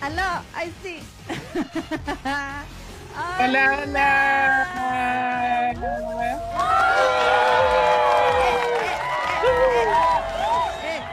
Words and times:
Aló, 0.00 0.42
ahí 0.54 0.72
sí. 0.82 1.00
Hola, 3.40 3.80
hola. 3.82 5.74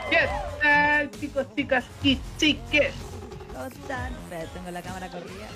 ¿Qué 0.10 0.29
tal, 0.62 1.12
chicos, 1.20 1.48
chicas 1.56 1.86
y 2.04 2.20
chiques? 2.38 2.94
¿Cómo 3.53 3.66
están? 3.66 4.13
Tengo 4.53 4.70
la 4.70 4.81
cámara 4.84 5.10
corrida. 5.10 5.47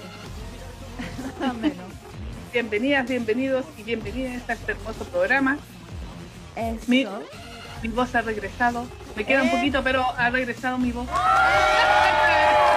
Más 1.40 1.52
o 1.52 1.54
menos. 1.54 1.78
Bienvenidas, 2.52 3.08
bienvenidos 3.08 3.66
y 3.78 3.84
bienvenidas 3.84 4.50
a 4.50 4.54
este 4.54 4.72
hermoso 4.72 5.06
programa. 5.06 5.60
Eso. 6.56 6.84
Mi, 6.88 7.06
mi 7.84 7.90
voz 7.90 8.16
ha 8.16 8.22
regresado. 8.22 8.88
Me 9.16 9.24
queda 9.24 9.44
un 9.44 9.52
poquito, 9.52 9.84
pero 9.84 10.04
ha 10.18 10.32
regresado 10.32 10.80
mi 10.80 10.92
voz. 10.92 11.08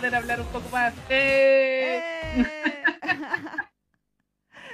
poder 0.00 0.14
hablar 0.14 0.40
un 0.40 0.46
poco 0.46 0.66
más. 0.70 0.94
¡Eh! 1.10 2.00
¡Eh! 2.38 2.84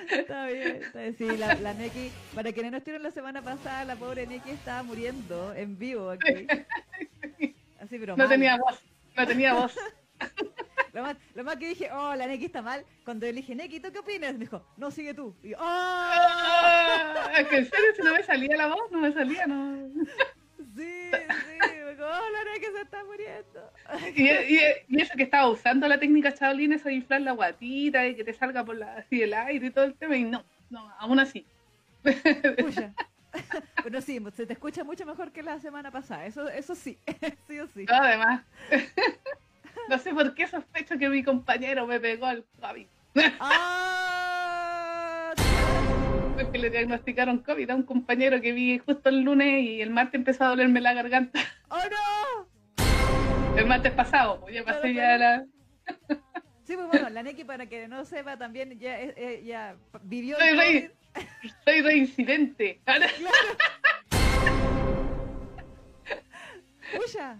Está 0.08 0.46
bien, 0.46 0.76
está 0.84 1.00
bien. 1.00 1.16
Sí, 1.18 1.36
la, 1.36 1.56
la 1.56 1.74
Neki, 1.74 2.12
para 2.32 2.52
quienes 2.52 2.70
no 2.70 2.78
estuvieron 2.78 3.02
la 3.02 3.10
semana 3.10 3.42
pasada, 3.42 3.84
la 3.84 3.96
pobre 3.96 4.24
Neki 4.24 4.50
estaba 4.50 4.84
muriendo 4.84 5.52
en 5.52 5.76
vivo 5.76 6.10
aquí. 6.10 6.46
Así, 7.80 7.98
pero 7.98 8.16
No 8.16 8.22
mal. 8.22 8.28
tenía 8.28 8.56
voz, 8.56 8.80
no 9.16 9.26
tenía 9.26 9.54
voz. 9.54 9.74
Lo 10.92 11.02
más, 11.02 11.16
lo 11.34 11.44
más 11.44 11.56
que 11.56 11.68
dije, 11.68 11.90
oh, 11.92 12.14
la 12.14 12.26
Neki 12.26 12.46
está 12.46 12.62
mal. 12.62 12.82
Cuando 13.04 13.26
le 13.26 13.32
dije, 13.34 13.54
Neki, 13.54 13.80
¿tú 13.80 13.92
qué 13.92 13.98
opinas? 13.98 14.32
Me 14.34 14.38
dijo, 14.38 14.64
no, 14.78 14.90
sigue 14.90 15.12
tú. 15.12 15.36
Y 15.42 15.50
yo, 15.50 15.58
oh, 15.60 17.28
Es 17.36 17.48
que 17.48 17.56
en 17.58 17.68
serio, 17.68 17.86
si 17.96 18.02
no 18.02 18.14
me 18.14 18.22
salía 18.22 18.56
la 18.56 18.68
voz, 18.68 18.90
no 18.92 19.00
me 19.00 19.12
salía, 19.12 19.46
no. 19.46 19.90
sí, 20.74 21.10
sí. 21.10 21.75
Oh, 22.08 22.30
la 22.32 22.44
Neki 22.52 22.66
se 22.66 22.80
está 22.82 23.04
muriendo. 23.04 23.72
Y, 24.14 24.54
y- 24.54 24.60
y 24.88 25.00
eso 25.00 25.14
que 25.16 25.24
estaba 25.24 25.48
usando 25.48 25.88
la 25.88 25.98
técnica 25.98 26.30
Shaolin, 26.30 26.72
eso 26.72 26.88
de 26.88 26.94
inflar 26.94 27.20
la 27.22 27.32
guatita 27.32 28.06
y 28.06 28.14
que 28.14 28.24
te 28.24 28.32
salga 28.32 28.64
por 28.64 28.76
la, 28.76 28.94
así 28.96 29.22
el 29.22 29.34
aire 29.34 29.66
y 29.66 29.70
todo 29.70 29.84
el 29.84 29.94
tema, 29.94 30.16
y 30.16 30.24
no, 30.24 30.44
no, 30.70 30.88
aún 30.98 31.18
así. 31.20 31.46
Pucha. 32.58 32.92
Bueno, 33.82 34.00
sí, 34.00 34.18
se 34.34 34.46
te 34.46 34.54
escucha 34.54 34.82
mucho 34.82 35.04
mejor 35.04 35.30
que 35.30 35.42
la 35.42 35.60
semana 35.60 35.90
pasada. 35.90 36.24
Eso, 36.24 36.48
eso 36.48 36.74
sí, 36.74 36.96
sí 37.46 37.58
o 37.60 37.66
sí. 37.66 37.84
No, 37.84 37.94
además. 37.94 38.42
No 39.88 39.98
sé 39.98 40.12
por 40.14 40.34
qué 40.34 40.46
sospecho 40.48 40.96
que 40.98 41.08
mi 41.08 41.22
compañero 41.22 41.86
me 41.86 42.00
pegó 42.00 42.26
al 42.26 42.44
COVID. 42.60 42.86
¡Ah! 43.38 44.05
Porque 46.42 46.58
le 46.58 46.68
diagnosticaron 46.70 47.38
COVID 47.38 47.70
a 47.70 47.74
un 47.74 47.82
compañero 47.82 48.40
que 48.42 48.52
vi 48.52 48.78
justo 48.78 49.08
el 49.08 49.22
lunes 49.22 49.62
y 49.62 49.80
el 49.80 49.90
martes 49.90 50.16
empezó 50.16 50.44
a 50.44 50.48
dolerme 50.48 50.80
la 50.80 50.92
garganta. 50.92 51.40
¡Oh, 51.70 51.78
no! 51.78 53.56
El 53.56 53.66
martes 53.66 53.92
pasado, 53.92 54.40
pues 54.40 54.54
ya 54.54 54.62
pasé 54.64 54.92
ya 54.92 55.16
la. 55.16 55.46
Sí, 56.64 56.74
pues 56.74 56.88
bueno, 56.88 57.08
la 57.10 57.22
Neki, 57.22 57.44
para 57.44 57.66
que 57.66 57.88
no 57.88 58.04
sepa, 58.04 58.36
también 58.36 58.78
ya, 58.78 59.00
eh, 59.00 59.14
eh, 59.16 59.42
ya 59.46 59.76
vivió 60.02 60.36
Soy. 60.38 60.90
Soy 61.64 61.80
reincidente. 61.80 62.82
Pucha. 66.94 67.38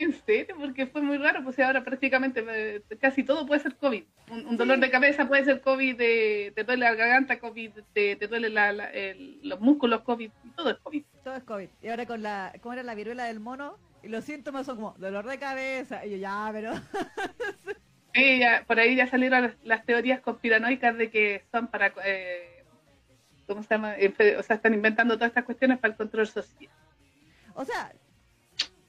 En 0.00 0.12
serio, 0.12 0.56
porque 0.58 0.86
fue 0.86 1.02
muy 1.02 1.18
raro, 1.18 1.42
pues 1.44 1.58
ahora 1.60 1.84
prácticamente 1.84 2.44
eh, 2.48 2.82
casi 3.00 3.22
todo 3.22 3.46
puede 3.46 3.60
ser 3.60 3.76
COVID. 3.76 4.02
Un, 4.30 4.46
un 4.46 4.56
dolor 4.56 4.78
de 4.80 4.90
cabeza 4.90 5.26
puede 5.28 5.44
ser 5.44 5.60
COVID, 5.60 5.96
de, 5.96 6.52
te 6.54 6.64
duele 6.64 6.84
la 6.84 6.94
garganta, 6.94 7.38
COVID, 7.38 7.70
te, 7.92 8.16
te 8.16 8.26
duele 8.28 8.48
la- 8.48 8.72
la- 8.72 8.90
el- 8.90 9.38
los 9.42 9.60
músculos, 9.60 10.02
COVID, 10.02 10.30
todo 10.56 10.70
es 10.70 10.76
COVID. 10.78 11.04
Todo 11.24 11.36
es 11.36 11.44
COVID. 11.44 11.68
Y 11.82 11.88
ahora 11.88 12.06
con 12.06 12.22
la, 12.22 12.52
¿cómo 12.60 12.72
era 12.72 12.82
la 12.82 12.94
viruela 12.94 13.24
del 13.24 13.40
mono? 13.40 13.76
Y 14.02 14.08
los 14.08 14.24
síntomas 14.24 14.66
son 14.66 14.76
como 14.76 14.94
dolor 14.98 15.26
de 15.26 15.38
cabeza. 15.38 16.04
Y 16.06 16.10
yo, 16.10 16.16
ya, 16.16 16.48
pero. 16.52 16.72
Sí, 18.14 18.38
ya, 18.40 18.64
por 18.66 18.80
ahí 18.80 18.96
ya 18.96 19.06
salieron 19.06 19.42
las, 19.42 19.54
las 19.62 19.84
teorías 19.84 20.20
conspiranoicas 20.20 20.96
de 20.96 21.08
que 21.10 21.44
son 21.52 21.68
para, 21.68 21.92
eh, 22.04 22.64
¿cómo 23.46 23.62
se 23.62 23.74
llama? 23.74 23.94
O 24.38 24.42
sea, 24.42 24.56
están 24.56 24.74
inventando 24.74 25.14
todas 25.14 25.28
estas 25.28 25.44
cuestiones 25.44 25.78
para 25.78 25.92
el 25.92 25.96
control 25.96 26.26
social. 26.26 26.70
O 27.54 27.64
sea, 27.64 27.92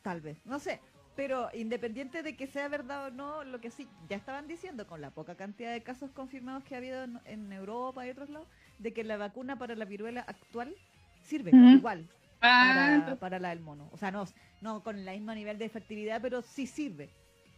tal 0.09 0.22
vez, 0.22 0.44
no 0.44 0.58
sé. 0.58 0.80
Pero 1.16 1.50
independiente 1.53 2.24
de 2.24 2.36
que 2.36 2.47
sea 2.47 2.68
verdad 2.68 3.08
o 3.08 3.12
no, 3.12 3.44
lo 3.44 3.59
que 3.62 3.70
sí 3.70 3.88
ya 4.08 4.16
estaban 4.18 4.47
diciendo 4.47 4.88
con 4.88 5.02
la 5.02 5.12
poca 5.12 5.36
cantidad 5.36 5.72
de 5.72 5.84
casos 5.84 6.09
confirmados 6.12 6.64
que 6.64 6.74
ha 6.74 6.80
habido 6.80 7.03
en, 7.03 7.20
en 7.25 7.53
Europa 7.53 8.08
y 8.08 8.09
otros 8.09 8.30
lados, 8.30 8.47
de 8.80 8.92
que 8.92 9.03
la 9.03 9.18
vacuna 9.18 9.58
para 9.59 9.75
la 9.75 9.86
viruela 9.86 10.22
actual 10.22 10.74
sirve 11.22 11.52
igual 11.53 12.08
Ah, 12.42 12.72
para, 12.74 12.96
entonces- 12.96 13.20
para 13.20 13.38
la 13.40 13.50
del 13.50 13.59
mono. 13.59 13.88
O 13.92 13.97
sea, 13.97 14.09
no, 14.12 14.25
no 14.62 14.81
con 14.81 14.97
el 14.97 15.06
mismo 15.12 15.34
nivel 15.36 15.58
de 15.59 15.66
efectividad, 15.66 16.22
pero 16.22 16.41
sí 16.41 16.66
sirve. 16.66 17.09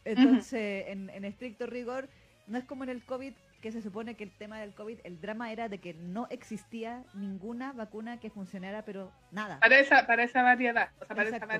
Entonces, 0.03 0.85
en, 0.87 1.09
en 1.11 1.23
estricto 1.23 1.67
rigor, 1.67 2.09
no 2.47 2.57
es 2.57 2.65
como 2.65 2.83
en 2.83 2.89
el 2.89 3.05
COVID, 3.05 3.33
que 3.61 3.71
se 3.71 3.81
supone 3.83 4.15
que 4.15 4.23
el 4.23 4.31
tema 4.31 4.59
del 4.59 4.73
COVID, 4.73 4.97
el 5.03 5.21
drama 5.21 5.51
era 5.51 5.69
de 5.69 5.77
que 5.77 5.93
no 5.93 6.25
existía 6.31 7.03
ninguna 7.13 7.73
vacuna 7.73 8.19
que 8.19 8.31
funcionara, 8.31 8.83
pero 8.83 9.11
nada. 9.31 9.59
para 9.59 9.79
esa, 9.79 10.07
para 10.07 10.23
esa 10.23 10.41
variedad, 10.41 10.89
o 10.99 11.05
sea, 11.05 11.15
para 11.15 11.29
esa 11.29 11.35
Exacto. 11.37 11.53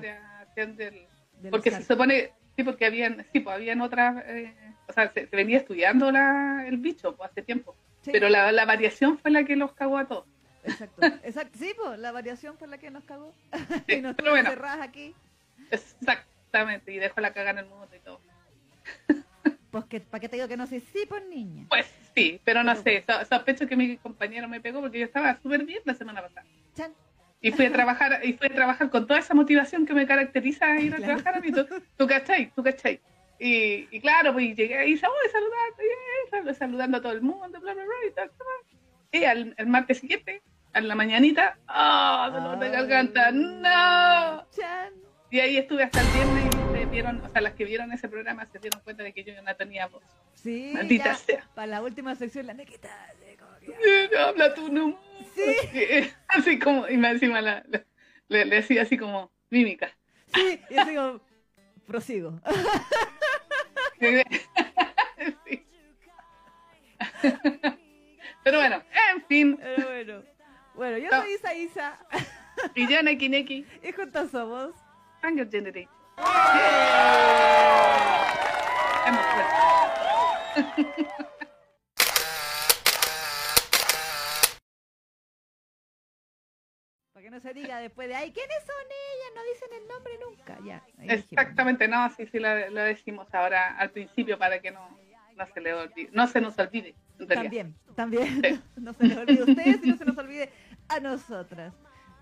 Del, 0.54 1.06
porque 1.50 1.70
se 1.70 1.82
supone, 1.82 2.30
sí, 2.56 2.62
porque 2.64 2.86
habían, 2.86 3.24
sí, 3.32 3.40
pues 3.40 3.54
habían 3.56 3.80
otras, 3.80 4.22
eh, 4.26 4.54
o 4.88 4.92
sea, 4.92 5.12
se, 5.12 5.26
se 5.26 5.36
venía 5.36 5.58
estudiando 5.58 6.10
la, 6.12 6.64
el 6.66 6.76
bicho 6.78 7.16
pues, 7.16 7.30
hace 7.30 7.42
tiempo, 7.42 7.74
Sí. 8.02 8.10
pero 8.12 8.28
la, 8.28 8.50
la 8.52 8.64
variación 8.64 9.18
fue 9.18 9.30
la 9.30 9.44
que 9.44 9.54
los 9.56 9.72
cagó 9.74 9.98
a 9.98 10.06
todos. 10.06 10.26
Exacto, 10.64 11.00
exacto. 11.24 11.58
Sí, 11.58 11.72
pues 11.76 11.98
la 11.98 12.12
variación 12.12 12.56
fue 12.58 12.68
la 12.68 12.78
que 12.78 12.90
nos 12.90 13.04
cagó. 13.04 13.32
Sí, 13.86 13.94
y 13.96 14.00
nos 14.02 14.14
pero 14.16 14.32
bueno. 14.32 14.50
aquí. 14.80 15.14
Exactamente, 15.70 16.92
y 16.92 16.98
dejó 16.98 17.20
la 17.20 17.32
cagada 17.32 17.60
en 17.60 17.66
el 17.66 17.70
mundo 17.70 17.88
y 17.96 18.00
todo. 18.00 18.20
Pues 19.72 19.86
que, 19.86 20.00
¿para 20.00 20.20
qué 20.20 20.28
te 20.28 20.36
digo 20.36 20.48
que 20.48 20.56
no 20.58 20.66
sé? 20.66 20.80
Sí, 20.80 21.06
pues 21.08 21.24
niña. 21.30 21.64
Pues 21.70 21.86
sí, 22.14 22.38
pero 22.44 22.62
no 22.62 22.72
Pero- 22.72 22.82
sé, 22.82 23.04
so- 23.10 23.24
sospecho 23.24 23.66
que 23.66 23.74
mi 23.74 23.96
compañero 23.96 24.46
me 24.46 24.60
pegó 24.60 24.82
porque 24.82 24.98
yo 24.98 25.06
estaba 25.06 25.38
súper 25.40 25.64
bien 25.64 25.80
la 25.86 25.94
semana 25.94 26.20
pasada. 26.20 26.44
Chan. 26.76 26.92
Y 27.42 27.50
fui 27.52 27.66
a 27.66 27.72
trabajar, 27.72 28.20
y 28.24 28.32
fui 28.34 28.46
a 28.46 28.54
trabajar 28.54 28.88
con 28.88 29.06
toda 29.06 29.18
esa 29.20 29.34
motivación 29.34 29.84
que 29.84 29.92
me 29.94 30.06
caracteriza 30.06 30.66
a 30.72 30.80
ir 30.80 30.94
a 30.94 30.96
Claro. 30.98 31.14
trabajar 31.16 31.36
a 31.36 31.40
mí. 31.40 31.50
¿Tú, 31.52 31.66
tú 31.98 32.06
cachai? 32.06 32.50
¿Tú 32.54 32.62
cachai? 32.62 33.00
Y, 33.38 33.88
y 33.90 34.00
claro, 34.00 34.32
pues 34.32 34.46
y 34.46 34.54
llegué 34.54 34.78
ahí, 34.78 34.94
oh, 34.94 35.30
saludando, 35.32 35.82
y, 35.82 36.30
sal- 36.30 36.54
saludando 36.54 36.98
a 36.98 37.02
todo 37.02 37.12
el 37.12 37.20
mundo, 37.22 37.60
bla, 37.60 37.74
bla, 37.74 37.82
bla, 37.84 37.94
y 38.08 38.12
tal. 38.12 38.30
Y 39.10 39.24
al 39.24 39.54
el 39.58 39.66
martes 39.66 39.98
siguiente, 39.98 40.40
a 40.72 40.80
la 40.80 40.94
mañanita, 40.94 41.58
¡ah, 41.66 42.30
dolor 42.32 42.58
de 42.60 42.70
garganta! 42.70 43.30
¡No! 43.32 44.46
Chan. 44.56 44.92
Y 45.30 45.40
ahí 45.40 45.56
estuve 45.56 45.82
hasta 45.82 46.00
el 46.00 46.06
viernes 46.08 46.44
y 46.46 46.78
se 46.78 46.86
vieron, 46.86 47.20
o 47.24 47.28
sea, 47.28 47.40
las 47.40 47.54
que 47.54 47.64
vieron 47.64 47.90
ese 47.92 48.08
programa 48.08 48.46
se 48.46 48.58
dieron 48.60 48.80
cuenta 48.82 49.02
de 49.02 49.12
que 49.12 49.24
yo 49.24 49.32
no 49.42 49.56
tenía 49.56 49.86
voz. 49.88 50.04
Sí, 50.34 50.72
Maldita 50.74 51.04
ya, 51.06 51.14
sea. 51.16 51.48
Para 51.54 51.66
la 51.66 51.82
última 51.82 52.14
sección, 52.14 52.46
la 52.46 52.54
nequita. 52.54 52.88
Como 53.66 54.18
Habla 54.18 54.54
tú 54.54 54.68
no. 54.72 54.98
Sí. 55.34 55.54
Así 56.28 56.58
como, 56.58 56.88
y 56.88 56.96
más 56.96 57.12
encima 57.12 57.40
la, 57.40 57.62
la- 57.68 57.84
le, 58.28 58.44
le 58.46 58.56
decía 58.56 58.82
así 58.82 58.96
como 58.96 59.30
mímica. 59.50 59.90
Sí, 60.34 60.58
y 60.70 60.74
yo 60.74 60.84
digo, 60.86 61.20
prosigo. 61.86 62.40
Sí. 64.00 64.22
Pero 68.44 68.58
bueno, 68.58 68.82
en 69.12 69.24
fin, 69.26 69.56
Pero 69.60 69.86
bueno. 69.86 70.22
Bueno, 70.74 70.98
yo 70.98 71.10
No. 71.10 71.20
soy 71.22 71.34
Isa 71.34 71.54
Isa. 71.54 71.98
y 72.74 72.88
ya 72.88 73.02
Neki 73.02 73.28
Neki, 73.28 73.66
Y 73.82 73.92
juntos 73.92 74.30
somos. 74.30 74.70
Anger 75.22 75.48
vuelto. 75.48 75.88
Para 87.12 87.21
que 87.21 87.21
no 87.32 87.40
se 87.40 87.54
diga 87.54 87.78
después 87.78 88.08
de, 88.08 88.14
ay, 88.14 88.30
¿quiénes 88.30 88.58
son 88.60 88.84
ellas? 88.86 89.32
No 89.34 89.42
dicen 89.52 89.68
el 89.80 89.88
nombre 89.88 90.12
nunca. 90.24 90.58
Ya. 90.64 90.82
dijimos. 90.98 91.32
Exactamente, 91.32 91.88
no, 91.88 92.10
sí, 92.10 92.26
sí, 92.26 92.38
lo, 92.38 92.70
lo 92.70 92.82
decimos 92.82 93.26
ahora 93.32 93.76
al 93.78 93.90
principio 93.90 94.38
para 94.38 94.60
que 94.60 94.70
no, 94.70 94.98
no 95.36 95.46
se 95.46 95.60
le 95.60 95.72
olvide, 95.72 96.10
no 96.12 96.26
se 96.26 96.40
nos 96.40 96.58
olvide. 96.58 96.94
También, 97.26 97.74
también. 97.94 98.42
Sí. 98.42 98.60
No 98.76 98.92
se 98.92 99.04
les 99.04 99.16
olvide 99.16 99.40
a 99.40 99.44
ustedes 99.44 99.80
y 99.84 99.90
no 99.90 99.96
se 99.96 100.04
nos 100.04 100.18
olvide 100.18 100.50
a 100.88 101.00
nosotras. 101.00 101.72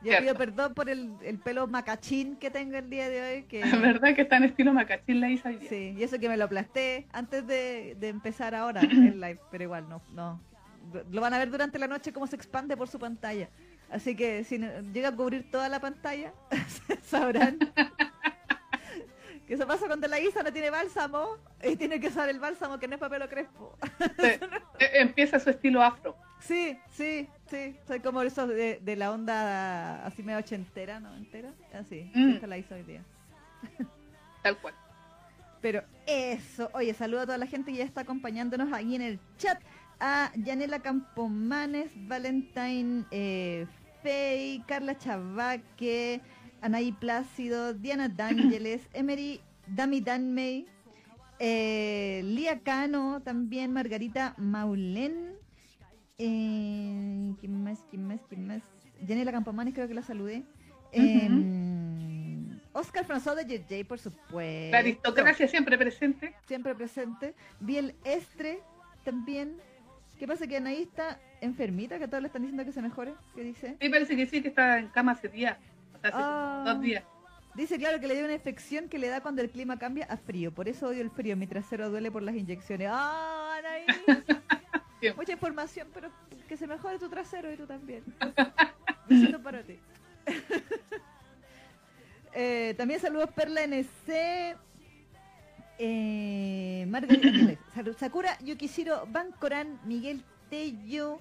Yo 0.02 0.12
Cierto. 0.12 0.22
pido 0.22 0.34
perdón 0.34 0.74
por 0.74 0.88
el, 0.88 1.12
el 1.22 1.38
pelo 1.38 1.66
macachín 1.66 2.36
que 2.36 2.50
tengo 2.50 2.76
el 2.76 2.88
día 2.88 3.08
de 3.08 3.22
hoy. 3.22 3.42
Que, 3.44 3.60
¿Verdad 3.82 4.14
que 4.14 4.22
está 4.22 4.36
en 4.36 4.44
estilo 4.44 4.72
macachín 4.72 5.20
la 5.20 5.30
Isa 5.30 5.50
sí, 5.68 5.94
y 5.98 6.02
eso 6.02 6.18
que 6.18 6.28
me 6.28 6.36
lo 6.36 6.44
aplasté 6.44 7.06
antes 7.12 7.46
de, 7.46 7.96
de 7.98 8.08
empezar 8.08 8.54
ahora 8.54 8.80
el 8.82 9.20
live, 9.20 9.40
pero 9.50 9.64
igual 9.64 9.88
no, 9.88 10.02
no. 10.12 10.40
Lo 11.10 11.20
van 11.20 11.34
a 11.34 11.38
ver 11.38 11.50
durante 11.50 11.78
la 11.78 11.86
noche 11.86 12.12
cómo 12.12 12.26
se 12.26 12.36
expande 12.36 12.76
por 12.76 12.88
su 12.88 12.98
pantalla. 12.98 13.48
Así 13.90 14.14
que 14.14 14.44
si 14.44 14.58
llega 14.92 15.08
a 15.08 15.16
cubrir 15.16 15.50
toda 15.50 15.68
la 15.68 15.80
pantalla, 15.80 16.32
sabrán 17.02 17.58
que 19.50 19.54
eso 19.54 19.66
pasa 19.66 19.88
cuando 19.88 20.06
la 20.06 20.20
Isa 20.20 20.44
no 20.44 20.52
tiene 20.52 20.70
bálsamo 20.70 21.36
y 21.64 21.74
tiene 21.74 21.98
que 21.98 22.06
usar 22.06 22.28
el 22.28 22.38
bálsamo 22.38 22.78
que 22.78 22.86
no 22.86 22.94
es 22.94 23.00
papel 23.00 23.22
o 23.22 23.28
crespo. 23.28 23.76
Sí. 23.98 24.28
Eh, 24.78 25.00
Empieza 25.00 25.40
su 25.40 25.50
estilo 25.50 25.82
afro. 25.82 26.16
Sí, 26.38 26.78
sí, 26.92 27.28
sí. 27.50 27.76
Soy 27.86 27.98
como 28.00 28.22
eso 28.22 28.46
de, 28.46 28.78
de 28.80 28.96
la 28.96 29.10
onda 29.10 30.06
así 30.06 30.22
medio 30.22 30.38
ochentera, 30.38 31.00
¿no? 31.00 31.14
¿Entera? 31.16 31.52
Así. 31.74 32.10
Mm. 32.14 32.30
Esta 32.30 32.46
la 32.46 32.58
hizo 32.58 32.76
hoy 32.76 32.84
día. 32.84 33.04
Tal 34.42 34.56
cual. 34.58 34.74
Pero 35.60 35.82
eso, 36.06 36.70
oye, 36.72 36.94
saludo 36.94 37.22
a 37.22 37.26
toda 37.26 37.36
la 37.36 37.46
gente 37.46 37.72
que 37.72 37.78
ya 37.78 37.84
está 37.84 38.02
acompañándonos 38.02 38.72
ahí 38.72 38.94
en 38.94 39.02
el 39.02 39.20
chat. 39.36 39.60
A 39.98 40.30
Yanela 40.36 40.78
Campomanes, 40.78 41.90
Valentine 42.08 43.04
eh, 43.10 43.66
Fey, 44.02 44.62
Carla 44.66 44.96
Chavaque, 44.96 46.20
Anaí 46.60 46.92
Plácido, 46.92 47.74
Diana 47.74 48.08
D'Ángeles, 48.08 48.82
Emery, 48.92 49.40
Dami 49.66 50.00
Danmey, 50.00 50.66
eh, 51.38 52.22
Lía 52.24 52.60
Cano, 52.60 53.22
también 53.22 53.72
Margarita 53.72 54.34
Maulén. 54.36 55.34
Eh, 56.18 57.32
¿Quién 57.40 57.64
más? 57.64 57.78
¿Quién 57.90 58.06
más? 58.06 58.20
¿Quién 58.28 58.46
más? 58.46 58.62
Yanela 59.06 59.32
Campomanes, 59.32 59.74
creo 59.74 59.88
que 59.88 59.94
la 59.94 60.02
saludé. 60.02 60.42
Em, 60.92 62.60
Oscar 62.72 63.06
François 63.06 63.34
de 63.34 63.44
JJ, 63.44 63.84
por 63.86 63.98
supuesto. 63.98 64.72
La 64.72 64.78
aristocracia 64.78 65.48
siempre 65.48 65.78
presente. 65.78 66.34
Siempre 66.46 66.74
presente. 66.74 67.34
Biel 67.60 67.94
Estre 68.04 68.60
también. 69.04 69.56
¿Qué 70.20 70.26
pasa? 70.28 70.46
Que 70.46 70.58
Anaí 70.58 70.82
está 70.82 71.18
enfermita, 71.40 71.98
que 71.98 72.06
todos 72.06 72.20
le 72.20 72.26
están 72.26 72.42
diciendo 72.42 72.62
que 72.66 72.72
se 72.72 72.82
mejore. 72.82 73.14
¿Qué 73.34 73.42
dice? 73.42 73.76
Sí, 73.80 73.88
parece 73.88 74.14
que 74.16 74.26
sí, 74.26 74.42
que 74.42 74.48
está 74.48 74.78
en 74.78 74.88
cama 74.88 75.12
hace 75.12 75.28
días. 75.28 75.56
Hace 76.02 76.12
Ah. 76.14 76.62
dos 76.66 76.82
días. 76.82 77.02
Dice, 77.54 77.78
claro, 77.78 77.98
que 78.00 78.06
le 78.06 78.14
dio 78.16 78.24
una 78.26 78.34
infección 78.34 78.90
que 78.90 78.98
le 78.98 79.08
da 79.08 79.22
cuando 79.22 79.40
el 79.40 79.48
clima 79.48 79.78
cambia 79.78 80.04
a 80.10 80.18
frío. 80.18 80.52
Por 80.52 80.68
eso 80.68 80.88
odio 80.88 81.00
el 81.00 81.10
frío. 81.10 81.38
Mi 81.38 81.46
trasero 81.46 81.88
duele 81.88 82.10
por 82.10 82.22
las 82.22 82.34
inyecciones. 82.36 82.88
¡Ah, 82.92 83.56
Anaí! 83.60 83.86
Bien. 85.00 85.14
Mucha 85.16 85.32
información, 85.32 85.88
pero 85.94 86.10
que 86.46 86.56
se 86.58 86.66
mejore 86.66 86.98
tu 86.98 87.08
trasero 87.08 87.50
y 87.50 87.56
tú 87.56 87.66
también. 87.66 88.04
Besito 89.08 89.42
para 89.42 89.62
ti. 89.62 89.78
Eh, 92.32 92.74
también 92.78 93.00
saludos 93.00 93.28
Perla 93.34 93.64
NC. 93.64 94.56
Eh, 95.82 96.84
Margarita 96.88 97.56
Sakura 97.98 98.36
Yukishiro 98.40 99.06
Bancoran, 99.06 99.80
Miguel 99.86 100.22
Tello. 100.50 101.18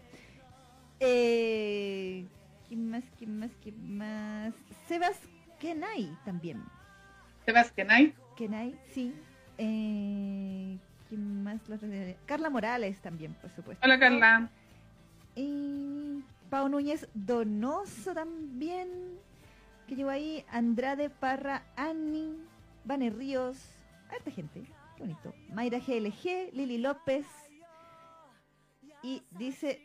Eh, 1.00 2.26
¿Quién 2.68 2.92
más? 2.92 3.06
¿Quién 3.18 3.40
más? 3.40 3.52
¿Quién 3.64 3.98
más? 3.98 4.54
Sebas 4.86 5.18
Kenai 5.62 6.14
también. 6.26 6.62
Sebastián 7.46 7.88
Ay. 7.90 8.14
Kenai, 8.36 8.76
sí. 8.94 9.14
Eh, 9.58 10.78
¿Quién 11.08 11.42
más? 11.42 11.62
Carla 12.26 12.50
Morales 12.50 13.00
también, 13.00 13.34
por 13.36 13.50
supuesto. 13.52 13.84
Hola, 13.86 13.98
Carla. 13.98 14.50
Y 15.36 16.22
Pau 16.50 16.68
Núñez 16.68 17.08
Donoso 17.14 18.14
también. 18.14 18.90
Que 19.88 19.96
llegó 19.96 20.10
ahí. 20.10 20.44
Andrade 20.52 21.10
Parra, 21.10 21.64
Annie, 21.78 22.36
Vane 22.84 23.10
Ríos. 23.10 23.79
Harta 24.10 24.32
gente. 24.32 24.64
Qué 24.96 25.04
bonito. 25.04 25.34
Mayra 25.50 25.80
GLG, 25.80 26.54
Lili 26.54 26.78
López. 26.78 27.26
Y 29.04 29.24
dice. 29.32 29.82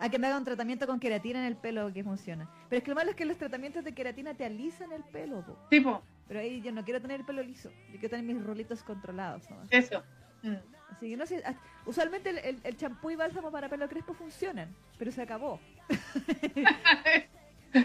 A 0.00 0.08
que 0.08 0.18
me 0.18 0.28
haga 0.28 0.38
un 0.38 0.44
tratamiento 0.44 0.86
con 0.86 1.00
queratina 1.00 1.40
en 1.40 1.46
el 1.46 1.56
pelo 1.56 1.92
que 1.92 2.04
funciona. 2.04 2.48
Pero 2.68 2.78
es 2.78 2.84
que 2.84 2.90
lo 2.90 2.94
malo 2.94 3.10
es 3.10 3.16
que 3.16 3.24
los 3.24 3.36
tratamientos 3.36 3.82
de 3.82 3.92
queratina 3.94 4.32
te 4.34 4.44
alisan 4.44 4.92
el 4.92 5.02
pelo, 5.02 5.44
po. 5.44 5.58
Tipo, 5.70 6.02
Pero 6.28 6.38
ahí 6.38 6.60
yo 6.60 6.70
no 6.70 6.84
quiero 6.84 7.00
tener 7.00 7.18
el 7.20 7.26
pelo 7.26 7.42
liso. 7.42 7.70
Yo 7.88 7.98
quiero 7.98 8.10
tener 8.10 8.24
mis 8.24 8.44
rolitos 8.44 8.82
controlados. 8.84 9.50
¿no? 9.50 9.56
eso. 9.70 10.04
Mm. 10.42 10.54
Así 10.92 11.10
que 11.10 11.16
no 11.16 11.26
sé. 11.26 11.42
ah, 11.44 11.54
Usualmente 11.84 12.30
el 12.62 12.76
champú 12.76 13.10
y 13.10 13.16
bálsamo 13.16 13.50
para 13.50 13.68
pelo 13.68 13.88
crespo 13.88 14.14
funcionan. 14.14 14.72
Pero 14.98 15.10
se 15.10 15.20
acabó. 15.22 15.58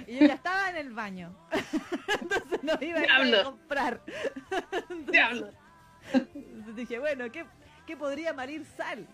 Y 0.07 0.19
yo 0.19 0.27
ya 0.27 0.33
estaba 0.35 0.69
en 0.69 0.75
el 0.77 0.93
baño. 0.93 1.35
Entonces 2.21 2.63
no 2.63 2.73
iba 2.81 2.99
a 2.99 3.03
ir 3.03 3.11
a 3.11 3.23
Diablo. 3.23 3.43
comprar. 3.43 4.01
Diablo. 5.11 5.49
Entonces 6.13 6.75
dije, 6.75 6.99
bueno, 6.99 7.31
¿qué, 7.31 7.45
qué 7.85 7.95
podría 7.97 8.33
malir 8.33 8.65
sal 8.77 9.07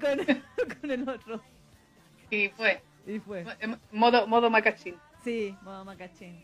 con, 0.00 0.18
con 0.80 0.90
el 0.90 1.08
otro? 1.08 1.42
Y 2.30 2.48
fue. 2.50 2.82
Y 3.06 3.18
fue. 3.18 3.44
Em- 3.60 3.78
Modo, 3.92 4.26
modo 4.26 4.50
macachín. 4.50 4.96
Sí, 5.22 5.56
modo 5.62 5.84
macachín. 5.84 6.42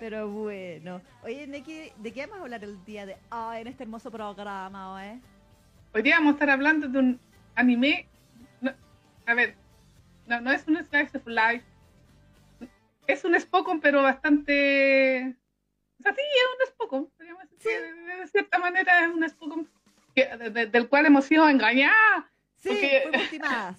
Pero 0.00 0.28
bueno. 0.30 1.02
Oye, 1.22 1.46
Neki, 1.46 1.92
¿de 1.98 2.12
qué 2.12 2.22
vamos 2.22 2.38
a 2.38 2.42
hablar 2.42 2.64
el 2.64 2.82
día 2.84 3.04
de 3.06 3.16
hoy 3.30 3.58
en 3.58 3.66
este 3.66 3.82
hermoso 3.84 4.10
programa? 4.10 4.94
Hoy 5.94 6.02
día 6.02 6.16
vamos 6.16 6.30
a 6.30 6.34
estar 6.34 6.50
hablando 6.50 6.88
de 6.88 6.98
un 6.98 7.20
anime. 7.54 8.06
no, 8.62 8.72
a 9.26 9.34
ver, 9.34 9.56
no, 10.26 10.40
no 10.40 10.50
es 10.52 10.66
un 10.66 10.76
slice 10.84 11.18
of 11.18 11.26
life. 11.26 11.64
Es 13.08 13.24
un 13.24 13.38
Spokon, 13.40 13.80
pero 13.80 14.02
bastante. 14.02 15.34
O 15.98 16.02
sea, 16.02 16.14
sí, 16.14 16.20
es 16.20 16.46
un 16.60 16.72
Spokon. 16.74 17.10
Sí. 17.58 17.68
De, 17.68 18.16
de 18.16 18.26
cierta 18.28 18.58
manera 18.60 19.04
es 19.06 19.08
un 19.12 19.28
Spokon 19.28 19.68
de- 20.14 20.50
de- 20.50 20.66
del 20.66 20.88
cual 20.88 21.06
hemos 21.06 21.24
sido 21.24 21.48
engañadas. 21.48 22.24
Sí, 22.58 22.68
Porque-. 22.68 23.74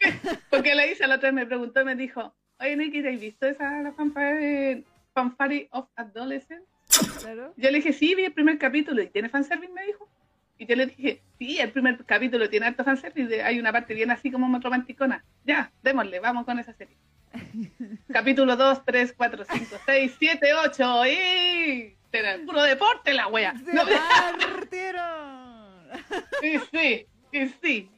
Porque 0.50 0.74
la 0.74 0.86
Isa 0.86 1.06
la 1.06 1.16
otra 1.16 1.30
me 1.32 1.46
preguntó 1.46 1.80
y 1.80 1.84
me 1.84 1.94
dijo: 1.94 2.34
Oye, 2.58 2.76
Nikki, 2.76 3.02
¿te 3.02 3.10
has 3.14 3.20
visto 3.20 3.46
esa 3.46 3.80
la 3.82 3.92
fanfare, 3.92 4.82
fanfare 5.14 5.68
of 5.70 5.88
Adolescence? 5.94 6.66
Claro. 7.20 7.54
Yo 7.56 7.70
le 7.70 7.76
dije, 7.78 7.92
sí, 7.92 8.14
vi 8.14 8.24
el 8.24 8.32
primer 8.32 8.58
capítulo 8.58 9.00
y 9.02 9.08
tiene 9.08 9.28
fanservice, 9.28 9.72
me 9.72 9.84
dijo. 9.86 10.08
Y 10.58 10.66
yo 10.66 10.76
le 10.76 10.86
dije, 10.86 11.22
sí, 11.38 11.58
el 11.60 11.70
primer 11.72 12.04
capítulo 12.04 12.48
tiene 12.50 12.66
harto 12.66 12.84
fanservice, 12.84 13.28
de- 13.28 13.42
hay 13.42 13.58
una 13.60 13.72
parte 13.72 13.94
bien 13.94 14.10
así 14.10 14.30
como 14.30 14.48
más 14.48 14.62
romanticona. 14.62 15.24
Ya, 15.44 15.72
démosle, 15.82 16.20
vamos 16.20 16.44
con 16.44 16.58
esa 16.58 16.72
serie. 16.72 16.96
Capítulo 18.12 18.56
2, 18.56 18.84
3, 18.84 19.14
4, 19.16 19.44
5, 19.50 19.76
6, 19.86 20.16
7, 20.18 20.54
8 20.54 21.06
y... 21.06 21.96
Era 22.12 22.36
puro 22.44 22.62
deporte 22.62 23.12
la 23.14 23.28
wea. 23.28 23.54
¡Se 23.64 23.72
No, 23.72 23.82
partieron! 24.38 25.88
sí, 26.40 27.06
sí, 27.32 27.54
sí. 27.62 27.90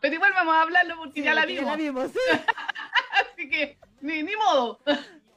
Pero 0.00 0.14
igual 0.14 0.32
vamos 0.32 0.54
a 0.54 0.62
hablarlo 0.62 0.96
porque 0.96 1.20
Sí, 1.20 1.24
ya 1.24 1.34
la 1.34 1.44
vimos. 1.44 1.76
vimos, 1.76 2.10
sí. 2.12 2.18
Así 3.34 3.48
que, 3.50 3.76
ni, 4.00 4.22
ni 4.22 4.36
modo. 4.36 4.80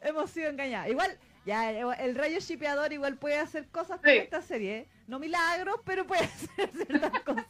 Hemos 0.01 0.29
sido 0.31 0.49
engañadas. 0.49 0.89
Igual, 0.89 1.17
ya, 1.45 1.71
el 1.71 2.15
rayo 2.15 2.39
shipeador 2.39 2.93
igual 2.93 3.17
puede 3.17 3.37
hacer 3.37 3.67
cosas 3.69 3.99
con 3.99 4.09
Sí. 4.09 4.17
esta 4.17 4.41
serie. 4.41 4.87
No 5.07 5.19
milagros, 5.19 5.77
pero 5.85 6.07
puede 6.07 6.23
hacer 6.25 6.69
ciertas 6.85 7.19
cosas. 7.23 7.45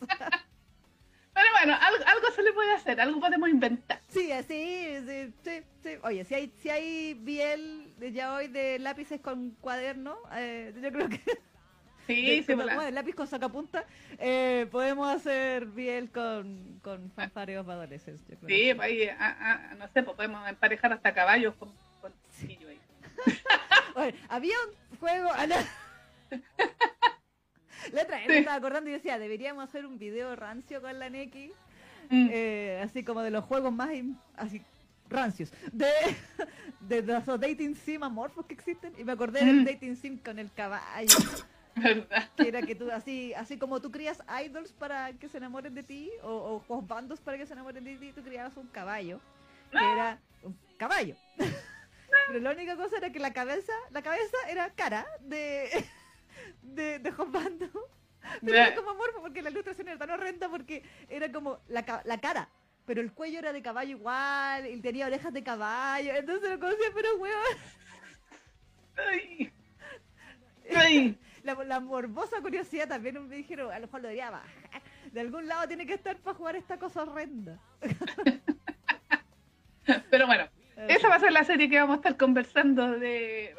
Pero 1.41 1.53
bueno, 1.53 1.77
algo, 1.81 2.03
algo 2.05 2.31
se 2.35 2.43
le 2.43 2.53
puede 2.53 2.71
hacer, 2.73 3.01
algo 3.01 3.19
podemos 3.19 3.49
inventar. 3.49 3.99
Sí, 4.09 4.31
así, 4.31 4.97
sí, 5.07 5.33
sí, 5.43 5.61
sí. 5.81 5.89
Oye, 6.03 6.23
si 6.23 6.35
hay, 6.35 6.53
si 6.61 6.69
hay 6.69 7.15
biel 7.15 7.95
de 7.97 8.11
ya 8.11 8.35
hoy 8.35 8.47
de 8.47 8.77
lápices 8.77 9.19
con 9.21 9.49
cuaderno, 9.59 10.17
eh, 10.35 10.71
yo 10.79 10.91
creo 10.91 11.09
que 11.09 11.19
Sí, 12.07 12.43
sí, 12.43 12.55
lápiz 12.91 13.15
con 13.15 13.25
sacapunta, 13.25 13.85
eh, 14.19 14.67
podemos 14.71 15.09
hacer 15.09 15.65
biel 15.65 16.11
con, 16.11 16.79
con 16.83 17.11
fanfareos 17.11 17.65
para 17.65 17.79
adolescentes. 17.79 18.27
yo 18.27 18.37
creo 18.37 18.49
Sí, 18.49 18.65
que 18.65 18.75
pues 18.75 18.85
ahí, 18.87 19.09
ah, 19.17 19.37
ah, 19.39 19.75
no 19.77 19.87
sé, 19.87 20.03
pues 20.03 20.15
podemos 20.15 20.47
emparejar 20.47 20.93
hasta 20.93 21.13
caballos 21.13 21.55
con, 21.55 21.71
con 22.01 22.13
chiquillo 22.39 22.69
ahí. 22.69 22.79
Oye, 23.95 24.15
había 24.29 24.55
un 24.91 24.97
juego. 24.97 25.29
ah. 27.83 27.89
La 27.93 28.01
otra 28.03 28.17
vez 28.17 28.27
me 28.27 28.33
Sí. 28.33 28.39
estaba 28.39 28.57
acordando 28.57 28.89
y 28.89 28.93
decía, 28.93 29.17
deberíamos 29.19 29.63
hacer 29.63 29.85
un 29.85 29.97
video 29.97 30.35
rancio 30.35 30.81
con 30.81 30.97
la 30.99 31.09
Neki, 31.09 31.51
Mm. 32.09 32.27
eh, 32.31 32.81
así 32.83 33.03
como 33.03 33.21
de 33.21 33.31
los 33.31 33.45
juegos 33.45 33.71
más 33.71 33.89
así 34.35 34.61
rancios, 35.09 35.51
de, 35.71 35.87
de 36.81 37.01
los 37.03 37.25
dating 37.39 37.75
sim 37.75 38.03
amorfos 38.03 38.45
que 38.45 38.53
existen. 38.53 38.93
Y 38.97 39.03
me 39.03 39.13
acordé 39.13 39.45
del 39.45 39.61
Mm. 39.61 39.65
dating 39.65 39.95
sim 39.95 40.17
con 40.17 40.37
el 40.39 40.51
caballo, 40.53 41.07
¿Verdad? 41.75 42.29
que 42.35 42.47
era 42.49 42.61
que 42.63 42.75
tú, 42.75 42.91
así 42.91 43.33
así 43.33 43.57
como 43.57 43.79
tú 43.81 43.91
crías 43.91 44.21
idols 44.45 44.73
para 44.73 45.13
que 45.13 45.29
se 45.29 45.37
enamoren 45.37 45.73
de 45.73 45.83
ti, 45.83 46.11
o, 46.23 46.61
o 46.67 46.81
bandos 46.81 47.21
para 47.21 47.37
que 47.37 47.45
se 47.45 47.53
enamoren 47.53 47.83
de 47.83 47.95
ti, 47.95 48.11
tú 48.13 48.21
criabas 48.23 48.57
un 48.57 48.67
caballo, 48.67 49.21
que 49.71 49.77
era 49.77 50.19
un 50.43 50.57
caballo. 50.77 51.15
Pero 52.27 52.39
la 52.39 52.51
única 52.51 52.75
cosa 52.75 52.97
era 52.97 53.09
que 53.11 53.19
la 53.19 53.31
cabeza, 53.31 53.71
la 53.91 54.01
cabeza 54.01 54.35
era 54.49 54.69
cara 54.71 55.05
de, 55.21 55.69
de, 56.61 56.99
de. 56.99 57.11
Pero 58.41 58.53
Ya. 58.53 58.67
era 58.67 58.75
como 58.75 58.91
amorfo 58.91 59.21
porque 59.21 59.41
la 59.41 59.49
ilustración 59.49 59.87
era 59.89 59.97
tan 59.97 60.11
horrenda 60.11 60.47
porque 60.49 60.83
era 61.09 61.31
como 61.31 61.59
la, 61.67 62.01
la 62.05 62.17
cara. 62.19 62.49
Pero 62.85 63.01
el 63.01 63.11
cuello 63.13 63.39
era 63.39 63.53
de 63.53 63.61
caballo 63.61 63.91
igual, 63.97 64.67
y 64.67 64.79
tenía 64.81 65.05
orejas 65.07 65.33
de 65.33 65.43
caballo, 65.43 66.13
entonces 66.15 66.49
lo 66.49 66.59
conocía, 66.59 66.87
pero 66.93 67.15
weón, 67.17 67.57
Ay. 68.97 69.51
Ay. 70.75 71.17
la, 71.43 71.53
la 71.63 71.79
morbosa 71.79 72.41
curiosidad 72.41 72.87
también 72.87 73.27
me 73.27 73.35
dijeron, 73.35 73.71
a 73.71 73.79
lo 73.79 73.85
mejor 73.87 74.01
lo 74.01 74.07
debería 74.07 74.31
bajar. 74.31 74.81
De 75.11 75.21
algún 75.21 75.47
lado 75.47 75.67
tiene 75.67 75.85
que 75.85 75.93
estar 75.93 76.17
para 76.17 76.35
jugar 76.37 76.55
esta 76.55 76.77
cosa 76.77 77.03
horrenda. 77.03 77.59
Pero 80.09 80.27
bueno, 80.27 80.47
esa 80.87 81.09
va 81.09 81.15
a 81.15 81.19
ser 81.19 81.31
la 81.31 81.43
serie 81.43 81.69
que 81.69 81.79
vamos 81.79 81.95
a 81.95 81.97
estar 81.97 82.17
conversando 82.17 82.91
de, 82.99 83.55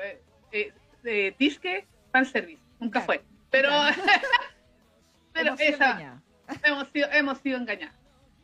de, 0.51 0.73
de 1.03 1.35
Disque 1.39 1.87
Fanservice. 2.13 2.62
Nunca 2.83 3.05
Claro. 3.05 3.07
fue. 3.07 3.25
Pero, 3.51 3.69
pero 5.33 5.47
Hemos 5.49 5.61
sido 5.61 5.75
esa, 5.75 6.23
hemos 6.65 6.89
sido, 6.89 7.09
hemos 7.13 7.39
sido 7.39 7.59
engañados. 7.59 7.95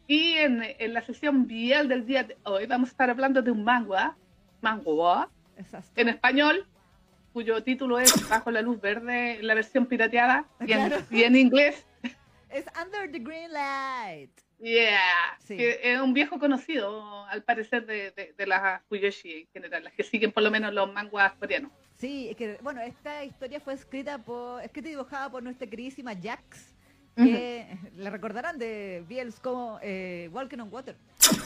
Y 0.06 0.34
en, 0.34 0.62
en 0.78 0.94
la 0.94 1.02
sesión 1.02 1.46
Biel 1.46 1.88
del 1.88 2.06
día 2.06 2.24
de 2.24 2.36
hoy 2.44 2.66
vamos 2.66 2.88
a 2.88 2.92
estar 2.92 3.10
hablando 3.10 3.42
de 3.42 3.50
un 3.50 3.62
manga, 3.64 4.16
Exacto. 5.56 5.90
en 6.00 6.08
español, 6.08 6.66
cuyo 7.32 7.62
título 7.62 7.98
es 7.98 8.28
Bajo 8.28 8.50
la 8.50 8.62
luz 8.62 8.80
verde, 8.80 9.38
la 9.42 9.54
versión 9.54 9.86
pirateada, 9.86 10.46
y 10.60 10.72
en, 10.72 10.88
Claro. 10.88 11.04
y 11.10 11.22
en 11.24 11.36
inglés, 11.36 11.84
Es 12.48 12.64
Under 12.82 13.10
the 13.12 13.18
Green 13.18 13.52
Light. 13.52 14.30
yeah, 14.58 15.36
Sí. 15.40 15.56
que 15.58 15.78
es 15.82 16.00
un 16.00 16.14
viejo 16.14 16.38
conocido, 16.38 17.24
al 17.26 17.42
parecer, 17.42 17.84
de, 17.84 18.10
de, 18.12 18.32
de 18.36 18.46
las 18.46 18.82
Fuyoshi 18.88 19.42
en 19.42 19.48
general, 19.52 19.84
las 19.84 19.92
que 19.92 20.02
siguen 20.04 20.32
por 20.32 20.42
lo 20.42 20.50
menos 20.50 20.72
los 20.72 20.90
manguas 20.92 21.34
coreanos. 21.34 21.70
Sí, 21.98 22.28
es 22.30 22.36
que, 22.36 22.58
bueno, 22.62 22.80
esta 22.80 23.24
historia 23.24 23.58
fue 23.58 23.74
escrita 23.74 24.18
por, 24.18 24.62
escrita 24.62 24.88
y 24.88 24.92
dibujada 24.92 25.30
por 25.30 25.42
nuestra 25.42 25.66
queridísima 25.66 26.14
Jax, 26.14 26.76
que 27.16 27.76
la 27.96 28.10
recordarán 28.10 28.56
de 28.56 29.04
Biels 29.08 29.40
como 29.40 29.80
eh, 29.82 30.30
Walking 30.32 30.58
on 30.58 30.72
Water. 30.72 30.96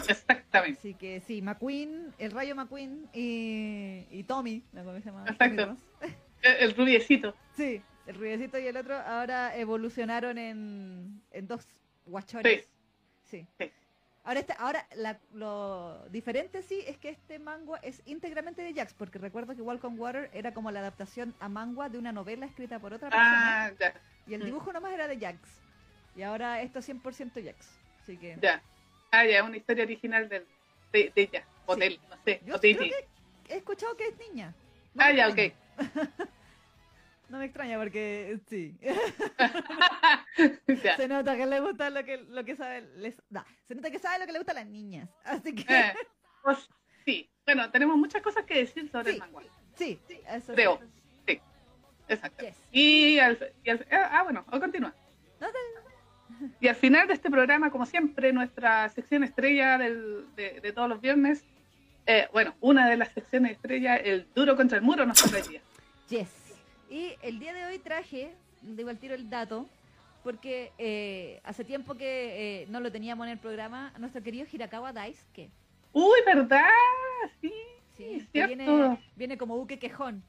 Exactamente. 0.08 0.78
Así 0.78 0.92
que 0.94 1.20
sí, 1.20 1.40
McQueen, 1.40 2.12
el 2.18 2.32
rayo 2.32 2.54
McQueen 2.54 3.08
y, 3.14 4.06
y 4.10 4.24
Tommy, 4.24 4.62
¿no? 4.72 4.84
¿cómo 4.84 4.98
se 4.98 5.06
llama? 5.06 5.24
Exacto. 5.26 5.76
El 6.42 6.74
rubiecito. 6.74 7.36
Sí, 7.56 7.80
el 8.04 8.16
rubiecito 8.16 8.58
y 8.58 8.66
el 8.66 8.76
otro 8.76 8.96
ahora 8.96 9.56
evolucionaron 9.56 10.38
en, 10.38 11.22
en 11.30 11.46
dos 11.46 11.64
guachones. 12.04 12.68
Sí. 13.22 13.46
Sí. 13.56 13.70
Ahora, 14.24 14.40
este, 14.40 14.54
ahora 14.58 14.86
la- 14.94 15.18
lo 15.32 16.04
diferente 16.10 16.62
sí 16.62 16.80
es 16.86 16.96
que 16.96 17.08
este 17.08 17.40
manga 17.40 17.78
es 17.82 18.02
íntegramente 18.06 18.62
de 18.62 18.72
Jax, 18.72 18.94
porque 18.94 19.18
recuerdo 19.18 19.56
que 19.56 19.62
Walk 19.62 19.82
on 19.84 19.98
Water 19.98 20.30
era 20.32 20.54
como 20.54 20.70
la 20.70 20.78
adaptación 20.80 21.34
a 21.40 21.48
manga 21.48 21.88
de 21.88 21.98
una 21.98 22.12
novela 22.12 22.46
escrita 22.46 22.78
por 22.78 22.92
otra 22.92 23.08
persona, 23.10 23.64
Ah, 23.66 23.72
ya, 23.80 23.94
y 24.28 24.34
el 24.34 24.42
mm. 24.42 24.44
dibujo 24.44 24.72
nomás 24.72 24.92
era 24.92 25.08
de 25.08 25.18
Jax. 25.18 25.40
Y 26.14 26.22
ahora 26.22 26.62
esto 26.62 26.78
es 26.78 26.84
100% 26.88 27.40
Jax. 27.44 27.68
Así 28.00 28.16
que 28.16 28.38
ya. 28.40 28.62
Ah, 29.10 29.24
ya, 29.26 29.42
una 29.42 29.56
historia 29.56 29.84
original 29.84 30.28
del- 30.28 30.46
de, 30.92 31.12
de 31.14 31.22
ella, 31.22 31.44
o 31.66 31.74
Sí. 31.74 31.80
de 31.80 31.98
no 32.08 32.16
sé, 32.24 32.40
yo 32.46 32.54
o 32.54 32.58
de 32.58 32.76
creo 32.76 32.90
que 32.90 33.54
he 33.54 33.56
escuchado 33.56 33.96
que 33.96 34.06
es 34.06 34.18
niña. 34.18 34.54
No 34.94 35.02
Ah, 35.04 35.12
ya, 35.12 35.28
ok. 35.28 35.52
No 37.32 37.38
me 37.38 37.46
extraña 37.46 37.78
porque 37.78 38.38
sí. 38.46 38.76
Se 40.96 41.08
nota 41.08 41.34
que 41.34 41.46
le 41.46 41.60
gusta 41.60 41.88
lo 41.88 42.04
que, 42.04 42.18
lo 42.18 42.44
que 42.44 42.56
sabe. 42.56 42.82
les- 42.96 43.16
se 43.66 43.74
nota 43.74 43.90
que 43.90 43.98
sabe 43.98 44.18
lo 44.18 44.26
que 44.26 44.32
le 44.32 44.38
gusta 44.38 44.52
a 44.52 44.56
las 44.56 44.66
niñas. 44.66 45.08
Así 45.24 45.54
que 45.54 45.64
Eh, 45.74 45.94
pues, 46.42 46.68
sí, 47.06 47.30
bueno, 47.46 47.70
tenemos 47.70 47.96
muchas 47.96 48.20
cosas 48.20 48.44
que 48.44 48.58
decir 48.58 48.90
sobre 48.90 49.12
Sí. 49.12 49.20
el 49.24 49.32
manga. 49.32 49.48
sí, 49.76 49.98
eso 50.28 50.52
Creo. 50.52 50.78
sí. 50.78 50.86
Sí, 51.26 51.40
exacto. 52.08 52.44
Yes. 52.44 52.56
Y 52.70 53.18
al, 53.18 53.38
y 53.64 53.70
al- 53.70 53.86
ah, 53.90 54.22
bueno, 54.24 54.44
o 54.50 54.60
continúa. 54.60 54.94
No 55.40 55.46
te- 55.50 56.52
Y 56.60 56.68
al 56.68 56.76
final 56.76 57.08
de 57.08 57.14
este 57.14 57.30
programa, 57.30 57.70
como 57.70 57.86
siempre, 57.86 58.30
nuestra 58.34 58.90
sección 58.90 59.24
estrella 59.24 59.78
del- 59.78 60.26
de, 60.36 60.60
de 60.60 60.72
todos 60.74 60.90
los 60.90 61.00
viernes, 61.00 61.46
eh, 62.04 62.28
bueno, 62.32 62.54
una 62.60 62.90
de 62.90 62.98
las 62.98 63.08
secciones 63.12 63.52
estrella, 63.52 63.96
el 63.96 64.28
duro 64.34 64.54
contra 64.54 64.76
el 64.76 64.84
muro, 64.84 65.06
nos 65.06 65.16
toca. 65.22 65.38
Yes. 66.10 66.28
Y 66.92 67.16
el 67.22 67.38
día 67.38 67.54
de 67.54 67.64
hoy 67.64 67.78
traje, 67.78 68.34
digo 68.60 68.90
al 68.90 68.98
tiro 68.98 69.14
el 69.14 69.30
dato, 69.30 69.66
porque 70.22 70.72
eh, 70.76 71.40
hace 71.42 71.64
tiempo 71.64 71.94
que 71.94 72.62
eh, 72.62 72.66
no 72.68 72.80
lo 72.80 72.92
teníamos 72.92 73.26
en 73.26 73.32
el 73.32 73.38
programa, 73.38 73.92
a 73.94 73.98
nuestro 73.98 74.22
querido 74.22 74.46
Hirakawa 74.52 74.92
Daisuke. 74.92 75.48
Uy, 75.94 76.18
¿verdad? 76.26 76.68
Sí. 77.40 77.50
Sí, 77.96 78.28
que 78.30 78.46
viene, 78.46 78.98
viene 79.16 79.38
como 79.38 79.56
buque 79.56 79.78
quejón. 79.78 80.22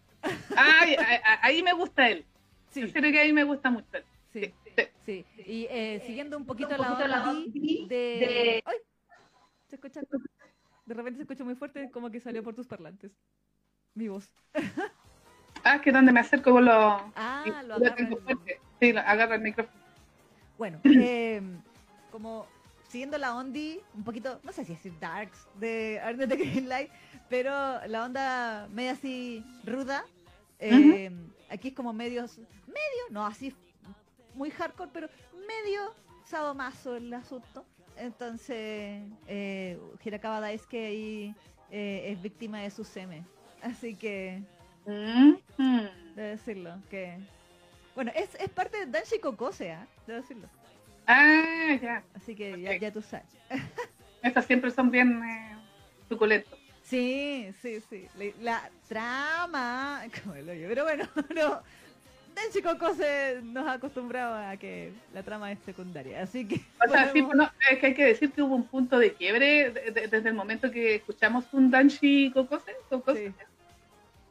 Ay, 0.56 0.96
a- 0.96 1.22
a- 1.34 1.46
ahí 1.46 1.62
me 1.62 1.74
gusta 1.74 2.10
él. 2.10 2.24
Sí, 2.72 2.82
En 2.82 2.94
serio 2.94 3.12
que 3.12 3.20
ahí 3.20 3.34
me 3.34 3.44
gusta 3.44 3.70
mucho 3.70 3.88
él. 3.98 4.04
sí, 4.32 4.54
sí. 4.76 4.86
sí. 5.06 5.26
Y 5.46 5.68
eh, 5.70 6.02
siguiendo 6.06 6.38
un 6.38 6.46
poquito 6.46 6.70
un 6.76 6.78
la 6.82 6.88
poquito 6.88 7.08
la 7.08 7.24
onda 7.24 7.32
onda 7.32 7.52
de... 7.54 7.86
de- 7.88 8.64
¡Ay! 8.66 8.78
¿Se 9.70 9.76
escucha? 9.76 10.00
De 10.86 10.94
repente 10.94 11.18
se 11.18 11.24
escucha 11.24 11.44
muy 11.44 11.56
fuerte, 11.56 11.92
como 11.92 12.10
que 12.10 12.22
salió 12.22 12.42
por 12.42 12.56
tus 12.56 12.68
parlantes. 12.68 13.12
Mi 13.96 14.08
voz. 14.08 14.30
Ah, 15.64 15.80
que 15.82 15.92
donde 15.92 16.12
me 16.12 16.20
acerco 16.20 16.52
con 16.52 16.66
los... 16.66 16.74
Ah, 17.16 17.44
y- 17.46 17.50
lo 17.50 17.62
lo 17.64 17.76
agarra 17.76 17.96
tengo 17.96 18.18
el- 18.18 18.24
fuerte. 18.24 18.60
Sí, 18.80 18.92
lo 18.94 19.00
agarra 19.00 19.36
el 19.36 19.42
micrófono. 19.42 19.78
Bueno, 20.58 20.80
eh, 20.84 21.42
como 22.12 22.46
siguiendo 22.90 23.18
la 23.18 23.36
ondi, 23.36 23.80
un 23.96 24.04
poquito, 24.04 24.40
no 24.44 24.52
sé 24.52 24.66
si 24.66 24.74
decir 24.74 24.94
darks 25.00 25.48
de 25.56 26.00
Under 26.10 26.28
the 26.30 26.36
Green 26.36 26.68
Light, 26.70 26.90
pero 27.30 27.52
la 27.88 28.04
onda 28.06 28.68
media 28.72 28.92
así 28.92 29.44
ruda. 29.66 30.04
eh, 30.60 31.12
Aquí 31.50 31.70
es 31.70 31.74
como 31.76 31.94
medios, 31.94 32.38
medio, 32.68 33.04
no 33.12 33.26
así 33.26 33.54
muy 34.36 34.50
hardcore, 34.50 34.90
pero 34.94 35.08
medio 35.48 35.94
sadomaso 36.26 36.96
el 36.96 37.14
asunto. 37.14 37.64
Entonces, 37.96 39.04
eh, 39.28 39.78
Hirakawa 40.04 40.40
Daisuke 40.40 40.88
ahí 40.88 41.36
eh, 41.70 42.12
es 42.12 42.22
víctima 42.22 42.60
de 42.62 42.72
su 42.72 42.84
seme. 42.84 43.24
Así 43.62 43.94
que, 43.96 44.42
Mm, 44.86 45.34
mm. 45.58 45.88
debo 46.16 46.28
decirlo, 46.30 46.76
que... 46.90 47.18
Bueno, 47.96 48.12
es, 48.16 48.34
es 48.36 48.50
parte 48.50 48.86
de 48.86 48.92
Danshi 48.92 49.20
Kokose, 49.20 49.72
¿ah? 49.72 49.86
Debo 50.08 50.22
decirlo. 50.22 50.48
Ah, 51.06 51.78
ya. 51.82 52.04
Así 52.16 52.36
que 52.36 52.60
ya, 52.62 52.76
ya 52.76 52.92
tú 52.92 53.02
sabes. 53.02 53.26
Estas 54.24 54.46
siempre 54.46 54.72
son 54.72 54.90
bien 54.90 55.22
eh, 55.24 55.56
suculentos. 56.10 56.58
Sí, 56.84 57.50
sí, 57.62 57.82
sí. 57.90 58.08
La, 58.18 58.32
la 58.42 58.70
trama, 58.88 60.04
como 60.24 60.36
el 60.36 60.50
hoyo. 60.50 60.68
Pero 60.70 60.84
bueno, 60.84 61.08
no. 61.36 61.62
Denchi 62.36 62.64
Coco 62.64 62.96
se 62.96 63.42
nos 63.44 63.68
ha 63.68 63.74
acostumbrado 63.74 64.34
a 64.36 64.58
que 64.58 64.92
la 65.14 65.22
trama 65.22 65.52
es 65.52 65.60
secundaria. 65.60 66.24
Así 66.24 66.48
que. 66.48 66.56
O 66.84 66.90
sea, 66.92 67.12
sí, 67.14 67.22
podemos- 67.22 67.36
no, 67.36 67.52
es 67.70 67.78
que 67.80 67.86
hay 67.88 67.94
que 67.94 68.06
decir 68.06 68.32
que 68.32 68.42
hubo 68.42 68.56
un 68.56 68.66
punto 68.66 68.98
de 68.98 69.14
quiebre 69.14 69.70
de- 69.70 69.92
de- 69.92 70.08
desde 70.08 70.30
el 70.30 70.34
momento 70.36 70.72
que 70.72 70.96
escuchamos 70.96 71.46
un 71.54 71.70
Danshi 71.70 72.32
Kokose, 72.34 72.72
Kokose, 72.90 73.28
sí. 73.28 73.34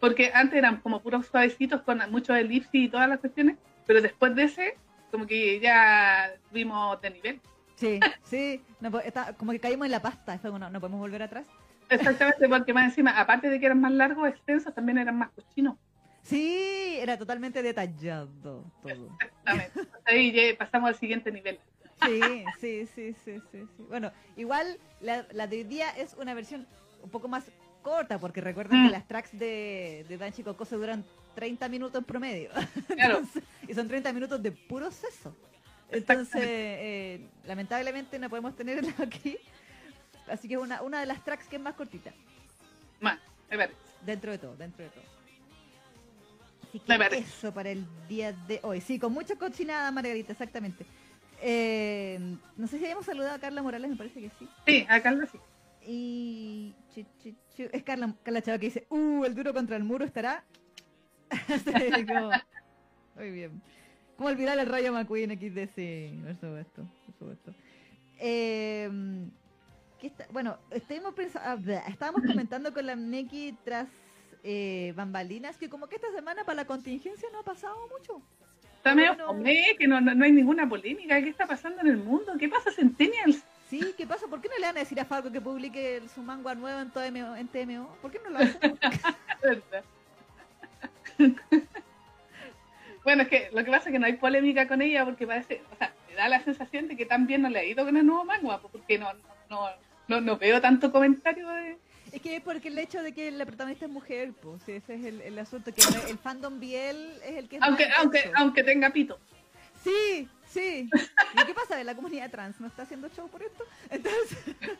Porque 0.02 0.32
antes 0.34 0.58
eran 0.58 0.80
como 0.80 1.00
puros 1.00 1.26
suavecitos 1.28 1.82
con 1.82 2.00
mucho 2.10 2.34
elipsis 2.34 2.70
y 2.74 2.88
todas 2.88 3.08
las 3.08 3.20
cuestiones, 3.20 3.56
pero 3.86 4.02
después 4.02 4.34
de 4.34 4.42
ese, 4.42 4.76
como 5.12 5.28
que 5.28 5.60
ya 5.60 6.28
vimos 6.50 7.00
de 7.00 7.10
nivel. 7.10 7.40
Sí, 7.76 8.00
sí. 8.24 8.60
No 8.80 8.98
está- 8.98 9.32
como 9.34 9.52
que 9.52 9.60
caímos 9.60 9.84
en 9.86 9.92
la 9.92 10.02
pasta. 10.02 10.36
Fue 10.40 10.50
no, 10.50 10.68
no 10.68 10.80
podemos 10.80 10.98
volver 10.98 11.22
atrás. 11.22 11.46
Exactamente, 11.88 12.48
porque 12.48 12.74
más 12.74 12.86
encima, 12.86 13.12
aparte 13.12 13.48
de 13.48 13.60
que 13.60 13.66
eran 13.66 13.80
más 13.80 13.92
largos, 13.92 14.28
extensos, 14.28 14.74
también 14.74 14.98
eran 14.98 15.16
más 15.16 15.30
cochinos. 15.30 15.76
Sí, 16.22 16.96
era 16.98 17.16
totalmente 17.16 17.62
detallado 17.62 18.64
todo. 18.82 19.08
Exactamente. 19.20 19.80
Ahí 20.04 20.32
ya 20.32 20.58
pasamos 20.58 20.88
al 20.88 20.96
siguiente 20.96 21.30
nivel. 21.30 21.60
Sí, 22.00 22.44
sí, 22.58 22.86
sí, 22.86 23.14
sí, 23.24 23.40
sí. 23.52 23.68
sí. 23.76 23.84
Bueno, 23.88 24.10
igual 24.36 24.78
la, 25.00 25.28
la 25.32 25.46
de 25.46 25.58
hoy 25.58 25.62
día 25.64 25.90
es 25.90 26.14
una 26.14 26.34
versión 26.34 26.66
un 27.04 27.10
poco 27.10 27.28
más 27.28 27.44
corta, 27.82 28.18
porque 28.18 28.40
recuerden 28.40 28.82
Mm. 28.82 28.86
que 28.86 28.92
las 28.92 29.06
tracks 29.08 29.38
de, 29.38 30.06
de 30.08 30.16
Danchi 30.18 30.42
Coco 30.42 30.64
se 30.64 30.76
duran 30.76 31.04
30 31.34 31.68
minutos 31.68 31.98
en 31.98 32.04
promedio. 32.04 32.50
Claro. 32.88 33.18
Entonces, 33.18 33.42
y 33.68 33.74
son 33.74 33.88
30 33.88 34.12
minutos 34.12 34.42
de 34.42 34.52
puro 34.52 34.90
seso. 34.90 35.34
Entonces, 35.90 36.40
eh, 36.44 37.20
lamentablemente 37.44 38.18
no 38.18 38.30
podemos 38.30 38.56
tenerlo 38.56 38.90
aquí. 39.02 39.36
Así 40.28 40.48
que 40.48 40.54
es 40.54 40.60
una, 40.60 40.80
una 40.82 41.00
de 41.00 41.06
las 41.06 41.22
tracks 41.24 41.46
que 41.46 41.56
es 41.56 41.62
más 41.62 41.74
cortita. 41.74 42.12
Más, 43.00 43.18
me 43.50 43.56
parece. 43.58 43.76
Dentro 44.06 44.30
de 44.32 44.38
todo, 44.38 44.56
dentro 44.56 44.84
de 44.84 44.90
todo. 44.90 45.04
Así 46.68 46.80
Me 46.88 46.94
que 46.94 46.98
parece. 46.98 47.18
eso 47.28 47.52
para 47.52 47.70
el 47.70 47.84
día 48.08 48.32
de 48.32 48.60
hoy. 48.62 48.80
Sí, 48.80 48.98
con 48.98 49.12
mucha 49.12 49.36
cochinada, 49.36 49.90
Margarita, 49.90 50.32
exactamente. 50.32 50.86
Eh, 51.42 52.18
no 52.56 52.66
sé 52.66 52.78
si 52.78 52.84
habíamos 52.84 53.04
saludado 53.04 53.34
a 53.34 53.38
Carla 53.38 53.62
Morales, 53.62 53.90
me 53.90 53.96
parece 53.96 54.20
que 54.20 54.30
sí. 54.38 54.48
Sí, 54.66 54.86
acá 54.88 55.10
lo 55.10 55.26
sí. 55.26 55.38
Y 55.86 56.74
chi, 56.94 57.06
chi- 57.22 57.36
es 57.72 57.82
Carla, 57.82 58.14
Carla 58.22 58.42
Chava 58.42 58.58
que 58.58 58.66
dice, 58.66 58.86
uh, 58.90 59.24
el 59.24 59.34
duro 59.34 59.52
contra 59.52 59.76
el 59.76 59.84
muro 59.84 60.04
estará. 60.04 60.44
Como- 62.08 62.30
Muy 63.16 63.30
bien. 63.30 63.62
¿Cómo 64.16 64.28
olvidar 64.28 64.58
el 64.58 64.66
rayo 64.66 64.92
McQueen 64.92 65.30
XD? 65.32 65.74
Sí, 65.74 66.20
por 66.22 66.34
supuesto, 66.34 66.82
por 67.06 67.14
supuesto. 67.18 67.54
Eh, 68.18 68.88
¿qué 69.98 70.06
está? 70.06 70.26
Bueno, 70.30 70.58
ah, 70.70 71.56
estábamos 71.88 72.22
comentando 72.26 72.72
con 72.72 72.86
la 72.86 72.94
Neki 72.94 73.56
tras 73.64 73.88
eh, 74.44 74.92
bambalinas 74.94 75.56
que 75.56 75.68
como 75.68 75.88
que 75.88 75.96
esta 75.96 76.12
semana 76.12 76.44
para 76.44 76.56
la 76.56 76.64
contingencia 76.66 77.28
no 77.32 77.40
ha 77.40 77.44
pasado 77.44 77.76
mucho. 77.88 78.22
Está 78.76 78.94
medio 78.94 79.10
Bueno. 79.14 79.26
fome, 79.28 79.76
que 79.78 79.86
no, 79.88 80.00
no, 80.00 80.14
no 80.14 80.24
hay 80.24 80.32
ninguna 80.32 80.68
polémica. 80.68 81.20
¿Qué 81.22 81.28
está 81.28 81.46
pasando 81.46 81.80
en 81.80 81.86
el 81.88 81.96
mundo? 81.98 82.32
¿Qué 82.38 82.48
pasa, 82.48 82.70
Centennials? 82.70 83.44
Sí, 83.72 83.94
¿qué 83.96 84.06
pasa? 84.06 84.26
¿Por 84.26 84.42
qué 84.42 84.50
no 84.50 84.58
le 84.58 84.66
van 84.66 84.76
a 84.76 84.80
decir 84.80 85.00
a 85.00 85.06
Falco 85.06 85.32
que 85.32 85.40
publique 85.40 86.02
su 86.14 86.22
manga 86.22 86.54
nuevo 86.54 86.78
en, 86.78 86.90
todo 86.90 87.10
MO 87.10 87.34
en 87.34 87.48
TMO? 87.48 87.96
¿Por 88.02 88.10
qué 88.10 88.20
no 88.22 88.28
lo 88.28 88.38
hacen? 88.40 88.78
Bueno, 93.02 93.22
es 93.22 93.28
que 93.28 93.48
lo 93.52 93.64
que 93.64 93.70
pasa 93.70 93.88
es 93.88 93.92
que 93.92 93.98
no 93.98 94.06
hay 94.06 94.12
polémica 94.12 94.68
con 94.68 94.80
ella 94.80 95.04
porque 95.04 95.26
parece, 95.26 95.62
o 95.72 95.76
sea, 95.76 95.92
me 96.08 96.14
da 96.14 96.28
la 96.28 96.44
sensación 96.44 96.86
de 96.86 96.96
que 96.96 97.04
también 97.04 97.42
no 97.42 97.48
le 97.48 97.58
ha 97.58 97.64
ido 97.64 97.84
con 97.84 97.96
el 97.96 98.06
nuevo 98.06 98.24
manga, 98.24 98.60
pues, 98.60 98.70
porque 98.70 98.96
no, 98.96 99.08
no, 99.50 99.70
no, 100.06 100.20
no 100.20 100.36
veo 100.36 100.60
tanto 100.60 100.92
comentario 100.92 101.48
de... 101.48 101.78
Es 102.12 102.20
que 102.20 102.36
es 102.36 102.42
porque 102.42 102.68
el 102.68 102.78
hecho 102.78 103.02
de 103.02 103.12
que 103.12 103.30
la 103.32 103.44
protagonista 103.44 103.86
es 103.86 103.90
mujer, 103.90 104.32
pues 104.40 104.68
ese 104.68 104.94
es 104.94 105.04
el, 105.04 105.20
el 105.22 105.36
asunto, 105.38 105.72
que 105.74 105.82
el 106.10 106.18
fandom 106.18 106.60
Biel 106.60 107.18
es 107.24 107.36
el 107.38 107.48
que 107.48 107.56
es 107.56 107.62
Aunque, 107.62 107.88
aunque, 107.98 108.30
aunque 108.36 108.62
tenga 108.62 108.90
pito. 108.90 109.18
Sí, 109.82 110.28
sí. 110.52 110.88
¿Y 111.34 111.44
qué 111.44 111.54
pasa? 111.54 111.82
¿La 111.84 111.94
comunidad 111.94 112.30
trans 112.30 112.60
no 112.60 112.66
está 112.66 112.82
haciendo 112.82 113.08
show 113.08 113.28
por 113.30 113.42
esto? 113.42 113.64
Entonces... 113.90 114.38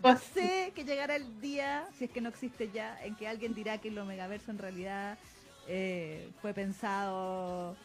Pues, 0.00 0.20
sé 0.20 0.72
que 0.76 0.84
llegará 0.84 1.16
el 1.16 1.40
día, 1.40 1.88
si 1.98 2.04
es 2.04 2.10
que 2.12 2.20
no 2.20 2.28
existe 2.28 2.70
ya, 2.70 2.96
en 3.02 3.16
que 3.16 3.26
alguien 3.26 3.52
dirá 3.54 3.78
que 3.78 3.88
el 3.88 3.98
Omegaverso 3.98 4.50
en 4.52 4.58
realidad 4.58 5.18
eh, 5.66 6.32
fue 6.40 6.54
pensado. 6.54 7.76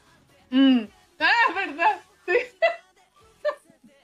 mm. 0.50 0.84
Ah, 1.20 1.54
verdad. 1.56 2.02
Sí. 2.26 2.34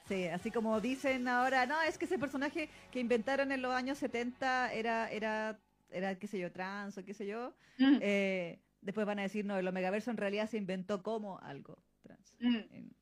Sí, 0.08 0.28
así 0.28 0.52
como 0.52 0.82
dicen 0.82 1.28
ahora, 1.28 1.66
no, 1.68 1.80
es 1.84 1.98
que 1.98 2.06
ese 2.06 2.18
personaje 2.18 2.70
que 2.92 3.00
inventaron 3.00 3.52
en 3.52 3.62
los 3.62 3.74
años 3.74 4.00
70 4.00 4.74
era, 4.74 5.10
era, 5.12 5.60
era 5.92 6.18
qué 6.18 6.28
sé 6.28 6.40
yo, 6.40 6.52
trans 6.52 6.98
o 6.98 7.06
qué 7.06 7.14
sé 7.14 7.28
yo. 7.28 7.54
Mm, 7.78 7.98
Eh, 8.00 8.60
después 8.82 9.06
van 9.06 9.20
a 9.20 9.24
decir, 9.24 9.46
no, 9.46 9.58
el 9.58 9.68
Omegaverso 9.68 10.12
en 10.12 10.18
realidad 10.18 10.50
se 10.50 10.58
inventó 10.58 11.04
como 11.04 11.40
algo 11.40 11.78
trans. 12.02 12.36
mm. 12.40 12.56
En- 12.56 12.96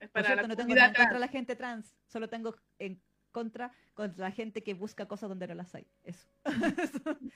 Es 0.00 0.08
Por 0.10 0.22
para 0.22 0.26
cierto, 0.26 0.42
la 0.42 0.48
no 0.48 0.56
tengo 0.56 0.74
nada 0.74 0.88
contra 0.88 1.02
trans. 1.04 1.14
de 1.14 1.20
la 1.20 1.28
gente 1.28 1.56
trans, 1.56 1.96
solo 2.06 2.28
tengo 2.28 2.56
en 2.78 3.00
contra 3.30 3.72
contra 3.94 4.26
la 4.28 4.32
gente 4.32 4.62
que 4.62 4.74
busca 4.74 5.06
cosas 5.06 5.28
donde 5.28 5.46
no 5.46 5.54
las 5.54 5.74
hay. 5.74 5.86
Eso. 6.04 6.26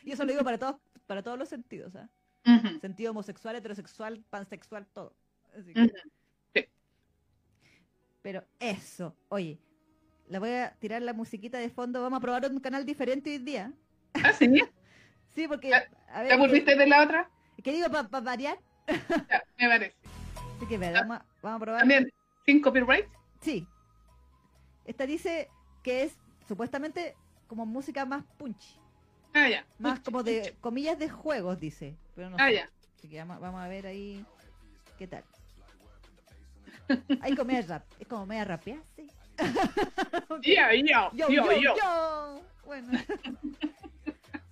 y 0.02 0.12
eso 0.12 0.24
lo 0.24 0.32
digo 0.32 0.42
para 0.44 0.58
todos, 0.58 0.76
para 1.06 1.22
todos 1.22 1.38
los 1.38 1.48
sentidos. 1.48 1.94
Ujú, 2.44 2.78
Sentido 2.80 3.12
homosexual, 3.12 3.56
heterosexual, 3.56 4.22
pansexual, 4.30 4.86
todo. 4.88 5.16
Así 5.56 5.72
que- 5.74 5.82
ujú. 5.82 5.92
Pero 8.22 8.44
eso, 8.58 9.16
oye, 9.28 9.60
le 10.28 10.38
voy 10.40 10.50
a 10.50 10.74
tirar 10.80 11.00
la 11.02 11.12
musiquita 11.12 11.58
de 11.58 11.70
fondo, 11.70 12.02
vamos 12.02 12.16
a 12.18 12.20
probar 12.20 12.50
un 12.50 12.58
canal 12.58 12.84
diferente 12.84 13.30
hoy 13.30 13.38
día. 13.38 13.72
Ah, 14.14 14.32
sí. 14.32 14.46
Sí, 15.34 15.46
porque, 15.46 15.68
¿Ya- 15.68 15.86
a 16.08 16.24
¿Te 16.24 16.32
aburriste 16.32 16.74
de 16.76 16.86
la 16.86 17.02
otra? 17.04 17.30
¿Qué, 17.66 17.72
digo 17.72 17.88
para 17.90 18.20
variar? 18.20 18.58
Ya, 18.88 19.42
me 19.58 19.68
parece. 19.68 19.96
Así 20.56 20.66
que, 20.68 20.78
ver, 20.78 20.94
vamos, 20.94 21.16
a- 21.18 21.24
vamos 21.42 21.56
a 21.56 21.60
probar. 21.64 21.80
También, 21.80 22.08
sin 22.44 22.62
copyright. 22.62 23.06
Sí. 23.40 23.66
Esta 24.84 25.04
dice 25.04 25.48
que 25.82 26.04
es 26.04 26.16
supuestamente 26.46 27.16
como 27.48 27.66
música 27.66 28.06
más 28.06 28.24
punchy. 28.38 28.78
Ah, 29.34 29.48
ya. 29.48 29.66
Más 29.80 29.98
Pucha, 29.98 30.04
como 30.04 30.22
de 30.22 30.40
pucha. 30.40 30.60
comillas 30.60 30.98
de 30.98 31.08
juegos, 31.10 31.58
dice. 31.58 31.96
Pero 32.14 32.30
no 32.30 32.36
Ah, 32.38 32.46
sé. 32.48 32.54
ya. 32.54 32.70
Así 32.96 33.08
que 33.08 33.18
vamos, 33.18 33.40
vamos 33.40 33.60
a 33.60 33.66
ver 33.68 33.86
ahí 33.88 34.24
qué 34.96 35.08
tal. 35.08 35.24
Hay 37.20 37.34
comedia 37.34 37.62
rap. 37.62 37.84
Es 37.98 38.06
como 38.06 38.26
media 38.26 38.44
rapea, 38.44 38.80
sí. 38.94 39.10
Ya, 40.42 40.72
ya, 40.72 41.10
Yo, 41.12 41.28
yo, 41.28 41.44
yo, 41.46 41.52
yo. 41.52 41.74
yo. 41.76 42.40
Bueno. 42.64 42.92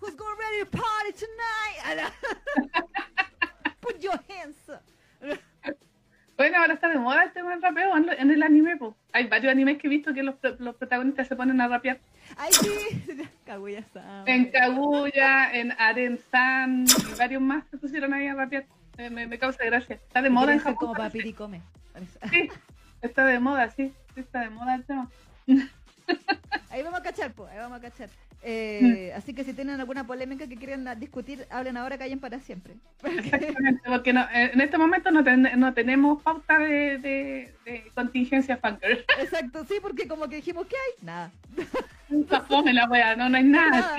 Who's 0.04 0.16
gonna 0.16 0.36
ready 0.36 0.58
to 0.60 0.66
party 0.66 1.12
tonight? 1.16 2.12
Put 3.80 4.02
your 4.02 4.18
hands 4.28 4.56
up. 4.68 4.82
Bueno, 6.36 6.58
ahora 6.58 6.74
está 6.74 6.88
de 6.88 6.98
moda 6.98 7.22
el 7.22 7.32
tema 7.32 7.52
del 7.52 7.62
rapeo 7.62 7.96
en, 7.96 8.30
el 8.30 8.42
anime. 8.42 8.76
po. 8.76 8.94
Hay 9.12 9.28
varios 9.28 9.50
animes 9.50 9.78
que 9.78 9.86
he 9.86 9.90
visto 9.90 10.12
que 10.12 10.22
los, 10.22 10.34
los 10.58 10.74
protagonistas 10.76 11.28
se 11.28 11.36
ponen 11.36 11.58
a 11.60 11.68
rapear. 11.68 12.00
Ay, 12.36 12.52
sí. 12.52 12.70
En 14.26 14.50
Kaguya, 14.50 15.52
en 15.54 15.72
Aren-san 15.78 16.84
y 16.84 17.18
varios 17.18 17.40
más 17.40 17.64
se 17.70 17.78
pusieron 17.78 18.12
ahí 18.12 18.26
a 18.26 18.34
rapear. 18.34 18.66
Eh, 18.98 19.08
me, 19.08 19.26
me 19.26 19.38
causa 19.38 19.64
gracia. 19.64 19.96
Está 19.96 20.20
de 20.20 20.30
moda 20.30 20.52
en 20.52 20.58
Japón. 20.58 20.76
como 20.76 20.92
parece. 20.94 21.18
papiri 21.18 21.32
come. 21.32 21.62
Sí, 22.30 22.50
está 23.00 23.24
de 23.24 23.38
moda, 23.38 23.70
sí. 23.70 23.92
Sí, 24.14 24.20
está 24.20 24.40
de 24.40 24.50
moda 24.50 24.74
el 24.74 24.84
tema. 24.84 25.08
Ahí 26.70 26.82
vamos 26.82 27.00
a 27.00 27.02
cachar, 27.02 27.32
pues, 27.32 27.50
ahí 27.52 27.58
vamos 27.58 27.78
a 27.78 27.80
cachar. 27.80 28.10
Eh, 28.46 29.10
Mm. 29.14 29.16
Así 29.16 29.32
que 29.32 29.42
si 29.42 29.54
tienen 29.54 29.80
alguna 29.80 30.06
polémica 30.06 30.46
que 30.46 30.56
quieran 30.56 30.86
discutir, 31.00 31.46
hablen 31.50 31.76
ahora, 31.78 31.96
callen 31.96 32.20
para 32.20 32.38
siempre. 32.40 32.74
Exactamente, 33.02 33.80
porque 33.86 34.12
no- 34.12 34.28
eh, 34.32 34.50
en 34.52 34.60
este 34.60 34.76
momento 34.76 35.10
no, 35.10 35.24
ten- 35.24 35.48
no 35.56 35.72
tenemos 35.72 36.22
pauta 36.22 36.58
de, 36.58 36.98
de, 36.98 37.54
de 37.64 37.90
contingencia 37.94 38.58
funker. 38.58 39.04
Exacto, 39.18 39.64
sí, 39.64 39.76
porque 39.80 40.06
como 40.06 40.28
que 40.28 40.36
dijimos, 40.36 40.66
¿qué 40.66 40.76
hay? 40.76 41.04
Nada. 41.06 41.30
Está 42.10 42.42
fome 42.42 42.72
la 42.74 42.86
wea, 42.88 43.16
no, 43.16 43.28
no 43.30 43.36
hay 43.38 43.44
nada. 43.44 43.96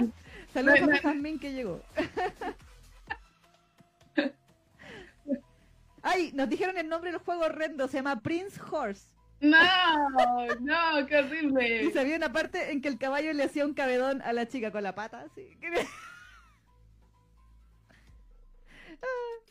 Saludos 0.54 0.80
No, 0.80 0.86
a 0.86 0.88
no, 0.88 0.94
mi 0.94 1.00
Jasmine 1.00 1.40
que 1.40 1.52
llegó. 1.54 1.82
Ay, 6.04 6.32
nos 6.34 6.48
dijeron 6.50 6.78
el 6.78 6.88
nombre 6.88 7.12
del 7.12 7.20
juego 7.20 7.46
horrendo, 7.46 7.88
se 7.88 7.98
llama 7.98 8.20
Prince 8.22 8.60
Horse. 8.72 9.08
No, 9.42 10.10
no, 10.62 11.06
qué 11.08 11.16
Y 11.16 11.18
horrible. 11.24 11.92
se 11.92 12.00
había 12.00 12.16
una 12.16 12.32
parte 12.32 12.72
en 12.72 12.82
que 12.82 12.88
el 12.88 12.98
caballo 12.98 13.34
le 13.34 13.44
hacía 13.44 13.66
un 13.66 13.74
cabedón 13.74 14.22
a 14.22 14.34
la 14.34 14.48
chica 14.48 14.72
con 14.72 14.82
la 14.84 14.96
pata, 14.96 15.26
así. 15.30 15.48
Ah. 19.02 19.44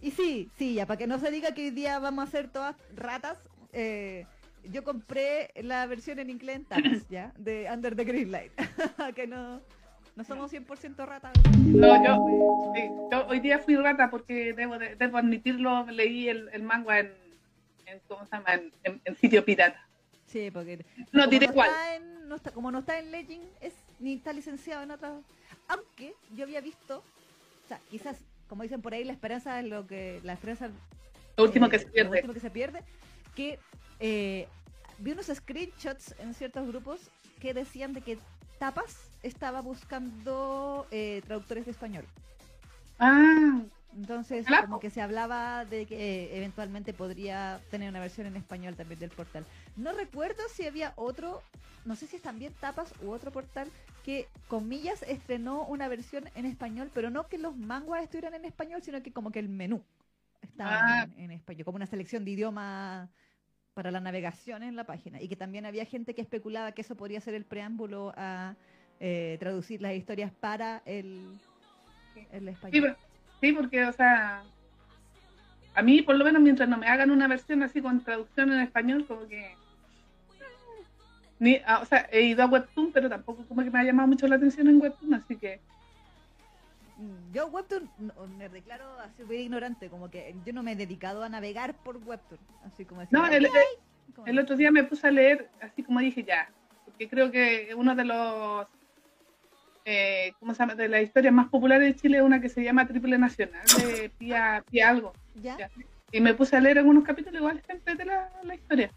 Y 0.00 0.10
sí, 0.12 0.50
sí, 0.56 0.74
ya, 0.74 0.86
para 0.86 0.98
que 0.98 1.06
no 1.06 1.18
se 1.18 1.30
diga 1.30 1.52
que 1.54 1.64
hoy 1.66 1.70
día 1.70 1.98
vamos 1.98 2.28
a 2.28 2.30
ser 2.30 2.48
todas 2.48 2.76
ratas, 2.94 3.38
eh, 3.72 4.26
yo 4.64 4.84
compré 4.84 5.50
la 5.62 5.86
versión 5.86 6.18
en 6.18 6.30
inglés 6.30 6.56
en 6.56 6.64
tapas, 6.66 7.08
¿ya? 7.08 7.32
De 7.36 7.68
Under 7.72 7.96
the 7.96 8.04
Green 8.04 8.30
Light. 8.30 8.52
que 9.16 9.26
no, 9.26 9.60
no 10.14 10.24
somos 10.24 10.52
100% 10.52 11.04
ratas. 11.06 11.32
No, 11.64 12.04
yo, 12.04 12.72
sí, 12.74 12.82
yo 13.10 13.26
hoy 13.26 13.40
día 13.40 13.58
fui 13.60 13.76
rata 13.76 14.10
porque 14.10 14.52
debo, 14.52 14.78
de- 14.78 14.94
debo 14.96 15.18
admitirlo, 15.18 15.86
leí 15.86 16.28
el, 16.28 16.48
el 16.52 16.62
manga 16.62 17.00
en, 17.00 17.12
en, 17.90 18.00
¿cómo 18.08 18.24
se 18.26 18.32
llama? 18.36 18.54
En, 18.54 18.72
en- 18.84 19.00
en 19.04 19.16
sitio 19.16 19.44
pirata. 19.44 19.84
Sí, 20.26 20.50
porque 20.50 20.84
No 21.12 21.26
diré 21.26 21.46
no 21.48 21.52
cuál. 21.54 21.70
está 21.70 21.96
en- 21.96 22.28
no 22.28 22.34
está- 22.36 22.50
como 22.50 22.70
no 22.70 22.80
está 22.80 22.98
en 22.98 23.10
Legend, 23.10 23.44
es, 23.60 23.72
ni 23.98 24.14
está 24.14 24.32
licenciado 24.32 24.82
en 24.82 24.90
otras. 24.90 25.12
Aunque 25.68 26.14
yo 26.34 26.44
había 26.44 26.60
visto, 26.60 26.98
o 26.98 27.68
sea, 27.68 27.80
quizás, 27.90 28.18
como 28.48 28.62
dicen 28.62 28.82
por 28.82 28.92
ahí, 28.94 29.04
la 29.04 29.12
esperanza 29.12 29.58
es 29.60 29.66
lo 29.66 29.86
que. 29.86 30.20
La 30.24 30.34
esperanza. 30.34 30.68
Lo 31.36 31.44
último 31.44 31.66
eh, 31.66 31.70
que 31.70 31.78
se 31.78 31.86
Lo 31.86 31.92
pierde. 31.92 32.10
último 32.16 32.34
que 32.34 32.40
se 32.40 32.50
pierde. 32.50 32.82
Que 33.34 33.58
eh, 34.00 34.46
vi 34.98 35.12
unos 35.12 35.26
screenshots 35.26 36.14
en 36.18 36.34
ciertos 36.34 36.66
grupos 36.68 37.10
que 37.40 37.54
decían 37.54 37.92
de 37.94 38.00
que 38.02 38.18
Tapas 38.58 38.96
estaba 39.22 39.60
buscando 39.62 40.86
eh, 40.90 41.22
traductores 41.26 41.64
de 41.64 41.70
español. 41.70 42.04
Ah, 42.98 43.60
Entonces, 43.96 44.46
Claro. 44.46 44.66
como 44.66 44.80
que 44.80 44.90
se 44.90 45.00
hablaba 45.00 45.64
de 45.64 45.86
que 45.86 46.36
eventualmente 46.36 46.92
podría 46.92 47.60
tener 47.70 47.88
una 47.88 48.00
versión 48.00 48.26
en 48.26 48.36
español 48.36 48.76
también 48.76 49.00
del 49.00 49.10
portal. 49.10 49.44
No 49.76 49.92
recuerdo 49.92 50.42
si 50.52 50.66
había 50.66 50.92
otro, 50.96 51.42
no 51.84 51.96
sé 51.96 52.06
si 52.06 52.16
es 52.16 52.22
también 52.22 52.52
Tapas 52.60 52.92
u 53.02 53.10
otro 53.10 53.30
portal 53.32 53.68
que, 54.04 54.28
comillas, 54.46 55.02
estrenó 55.02 55.64
una 55.66 55.88
versión 55.88 56.28
en 56.34 56.46
español, 56.46 56.90
pero 56.94 57.10
no 57.10 57.28
que 57.28 57.38
los 57.38 57.56
manguas 57.56 58.02
estuvieran 58.02 58.34
en 58.34 58.44
español, 58.44 58.82
sino 58.82 59.02
que 59.02 59.12
como 59.12 59.30
que 59.32 59.38
el 59.38 59.48
menú 59.48 59.82
estaba 60.42 60.78
Ah. 60.80 61.08
en, 61.16 61.24
en 61.24 61.30
español, 61.32 61.64
como 61.64 61.76
una 61.76 61.86
selección 61.86 62.24
de 62.24 62.30
idioma 62.32 63.08
para 63.74 63.90
la 63.90 64.00
navegación 64.00 64.62
en 64.62 64.76
la 64.76 64.84
página. 64.84 65.20
Y 65.20 65.28
que 65.28 65.36
también 65.36 65.64
había 65.66 65.84
gente 65.84 66.14
que 66.14 66.20
especulaba 66.22 66.72
que 66.72 66.82
eso 66.82 66.94
podría 66.96 67.20
ser 67.20 67.34
el 67.34 67.44
preámbulo 67.44 68.12
a 68.16 68.54
eh, 69.00 69.36
traducir 69.40 69.80
las 69.80 69.94
historias 69.94 70.32
para 70.32 70.82
el, 70.84 71.38
el 72.32 72.48
español. 72.48 72.96
Sí, 73.40 73.52
porque, 73.52 73.84
o 73.84 73.92
sea, 73.92 74.42
a 75.74 75.82
mí, 75.82 76.02
por 76.02 76.16
lo 76.16 76.24
menos, 76.24 76.42
mientras 76.42 76.68
no 76.68 76.76
me 76.76 76.88
hagan 76.88 77.10
una 77.10 77.28
versión 77.28 77.62
así 77.62 77.80
con 77.80 78.02
traducción 78.02 78.52
en 78.52 78.60
español, 78.60 79.06
como 79.06 79.26
que. 79.28 79.54
Ni, 81.40 81.60
ah, 81.66 81.78
o 81.80 81.84
sea, 81.84 82.08
he 82.10 82.22
ido 82.22 82.42
a 82.42 82.46
Webtoon, 82.46 82.90
pero 82.92 83.08
tampoco 83.08 83.44
como 83.46 83.62
que 83.62 83.70
me 83.70 83.78
ha 83.78 83.84
llamado 83.84 84.08
mucho 84.08 84.26
la 84.26 84.36
atención 84.36 84.66
en 84.68 84.80
Webtoon, 84.80 85.14
así 85.14 85.36
que. 85.36 85.60
Mm, 86.96 87.32
Yo 87.32 87.46
Webtoon 87.46 87.88
no, 87.98 88.12
me 88.36 88.48
declaro 88.48 88.98
así 89.00 89.22
muy 89.22 89.36
ignorante, 89.36 89.88
como 89.88 90.10
que 90.10 90.34
yo 90.44 90.52
no 90.52 90.64
me 90.64 90.72
he 90.72 90.76
dedicado 90.76 91.22
a 91.22 91.28
navegar 91.28 91.74
por 91.84 91.96
Webtoon, 91.98 92.40
así 92.64 92.84
como 92.84 93.02
decir, 93.02 93.16
No, 93.16 93.24
"Ay, 93.24 93.36
el, 93.36 93.44
¿qué 93.44 93.56
hay?", 93.56 94.14
como- 94.16 94.26
el 94.26 94.38
otro 94.40 94.56
día 94.56 94.72
me 94.72 94.82
puse 94.82 95.06
a 95.06 95.12
leer, 95.12 95.48
así 95.60 95.84
como 95.84 96.00
dije 96.00 96.24
ya, 96.24 96.50
porque 96.84 97.08
creo 97.08 97.30
que 97.30 97.72
uno 97.76 97.94
de 97.94 98.04
los. 98.04 98.66
Eh, 99.90 100.34
¿Cómo 100.38 100.52
se 100.52 100.58
llama? 100.58 100.74
De 100.74 100.86
las 100.86 101.02
historias 101.02 101.32
más 101.32 101.48
populares 101.48 101.88
de 101.88 101.98
Chile 101.98 102.20
una 102.20 102.42
que 102.42 102.50
se 102.50 102.62
llama 102.62 102.86
Triple 102.86 103.16
Nacional, 103.16 103.64
de 103.78 104.10
Pía, 104.18 104.62
Pía 104.70 104.90
Algo. 104.90 105.14
¿Ya? 105.36 105.56
ya. 105.56 105.70
Y 106.12 106.20
me 106.20 106.34
puse 106.34 106.56
a 106.56 106.60
leer 106.60 106.76
algunos 106.76 107.04
capítulos, 107.04 107.40
igual 107.40 107.56
está 107.56 107.72
entrete 107.72 108.04
la, 108.04 108.30
la 108.42 108.54
historia. 108.54 108.90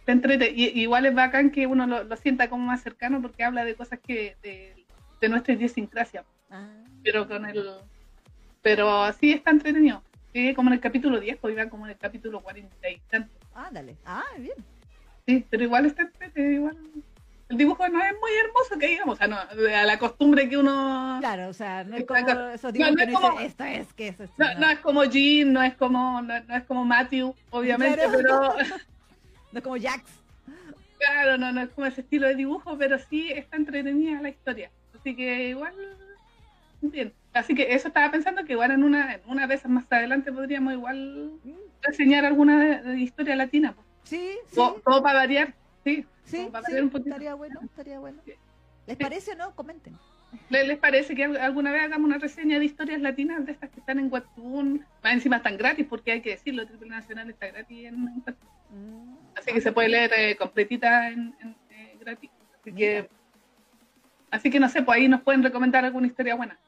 Está 0.00 0.10
entrete. 0.10 0.50
Y, 0.50 0.80
igual 0.80 1.06
es 1.06 1.14
bacán 1.14 1.52
que 1.52 1.68
uno 1.68 1.86
lo, 1.86 2.02
lo 2.02 2.16
sienta 2.16 2.50
como 2.50 2.66
más 2.66 2.82
cercano 2.82 3.22
porque 3.22 3.44
habla 3.44 3.64
de 3.64 3.76
cosas 3.76 4.00
que 4.00 4.34
de, 4.42 4.74
de 5.20 5.28
nuestra 5.28 5.54
idiosincrasia. 5.54 6.24
Ah, 6.50 6.66
Pero 7.04 7.28
con 7.28 7.46
el. 7.46 7.70
Pero 8.60 9.12
sí 9.12 9.34
está 9.34 9.52
entretenido. 9.52 10.02
Sí, 10.32 10.52
como 10.54 10.70
en 10.70 10.74
el 10.74 10.80
capítulo 10.80 11.20
10, 11.20 11.36
pues 11.36 11.54
iba 11.54 11.68
como 11.68 11.86
en 11.86 11.92
el 11.92 11.98
capítulo 11.98 12.40
40 12.40 12.90
y 12.90 12.98
tanto. 13.08 13.32
ándale. 13.54 13.94
Ah, 14.04 14.24
bien. 14.36 14.56
Sí, 15.28 15.46
pero 15.48 15.62
igual 15.62 15.86
está 15.86 16.02
entrete, 16.02 16.54
igual. 16.54 16.76
El 17.48 17.58
dibujo 17.58 17.86
no 17.88 18.02
es 18.02 18.12
muy 18.20 18.30
hermoso 18.42 18.78
que 18.78 18.86
digamos, 18.88 19.14
o 19.14 19.16
sea, 19.18 19.26
no, 19.28 19.36
a 19.36 19.84
la 19.84 19.98
costumbre 19.98 20.48
que 20.48 20.56
uno. 20.56 21.18
Claro, 21.20 21.48
o 21.48 21.52
sea, 21.52 21.84
no 21.84 21.96
es 21.96 22.04
como 22.06 22.18
esos 22.48 22.72
dibujos 22.72 22.96
no 22.96 23.02
es 23.02 23.12
como- 23.14 23.30
dice, 23.32 23.44
esto 23.46 23.64
es, 23.64 23.92
que 23.92 24.08
es 24.08 24.20
esto? 24.20 24.34
No, 24.38 24.54
no 24.58 24.70
es 24.70 24.78
como 24.80 25.04
Jean, 25.04 25.52
no 25.52 25.62
es 25.62 25.74
como, 25.74 26.22
no, 26.22 26.34
es 26.34 26.64
como 26.64 26.84
Matthew, 26.84 27.34
obviamente, 27.50 27.98
Claro. 27.98 28.12
pero 28.16 28.54
No 29.52 29.58
es 29.58 29.62
como 29.62 29.76
Jax. 29.76 30.02
claro, 30.98 31.36
no, 31.38 31.52
no 31.52 31.60
es 31.62 31.68
como 31.70 31.86
ese 31.86 32.00
estilo 32.00 32.26
de 32.26 32.34
dibujo, 32.34 32.76
pero 32.78 32.98
sí 32.98 33.30
está 33.30 33.56
entretenida 33.56 34.20
la 34.22 34.30
historia. 34.30 34.70
Así 34.98 35.14
que 35.14 35.50
igual, 35.50 35.74
bien. 36.80 37.12
Así 37.34 37.54
que 37.54 37.74
eso 37.74 37.88
estaba 37.88 38.10
pensando 38.10 38.44
que 38.44 38.52
igual 38.54 38.70
en 38.70 38.82
una, 38.84 39.14
en 39.14 39.20
una 39.26 39.46
de 39.46 39.54
esas 39.54 39.70
más 39.70 39.84
adelante 39.90 40.32
podríamos 40.32 40.72
igual 40.72 41.32
Mm, 41.44 41.52
reseñar 41.82 42.24
alguna 42.24 42.58
de, 42.64 42.82
de 42.82 43.00
historia 43.00 43.36
latina. 43.36 43.74
Sí, 44.04 44.38
sí. 44.48 44.54
Todo, 44.56 44.80
todo 44.84 45.02
para 45.02 45.18
variar, 45.20 45.54
sí. 45.84 46.06
Sí, 46.24 46.48
sí, 46.66 46.72
un 46.80 46.90
estaría 46.94 47.34
bueno, 47.34 47.60
estaría 47.62 47.98
bueno. 47.98 48.20
¿Les 48.86 48.96
parece 48.96 49.32
o 49.32 49.36
no? 49.36 49.54
Comenten. 49.54 49.96
¿Le- 50.48 50.66
¿Les 50.66 50.78
parece 50.78 51.14
que 51.14 51.24
al- 51.24 51.36
alguna 51.36 51.70
vez 51.70 51.82
hagamos 51.82 52.06
una 52.08 52.18
reseña 52.18 52.58
de 52.58 52.64
historias 52.64 53.00
latinas 53.00 53.46
de 53.46 53.52
estas 53.52 53.70
que 53.70 53.80
están 53.80 53.98
en 53.98 54.12
Webtoon? 54.12 54.84
Más 55.02 55.12
encima 55.12 55.36
están 55.36 55.56
gratis, 55.56 55.86
porque 55.88 56.12
hay 56.12 56.20
que 56.22 56.30
decirlo, 56.30 56.66
Triple 56.66 56.88
Nacional 56.88 57.30
está 57.30 57.46
gratis 57.48 57.86
en. 57.86 58.04
Mm, 58.70 59.16
Así 59.36 59.52
que 59.52 59.60
se 59.60 59.72
puede 59.72 59.88
leer 59.88 60.10
eh, 60.16 60.36
completita 60.36 61.08
en, 61.08 61.34
en, 61.40 61.56
eh, 61.70 61.96
gratis. 62.00 62.30
Así 62.60 62.72
que, 62.72 63.08
así 64.30 64.50
que 64.50 64.60
no 64.60 64.68
sé, 64.68 64.82
pues 64.82 64.96
ahí 64.98 65.08
nos 65.08 65.22
pueden 65.22 65.42
recomendar 65.42 65.84
alguna 65.84 66.06
historia 66.06 66.34
buena. 66.34 66.58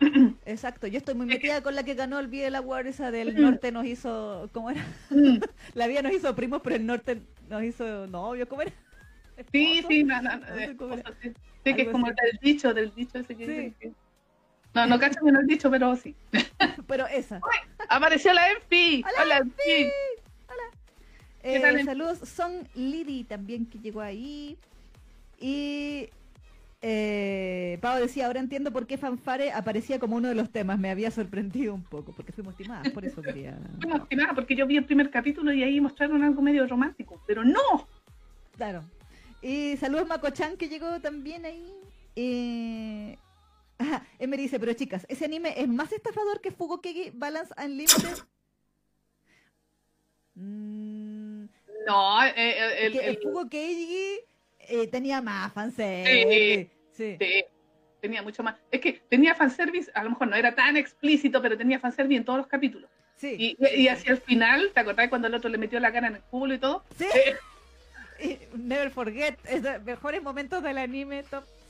Exacto, 0.46 0.86
yo 0.86 0.98
estoy 0.98 1.14
muy 1.14 1.26
metida 1.26 1.62
con 1.62 1.74
la 1.74 1.84
que 1.84 1.94
ganó 1.94 2.18
el 2.18 2.28
Biel 2.28 2.54
Award, 2.56 2.86
esa 2.86 3.10
del 3.10 3.34
Mm. 3.36 3.40
norte 3.42 3.72
nos 3.72 3.84
hizo, 3.86 4.48
¿cómo 4.52 4.70
era? 4.70 4.84
Mm. 5.10 5.38
La 5.74 5.86
vida 5.86 6.02
nos 6.02 6.12
hizo 6.12 6.34
primos, 6.34 6.60
pero 6.64 6.76
el 6.76 6.86
norte 6.86 7.20
nos 7.48 7.62
hizo 7.62 8.06
novios, 8.06 8.48
¿cómo 8.48 8.62
era? 8.62 8.72
Sí, 9.50 9.82
sí, 9.88 10.04
no, 10.04 10.20
no, 10.22 10.36
no, 10.36 10.46
No 10.46 10.58
eh. 10.58 11.34
Sí, 11.64 11.74
que 11.74 11.82
es 11.82 11.88
como 11.88 12.06
así. 12.06 12.16
del 12.22 12.38
dicho, 12.42 12.74
del 12.74 12.94
dicho 12.94 13.18
ese 13.18 13.34
que 13.36 13.46
Sí. 13.46 13.74
que- 13.80 13.92
No, 14.74 14.86
no 14.86 14.98
cacho 14.98 15.20
bien 15.22 15.36
el 15.36 15.46
dicho, 15.46 15.70
pero 15.70 15.94
sí. 15.96 16.14
Pero 16.86 17.06
esa. 17.06 17.40
Apareció 17.88 18.32
la 18.32 18.50
Enfi. 18.52 19.04
Hola, 19.04 19.22
Hola, 19.22 19.36
Enfi. 19.38 19.90
Eh, 21.44 21.58
tal, 21.60 21.78
Em? 21.80 21.84
saludos, 21.86 22.18
son 22.28 22.68
Lidi 22.74 23.24
también 23.24 23.66
que 23.66 23.78
llegó 23.80 24.00
ahí. 24.00 24.56
Y 25.40 26.08
eh, 26.82 27.78
Pau 27.80 27.98
decía, 28.00 28.26
ahora 28.26 28.38
entiendo 28.40 28.72
por 28.72 28.86
qué 28.86 28.96
Fanfare 28.96 29.50
aparecía 29.52 29.98
como 29.98 30.16
uno 30.16 30.28
de 30.28 30.34
los 30.36 30.50
temas. 30.50 30.78
Me 30.78 30.88
había 30.90 31.10
sorprendido 31.10 31.74
un 31.74 31.82
poco, 31.82 32.12
porque 32.12 32.32
fuimos 32.32 32.56
timadas, 32.56 32.90
por 32.92 33.04
eso 33.04 33.20
quería... 33.22 33.58
Fue 33.80 33.90
emocionada 33.92 34.34
porque 34.34 34.54
yo 34.54 34.66
vi 34.66 34.76
el 34.76 34.84
primer 34.84 35.10
capítulo 35.10 35.52
y 35.52 35.62
ahí 35.64 35.80
mostraron 35.80 36.22
algo 36.22 36.40
medio 36.42 36.66
romántico, 36.66 37.20
pero 37.26 37.44
no. 37.44 37.88
Claro. 38.56 38.84
Y 39.42 39.76
saludos 39.76 40.06
Mako-chan 40.06 40.56
que 40.56 40.68
llegó 40.68 41.00
también 41.00 41.44
ahí. 41.44 41.72
Eh... 42.16 43.18
Ajá, 43.78 44.06
él 44.20 44.28
me 44.28 44.36
dice, 44.36 44.60
pero 44.60 44.72
chicas, 44.74 45.04
¿ese 45.08 45.24
anime 45.24 45.54
es 45.60 45.66
más 45.66 45.90
estafador 45.92 46.40
que 46.40 46.52
Fugokegi 46.52 47.10
Balance 47.14 47.52
Unlimited? 47.58 48.16
Mm, 50.34 51.44
No, 51.86 52.24
eh, 52.24 52.32
eh, 52.36 52.86
el, 52.86 52.96
el, 52.96 53.00
el- 53.08 53.18
Fugokegi 53.18 54.20
eh, 54.60 54.86
tenía 54.88 55.20
más 55.20 55.52
fanservice. 55.52 56.70
Sí. 56.92 57.16
sí, 57.18 57.44
tenía 58.00 58.22
mucho 58.22 58.42
más. 58.42 58.56
Es 58.70 58.80
que 58.80 58.92
tenía 59.08 59.34
fanservice, 59.34 59.90
a 59.94 60.04
lo 60.04 60.10
mejor 60.10 60.28
no 60.28 60.36
era 60.36 60.54
tan 60.54 60.76
explícito, 60.76 61.42
pero 61.42 61.56
tenía 61.58 61.80
fanservice 61.80 62.18
en 62.18 62.24
todos 62.24 62.38
los 62.38 62.46
capítulos. 62.46 62.88
Sí. 63.16 63.34
Y, 63.58 63.80
y 63.80 63.88
hacia 63.88 64.12
el 64.12 64.18
final, 64.20 64.70
¿te 64.74 64.80
acordás 64.80 65.08
cuando 65.08 65.28
el 65.28 65.34
otro 65.34 65.48
le 65.50 65.58
metió 65.58 65.80
la 65.80 65.92
cara 65.92 66.08
en 66.08 66.16
el 66.16 66.22
culo 66.22 66.54
y 66.54 66.58
todo? 66.58 66.84
Sí. 66.96 67.06
Never 68.56 68.90
forget, 68.90 69.38
es 69.44 69.62
de 69.62 69.78
mejores 69.80 70.22
momentos 70.22 70.62
del 70.62 70.78
anime 70.78 71.24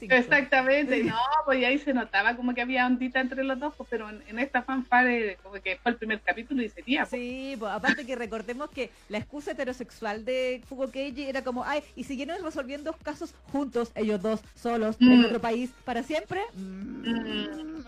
5. 0.08 0.14
Exactamente, 0.14 1.04
no, 1.04 1.16
pues 1.44 1.60
y 1.60 1.64
ahí 1.64 1.78
se 1.78 1.92
notaba 1.94 2.34
como 2.36 2.54
que 2.54 2.62
había 2.62 2.86
ondita 2.86 3.20
entre 3.20 3.44
los 3.44 3.58
dos, 3.60 3.74
pues, 3.76 3.88
pero 3.90 4.08
en, 4.10 4.22
en 4.26 4.38
esta 4.38 4.62
fanfare 4.62 5.38
como 5.42 5.54
que 5.62 5.76
fue 5.76 5.92
el 5.92 5.98
primer 5.98 6.20
capítulo 6.22 6.62
y 6.62 6.68
sería, 6.68 7.00
pues. 7.02 7.10
Sí, 7.10 7.56
pues, 7.58 7.70
aparte 7.72 8.04
que 8.04 8.16
recordemos 8.16 8.70
que 8.70 8.90
la 9.08 9.18
excusa 9.18 9.52
heterosexual 9.52 10.24
de 10.24 10.62
Fugo 10.68 10.90
Keiji 10.90 11.24
era 11.28 11.42
como, 11.44 11.64
ay, 11.64 11.82
y 11.94 12.04
siguieron 12.04 12.42
resolviendo 12.42 12.92
casos 13.02 13.34
juntos, 13.52 13.92
ellos 13.94 14.20
dos, 14.20 14.40
solos, 14.54 14.96
en 15.00 15.20
Mm. 15.20 15.24
otro 15.26 15.40
país, 15.40 15.70
para 15.84 16.02
siempre. 16.02 16.40
Mm. 16.54 17.82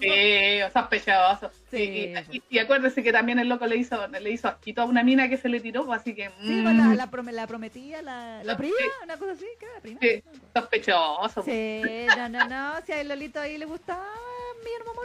Sí, 0.00 0.58
sospechoso. 0.72 1.50
Sí, 1.70 1.76
Y, 1.82 2.06
pues. 2.12 2.26
y, 2.32 2.42
y 2.48 2.58
acuérdese 2.58 3.02
que 3.02 3.12
también 3.12 3.38
el 3.38 3.48
loco 3.48 3.66
le 3.66 3.76
hizo, 3.76 4.06
le 4.08 4.30
hizo 4.30 4.48
asquito 4.48 4.82
a 4.82 4.84
una 4.84 5.02
mina 5.02 5.28
que 5.28 5.36
se 5.36 5.48
le 5.48 5.60
tiró, 5.60 5.84
pues, 5.86 6.00
así 6.00 6.14
que 6.14 6.30
Sí, 6.46 6.52
mm, 6.54 6.62
pues, 6.62 6.76
la, 6.76 6.94
la, 6.94 7.10
prome- 7.10 7.32
la 7.32 7.46
prometía, 7.46 8.02
la, 8.02 8.42
la 8.44 8.56
prima, 8.56 8.74
una 9.04 9.16
cosa 9.16 9.32
así, 9.32 9.46
¿qué 9.58 9.66
era 9.66 9.74
la 9.74 9.80
prima? 9.80 10.00
Sí. 10.02 10.22
sospechoso. 10.54 11.05
Sí, 11.44 11.82
no, 12.16 12.28
no, 12.28 12.48
no, 12.48 12.74
si 12.84 12.92
a 12.92 13.04
Lolito 13.04 13.40
ahí 13.40 13.58
le 13.58 13.64
gustaba 13.66 14.06
mi 14.64 14.70
hermano 14.80 15.00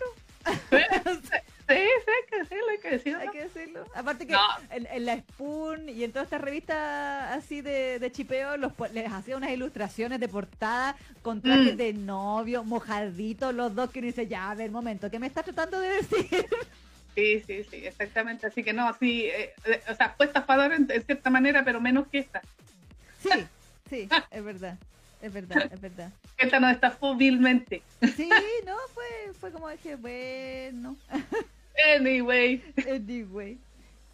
Sí, 0.72 1.78
sí, 1.78 2.12
hay 2.12 2.30
que 2.30 2.38
decirlo, 2.40 2.70
hay 2.72 2.78
que 2.80 2.90
decirlo. 2.90 3.20
hay 3.20 3.28
que 3.30 3.44
decirlo. 3.44 3.86
Aparte 3.96 4.26
que 4.28 4.34
No. 4.34 4.40
en, 4.72 4.88
en 4.88 5.06
la 5.06 5.18
Spoon 5.20 5.88
y 5.88 6.04
en 6.04 6.12
todas 6.12 6.26
estas 6.26 6.42
revistas 6.42 7.32
así 7.38 7.62
de, 7.62 8.00
de 8.00 8.12
chipeo, 8.12 8.58
los, 8.58 8.74
les 8.92 9.10
hacía 9.12 9.38
unas 9.38 9.52
ilustraciones 9.52 10.20
de 10.20 10.28
portada 10.28 10.98
con 11.22 11.42
trajes 11.42 11.76
Mm. 11.76 11.78
de 11.78 11.94
novio, 11.94 12.64
mojaditos, 12.64 13.54
los 13.54 13.74
dos 13.76 13.90
que 13.92 14.00
uno 14.00 14.08
dice, 14.08 14.28
ya, 14.28 14.50
a 14.52 14.56
ver, 14.56 14.72
momento, 14.72 15.10
¿qué 15.12 15.20
me 15.20 15.28
estás 15.28 15.46
tratando 15.46 15.80
de 15.80 15.90
decir? 15.90 16.46
Sí, 17.16 17.42
sí, 17.46 17.64
sí, 17.70 17.86
exactamente. 17.86 18.48
Así 18.48 18.64
que 18.64 18.74
no, 18.74 18.92
sí, 19.00 19.26
eh, 19.26 19.54
eh, 19.66 19.82
o 19.90 19.96
sea, 19.96 20.14
fue 20.18 20.26
estafador 20.26 20.74
en, 20.74 20.88
en 20.90 21.04
cierta 21.06 21.30
manera, 21.30 21.64
pero 21.64 21.80
menos 21.82 22.08
que 22.08 22.20
esta. 22.20 22.42
Sí, 23.22 23.30
sí, 23.90 24.10
es 24.32 24.44
verdad, 24.44 24.78
es 25.22 25.34
verdad, 25.34 25.70
es 25.72 25.82
verdad. 25.82 26.12
Esta 26.38 26.60
nos 26.60 26.72
estafó 26.72 27.16
vilmente. 27.16 27.82
Sí, 28.16 28.30
no, 28.66 28.76
fue, 28.94 29.34
fue 29.40 29.52
como 29.52 29.70
dije, 29.70 29.96
bueno, 29.96 30.96
Anyway. 31.98 32.62
anyway. 32.90 33.58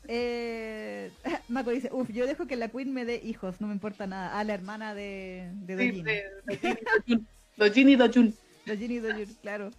Eh, 0.09 1.11
Mako 1.49 1.71
dice, 1.71 1.89
uff, 1.91 2.09
yo 2.11 2.25
dejo 2.27 2.47
que 2.47 2.55
la 2.55 2.69
Queen 2.69 2.93
me 2.93 3.03
dé 3.05 3.21
hijos, 3.23 3.59
no 3.59 3.67
me 3.67 3.73
importa 3.73 4.07
nada. 4.07 4.37
Ah, 4.39 4.43
la 4.43 4.53
hermana 4.53 4.93
de, 4.93 5.49
de 5.53 5.77
Sí, 5.77 5.87
Dojin. 5.87 6.03
de- 6.05 7.25
Dojin 7.57 7.89
y 7.89 7.95
Dojun. 7.95 8.35
Dojin 8.65 8.91
y 8.91 8.99
Dojun. 8.99 9.25
Claro. 9.41 9.71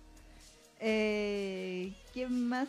Eh, 0.80 1.92
¿Quién 2.12 2.48
más? 2.48 2.68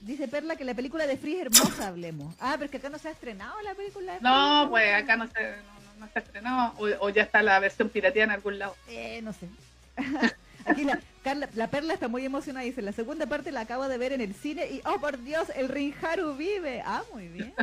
Dice 0.00 0.28
Perla 0.28 0.54
que 0.56 0.64
la 0.64 0.74
película 0.74 1.06
de 1.06 1.16
Free 1.16 1.34
es 1.36 1.42
hermosa, 1.46 1.88
hablemos. 1.88 2.34
Ah, 2.40 2.52
pero 2.54 2.66
es 2.66 2.70
que 2.70 2.76
acá 2.76 2.88
no 2.88 2.98
se 2.98 3.08
ha 3.08 3.12
estrenado 3.12 3.60
la 3.62 3.74
película 3.74 4.14
de 4.14 4.20
No, 4.20 4.60
Free. 4.62 4.70
pues 4.70 4.94
acá 4.94 5.16
no 5.16 5.26
se, 5.26 5.40
no, 5.56 5.77
no- 5.98 6.08
se 6.12 6.18
estrenó, 6.20 6.74
o, 6.78 6.86
o 7.00 7.08
ya 7.10 7.22
está 7.22 7.42
la 7.42 7.58
versión 7.60 7.88
pirateada 7.88 8.24
en 8.24 8.30
algún 8.30 8.58
lado. 8.58 8.74
Eh, 8.88 9.20
no 9.22 9.32
sé. 9.32 9.48
Aquí 10.64 10.84
la, 10.84 10.98
Carla- 11.22 11.48
la 11.54 11.68
Perla 11.68 11.94
está 11.94 12.08
muy 12.08 12.24
emocionada. 12.24 12.64
Dice, 12.64 12.82
la 12.82 12.92
segunda 12.92 13.26
parte 13.26 13.52
la 13.52 13.60
acabo 13.60 13.88
de 13.88 13.96
ver 13.98 14.12
en 14.12 14.20
el 14.20 14.34
cine 14.34 14.66
y, 14.70 14.80
oh, 14.84 15.00
por 15.00 15.22
Dios, 15.22 15.48
el 15.56 15.68
Rinharu 15.68 16.34
vive. 16.36 16.82
Ah, 16.84 17.02
muy 17.12 17.28
bien. 17.28 17.54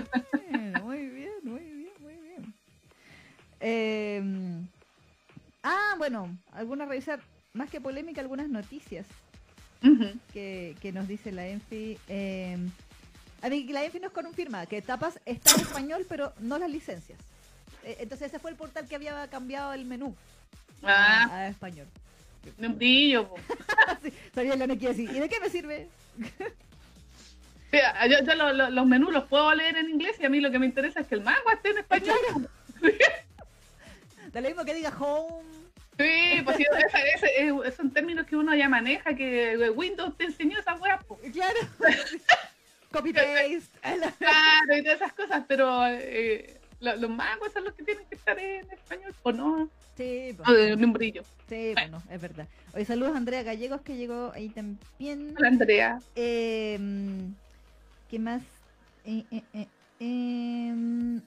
Muy 0.84 1.08
bien, 1.08 1.32
muy 1.44 1.60
bien, 1.60 1.90
muy 2.00 2.14
bien. 2.16 2.54
Eh, 3.60 4.24
ah, 5.64 5.96
bueno, 5.98 6.36
algunas 6.54 6.88
revisar, 6.88 7.20
más 7.54 7.70
que 7.70 7.80
polémica, 7.82 8.22
algunas 8.22 8.50
noticias 8.50 9.06
que, 10.34 10.76
que 10.82 10.92
nos 10.92 11.08
dice 11.08 11.32
la 11.32 11.48
Enfi. 11.48 11.98
Eh, 12.08 12.58
a 13.42 13.50
mí, 13.50 13.64
la 13.66 13.84
Enfi 13.84 14.00
nos 14.00 14.12
confirma 14.12 14.66
que 14.66 14.82
Tapas 14.82 15.20
está 15.26 15.54
en 15.54 15.62
español, 15.62 16.06
pero 16.10 16.34
no 16.40 16.58
las 16.58 16.70
licencias. 16.72 17.20
Eh, 17.86 17.98
entonces 18.00 18.28
ese 18.28 18.40
fue 18.40 18.52
el 18.52 18.58
portal 18.58 18.88
que 18.88 18.96
había 18.96 19.28
cambiado 19.30 19.72
el 19.74 19.86
menú 19.86 20.16
Ah, 20.84 21.28
a, 21.32 21.36
a 21.42 21.48
español. 21.48 21.88
de 22.58 22.68
un 22.68 22.78
brillo. 22.78 23.30
po. 23.30 23.38
sí, 24.04 24.12
sabía 24.34 24.56
la 24.56 24.68
que 24.68 24.88
decir. 24.90 25.10
¿Y 25.10 25.20
de 25.20 25.30
qué 25.30 25.40
me 25.40 25.50
sirve? 25.50 25.88
Sí, 27.72 27.80
yo, 28.10 28.24
yo 28.24 28.36
lo- 28.36 28.54
lo- 28.54 28.70
los 28.70 28.86
menús 28.86 29.12
los 29.12 29.26
puedo 29.26 29.54
leer 29.54 29.76
en 29.76 29.90
inglés 29.90 30.16
y 30.20 30.26
a 30.26 30.30
mí 30.30 30.40
lo 30.40 30.50
que 30.50 30.60
me 30.60 30.66
interesa 30.68 31.02
es 31.02 31.08
que 31.08 31.16
el 31.16 31.22
manga 31.22 31.42
esté 31.54 31.72
en 31.72 31.80
español. 31.80 32.50
Da 34.32 34.40
lo 34.42 34.48
mismo 34.48 34.64
que 34.64 34.74
diga 34.76 34.94
home. 34.98 35.44
Sí, 35.98 36.42
pues 36.44 36.58
sí, 36.58 36.66
esa- 37.16 37.28
eh, 37.28 37.72
son 37.76 37.92
términos 37.92 38.26
que 38.28 38.36
uno 38.38 38.56
ya 38.56 38.70
maneja, 38.70 39.14
que 39.16 39.58
Windows 39.76 40.16
te 40.18 40.26
enseñó 40.26 40.60
esas 40.60 40.80
weas. 40.80 41.00
Claro. 41.34 41.60
Copy 42.92 43.12
paste. 43.12 43.62
Claro, 43.82 44.78
y 44.78 44.82
todas 44.84 44.96
esas 45.02 45.14
cosas, 45.14 45.44
pero 45.48 45.86
eh, 45.88 46.60
lo- 46.86 46.96
los 46.96 47.10
mangos 47.10 47.52
son 47.52 47.64
los 47.66 47.74
que 47.74 47.84
tienen 47.84 48.06
que 48.08 48.16
estar 48.16 48.38
en 48.40 48.70
español, 48.72 49.14
o 49.24 49.32
no, 49.32 49.70
Sí, 49.98 50.34
pues, 50.36 50.46
de, 50.54 50.76
sí, 51.48 51.72
pues 51.74 51.90
no, 51.90 52.02
es 52.10 52.22
verdad. 52.22 52.48
Hoy 52.74 52.84
saludos 52.84 53.14
a 53.14 53.18
Andrea 53.18 53.44
Gallegos 53.44 53.82
que 53.82 53.96
llegó 53.96 54.32
ahí 54.34 54.50
también. 54.50 55.34
Hola, 55.38 55.48
Andrea. 55.48 56.00
Eh, 56.16 56.78
¿Qué 58.10 58.20
más? 58.20 58.42
Eh, 59.06 59.24
eh, 59.32 59.44
eh, 59.54 59.68
em, 60.00 61.22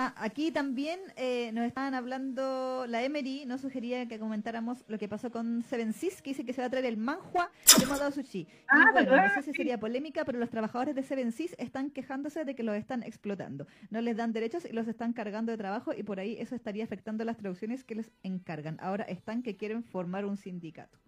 ah, 0.00 0.14
aquí 0.16 0.50
también 0.50 0.98
eh, 1.16 1.50
nos 1.52 1.64
estaban 1.66 1.94
hablando, 1.94 2.86
la 2.88 3.02
Emery 3.02 3.44
nos 3.46 3.60
sugería 3.60 4.06
que 4.08 4.18
comentáramos 4.18 4.84
lo 4.88 4.98
que 4.98 5.08
pasó 5.08 5.30
con 5.30 5.62
Seven 5.62 5.92
Seas, 5.92 6.22
que 6.22 6.30
dice 6.30 6.44
que 6.44 6.52
se 6.52 6.60
va 6.62 6.66
a 6.68 6.70
traer 6.70 6.86
el 6.86 6.96
manhua 6.96 7.50
de 7.78 7.86
Modo 7.86 8.10
Sushi. 8.10 8.40
Y 8.40 8.48
Ah, 8.68 8.90
bueno, 8.92 9.16
no 9.16 9.34
sé 9.34 9.42
si 9.42 9.52
sería 9.52 9.78
polémica, 9.78 10.24
pero 10.24 10.38
los 10.38 10.50
trabajadores 10.50 10.94
de 10.94 11.02
Seven 11.02 11.32
Seas 11.32 11.54
están 11.58 11.90
quejándose 11.90 12.44
de 12.44 12.54
que 12.54 12.62
los 12.62 12.74
están 12.76 13.02
explotando. 13.02 13.66
No 13.90 14.00
les 14.00 14.16
dan 14.16 14.32
derechos 14.32 14.64
y 14.64 14.72
los 14.72 14.88
están 14.88 15.12
cargando 15.12 15.52
de 15.52 15.58
trabajo 15.58 15.92
y 15.94 16.02
por 16.02 16.18
ahí 16.20 16.36
eso 16.38 16.54
estaría 16.54 16.84
afectando 16.84 17.24
las 17.24 17.36
traducciones 17.36 17.84
que 17.84 17.94
les 17.96 18.10
encargan. 18.22 18.78
Ahora 18.80 19.04
están 19.04 19.42
que 19.42 19.56
quieren 19.56 19.84
formar 19.84 20.24
un 20.24 20.36
sindicato. 20.36 20.98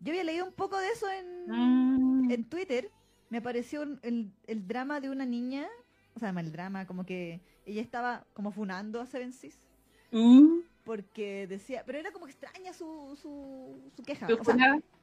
Yo 0.00 0.12
había 0.12 0.24
leído 0.24 0.46
un 0.46 0.52
poco 0.54 0.78
de 0.78 0.88
eso 0.88 1.06
en, 1.10 1.26
Mm. 1.46 2.30
en 2.30 2.44
Twitter 2.44 2.90
me 3.28 3.38
apareció 3.38 3.82
el 4.02 4.32
drama 4.66 5.00
de 5.00 5.10
una 5.10 5.24
niña, 5.24 5.66
o 6.14 6.18
sea, 6.18 6.30
el 6.30 6.52
drama, 6.52 6.86
como 6.86 7.04
que 7.04 7.40
ella 7.70 7.82
estaba 7.82 8.26
como 8.34 8.52
funando 8.52 9.00
a 9.00 9.06
Seven 9.06 9.32
Seas, 9.32 9.58
Uh, 10.12 10.62
porque 10.84 11.46
decía, 11.46 11.84
pero 11.86 11.98
era 11.98 12.10
como 12.10 12.26
extraña 12.26 12.72
su, 12.72 13.16
su, 13.20 13.92
su 13.94 14.02
queja. 14.02 14.26
¿tu 14.26 14.34
O 14.40 14.44
sea, 14.44 14.56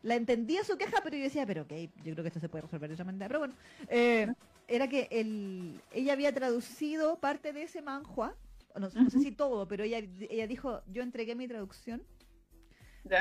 la 0.04 0.16
entendía 0.16 0.64
su 0.64 0.78
queja, 0.78 1.00
pero 1.04 1.16
yo 1.16 1.24
decía, 1.24 1.46
pero 1.46 1.62
ok, 1.62 1.74
yo 2.04 2.14
creo 2.14 2.24
que 2.24 2.28
esto 2.28 2.40
se 2.40 2.50
puede 2.50 2.64
resolver 2.64 2.90
de 2.90 2.96
otra 2.96 3.06
manera. 3.06 3.28
Pero 3.28 3.40
bueno, 3.40 3.54
eh, 3.88 4.28
era 4.68 4.90
que 4.90 5.08
el, 5.12 5.82
ella 5.92 6.14
había 6.14 6.34
traducido 6.34 7.20
parte 7.20 7.54
de 7.54 7.64
ese 7.64 7.82
manhua, 7.82 8.36
no, 8.76 8.82
no 8.82 8.90
sé 8.90 9.18
Ujú. 9.18 9.22
si 9.22 9.32
todo, 9.32 9.68
pero 9.68 9.84
ella, 9.86 10.00
ella 10.30 10.48
dijo, 10.48 10.82
yo 10.92 11.04
entregué 11.04 11.36
mi 11.36 11.48
traducción. 11.48 12.04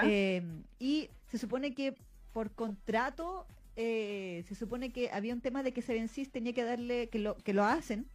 Eh, 0.03 0.43
y 0.81 1.09
se 1.29 1.39
supone 1.39 1.73
que 1.73 1.95
por 2.33 2.51
contrato, 2.51 3.47
eh, 3.77 4.45
se 4.49 4.55
supone 4.55 4.93
que 4.93 5.11
había 5.11 5.33
un 5.33 5.41
tema 5.41 5.63
de 5.63 5.73
que 5.73 5.81
Seven 5.81 6.11
tenía 6.33 6.53
que 6.53 6.65
darle, 6.65 7.09
que 7.09 7.19
lo, 7.19 7.37
que 7.37 7.55
lo 7.55 7.65
hacen, 7.65 8.07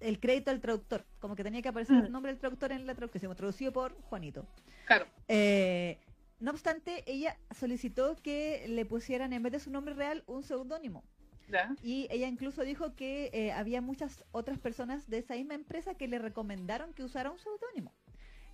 el 0.00 0.20
crédito 0.20 0.50
al 0.50 0.60
traductor. 0.60 1.04
Como 1.20 1.36
que 1.36 1.42
tenía 1.44 1.62
que 1.62 1.68
aparecer 1.68 1.96
Mm. 1.96 2.06
el 2.06 2.12
nombre 2.12 2.32
del 2.32 2.38
traductor 2.40 2.72
en 2.72 2.86
la 2.86 2.94
traducción, 2.94 3.34
traducido 3.34 3.72
por 3.72 3.94
Juanito. 4.02 4.46
Claro. 4.86 5.06
Eh, 5.28 5.98
no 6.40 6.50
obstante, 6.50 7.04
ella 7.06 7.38
solicitó 7.54 8.16
que 8.16 8.66
le 8.68 8.84
pusieran 8.84 9.32
en 9.32 9.42
vez 9.42 9.52
de 9.52 9.60
su 9.60 9.70
nombre 9.70 9.94
real 9.94 10.24
un 10.26 10.42
seudónimo. 10.42 11.04
¿Ya? 11.48 11.74
Y 11.82 12.06
ella 12.10 12.26
incluso 12.26 12.62
dijo 12.62 12.94
que 12.96 13.30
eh, 13.32 13.52
había 13.52 13.80
muchas 13.82 14.24
otras 14.32 14.58
personas 14.58 15.08
de 15.08 15.18
esa 15.18 15.34
misma 15.34 15.54
empresa 15.54 15.94
que 15.94 16.08
le 16.08 16.18
recomendaron 16.18 16.92
que 16.94 17.04
usara 17.04 17.30
un 17.30 17.38
seudónimo. 17.38 17.92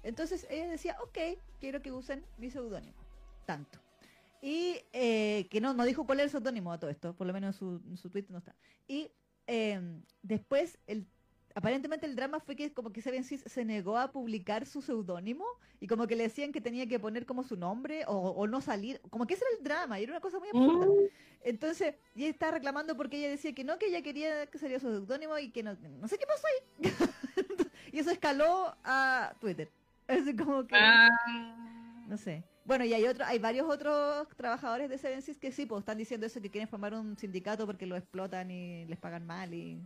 Entonces 0.03 0.47
ella 0.51 0.69
decía, 0.69 0.97
ok, 1.03 1.39
quiero 1.61 1.83
que 1.83 1.93
usen 1.93 2.25
mi 2.39 2.51
seudónimo. 2.51 2.99
Tanto. 3.47 3.79
Y 4.43 4.77
eh, 4.93 5.47
que 5.51 5.61
no, 5.61 5.75
no 5.75 5.85
dijo 5.85 6.05
cuál 6.07 6.21
era 6.21 6.25
el 6.25 6.31
seudónimo 6.31 6.73
a 6.73 6.79
todo 6.81 6.91
esto, 6.91 7.15
por 7.15 7.27
lo 7.27 7.33
menos 7.33 7.55
en 7.55 7.59
su, 7.59 7.83
en 7.89 7.97
su 7.97 8.09
tweet 8.11 8.27
no 8.29 8.39
está. 8.39 8.55
Y 8.89 9.11
eh, 9.47 9.81
después, 10.23 10.79
el, 10.87 11.07
aparentemente 11.55 12.07
el 12.07 12.17
drama 12.17 12.41
fue 12.41 12.57
que 12.57 12.73
como 12.73 12.93
que 12.93 13.03
Seven 13.03 13.25
Seas 13.25 13.43
se 13.47 13.65
negó 13.65 13.99
a 13.99 14.13
publicar 14.13 14.67
su 14.67 14.83
seudónimo 14.83 15.45
y 15.81 15.87
como 15.87 16.07
que 16.07 16.17
le 16.17 16.25
decían 16.25 16.53
que 16.53 16.61
tenía 16.61 16.87
que 16.87 16.99
poner 16.99 17.27
como 17.27 17.43
su 17.43 17.57
nombre 17.57 18.05
o, 18.07 18.13
o 18.13 18.47
no 18.47 18.61
salir, 18.61 19.01
como 19.11 19.27
que 19.27 19.35
ese 19.35 19.45
era 19.45 19.59
el 19.59 19.65
drama 19.65 20.01
y 20.01 20.05
era 20.05 20.13
una 20.13 20.21
cosa 20.21 20.39
muy 20.39 20.49
absurda. 20.49 20.87
Mm, 20.87 21.09
Entonces, 21.43 21.95
y 22.15 22.23
ella 22.23 22.31
estaba 22.31 22.53
reclamando 22.53 22.97
porque 22.97 23.19
ella 23.19 23.31
decía 23.31 23.55
que 23.55 23.65
no, 23.65 23.79
que 23.79 23.87
ella 23.87 24.03
quería 24.03 24.47
que 24.47 24.59
saliera 24.59 24.81
su 24.81 24.89
seudónimo 24.89 25.39
y 25.39 25.51
que 25.51 25.63
no, 25.63 25.75
no 25.75 26.09
sé 26.09 26.19
qué 26.19 26.27
pasó 26.27 26.47
ahí. 26.47 26.91
y 27.93 27.99
eso 27.99 28.11
escaló 28.11 28.77
a 28.85 29.35
Twitter. 29.41 29.71
Así 30.07 30.35
como 30.35 30.67
que, 30.67 30.75
ah, 30.77 31.09
no 32.07 32.17
sé. 32.17 32.45
Bueno, 32.65 32.85
y 32.85 32.93
hay 32.93 33.07
otro, 33.07 33.25
hay 33.25 33.39
varios 33.39 33.69
otros 33.69 34.29
trabajadores 34.37 34.91
de 34.91 34.99
Seven 34.99 35.23
Seas 35.23 35.39
que 35.39 35.51
sí, 35.51 35.67
pues 35.67 35.81
están 35.81 35.99
diciendo 35.99 36.27
eso, 36.27 36.41
que 36.41 36.51
quieren 36.51 36.69
formar 36.69 36.95
un 36.95 37.17
sindicato 37.17 37.67
porque 37.67 37.87
lo 37.87 37.97
explotan 37.97 38.51
y 38.51 38.85
les 38.87 38.99
pagan 38.99 39.27
mal 39.27 39.55
y, 39.55 39.81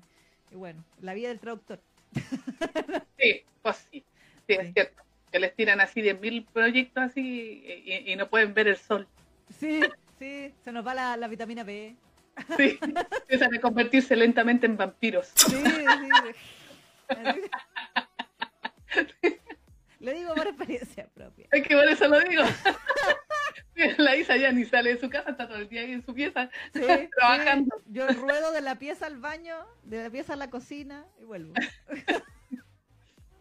y 0.51 0.57
bueno, 0.57 0.85
la 1.01 1.15
vida 1.15 1.29
del 1.29 1.41
traductor. 1.41 1.81
sí, 3.19 3.43
pues 3.63 3.77
sí. 3.91 4.01
Sí, 4.01 4.05
Sí. 4.47 4.53
es 4.61 4.73
cierto. 4.75 5.03
Que 5.33 5.39
les 5.41 5.55
tiran 5.57 5.81
así 5.81 6.01
10.000 6.03 6.47
proyectos 6.53 7.03
así 7.03 7.83
y, 7.85 8.13
y 8.13 8.17
no 8.17 8.29
pueden 8.29 8.55
ver 8.55 8.69
el 8.69 8.77
sol. 8.77 9.09
Sí, 9.59 9.81
sí, 10.19 10.53
se 10.63 10.71
nos 10.73 10.87
va 10.87 10.95
la, 10.95 11.17
la 11.17 11.27
vitamina 11.29 11.65
B. 11.65 11.97
Sí. 12.57 12.79
Empiezan 13.23 13.55
a 13.55 13.61
convertirse 13.61 14.15
lentamente 14.17 14.67
en 14.67 14.77
vampiros. 14.77 15.33
Sí, 15.35 15.57
sí. 15.57 15.71
Lo 20.01 20.11
digo 20.15 20.35
por 20.35 20.47
experiencia 20.47 21.09
propia. 21.15 21.47
Es 21.51 21.67
que 21.67 21.75
por 21.75 21.89
eso 21.89 22.07
lo 22.09 22.21
digo. 22.21 22.43
La 23.99 24.17
Isa 24.17 24.37
ya 24.37 24.53
ni 24.53 24.65
sale 24.65 24.95
de 24.95 25.01
su 25.01 25.11
casa, 25.11 25.31
está 25.31 25.49
todo 25.49 25.59
el 25.59 25.69
día 25.69 25.81
ahí 25.83 25.93
en 25.93 26.05
su 26.05 26.15
pieza. 26.15 26.49
Sí, 26.73 26.81
Trabajando. 27.17 27.77
sí. 27.79 27.85
Yo 27.93 28.07
ruedo 28.09 28.53
de 28.53 28.61
la 28.61 28.77
pieza 28.77 29.07
al 29.07 29.19
baño, 29.19 29.57
de 29.83 30.03
la 30.05 30.11
pieza 30.11 30.35
a 30.35 30.37
la 30.37 30.51
cocina 30.51 31.05
y 31.21 31.25
vuelvo. 31.25 31.55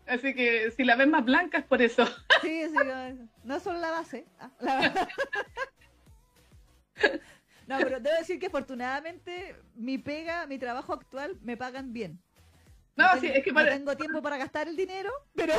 Así 0.08 0.34
que 0.34 0.72
si 0.72 0.84
la 0.84 0.96
ven 0.96 1.12
más 1.12 1.24
blanca 1.24 1.58
es 1.60 1.66
por 1.66 1.82
eso. 1.82 2.06
Sí, 2.42 2.66
sí, 2.68 2.76
no, 2.76 3.30
no 3.46 3.60
solo 3.62 3.80
la 3.80 3.90
base. 3.92 4.26
ah, 4.38 4.52
la- 4.60 5.08
No, 7.68 7.78
pero 7.78 8.02
debo 8.02 8.18
decir 8.18 8.38
que 8.38 8.48
afortunadamente 8.48 9.56
mi 9.76 9.98
pega, 9.98 10.46
mi 10.46 10.58
trabajo 10.60 10.92
actual, 10.92 11.38
me 11.42 11.56
pagan 11.56 11.94
bien. 11.94 12.20
No, 12.98 13.06
sí, 13.22 13.28
es 13.28 13.42
que 13.46 13.52
no 13.52 13.56
para- 13.56 13.72
tengo 13.72 13.96
tiempo 13.96 14.22
para 14.22 14.36
gastar 14.36 14.68
el 14.68 14.76
dinero, 14.76 15.10
pero 15.34 15.54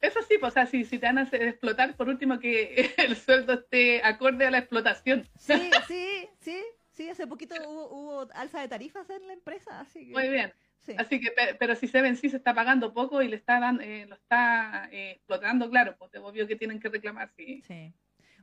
Eso 0.00 0.20
sí, 0.22 0.36
pues, 0.38 0.52
o 0.52 0.54
sea, 0.54 0.66
si, 0.66 0.84
si 0.84 0.98
te 0.98 1.06
van 1.06 1.18
a 1.18 1.22
hacer 1.22 1.42
explotar, 1.42 1.96
por 1.96 2.08
último 2.08 2.38
que 2.38 2.92
el 2.98 3.16
sueldo 3.16 3.54
esté 3.54 4.02
acorde 4.04 4.46
a 4.46 4.50
la 4.50 4.58
explotación. 4.58 5.28
sí, 5.36 5.80
sí, 5.86 6.28
sí, 6.40 6.62
sí, 6.90 7.08
hace 7.10 7.26
poquito 7.26 7.56
hubo, 7.68 7.88
hubo 7.90 8.28
alza 8.34 8.60
de 8.60 8.68
tarifas 8.68 9.08
en 9.10 9.26
la 9.26 9.32
empresa, 9.32 9.80
así 9.80 10.06
que 10.06 10.14
Muy 10.14 10.28
bien. 10.28 10.52
sí. 10.78 10.94
Así 10.96 11.20
que, 11.20 11.30
pe- 11.30 11.54
pero 11.54 11.74
si 11.76 11.86
Seven 11.88 12.16
sí 12.16 12.28
se 12.30 12.36
está 12.38 12.54
pagando 12.54 12.92
poco 12.92 13.22
y 13.22 13.28
le 13.28 13.36
está 13.36 13.60
dan- 13.60 13.80
eh, 13.80 14.06
lo 14.06 14.16
está 14.16 14.88
eh, 14.92 15.12
explotando, 15.12 15.70
claro, 15.70 15.96
pues 15.98 16.12
es 16.14 16.20
obvio 16.20 16.46
que 16.48 16.56
tienen 16.56 16.80
que 16.80 16.88
reclamar, 16.88 17.30
sí. 17.36 17.64
Sí. 17.66 17.94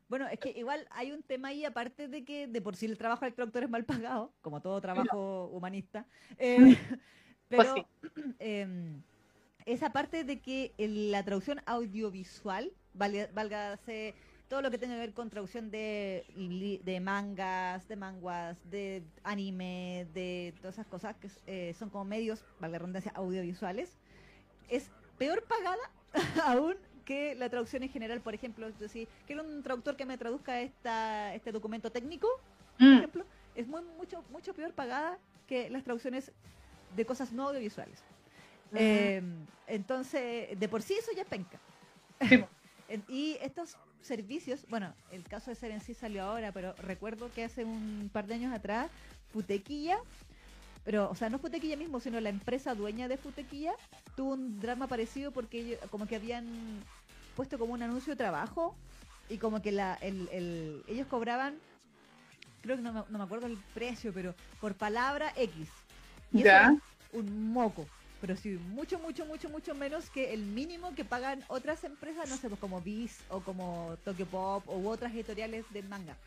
Bueno, 0.07 0.27
es 0.27 0.39
que 0.39 0.51
igual 0.51 0.87
hay 0.91 1.11
un 1.11 1.23
tema 1.23 1.49
ahí, 1.49 1.65
aparte 1.65 2.07
de 2.07 2.25
que 2.25 2.47
de 2.47 2.61
por 2.61 2.75
sí 2.75 2.85
el 2.85 2.97
trabajo 2.97 3.25
del 3.25 3.33
traductor 3.35 3.63
es 3.63 3.69
mal 3.69 3.85
pagado, 3.85 4.35
como 4.41 4.61
todo 4.61 4.81
trabajo 4.81 5.47
humanista, 5.47 6.07
eh, 6.37 6.77
Pues 7.53 7.73
pero 7.73 7.89
em, 8.39 9.03
esa 9.65 9.91
parte 9.91 10.23
de 10.23 10.39
que 10.39 10.73
la 10.77 11.23
traducción 11.23 11.61
audiovisual, 11.65 12.71
valga- 12.93 13.29
válgase 13.33 14.13
todo 14.47 14.61
lo 14.61 14.69
que 14.69 14.77
tenga 14.77 14.93
que 14.93 14.99
ver 14.99 15.13
con 15.13 15.29
traducción 15.31 15.71
de, 15.71 16.23
de 16.83 16.99
mangas, 16.99 17.87
de 17.87 17.95
manguas, 17.95 18.57
de 18.69 19.03
anime, 19.23 20.07
de 20.13 20.53
todas 20.61 20.75
esas 20.75 20.85
cosas 20.87 21.15
que 21.17 21.29
eh, 21.47 21.73
son 21.73 21.89
como 21.89 22.05
medios, 22.05 22.43
valga 22.59 22.73
la 22.73 22.79
redundancia, 22.79 23.11
audiovisuales, 23.15 23.97
es 24.69 24.91
peor 25.17 25.43
pagada 25.43 25.81
aún 26.45 26.75
que 27.05 27.35
la 27.35 27.49
traducción 27.49 27.83
en 27.83 27.89
general, 27.89 28.21
por 28.21 28.33
ejemplo, 28.35 28.67
es 28.67 28.77
decir, 28.79 29.07
quiero 29.25 29.43
un 29.43 29.61
traductor 29.63 29.95
que 29.95 30.05
me 30.05 30.17
traduzca 30.17 30.61
esta, 30.61 31.33
este 31.35 31.51
documento 31.51 31.91
técnico, 31.91 32.27
por 32.77 32.87
Mm, 32.87 32.97
ejemplo, 32.97 33.25
es 33.55 33.67
muy 33.67 33.81
mucho 33.97 34.21
mucho 34.31 34.53
peor 34.53 34.73
pagada 34.73 35.17
que 35.47 35.69
las 35.69 35.83
traducciones 35.85 36.31
de 36.93 37.05
cosas 37.05 37.31
no 37.31 37.47
audiovisuales. 37.47 38.03
Eh, 38.77 39.21
entonces, 39.67 40.59
de 40.59 40.67
por 40.69 40.81
sí 40.81 40.93
eso 40.99 41.11
ya 41.15 41.23
es 41.23 41.27
penca. 41.27 41.59
Sí, 42.27 42.43
Y 43.09 43.37
estos 43.41 43.75
servicios, 44.01 44.65
bueno, 44.69 44.93
el 45.11 45.23
caso 45.23 45.49
de 45.49 45.55
Seven 45.55 45.81
sí 45.81 45.93
salió 45.95 46.23
ahora, 46.23 46.51
pero 46.51 46.73
recuerdo 46.83 47.31
que 47.33 47.43
hace 47.43 47.65
un 47.65 48.09
par 48.13 48.27
de 48.27 48.35
años 48.35 48.53
atrás, 48.53 48.91
Futequilla, 49.33 49.97
pero, 50.85 51.09
o 51.09 51.15
sea, 51.15 51.29
no 51.29 51.39
Futequilla 51.39 51.75
mismo, 51.77 51.99
sino 51.99 52.19
la 52.21 52.29
empresa 52.29 52.75
dueña 52.75 53.07
de 53.07 53.17
Futequilla, 53.17 53.73
tuvo 54.15 54.33
un 54.33 54.59
drama 54.59 54.87
parecido 54.87 55.31
porque 55.31 55.59
ellos, 55.61 55.79
como 55.89 56.05
que 56.05 56.15
habían 56.15 56.45
puesto 57.35 57.57
como 57.57 57.73
un 57.73 57.81
anuncio 57.81 58.13
de 58.13 58.17
trabajo 58.17 58.75
y 59.29 59.37
como 59.37 59.61
que 59.63 59.71
la, 59.71 59.95
el, 60.01 60.29
el- 60.31 60.83
ellos 60.87 61.07
cobraban, 61.07 61.55
creo 62.61 62.75
que 62.77 62.83
no 62.83 62.93
me, 62.93 63.03
no 63.09 63.17
me 63.17 63.23
acuerdo 63.23 63.47
el 63.47 63.57
precio, 63.73 64.11
pero 64.13 64.35
por 64.61 64.75
palabra 64.75 65.33
X. 65.35 65.67
Y 66.31 66.41
eso 66.43 66.55
era 66.55 66.75
un 67.13 67.51
moco. 67.51 67.85
Pero 68.25 68.37
sí, 68.37 68.57
mucho, 68.57 68.97
mucho, 68.99 69.23
mucho, 69.27 69.51
mucho 69.51 69.75
menos 69.75 70.09
que 70.09 70.33
el 70.33 70.47
mínimo 70.47 70.95
que 70.95 71.05
pagan 71.05 71.45
otras 71.47 71.83
empresas, 71.83 72.27
no 72.27 72.37
sé, 72.39 72.49
pues 72.49 72.59
como 72.59 72.81
Viz 72.81 73.23
o 73.27 73.43
como 73.43 73.99
Tokyo 74.03 74.27
Pop 74.27 74.67
u 74.67 74.87
otras 74.89 75.13
editoriales 75.13 75.71
de 75.71 75.83
manga. 75.83 76.19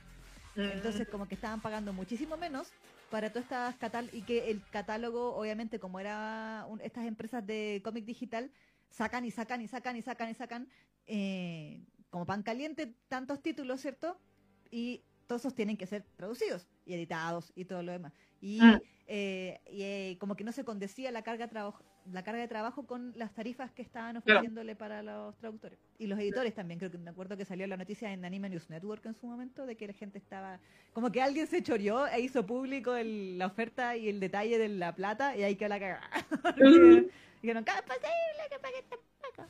Mm, 0.57 0.71
Entonces, 0.71 1.09
como 1.09 1.27
que 1.27 1.35
estaban 1.35 1.61
pagando 1.61 1.93
muchísimo 1.93 2.37
menos 2.37 2.77
para 3.09 3.33
todas 3.33 3.47
estas 3.47 3.77
catal 3.79 4.11
y 4.13 4.25
que 4.25 4.51
el 4.53 4.69
catálogo, 4.69 5.35
obviamente, 5.35 5.81
como 5.81 5.99
era 5.99 6.67
un- 6.69 6.81
estas 6.83 7.05
empresas 7.07 7.45
de 7.45 7.81
cómic 7.85 8.05
digital, 8.05 8.53
sacan 8.91 9.25
y 9.25 9.33
sacan 9.33 9.61
y 9.61 9.67
sacan 9.69 9.97
y 9.97 10.03
sacan 10.03 10.31
y 10.31 10.35
sacan 10.35 10.69
eh, 11.07 11.85
como 12.11 12.27
pan 12.27 12.45
caliente 12.45 12.97
tantos 13.09 13.43
títulos, 13.43 13.81
¿cierto? 13.81 14.23
Y 14.71 15.07
todos 15.27 15.43
esos 15.43 15.55
tienen 15.55 15.77
que 15.77 15.87
ser 15.87 16.09
traducidos 16.17 16.69
y 16.85 16.95
editados 16.95 17.53
y 17.55 17.65
todo 17.65 17.83
lo 17.83 17.93
demás. 17.93 18.13
Y, 18.41 18.61
Mm. 18.63 18.79
eh, 19.07 19.61
y, 19.67 19.83
eh, 19.83 20.17
como 20.21 20.37
que 20.37 20.45
no 20.45 20.53
se 20.53 20.65
condecía 20.65 21.11
la 21.13 21.23
carga, 21.23 21.49
trabajo, 21.49 21.88
la 22.12 22.23
carga 22.23 22.40
de 22.40 22.49
trabajo 22.49 22.87
con 22.87 23.12
las 23.16 23.33
tarifas 23.35 23.71
que 23.73 23.83
estaban 23.83 24.21
Claro. 24.21 24.40
ofreciéndole 24.40 24.75
para 24.77 25.03
los 25.03 25.37
traductores. 25.38 25.79
Y 25.99 26.07
los 26.07 26.18
editores 26.18 26.55
también, 26.55 26.79
creo 26.79 26.90
que 26.90 26.99
me 26.99 27.11
acuerdo 27.11 27.37
que 27.37 27.44
salió 27.44 27.66
la 27.66 27.77
noticia 27.77 28.12
en 28.12 28.25
Anime 28.25 28.49
News 28.49 28.71
Network 28.71 29.05
en 29.07 29.14
su 29.14 29.27
momento 29.27 29.66
de 29.66 29.77
que 29.77 29.87
la 29.87 29.92
gente 29.92 30.18
estaba, 30.18 30.59
como 30.92 31.11
que 31.12 31.21
alguien 31.23 31.47
se 31.47 31.62
choreó 31.62 32.07
e 32.07 32.21
hizo 32.21 32.44
público 32.47 32.94
el- 32.97 33.38
la 33.38 33.47
oferta 33.47 33.97
y 33.97 34.09
el 34.09 34.21
detalle 34.21 34.59
de 34.59 34.68
la 34.68 34.94
plata 34.94 35.37
y 35.37 35.42
ahí 35.42 35.57
quedó 35.57 35.68
la 35.71 35.81
cagada. 35.81 36.11
Dijeron, 37.42 37.64
¿cómo 37.64 37.79
es 37.79 37.83
posible 37.85 38.42
que 38.51 38.59
pague 38.59 38.83
tan 38.88 38.99
poco? 39.23 39.49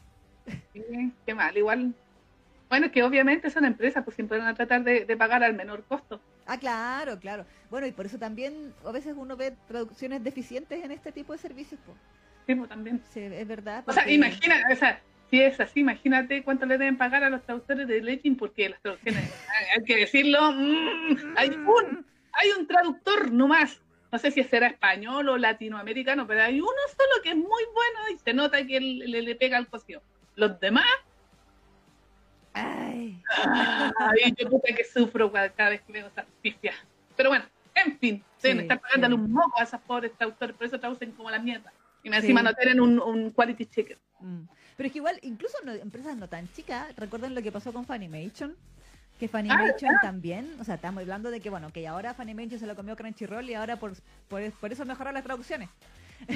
sí, 0.73 1.13
qué 1.27 1.35
mal, 1.35 1.57
igual. 1.57 1.95
Bueno, 2.69 2.91
que 2.91 3.03
obviamente 3.03 3.49
son 3.49 3.65
empresas, 3.65 4.05
pues 4.05 4.15
siempre 4.15 4.37
van 4.39 4.49
a 4.49 4.55
tratar 4.55 4.85
de, 4.85 5.07
de 5.07 5.17
pagar 5.17 5.43
al 5.43 5.55
menor 5.55 5.85
costo. 5.85 6.21
Ah, 6.47 6.59
claro, 6.59 7.19
claro. 7.19 7.47
Bueno, 7.71 7.87
y 7.87 7.93
por 7.93 8.05
eso 8.07 8.19
también 8.19 8.75
a 8.85 8.93
veces 8.93 9.15
uno 9.17 9.37
ve 9.37 9.55
traducciones 9.67 10.23
deficientes 10.23 10.83
en 10.85 10.91
este 10.91 11.13
tipo 11.13 11.33
de 11.33 11.39
servicios. 11.39 11.81
po. 11.87 11.95
Sí, 12.49 12.55
pues, 12.55 12.69
también. 12.71 13.03
Sí, 13.11 13.21
es 13.21 13.47
verdad. 13.47 13.85
O 13.87 13.93
sea, 13.93 14.03
porque- 14.05 14.15
imagina, 14.15 14.57
o 14.73 14.75
sea, 14.75 15.01
si 15.31 15.43
es 15.43 15.61
así, 15.61 15.81
imagínate 15.81 16.43
cuánto 16.43 16.65
le 16.65 16.79
deben 16.79 16.97
pagar 16.97 17.23
a 17.23 17.29
los 17.29 17.43
traductores 17.45 17.87
de 17.87 18.01
Legend, 18.01 18.39
porque 18.39 18.71
las 18.71 18.81
traducciones, 18.81 19.23
hay, 19.77 19.85
que 19.85 19.97
decirlo, 19.97 20.53
mm, 20.53 21.35
hay 21.37 21.51
un, 21.51 22.07
hay 22.33 22.49
un 22.59 22.67
traductor 22.67 23.31
nomás. 23.31 23.83
No 24.11 24.19
sé 24.19 24.31
si 24.31 24.43
será 24.45 24.69
español 24.69 25.29
o 25.29 25.37
latinoamericano, 25.37 26.27
pero 26.27 26.43
hay 26.43 26.59
uno 26.59 26.71
solo 26.97 27.23
que 27.23 27.29
es 27.31 27.37
muy 27.37 27.45
bueno 27.75 28.01
y 28.15 28.17
se 28.19 28.33
nota 28.33 28.67
que 28.67 28.81
le, 28.81 29.21
le 29.21 29.35
pega 29.35 29.59
al 29.59 29.69
cocido. 29.69 30.03
Los 30.35 30.59
demás, 30.59 30.87
Ay, 32.55 33.23
ay, 34.01 34.35
yo 34.37 34.49
puta 34.49 34.75
que 34.75 34.83
sufro 34.85 35.31
cada 35.31 35.51
cada 35.51 35.71
vez 35.71 35.83
que 35.83 35.93
veo 35.93 36.07
esas 36.07 36.25
pifias. 36.41 36.75
Pero 37.15 37.29
bueno, 37.29 37.45
en 37.75 37.99
fin, 37.99 38.25
Deben 38.43 38.59
Sí, 38.59 38.63
estar 38.63 38.81
pagándole 38.81 39.15
sí. 39.17 39.21
un 39.21 39.33
moco 39.33 39.61
a 39.61 39.65
esas 39.65 39.81
pobres 39.83 40.13
traductores, 40.17 40.57
por 40.57 40.67
eso 40.67 40.81
traducen 40.81 41.13
como 41.13 41.31
la 41.31 41.39
mierda. 41.39 41.73
Y 42.17 42.21
Sí. 42.21 42.27
encima 42.27 42.43
no 42.43 42.55
tienen 42.55 42.81
un, 42.81 42.99
un 43.01 43.31
quality 43.31 43.67
checker. 43.67 43.99
Mm. 44.21 44.43
Pero 44.77 44.87
es 44.87 44.93
que 44.93 44.99
igual, 44.99 45.19
incluso 45.23 45.57
no- 45.65 45.73
empresas 45.73 46.17
no 46.17 46.29
tan 46.29 46.51
chicas, 46.53 46.95
recuerdan 46.97 47.35
lo 47.35 47.43
que 47.43 47.51
pasó 47.53 47.73
con 47.73 47.85
Funimation, 47.85 48.55
que 49.19 49.27
Funimation 49.29 49.91
también, 50.03 50.55
o 50.61 50.65
sea, 50.65 50.77
estamos 50.77 51.01
hablando 51.03 51.31
de 51.31 51.41
que, 51.41 51.51
bueno, 51.51 51.73
que 51.73 51.87
ahora 51.89 52.15
Funimation 52.15 52.61
se 52.61 52.67
lo 52.67 52.77
comió 52.77 52.95
Crunchyroll 52.97 53.49
y 53.51 53.55
ahora 53.55 53.77
por, 53.77 53.93
por, 54.29 54.51
por 54.53 54.73
eso 54.73 54.85
mejoraron 54.85 55.15
las 55.15 55.25
traducciones. 55.25 55.69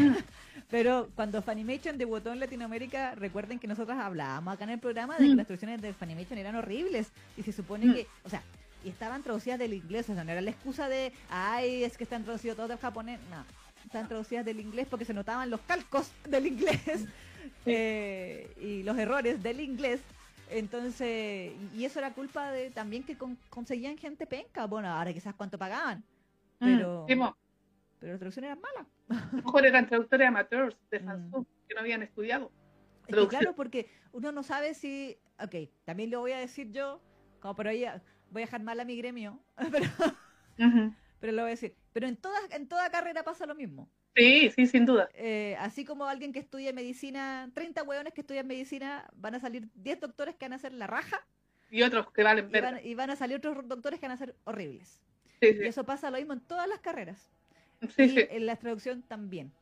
Pero 0.71 1.09
cuando 1.15 1.43
Funimation 1.43 1.99
debutó 1.99 2.33
en 2.33 2.41
Latinoamérica, 2.41 3.15
recuerden 3.15 3.59
que 3.59 3.67
nosotros 3.69 3.97
hablábamos 3.99 4.55
acá 4.55 4.65
en 4.65 4.71
el 4.71 4.79
programa 4.79 5.17
de 5.19 5.27
que 5.27 5.35
Mm. 5.35 5.37
las 5.37 5.47
traducciones 5.47 5.83
de 5.83 5.93
Funimation 5.93 6.39
eran 6.39 6.57
horribles 6.57 7.11
y 7.37 7.43
se 7.43 7.53
supone 7.53 7.87
Mm. 7.87 7.95
que, 7.95 8.07
o 8.25 8.29
sea, 8.29 8.43
y 8.85 8.89
estaban 8.89 9.23
traducidas 9.23 9.59
del 9.61 9.75
inglés, 9.75 10.09
o 10.11 10.15
sea, 10.15 10.25
no 10.25 10.33
era 10.33 10.41
la 10.41 10.51
excusa 10.51 10.89
de, 10.89 11.13
ay, 11.31 11.85
es 11.85 11.97
que 11.97 12.03
están 12.05 12.25
traducidos 12.25 12.57
todos 12.57 12.69
del 12.69 12.79
japonés, 12.79 13.21
no, 13.31 13.45
están 13.85 14.09
traducidas 14.09 14.45
del 14.45 14.61
inglés 14.61 14.87
porque 14.89 15.05
se 15.05 15.15
notaban 15.15 15.51
los 15.51 15.61
calcos 15.63 16.11
del 16.29 16.47
inglés 16.47 16.81
eh, 17.67 18.53
y 18.61 18.83
los 18.83 18.97
errores 18.99 19.43
del 19.43 19.61
inglés. 19.61 20.01
Entonces, 20.51 21.53
y 21.75 21.85
eso 21.85 21.99
era 21.99 22.13
culpa 22.13 22.51
de 22.51 22.71
también 22.71 23.05
que 23.05 23.17
con- 23.17 23.39
conseguían 23.49 23.97
gente 23.97 24.27
penca. 24.27 24.67
Bueno, 24.67 24.89
ahora 24.89 25.13
quizás 25.13 25.35
cuánto 25.35 25.59
pagaban, 25.59 26.05
pero, 26.59 27.05
Mm, 27.05 27.09
sí, 27.09 27.17
mo. 27.17 27.37
pero 27.99 28.13
las 28.13 28.19
traducciones 28.19 28.51
eran 28.51 28.61
malas. 28.61 29.33
Mejor 29.33 29.67
eran 29.67 29.87
traductores 29.89 30.29
amateurs 30.29 30.77
de 30.91 31.01
Mm. 31.01 31.07
Samsung 31.07 31.47
que 31.69 31.75
no 31.75 31.81
habían 31.81 32.03
estudiado. 32.03 32.53
Es 33.07 33.17
que 33.17 33.29
claro, 33.29 33.55
porque 33.55 33.91
uno 34.13 34.31
no 34.31 34.43
sabe 34.43 34.75
si, 34.75 35.17
ok, 35.41 35.71
también 35.85 36.11
lo 36.11 36.21
voy 36.21 36.33
a 36.33 36.39
decir 36.39 36.71
yo, 36.71 37.01
como 37.41 37.57
por 37.57 37.67
ahí 37.69 37.85
voy 38.31 38.43
a 38.43 38.47
dejar 38.47 38.63
mal 38.63 38.79
a 38.79 38.85
mi 38.85 38.97
gremio, 38.97 39.39
pero, 39.73 39.87
Ujú. 40.59 40.95
pero 41.21 41.33
lo 41.33 41.43
voy 41.43 41.49
a 41.49 41.55
decir. 41.55 41.75
Pero 41.93 42.07
en 42.09 42.17
toda, 42.17 42.39
en 42.51 42.69
toda 42.69 42.91
carrera 42.91 43.23
pasa 43.23 43.47
lo 43.47 43.55
mismo. 43.55 43.89
Sí, 44.17 44.51
sí, 44.51 44.67
sin 44.67 44.85
duda. 44.87 45.09
Eh, 45.15 45.57
así 45.59 45.85
como 45.85 46.07
alguien 46.07 46.33
que 46.33 46.39
estudia 46.39 46.73
medicina, 46.73 47.51
30 47.55 47.83
hueones 47.83 48.13
que 48.13 48.23
estudian 48.23 48.47
medicina, 48.47 49.09
van 49.15 49.35
a 49.35 49.41
salir 49.41 49.69
10 49.75 50.01
doctores 50.01 50.37
que 50.37 50.45
van 50.47 50.53
a 50.53 50.57
hacer 50.57 50.73
la 50.73 50.87
raja 50.87 51.27
Y 51.71 51.83
otros 51.83 52.11
que 52.13 52.23
valen 52.23 52.51
y 52.55 52.61
van, 52.61 52.81
y 52.85 52.95
van 52.95 53.11
a 53.11 53.17
salir 53.17 53.37
otros 53.39 53.67
doctores 53.69 54.01
que 54.01 54.07
van 54.07 54.15
a 54.15 54.19
ser 54.19 54.35
horribles. 54.45 55.01
Sí, 55.41 55.49
Y 55.49 55.55
sí, 55.55 55.65
eso 55.65 55.85
pasa 55.85 56.11
lo 56.11 56.19
mismo 56.19 56.35
en 56.35 56.41
todas 56.41 56.69
las 56.69 56.81
carreras. 56.81 57.31
sí, 57.97 58.03
y 58.03 58.09
sí. 58.11 58.27
en 58.29 58.47
la 58.47 58.57
traducción 58.57 59.03
también. 59.03 59.53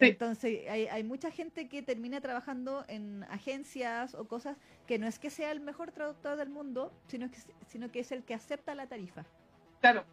Entonces, 0.00 0.68
hay, 0.68 0.86
hay 0.88 1.04
mucha 1.04 1.30
gente 1.30 1.68
que 1.68 1.82
termina 1.82 2.20
trabajando 2.20 2.84
en 2.88 3.24
agencias 3.24 4.14
o 4.14 4.26
cosas 4.26 4.58
que 4.86 4.98
no 4.98 5.06
es 5.06 5.18
que 5.18 5.30
sea 5.30 5.50
el 5.52 5.60
mejor 5.60 5.92
traductor 5.92 6.36
del 6.36 6.50
mundo, 6.50 6.92
sino 7.06 7.30
que, 7.30 7.38
sino 7.68 7.90
que 7.90 8.00
es 8.00 8.12
el 8.12 8.24
que 8.24 8.34
acepta 8.34 8.74
la 8.74 8.86
tarifa. 8.88 9.24
Claro. 9.80 10.04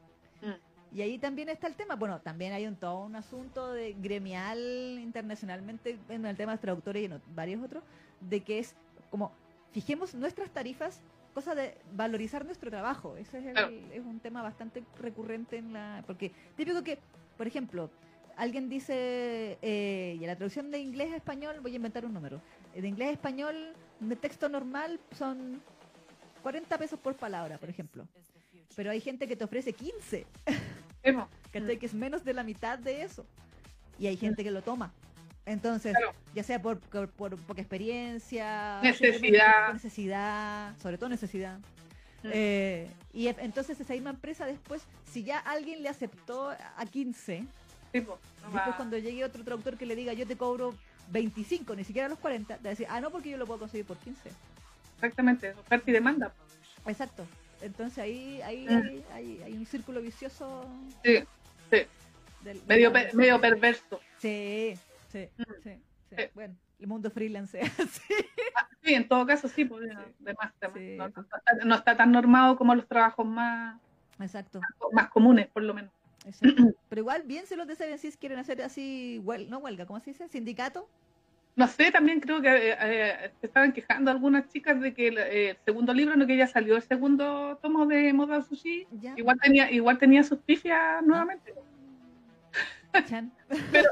Mm. 0.41 0.53
Y 0.93 1.01
ahí 1.01 1.17
también 1.17 1.49
está 1.49 1.67
el 1.67 1.75
tema. 1.75 1.95
Bueno, 1.95 2.19
también 2.21 2.51
hay 2.53 2.67
un, 2.67 2.75
todo 2.75 3.05
un 3.05 3.15
asunto 3.15 3.71
de 3.71 3.93
gremial 3.93 4.59
internacionalmente 5.01 5.97
en 6.09 6.25
el 6.25 6.35
tema 6.35 6.53
de 6.53 6.57
traductores 6.57 7.01
y 7.03 7.05
en 7.05 7.21
varios 7.33 7.63
otros, 7.63 7.83
de 8.19 8.41
que 8.41 8.59
es 8.59 8.75
como, 9.09 9.31
fijemos 9.71 10.13
nuestras 10.15 10.49
tarifas, 10.51 11.01
cosa 11.33 11.55
de 11.55 11.77
valorizar 11.93 12.43
nuestro 12.45 12.69
trabajo. 12.69 13.15
Ese 13.15 13.39
es, 13.39 13.45
el- 13.45 13.53
Claro. 13.53 13.69
es 13.93 14.05
un 14.05 14.19
tema 14.19 14.41
bastante 14.41 14.83
recurrente 14.99 15.57
en 15.57 15.71
la... 15.73 16.03
Porque 16.05 16.31
típico 16.57 16.83
que, 16.83 16.99
por 17.37 17.47
ejemplo, 17.47 17.89
alguien 18.35 18.67
dice, 18.67 19.57
eh, 19.61 20.17
y 20.19 20.23
en 20.23 20.27
la 20.27 20.35
traducción 20.35 20.71
de 20.71 20.79
inglés 20.79 21.13
a 21.13 21.15
español, 21.15 21.55
voy 21.61 21.71
a 21.71 21.75
inventar 21.77 22.05
un 22.05 22.13
número, 22.13 22.41
de 22.75 22.85
inglés 22.85 23.09
a 23.09 23.11
español, 23.11 23.55
de 24.01 24.15
texto 24.17 24.49
normal 24.49 24.99
son 25.11 25.61
40 26.41 26.77
pesos 26.77 26.99
por 26.99 27.15
palabra, 27.15 27.57
por 27.57 27.69
ejemplo. 27.69 28.07
Pero 28.75 28.91
hay 28.91 29.01
gente 29.01 29.27
que 29.27 29.35
te 29.35 29.43
ofrece 29.43 29.73
15. 29.73 30.25
Sí, 31.03 31.11
mo. 31.11 31.27
¿cachai? 31.51 31.77
Que 31.77 31.85
es 31.85 31.93
menos 31.93 32.23
de 32.23 32.33
la 32.33 32.43
mitad 32.43 32.77
de 32.79 33.03
eso. 33.03 33.25
Y 33.99 34.07
hay 34.07 34.17
gente 34.17 34.43
que 34.43 34.51
lo 34.51 34.61
toma. 34.61 34.91
Entonces, 35.45 35.95
Claro. 35.95 36.13
ya 36.35 36.43
sea 36.43 36.61
por, 36.61 36.79
por, 36.79 37.09
por 37.09 37.35
poca 37.37 37.61
experiencia, 37.61 38.79
Necesidad. 38.81 39.65
por 39.65 39.73
necesidad, 39.75 40.77
sobre 40.79 40.97
todo 40.97 41.09
necesidad. 41.09 41.59
Eh, 42.23 42.87
y 43.13 43.27
entonces 43.27 43.79
esa 43.79 43.93
misma 43.93 44.11
empresa 44.11 44.45
después, 44.45 44.83
si 45.11 45.23
ya 45.23 45.39
alguien 45.39 45.81
le 45.81 45.89
aceptó 45.89 46.49
a 46.51 46.85
15, 46.85 47.43
Sí, 47.91 48.01
po. 48.01 48.19
No 48.43 48.51
después 48.53 48.67
va- 48.73 48.77
cuando 48.77 48.97
llegue 48.97 49.25
otro 49.25 49.43
traductor 49.43 49.75
que 49.77 49.85
le 49.87 49.95
diga 49.95 50.13
yo 50.13 50.25
te 50.27 50.37
cobro 50.37 50.73
25, 51.09 51.75
ni 51.75 51.83
siquiera 51.83 52.07
los 52.07 52.19
40, 52.19 52.55
te 52.57 52.63
va 52.63 52.69
a 52.69 52.71
decir, 52.71 52.85
ah, 52.89 53.01
no, 53.01 53.09
porque 53.09 53.31
yo 53.31 53.37
lo 53.37 53.45
puedo 53.47 53.59
conseguir 53.59 53.85
por 53.85 53.97
15. 53.97 54.29
Exactamente, 55.01 55.51
oferta 55.53 55.89
y 55.89 55.93
demanda. 55.93 56.31
Exacto. 56.85 57.25
Entonces 57.61 57.97
ahí, 57.97 58.39
ahí, 58.43 58.65
Mm. 58.67 58.71
hay, 58.83 59.05
hay- 59.13 59.41
hay 59.45 59.53
un 59.53 59.65
círculo 59.65 59.99
vicioso. 60.01 60.63
Sí, 61.03 61.23
sí. 61.71 61.77
Del, 62.41 62.61
Medio, 62.67 62.91
medio 62.91 63.41
perverso. 63.41 63.99
Sí, 64.19 64.75
sí, 65.11 65.27
Mm. 65.37 65.43
sí, 65.63 65.71
sí. 66.09 66.15
Bueno, 66.35 66.55
el 66.79 66.87
mundo 66.87 67.09
freelance 67.09 67.59
es 67.61 67.79
así. 67.79 68.13
Sí, 68.83 68.93
en 68.93 69.07
todo 69.07 69.25
caso 69.25 69.47
sí, 69.47 69.65
pues, 69.65 69.89
Sí. 69.89 69.95
de 70.19 70.33
más, 70.35 70.53
de 70.59 70.67
más. 70.67 70.77
Sí, 70.77 70.95
no, 70.97 71.09
no 71.09 71.21
está, 71.21 71.65
no 71.65 71.75
está 71.75 71.97
tan 71.97 72.11
normado 72.11 72.55
como 72.57 72.75
los 72.75 72.87
trabajos 72.87 73.25
más, 73.25 73.79
Exacto, 74.19 74.61
más 74.91 75.09
comunes, 75.09 75.47
por 75.47 75.63
lo 75.63 75.73
menos. 75.73 75.91
exacto. 76.25 76.41
Pero 76.89 76.99
igual, 77.01 77.23
bien 77.23 77.47
si 77.47 77.55
los 77.55 77.67
de 77.67 77.75
Seven 77.75 77.97
Seas 77.97 78.17
quieren 78.17 78.37
hacer 78.37 78.61
así, 78.61 79.19
huel- 79.23 79.49
no 79.49 79.57
huelga, 79.59 79.85
¿cómo 79.87 79.99
se 79.99 80.11
dice? 80.11 80.27
Sindicato. 80.27 80.87
No 81.55 81.67
sé, 81.67 81.91
también 81.91 82.21
creo 82.21 82.41
que 82.41 82.47
eh, 82.71 82.77
eh, 82.79 83.31
se 83.41 83.47
estaban 83.47 83.73
quejando 83.73 84.09
algunas 84.09 84.47
chicas 84.47 84.79
de 84.79 84.93
que 84.93 85.09
el, 85.09 85.17
eh, 85.17 85.49
el 85.51 85.57
segundo 85.65 85.93
libro, 85.93 86.15
no 86.15 86.25
que 86.25 86.37
ya 86.37 86.47
salió 86.47 86.75
el 86.77 86.81
segundo 86.81 87.59
tomo 87.61 87.85
de 87.85 88.13
Moda 88.13 88.41
Sushi, 88.41 88.87
Ya. 88.91 89.13
igual 89.17 89.37
tenía 89.41 89.69
igual 89.71 89.97
tenía 89.97 90.23
sus 90.23 90.39
pifias 90.39 91.03
nuevamente. 91.03 91.53
Chan. 93.07 93.31
Pero 93.71 93.89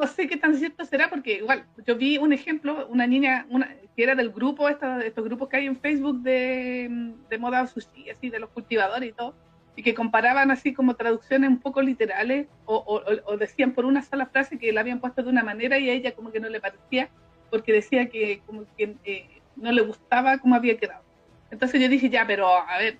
no 0.00 0.06
sé 0.06 0.26
qué 0.28 0.36
tan 0.36 0.54
cierto 0.56 0.84
será, 0.84 1.08
porque 1.10 1.34
igual 1.38 1.64
yo 1.86 1.96
vi 1.96 2.18
un 2.18 2.32
ejemplo, 2.32 2.86
una 2.88 3.06
niña 3.06 3.46
una, 3.50 3.68
que 3.96 4.02
era 4.02 4.14
del 4.14 4.30
grupo, 4.30 4.68
esta- 4.68 5.04
estos 5.04 5.24
grupos 5.24 5.48
que 5.48 5.56
hay 5.58 5.66
en 5.66 5.76
Facebook 5.76 6.22
de, 6.22 7.14
de 7.28 7.38
Moda 7.38 7.66
Sushi, 7.66 8.10
así 8.10 8.30
de 8.30 8.38
los 8.38 8.50
cultivadores 8.50 9.10
y 9.10 9.12
todo, 9.12 9.34
y 9.74 9.82
que 9.82 9.94
comparaban 9.94 10.50
así 10.50 10.74
como 10.74 10.94
traducciones 10.96 11.48
un 11.48 11.60
poco 11.60 11.80
literales 11.82 12.46
o, 12.66 12.76
o- 12.76 13.02
o 13.32 13.36
decían 13.38 13.72
por 13.72 13.84
una 13.86 14.02
sola 14.02 14.26
frase 14.26 14.58
que 14.58 14.72
la 14.72 14.80
habían 14.82 15.00
puesto 15.00 15.22
de 15.22 15.30
una 15.30 15.42
manera 15.42 15.78
y 15.78 15.88
a 15.88 15.92
ella 15.94 16.12
como 16.12 16.30
que 16.30 16.40
no 16.40 16.48
le 16.48 16.60
parecía 16.60 17.08
porque 17.50 17.72
decía 17.72 18.08
que 18.08 18.40
como 18.46 18.64
que 18.76 18.96
eh, 19.04 19.40
no 19.56 19.72
le 19.72 19.82
gustaba 19.82 20.38
cómo 20.38 20.54
había 20.54 20.76
quedado. 20.76 21.02
Entonces 21.50 21.80
yo 21.80 21.88
dije, 21.88 22.08
ya, 22.10 22.26
pero 22.26 22.48
a 22.48 22.78
ver, 22.78 22.98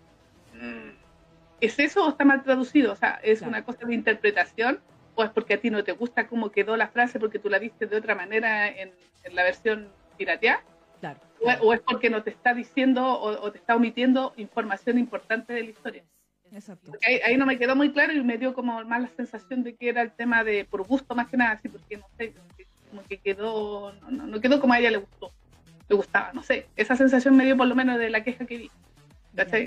mm, 0.54 0.90
¿es 1.61 1.78
eso 1.78 2.04
o 2.06 2.11
está 2.11 2.24
mal 2.24 2.42
traducido? 2.42 2.92
O 2.92 2.96
sea, 2.96 3.20
¿es 3.22 3.38
Claro. 3.38 3.50
una 3.50 3.64
cosa 3.64 3.87
de 3.87 3.94
interpretación 3.94 4.80
o 5.14 5.24
es 5.24 5.30
porque 5.30 5.54
a 5.54 5.61
ti 5.61 5.70
no 5.70 5.85
te 5.85 5.92
gusta 5.92 6.26
cómo 6.26 6.50
quedó 6.50 6.76
la 6.76 6.88
frase 6.88 7.18
porque 7.20 7.38
tú 7.38 7.48
la 7.50 7.58
viste 7.58 7.87
de 7.87 7.96
otra 7.96 8.14
manera 8.14 8.68
en, 8.68 8.92
en 9.24 9.35
la 9.35 9.42
versión 9.42 9.88
pirateada? 10.16 10.62
Claro. 11.00 11.20
O, 11.40 11.68
o 11.68 11.72
es 11.74 11.80
porque 11.80 12.08
no 12.11 12.22
te 12.22 12.30
está 12.30 12.54
diciendo 12.54 13.04
o, 13.04 13.42
o 13.42 13.52
te 13.52 13.58
está 13.58 13.74
omitiendo 13.76 14.32
información 14.37 14.98
importante 14.98 15.52
de 15.52 15.64
la 15.64 15.70
historia? 15.70 16.04
Exacto. 16.53 16.91
Porque 16.91 17.07
ahí, 17.07 17.21
ahí 17.25 17.37
no 17.37 17.47
me 17.47 17.59
quedó 17.59 17.75
muy 17.75 17.93
claro 17.93 18.12
y 18.12 18.23
me 18.23 18.38
dio 18.38 18.55
como 18.55 18.83
más 18.85 19.01
la 19.03 19.09
sensación 19.17 19.62
de 19.62 19.75
que 19.75 19.88
era 19.88 20.03
el 20.03 20.12
tema 20.12 20.45
de 20.45 20.65
por 20.65 20.87
gusto 20.87 21.15
más 21.15 21.29
que 21.29 21.37
nada, 21.37 21.53
así 21.53 21.69
porque 21.69 21.97
no 21.97 22.05
sé, 22.19 22.35
como 22.91 23.03
que, 23.05 23.19
quedó, 23.19 23.93
no, 24.03 24.11
no- 24.11 24.27
no 24.27 24.41
quedó 24.41 24.61
como 24.61 24.75
a 24.75 24.79
ella 24.79 24.91
le 24.91 24.99
gustó, 24.99 25.31
le 25.88 25.97
gustaba, 25.97 26.31
no 26.35 26.43
sé, 26.43 26.67
esa 26.77 26.95
sensación 26.97 27.37
me 27.37 27.45
dio 27.45 27.57
por 27.57 27.67
lo 27.67 27.75
menos 27.75 27.99
de 27.99 28.11
la 28.11 28.23
queja 28.23 28.45
que 28.45 28.59
vi. 28.59 28.71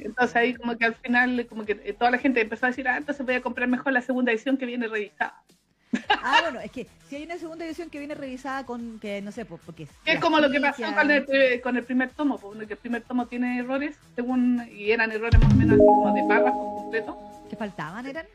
Entonces 0.03 0.35
ahí 0.35 0.53
como 0.53 0.77
que 0.77 0.85
al 0.85 0.93
final 0.95 1.47
como 1.47 1.65
que 1.65 1.81
eh, 1.83 1.93
toda 1.93 2.11
la 2.11 2.19
gente 2.19 2.39
empezó 2.41 2.67
a 2.67 2.69
decir, 2.69 2.87
ah, 2.87 2.97
entonces 2.97 3.25
voy 3.25 3.33
a 3.35 3.41
comprar 3.41 3.67
mejor 3.67 3.93
la 3.93 4.01
segunda 4.01 4.31
edición 4.31 4.57
que 4.57 4.67
viene 4.67 4.87
revisada. 4.87 5.41
Ah, 6.09 6.39
bueno, 6.43 6.59
es 6.59 6.71
que 6.71 6.87
si 7.09 7.15
hay 7.17 7.23
una 7.23 7.37
segunda 7.37 7.65
edición 7.65 7.89
que 7.89 7.99
viene 7.99 8.15
revisada 8.15 8.65
con, 8.65 8.99
que 8.99 9.21
no 9.21 9.31
sé, 9.31 9.45
pues, 9.45 9.61
porque... 9.65 9.87
Que 10.03 10.13
es 10.13 10.19
como 10.19 10.39
lo 10.39 10.49
que 10.49 10.59
pasó 10.59 10.83
con 10.93 11.11
el, 11.11 11.25
eh, 11.31 11.61
con 11.61 11.77
el 11.77 11.83
primer 11.83 12.09
tomo, 12.11 12.37
porque 12.39 12.73
el 12.73 12.79
primer 12.79 13.01
tomo 13.03 13.27
tiene 13.27 13.59
errores, 13.59 13.95
según, 14.15 14.67
y 14.71 14.91
eran 14.91 15.11
errores 15.11 15.39
más 15.41 15.51
o 15.53 15.55
menos 15.55 15.77
como 15.77 16.13
de 16.13 16.23
párrafos 16.27 16.81
completos. 16.81 17.15
que 17.49 17.55
faltaban, 17.55 18.05
eran. 18.07 18.25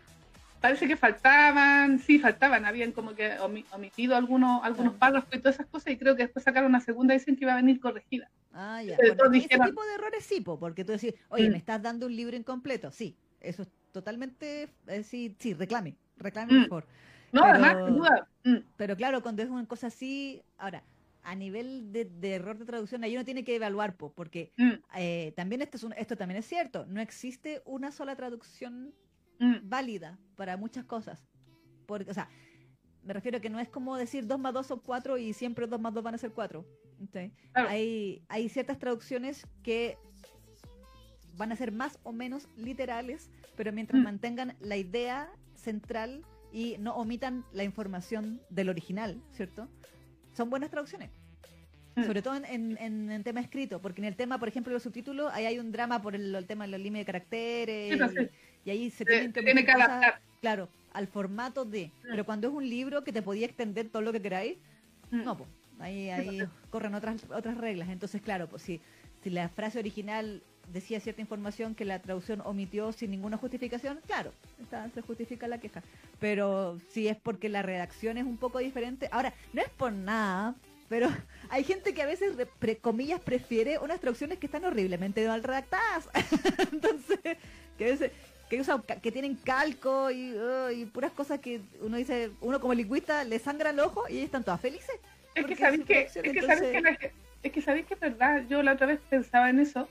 parece 0.60 0.86
que 0.86 0.96
faltaban, 0.96 1.98
sí, 1.98 2.18
faltaban, 2.18 2.64
habían 2.64 2.92
como 2.92 3.14
que 3.14 3.38
omi- 3.38 3.64
omitido 3.72 4.14
algunos, 4.16 4.62
algunos 4.62 4.94
Ah. 4.94 4.98
párrafos 4.98 5.34
y 5.34 5.38
todas 5.38 5.54
esas 5.56 5.66
cosas, 5.66 5.92
y 5.92 5.96
creo 5.96 6.14
que 6.16 6.24
después 6.24 6.44
sacaron 6.44 6.68
una 6.70 6.80
segunda 6.80 7.14
edición 7.14 7.34
que 7.36 7.44
iba 7.44 7.52
a 7.54 7.56
venir 7.56 7.80
corregida. 7.80 8.28
Ah, 8.52 8.82
ya. 8.82 8.96
Bueno, 8.96 9.16
todos 9.16 9.34
ese 9.36 9.48
tipo 9.58 9.84
de 9.84 9.94
errores 9.94 10.24
sí, 10.24 10.40
po, 10.40 10.58
porque 10.58 10.84
tú 10.84 10.92
decís, 10.92 11.14
oye, 11.28 11.48
Mm. 11.48 11.52
me 11.52 11.58
estás 11.58 11.80
dando 11.82 12.06
un 12.06 12.14
libro 12.14 12.36
incompleto. 12.36 12.90
Sí, 12.90 13.16
eso 13.40 13.62
es 13.62 13.68
totalmente, 13.92 14.68
eh, 14.86 15.02
sí, 15.02 15.34
sí, 15.38 15.54
reclame, 15.54 15.94
reclame 16.18 16.52
Mm. 16.52 16.60
mejor. 16.62 16.84
No, 17.32 17.42
Pero- 17.42 17.54
además, 17.54 17.86
sin 17.86 17.96
duda. 17.96 18.28
mm, 18.44 18.56
Pero 18.76 18.96
claro, 18.96 19.22
cuando 19.22 19.42
es 19.42 19.48
una 19.50 19.66
cosa 19.66 19.86
así, 19.88 20.42
ahora, 20.58 20.82
a 21.22 21.34
nivel 21.34 21.92
de, 21.92 22.06
de 22.06 22.34
error 22.34 22.58
de 22.58 22.64
traducción, 22.64 23.04
ahí 23.04 23.14
uno 23.14 23.24
tiene 23.24 23.44
que 23.44 23.54
evaluar, 23.54 23.96
po, 23.96 24.12
porque 24.12 24.52
mm, 24.56 24.70
eh, 24.96 25.32
también 25.36 25.60
esto, 25.62 25.76
es 25.76 25.84
un- 25.84 25.92
esto 25.92 26.16
también 26.16 26.38
es 26.38 26.46
cierto, 26.46 26.86
no 26.86 27.00
existe 27.00 27.62
una 27.66 27.92
sola 27.92 28.16
traducción 28.16 28.94
mm, 29.38 29.68
válida 29.68 30.18
para 30.36 30.56
muchas 30.56 30.84
cosas. 30.84 31.22
Porque, 31.86 32.10
o 32.10 32.14
sea, 32.14 32.28
me 33.02 33.12
refiero 33.12 33.38
a 33.38 33.40
que 33.40 33.50
no 33.50 33.58
es 33.60 33.68
como 33.68 33.96
decir 33.96 34.26
2 34.26 34.38
más 34.38 34.52
2 34.54 34.66
son 34.66 34.80
4 34.80 35.16
y 35.18 35.32
siempre 35.32 35.66
2 35.66 35.80
más 35.80 35.92
2 35.94 36.02
van 36.02 36.14
a 36.14 36.18
ser 36.18 36.32
4. 36.32 36.64
Claro. 37.12 37.68
Hay, 37.70 38.22
hay 38.28 38.48
ciertas 38.50 38.78
traducciones 38.78 39.46
que 39.62 39.96
van 41.36 41.52
a 41.52 41.56
ser 41.56 41.72
más 41.72 41.98
o 42.02 42.12
menos 42.12 42.46
literales, 42.56 43.30
pero 43.56 43.72
mientras 43.72 44.00
Mm. 44.00 44.04
mantengan 44.04 44.56
la 44.60 44.76
idea 44.76 45.30
central 45.54 46.24
y 46.52 46.76
no 46.78 46.94
omitan 46.96 47.44
la 47.52 47.64
información 47.64 48.40
del 48.50 48.68
original, 48.68 49.20
¿cierto? 49.32 49.68
Son 50.36 50.50
buenas 50.50 50.70
traducciones. 50.70 51.10
Mm. 51.96 52.04
Sobre 52.04 52.22
todo 52.22 52.36
en, 52.36 52.76
en, 52.78 53.10
en- 53.10 53.24
tema 53.24 53.40
escrito, 53.40 53.80
porque 53.82 54.00
en 54.00 54.06
el 54.06 54.16
tema, 54.16 54.38
por 54.38 54.48
ejemplo, 54.48 54.72
los 54.72 54.82
subtítulos, 54.82 55.30
ahí 55.32 55.44
hay 55.46 55.58
un 55.58 55.72
drama 55.72 56.00
por 56.00 56.14
el, 56.14 56.34
el 56.34 56.46
tema 56.46 56.64
de 56.64 56.70
los 56.72 56.80
límites 56.80 57.00
de 57.06 57.12
caracteres 57.12 57.92
Sí, 57.92 57.98
no 57.98 58.06
y, 58.06 58.14
sé. 58.14 58.30
y 58.64 58.70
ahí 58.70 58.90
se 58.90 58.98
Se- 58.98 59.04
tienen 59.04 59.32
que 59.32 59.42
tiene 59.42 59.64
que 59.64 59.72
adaptar. 59.72 60.20
claro, 60.40 60.68
al 60.92 61.06
formato 61.08 61.64
de. 61.64 61.86
Mm. 61.86 62.06
Pero 62.10 62.24
cuando 62.24 62.48
es 62.48 62.54
un 62.54 62.68
libro 62.68 63.02
que 63.04 63.12
te 63.12 63.22
podía 63.22 63.46
extender 63.46 63.88
todo 63.88 64.02
lo 64.02 64.12
que 64.12 64.22
queráis, 64.22 64.56
Mm. 65.10 65.24
no, 65.24 65.36
pues 65.36 65.50
ahí, 65.80 66.08
ahí 66.10 66.38
corren 66.70 66.94
otras 66.94 67.24
otras 67.34 67.56
reglas. 67.58 67.88
Entonces, 67.88 68.22
claro, 68.22 68.48
pues 68.48 68.62
si, 68.62 68.80
si 69.24 69.30
la 69.30 69.48
frase 69.48 69.80
original 69.80 70.42
decía 70.72 71.00
cierta 71.00 71.20
información 71.20 71.74
que 71.74 71.84
la 71.84 71.98
traducción 72.00 72.40
omitió 72.44 72.92
sin 72.92 73.10
ninguna 73.10 73.36
justificación, 73.36 74.00
claro, 74.06 74.32
está- 74.60 74.88
se 74.90 75.00
justifica 75.02 75.48
la 75.48 75.58
queja. 75.58 75.82
Pero 76.18 76.78
si 76.90 77.08
es 77.08 77.16
porque 77.16 77.48
la 77.48 77.62
redacción 77.62 78.18
es 78.18 78.24
un 78.24 78.36
poco 78.36 78.58
diferente, 78.58 79.08
ahora, 79.12 79.32
no 79.52 79.62
es 79.62 79.68
por 79.70 79.92
nada, 79.92 80.54
pero 80.88 81.08
hay 81.50 81.64
gente 81.64 81.94
que 81.94 82.02
a 82.02 82.06
veces, 82.06 82.34
pre- 82.58 82.76
comillas, 82.78 83.20
prefiere 83.20 83.78
unas 83.78 84.00
traducciones 84.00 84.38
que 84.38 84.46
están 84.46 84.64
horriblemente 84.64 85.26
mal 85.28 85.42
redactadas. 85.42 86.08
Entonces, 86.72 87.18
que 87.78 87.84
a 87.84 87.88
veces 87.88 88.10
que 88.48 88.60
usan 88.60 88.82
que 88.82 89.12
tienen 89.12 89.36
calco 89.36 90.10
y, 90.10 90.32
uh, 90.34 90.70
y 90.74 90.84
puras 90.86 91.12
cosas 91.12 91.38
que 91.38 91.60
uno 91.82 91.96
dice, 91.96 92.32
uno 92.40 92.60
como 92.60 92.74
lingüista 92.74 93.22
le 93.22 93.38
sangra 93.38 93.70
el 93.70 93.78
ojo 93.78 94.08
y 94.08 94.14
ellos 94.14 94.24
están 94.24 94.42
todas 94.42 94.60
felices. 94.60 94.90
Es 95.36 95.46
que 95.46 95.54
sabéis 95.54 95.84
que, 95.84 96.00
es 96.02 96.12
que 96.12 96.18
entonces- 96.30 96.58
sabéis 96.58 96.98
que, 96.98 97.12
es 97.44 97.52
que 97.52 97.62
sabéis 97.62 97.86
que 97.86 97.94
es 97.94 98.00
verdad. 98.00 98.44
Yo 98.48 98.60
la 98.64 98.72
otra 98.72 98.88
vez 98.88 98.98
pensaba 99.08 99.50
en 99.50 99.60
eso, 99.60 99.88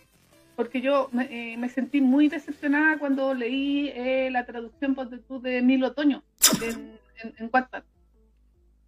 porque 0.59 0.81
yo 0.81 1.09
eh, 1.17 1.55
me 1.55 1.69
sentí 1.69 2.01
muy 2.01 2.27
decepcionada 2.27 2.97
cuando 2.99 3.33
leí 3.33 3.93
eh, 3.95 4.27
la 4.29 4.45
traducción 4.45 4.93
de 5.41 5.61
Mil 5.61 5.81
Otoño 5.85 6.21
en, 6.61 6.99
en, 7.37 7.49
Wattpad. 7.49 7.83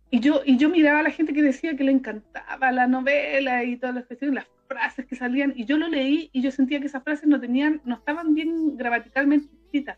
Y 0.09 0.19
yo, 0.19 0.41
y 0.45 0.57
yo 0.57 0.67
miraba 0.67 0.99
a 0.99 1.03
la 1.03 1.11
gente 1.11 1.31
que 1.31 1.41
decía 1.41 1.77
que 1.77 1.85
le 1.85 1.93
encantaba 1.93 2.73
la 2.73 2.87
novela 2.87 3.63
y 3.63 3.77
todas 3.77 3.95
las 3.95 4.05
cuestiones, 4.05 4.35
las 4.35 4.47
frases 4.67 5.05
que 5.05 5.15
salían, 5.15 5.53
y 5.55 5.63
yo 5.63 5.77
lo 5.77 5.87
leí 5.87 6.29
y 6.33 6.41
yo 6.41 6.51
sentía 6.51 6.81
que 6.81 6.87
esas 6.87 7.05
frases 7.05 7.29
no 7.29 7.39
tenían, 7.39 7.79
no 7.85 7.95
estaban 7.95 8.35
bien 8.35 8.75
gramaticalmente 8.75 9.47
escritas. 9.63 9.97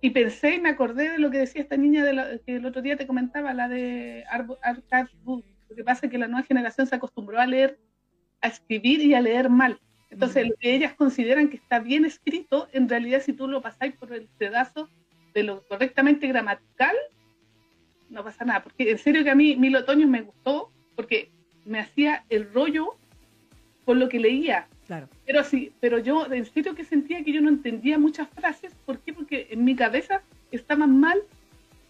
Y 0.00 0.10
pensé 0.10 0.56
y 0.56 0.60
me 0.60 0.70
acordé 0.70 1.10
de 1.10 1.18
lo 1.20 1.30
que 1.30 1.38
decía 1.38 1.62
esta 1.62 1.76
niña 1.76 2.04
de 2.04 2.12
la- 2.12 2.38
que 2.44 2.56
el 2.56 2.66
otro 2.66 2.82
día 2.82 2.96
te 2.96 3.06
comentaba, 3.06 3.54
la 3.54 3.68
de 3.68 4.24
Ar- 4.28 4.58
Arcade 4.64 5.10
Book. 5.22 5.44
Lo 5.70 5.76
que 5.76 5.84
pasa 5.84 6.06
es 6.06 6.10
que 6.10 6.18
la 6.18 6.26
nueva 6.26 6.44
generación 6.44 6.88
se 6.88 6.96
acostumbró 6.96 7.38
a 7.38 7.46
leer, 7.46 7.78
a 8.40 8.48
escribir 8.48 9.00
y 9.00 9.14
a 9.14 9.20
leer 9.20 9.48
mal. 9.48 9.78
Entonces, 10.10 10.44
Mm. 10.44 10.48
lo 10.50 10.54
que 10.56 10.74
ellas 10.74 10.94
consideran 10.94 11.48
que 11.48 11.56
está 11.56 11.78
bien 11.80 12.04
escrito, 12.04 12.68
en 12.72 12.88
realidad, 12.88 13.20
si 13.22 13.32
tú 13.32 13.46
lo 13.48 13.60
pasáis 13.60 13.94
por 13.94 14.12
el 14.12 14.26
pedazo 14.38 14.88
de 15.34 15.42
lo 15.42 15.62
correctamente 15.68 16.26
gramatical, 16.26 16.96
no 18.08 18.24
pasa 18.24 18.44
nada. 18.44 18.62
Porque 18.62 18.90
en 18.90 18.98
serio 18.98 19.22
que 19.22 19.30
a 19.30 19.34
mí 19.34 19.56
Mil 19.56 19.76
Otoños 19.76 20.08
me 20.08 20.22
gustó, 20.22 20.70
porque 20.96 21.30
me 21.66 21.78
hacía 21.78 22.24
el 22.30 22.50
rollo 22.52 22.96
con 23.84 23.98
lo 23.98 24.08
que 24.08 24.18
leía. 24.18 24.66
Claro. 24.86 25.08
Pero 25.26 25.44
sí, 25.44 25.72
pero 25.80 25.98
yo 25.98 26.26
en 26.32 26.46
serio 26.46 26.74
que 26.74 26.84
sentía 26.84 27.22
que 27.22 27.32
yo 27.32 27.42
no 27.42 27.50
entendía 27.50 27.98
muchas 27.98 28.28
frases. 28.30 28.72
¿Por 28.86 28.98
qué? 29.00 29.12
Porque 29.12 29.48
en 29.50 29.64
mi 29.64 29.76
cabeza 29.76 30.22
estaban 30.50 30.98
mal 30.98 31.20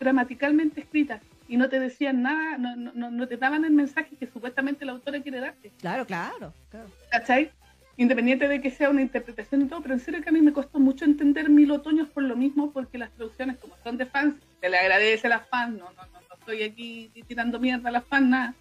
gramaticalmente 0.01 0.81
escritas 0.81 1.21
y 1.49 1.57
no 1.57 1.69
te 1.69 1.79
decían 1.81 2.23
nada, 2.23 2.59
no, 2.59 2.77
no- 2.77 2.93
no, 2.95 3.11
no 3.11 3.29
te 3.29 3.37
daban 3.37 3.65
el 3.65 3.71
mensaje 3.73 4.17
que 4.17 4.27
supuestamente 4.27 4.85
la 4.85 4.93
autora 4.93 5.21
quiere 5.23 5.39
darte. 5.41 5.71
Claro, 5.79 6.05
claro, 6.07 6.53
claro. 6.71 6.89
¿Cachai? 7.11 7.51
Independiente 7.99 8.47
de 8.47 8.61
que 8.61 8.71
sea 8.71 8.91
una 8.91 9.03
interpretación 9.03 9.63
y 9.63 9.67
todo, 9.67 9.83
pero 9.83 9.93
en 9.93 9.99
serio 9.99 10.23
que 10.23 10.29
a 10.29 10.33
mí 10.33 10.41
me 10.41 10.53
costó 10.53 10.79
mucho 10.79 11.05
entender 11.05 11.51
Mil 11.51 11.73
Otoños 11.73 12.09
por 12.09 12.23
lo 12.23 12.37
mismo, 12.37 12.71
porque 12.71 12.97
las 12.97 13.11
traducciones, 13.11 13.57
como 13.59 13.75
son 13.83 13.97
de 13.97 14.07
fans, 14.07 14.37
se 14.61 14.71
le 14.71 14.79
agradece 14.79 15.27
a 15.27 15.31
las 15.31 15.49
fans, 15.49 15.79
no, 15.79 15.87
no, 15.87 16.07
no, 16.07 16.21
no 16.21 16.35
estoy 16.39 16.63
aquí 16.63 17.11
tirando 17.27 17.59
mierda 17.59 17.89
a 17.89 17.93
las 17.93 18.05
fans, 18.05 18.29
nada. 18.29 18.55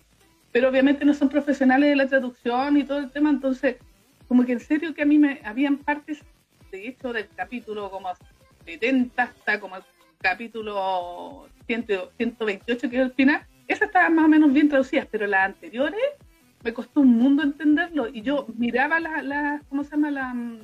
Pero 0.52 0.70
obviamente 0.70 1.06
no 1.06 1.14
son 1.14 1.30
profesionales 1.30 1.88
de 1.88 1.96
la 1.96 2.08
traducción 2.08 2.78
y 2.78 2.84
todo 2.84 2.98
el 2.98 3.12
tema, 3.12 3.30
entonces, 3.30 3.76
como 4.28 4.44
que 4.44 4.54
en 4.54 4.60
serio 4.60 4.96
que 4.96 5.04
a 5.04 5.06
mí 5.06 5.20
me 5.20 5.40
habían 5.44 5.78
partes, 5.78 6.24
de 6.72 6.88
hecho, 6.88 7.14
del 7.14 7.28
capítulo 7.36 7.92
como 7.92 8.10
70 8.66 9.22
hasta 9.22 9.60
como 9.60 9.76
el 9.76 9.84
capítulo 10.18 11.48
100 11.68 11.86
128, 12.18 12.90
que 12.90 12.96
es 12.96 13.02
el 13.04 13.12
final, 13.12 13.46
esas 13.68 13.90
estaban 13.90 14.16
más 14.16 14.26
o 14.26 14.30
menos 14.30 14.52
bien 14.52 14.68
traducidas, 14.68 15.08
pero 15.12 15.28
las 15.28 15.46
anteriores 15.46 16.02
me 16.68 16.74
costó 16.74 16.99
un 16.99 17.15
mundo 17.15 17.43
entenderlo 17.43 18.09
y 18.09 18.22
yo 18.24 18.45
miraba 18.57 18.99
las, 18.99 19.24
la, 19.24 19.61
¿cómo 19.70 19.86
se 19.86 19.91
llama? 19.91 20.11
La, 20.11 20.34
mm, 20.34 20.59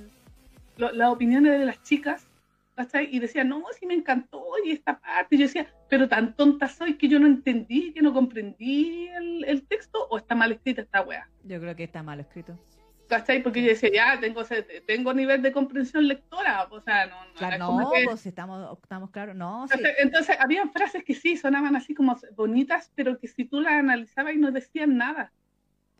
lo- 0.76 0.92
las 0.92 1.10
opiniones 1.10 1.58
de 1.58 1.66
las 1.66 1.82
chicas 1.82 2.28
¿cachai? 2.76 3.08
y 3.10 3.20
decía, 3.20 3.46
no, 3.46 3.64
sí 3.80 3.86
me 3.86 3.94
encantó 3.94 4.44
y 4.66 4.72
esta 4.72 5.00
parte, 5.00 5.36
y 5.36 5.38
yo 5.38 5.46
decía, 5.46 5.68
pero 5.90 6.10
tan 6.10 6.36
tonta 6.36 6.68
soy 6.68 6.96
que 6.96 7.08
yo 7.08 7.20
no 7.22 7.28
entendí, 7.28 7.94
que 7.94 8.02
no 8.02 8.12
comprendí 8.12 9.08
el, 9.08 9.46
el 9.46 9.66
texto 9.66 10.06
o 10.10 10.18
está 10.18 10.36
mal 10.36 10.52
escrita 10.52 10.82
esta 10.82 11.02
wea. 11.04 11.30
Yo 11.46 11.58
creo 11.62 11.74
que 11.74 11.86
está 11.86 12.04
mal 12.04 12.20
escrito. 12.20 12.60
¿Cachai? 13.08 13.42
Porque 13.44 13.62
yo 13.62 13.70
decía, 13.70 13.92
ya, 13.94 14.20
tengo, 14.20 14.42
tengo 14.88 15.14
nivel 15.14 15.42
de 15.42 15.54
comprensión 15.54 16.06
lectora, 16.06 16.68
o 16.70 16.82
sea, 16.82 17.06
no, 17.06 17.24
no 17.26 17.34
Claro, 17.36 17.58
no, 17.60 17.90
pues 18.06 18.26
estamos, 18.26 18.78
estamos 18.82 19.10
claros, 19.12 19.36
no, 19.38 19.68
sí. 19.68 19.76
entonces, 19.76 19.96
entonces, 20.04 20.36
habían 20.40 20.72
frases 20.74 21.04
que 21.06 21.14
sí 21.14 21.38
sonaban 21.38 21.76
así 21.78 21.94
como 21.94 22.18
bonitas, 22.36 22.92
pero 22.96 23.18
que 23.20 23.28
si 23.30 23.46
tú 23.46 23.62
las 23.62 23.74
analizabas 23.74 24.34
y 24.34 24.38
no 24.38 24.52
decían 24.52 24.98
nada. 24.98 25.32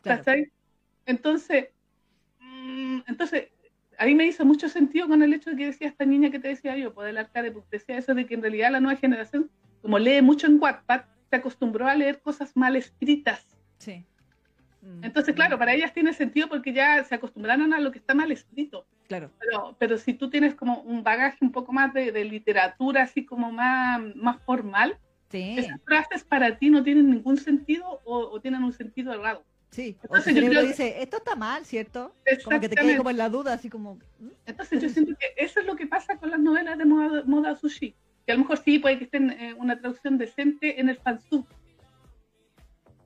Claro. 0.04 0.24
¿cachai? 0.24 0.52
Entonces, 1.06 1.68
mm, 2.40 3.00
entonces, 3.08 3.48
ahí 3.98 4.14
me 4.14 4.26
hizo 4.26 4.44
mucho 4.44 4.68
sentido 4.68 5.08
con 5.08 5.22
el 5.22 5.34
hecho 5.34 5.50
de 5.50 5.56
que 5.56 5.66
decía 5.66 5.88
esta 5.88 6.04
niña 6.04 6.30
que 6.30 6.38
te 6.38 6.48
decía 6.48 6.76
yo, 6.76 6.94
pues 6.94 7.06
del 7.06 7.18
arcade, 7.18 7.50
book, 7.50 7.66
decía 7.70 7.98
eso 7.98 8.14
de 8.14 8.26
que 8.26 8.34
en 8.34 8.42
realidad 8.42 8.70
la 8.70 8.80
nueva 8.80 8.98
generación, 8.98 9.50
como 9.82 9.98
lee 9.98 10.22
mucho 10.22 10.46
en 10.46 10.60
Wattpad, 10.60 11.02
se 11.30 11.36
acostumbró 11.36 11.86
a 11.88 11.94
leer 11.94 12.20
cosas 12.20 12.56
mal 12.56 12.76
escritas. 12.76 13.46
Sí. 13.78 14.04
Mm, 14.82 15.04
Entonces, 15.04 15.34
claro, 15.34 15.56
mm, 15.56 15.58
para 15.58 15.74
ellas 15.74 15.92
tiene 15.92 16.12
sentido 16.12 16.48
porque 16.48 16.72
ya 16.72 17.02
se 17.04 17.14
acostumbraron 17.14 17.72
a 17.74 17.80
lo 17.80 17.90
que 17.90 17.98
está 17.98 18.14
mal 18.14 18.30
escrito. 18.30 18.86
Claro, 19.08 19.30
Pero, 19.38 19.76
pero 19.78 19.98
si 19.98 20.14
tú 20.14 20.30
tienes 20.30 20.54
como 20.54 20.80
un 20.80 21.02
bagaje 21.02 21.38
un 21.42 21.52
poco 21.52 21.72
más 21.72 21.92
de, 21.92 22.10
de 22.10 22.24
literatura, 22.24 23.02
así 23.02 23.26
como 23.26 23.52
más, 23.52 24.00
más 24.16 24.40
formal, 24.44 24.98
sí, 25.28 25.56
esas 25.58 25.82
frases 25.84 26.24
para 26.24 26.58
ti 26.58 26.70
no 26.70 26.82
tienen 26.82 27.10
ningún 27.10 27.36
sentido 27.36 28.00
o, 28.04 28.18
o 28.18 28.40
tienen 28.40 28.64
un 28.64 28.72
sentido 28.72 29.12
errado. 29.12 29.44
Sí. 29.74 29.96
O 30.02 30.04
Entonces, 30.16 30.34
cerebro 30.34 30.62
dice, 30.62 31.02
esto 31.02 31.16
está 31.18 31.34
mal, 31.36 31.64
¿cierto? 31.64 32.14
Como 32.44 32.60
que 32.60 32.68
te 32.68 32.74
Exactamente. 32.74 32.96
como 32.98 33.10
en 33.10 33.18
la 33.18 33.28
duda, 33.28 33.52
así 33.54 33.68
como... 33.68 33.96
¿mm? 34.18 34.28
Entonces 34.46 34.80
yo 34.82 34.88
siento 34.88 35.12
que 35.18 35.26
eso 35.44 35.60
es 35.60 35.66
lo 35.66 35.76
que 35.76 35.86
pasa 35.86 36.16
con 36.16 36.30
las 36.30 36.40
novelas 36.40 36.78
de 36.78 36.84
moda, 36.84 37.22
moda 37.26 37.56
sushi. 37.56 37.94
Que 38.26 38.32
a 38.32 38.36
lo 38.36 38.42
mejor 38.42 38.58
sí 38.58 38.78
puede 38.78 38.98
que 38.98 39.04
estén 39.04 39.30
eh, 39.30 39.54
una 39.58 39.78
traducción 39.78 40.16
decente 40.18 40.80
en 40.80 40.88
el 40.88 40.96
fansub. 40.96 41.46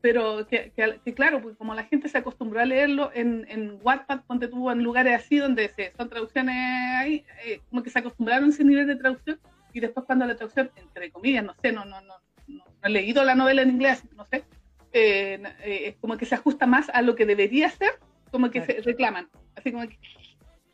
Pero 0.01 0.47
que, 0.47 0.73
que- 0.77 1.01
que 1.05 1.13
claro, 1.15 1.43
pues 1.43 1.57
como 1.57 1.75
la 1.75 1.83
gente 1.85 2.09
se 2.09 2.19
acostumbró 2.19 2.61
a 2.61 2.65
leerlo 2.65 3.11
en, 3.13 3.45
en 3.49 3.79
Wattpad, 3.83 4.21
ponte 4.27 4.47
tú 4.47 4.71
en 4.71 4.83
lugares 4.83 5.15
así 5.25 5.39
donde 5.39 5.69
se, 5.71 5.93
son 5.97 6.09
traducciones 6.09 6.55
ahí, 6.99 7.25
eh, 7.45 7.61
como 7.69 7.83
que 7.83 7.91
se 7.91 7.99
acostumbraron 7.99 8.45
a 8.45 8.49
ese 8.53 8.63
nivel 8.65 8.87
de 8.87 8.95
traducción 8.95 9.41
y 9.73 9.81
después 9.81 10.07
cuando 10.07 10.25
la 10.25 10.37
traducción, 10.37 10.71
entre 10.77 11.11
comillas, 11.11 11.45
no 11.45 11.55
sé, 11.61 11.73
no, 11.73 11.85
no, 11.85 12.01
no, 12.03 12.15
no, 12.47 12.65
no 12.65 12.65
he 12.85 12.91
leído 12.91 13.25
la 13.25 13.35
novela 13.35 13.63
en 13.63 13.71
inglés, 13.71 14.05
no 14.17 14.25
sé, 14.27 14.45
eh, 14.93 15.43
eh, 15.65 15.97
como 16.01 16.17
que 16.17 16.27
se 16.27 16.35
ajusta 16.35 16.67
más 16.67 16.89
a 16.91 17.03
lo 17.03 17.15
que 17.15 17.27
debería 17.27 17.69
ser, 17.71 17.91
como 18.31 18.51
que 18.51 18.63
Claro. 18.63 18.83
se 18.83 18.89
reclaman. 18.91 19.29
Así 19.57 19.73
como 19.73 19.87
que 19.89 19.99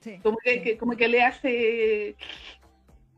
Sí. 0.01 0.19
como 0.23 0.37
que, 0.39 0.55
sí. 0.55 0.61
que- 0.63 0.77
como 0.79 0.97
que 0.97 1.09
le 1.09 1.23
hace 1.23 2.17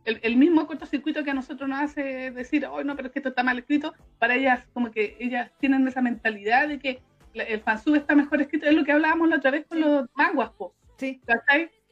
el, 0.05 0.21
el 0.23 0.37
mismo 0.37 0.67
cortocircuito 0.69 1.25
que 1.25 1.31
a 1.33 1.35
nosotros 1.35 1.69
nos 1.69 1.81
hace 1.81 2.31
decir, 2.31 2.65
oh 2.67 2.85
no, 2.85 2.95
pero 2.95 3.09
es 3.09 3.13
que 3.13 3.19
esto 3.19 3.31
está 3.31 3.43
mal 3.43 3.59
escrito, 3.59 3.93
para 4.19 4.37
ellas 4.37 4.65
como 4.73 4.91
que 4.93 5.17
ellas 5.19 5.51
tienen 5.59 5.87
esa 5.89 6.01
mentalidad 6.01 6.69
de 6.69 6.79
que 6.79 7.01
la- 7.35 7.43
el 7.43 7.61
fansub 7.61 7.97
está 7.97 8.15
mejor 8.15 8.41
escrito, 8.41 8.67
es 8.67 8.75
lo 8.75 8.85
que 8.85 8.93
hablábamos 8.93 9.29
la 9.29 9.37
otra 9.37 9.51
vez 9.51 9.67
con 9.67 9.79
Sí. 9.79 9.85
los 9.85 10.07
manguas. 10.15 10.53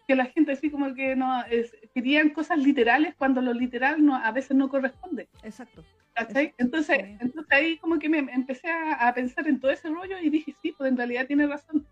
Que 0.07 0.15
la 0.15 0.27
gente 0.27 0.53
así 0.53 0.71
como 0.71 0.95
que 0.95 1.17
no 1.17 1.45
es, 1.47 1.75
querían 1.95 2.29
cosas 2.31 2.59
literales 2.59 3.15
cuando 3.17 3.41
lo 3.41 3.53
literal 3.55 4.05
no, 4.05 4.15
a 4.15 4.31
veces 4.33 4.55
no 4.57 4.69
corresponde. 4.69 5.29
exacto. 5.43 5.83
¿Cachai? 6.15 6.55
Entonces, 6.59 6.99
entonces 7.21 7.53
ahí 7.53 7.79
como 7.79 7.99
que 7.99 8.09
me 8.09 8.19
empecé 8.19 8.69
a, 8.69 9.09
a 9.09 9.15
pensar 9.15 9.47
en 9.49 9.61
todo 9.61 9.71
ese 9.71 9.89
rollo 9.89 10.19
y 10.19 10.31
dije, 10.31 10.55
sí, 10.63 10.73
pues 10.73 10.91
en 10.91 10.97
realidad 10.97 11.27
tiene 11.27 11.47
razón. 11.47 11.87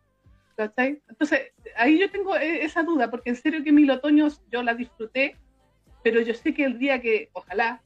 ¿cachai? 0.56 1.00
Entonces, 1.08 1.52
ahí 1.76 1.98
yo 1.98 2.10
tengo 2.10 2.36
eh, 2.36 2.64
esa 2.64 2.82
duda, 2.82 3.10
porque 3.10 3.30
en 3.30 3.36
serio 3.36 3.62
que 3.62 3.72
Mil 3.72 3.90
Otoños 3.90 4.42
yo 4.50 4.62
la 4.62 4.74
disfruté, 4.74 5.36
pero 6.02 6.20
yo 6.20 6.34
sé 6.34 6.54
que 6.54 6.64
el 6.64 6.78
día 6.78 7.00
que, 7.00 7.30
ojalá, 7.32 7.82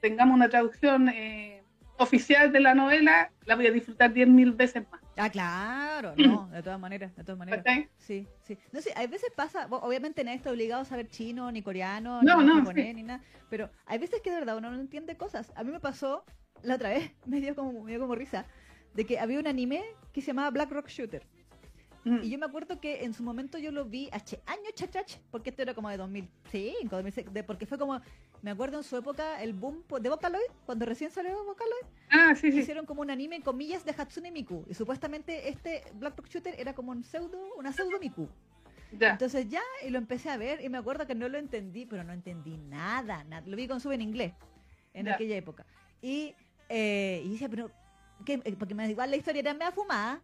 tengamos 0.00 0.34
una 0.34 0.48
traducción 0.48 1.08
eh, 1.08 1.62
oficial 1.98 2.52
de 2.52 2.60
la 2.60 2.74
novela, 2.74 3.30
la 3.44 3.56
voy 3.56 3.66
a 3.66 3.72
disfrutar 3.72 4.12
diez 4.12 4.28
mil 4.28 4.52
veces 4.52 4.84
más. 4.90 5.00
Ah, 5.20 5.30
claro, 5.30 6.14
no, 6.16 6.48
de 6.48 6.62
todas 6.62 6.78
maneras, 6.78 7.14
de 7.16 7.24
todas 7.24 7.38
maneras. 7.38 7.64
Sí, 7.98 8.26
sí. 8.44 8.56
No 8.72 8.80
sé, 8.80 8.92
hay 8.96 9.08
veces 9.08 9.30
pasa, 9.34 9.66
obviamente 9.68 10.22
nadie 10.22 10.36
está 10.36 10.50
obligado 10.50 10.82
a 10.82 10.84
saber 10.84 11.08
chino, 11.08 11.50
ni 11.50 11.60
coreano, 11.62 12.22
No, 12.22 12.40
ni 12.40 12.46
no, 12.46 12.54
japonés, 12.58 12.86
sí. 12.86 12.94
ni 12.94 13.02
nada, 13.02 13.20
pero 13.50 13.68
hay 13.86 13.98
veces 13.98 14.20
que 14.22 14.30
de 14.30 14.36
verdad 14.38 14.56
uno 14.56 14.70
no 14.70 14.80
entiende 14.80 15.16
cosas. 15.16 15.52
A 15.56 15.64
mí 15.64 15.72
me 15.72 15.80
pasó 15.80 16.24
la 16.62 16.76
otra 16.76 16.90
vez, 16.90 17.10
me 17.26 17.40
dio 17.40 17.54
como, 17.54 17.82
me 17.82 17.90
dio 17.90 18.00
como 18.00 18.14
risa, 18.14 18.46
de 18.94 19.04
que 19.04 19.18
había 19.18 19.40
un 19.40 19.46
anime 19.46 19.82
que 20.12 20.20
se 20.20 20.28
llamaba 20.28 20.50
Black 20.50 20.70
Rock 20.70 20.88
Shooter. 20.88 21.26
Mm. 22.08 22.24
Y 22.24 22.30
yo 22.30 22.38
me 22.38 22.46
acuerdo 22.46 22.80
que 22.80 23.04
en 23.04 23.12
su 23.14 23.22
momento 23.22 23.58
yo 23.58 23.70
lo 23.72 23.84
vi 23.84 24.08
hace 24.12 24.40
años, 24.46 24.72
chachach, 24.74 25.16
porque 25.30 25.50
esto 25.50 25.62
era 25.62 25.74
como 25.74 25.88
de 25.90 25.96
2005, 25.96 26.88
2006, 26.96 27.32
de- 27.32 27.44
porque 27.44 27.66
fue 27.66 27.78
como, 27.78 28.00
me 28.42 28.50
acuerdo 28.50 28.78
en 28.78 28.84
su 28.84 28.96
época 28.96 29.42
el 29.42 29.52
boom 29.52 29.82
de 30.00 30.08
Vocaloid, 30.08 30.50
cuando 30.66 30.86
recién 30.86 31.10
salió 31.10 31.44
Vocaloid, 31.44 31.84
Ah, 32.10 32.34
sí, 32.34 32.52
sí. 32.52 32.58
hicieron 32.60 32.86
como 32.86 33.02
un 33.02 33.10
anime 33.10 33.40
comillas 33.42 33.84
de 33.84 33.92
Hatsune 33.96 34.30
Miku. 34.30 34.64
Y 34.68 34.74
supuestamente 34.74 35.48
este 35.48 35.82
Black 35.94 36.16
Rock 36.16 36.28
Shooter 36.28 36.54
era 36.58 36.74
como 36.74 36.92
un 36.92 37.02
pseudo, 37.04 37.38
una 37.56 37.72
pseudo 37.72 37.98
Miku. 38.00 38.28
Ya. 38.92 39.10
Entonces 39.10 39.48
ya, 39.48 39.60
y 39.86 39.90
lo 39.90 39.98
empecé 39.98 40.30
a 40.30 40.36
ver, 40.38 40.64
y 40.64 40.68
me 40.70 40.78
acuerdo 40.78 41.06
que 41.06 41.14
no 41.14 41.28
lo 41.28 41.36
entendí, 41.36 41.84
pero 41.84 42.04
no 42.04 42.12
entendí 42.14 42.56
nada, 42.56 43.22
nada. 43.24 43.46
Lo 43.46 43.54
vi 43.56 43.68
con 43.68 43.80
sub 43.80 43.92
en 43.92 44.00
inglés, 44.00 44.32
en 44.94 45.06
Ya. 45.06 45.14
aquella 45.14 45.36
época. 45.36 45.66
Y, 46.00 46.34
eh, 46.70 47.22
y 47.24 47.30
decía, 47.32 47.48
pero, 47.50 47.70
¿qué? 48.24 48.40
Eh, 48.44 48.56
porque 48.58 48.74
me, 48.74 48.88
igual 48.88 49.10
la 49.10 49.16
historia 49.18 49.40
era 49.40 49.52
media 49.52 49.72
fumada, 49.72 50.22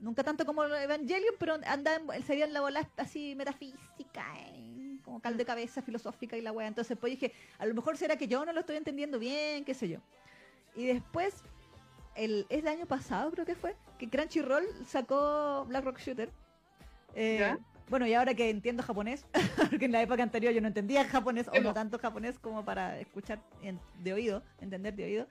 nunca 0.00 0.22
tanto 0.24 0.44
como 0.46 0.64
Evangelion, 0.64 1.34
pero 1.38 1.54
anda 1.66 1.96
en, 1.96 2.22
sería 2.24 2.44
en 2.44 2.52
la 2.52 2.60
bola 2.60 2.88
así 2.96 3.34
metafísica, 3.34 4.24
eh, 4.38 4.98
como 5.04 5.20
cal 5.20 5.36
de 5.36 5.44
cabeza 5.44 5.82
filosófica 5.82 6.36
y 6.36 6.40
la 6.40 6.52
wea. 6.52 6.66
Entonces 6.68 6.96
pues 6.98 7.12
dije, 7.12 7.32
a 7.58 7.66
lo 7.66 7.74
mejor 7.74 7.96
será 7.96 8.16
que 8.16 8.28
yo 8.28 8.44
no 8.44 8.52
lo 8.52 8.60
estoy 8.60 8.76
entendiendo 8.76 9.18
bien, 9.18 9.64
qué 9.64 9.74
sé 9.74 9.88
yo. 9.88 9.98
Y 10.76 10.86
después, 10.86 11.34
el, 12.14 12.46
es 12.48 12.60
el 12.60 12.68
año 12.68 12.86
pasado 12.86 13.30
creo 13.30 13.44
que 13.46 13.54
fue, 13.54 13.74
que 13.98 14.08
Crunchyroll 14.08 14.64
sacó 14.86 15.64
Black 15.68 15.84
Rock 15.84 15.98
Shooter. 15.98 16.30
Eh, 17.14 17.38
bueno, 17.88 18.06
y 18.06 18.12
ahora 18.14 18.34
que 18.34 18.50
entiendo 18.50 18.82
japonés, 18.82 19.24
porque 19.70 19.86
en 19.86 19.92
la 19.92 20.02
época 20.02 20.22
anterior 20.22 20.52
yo 20.52 20.60
no 20.60 20.68
entendía 20.68 21.04
japonés, 21.06 21.48
o 21.48 21.52
no 21.60 21.72
tanto 21.72 21.98
japonés 21.98 22.38
como 22.38 22.64
para 22.64 23.00
escuchar 23.00 23.40
en- 23.62 23.80
de 24.00 24.12
oído, 24.12 24.42
entender 24.60 24.94
de 24.94 25.04
oído. 25.04 25.26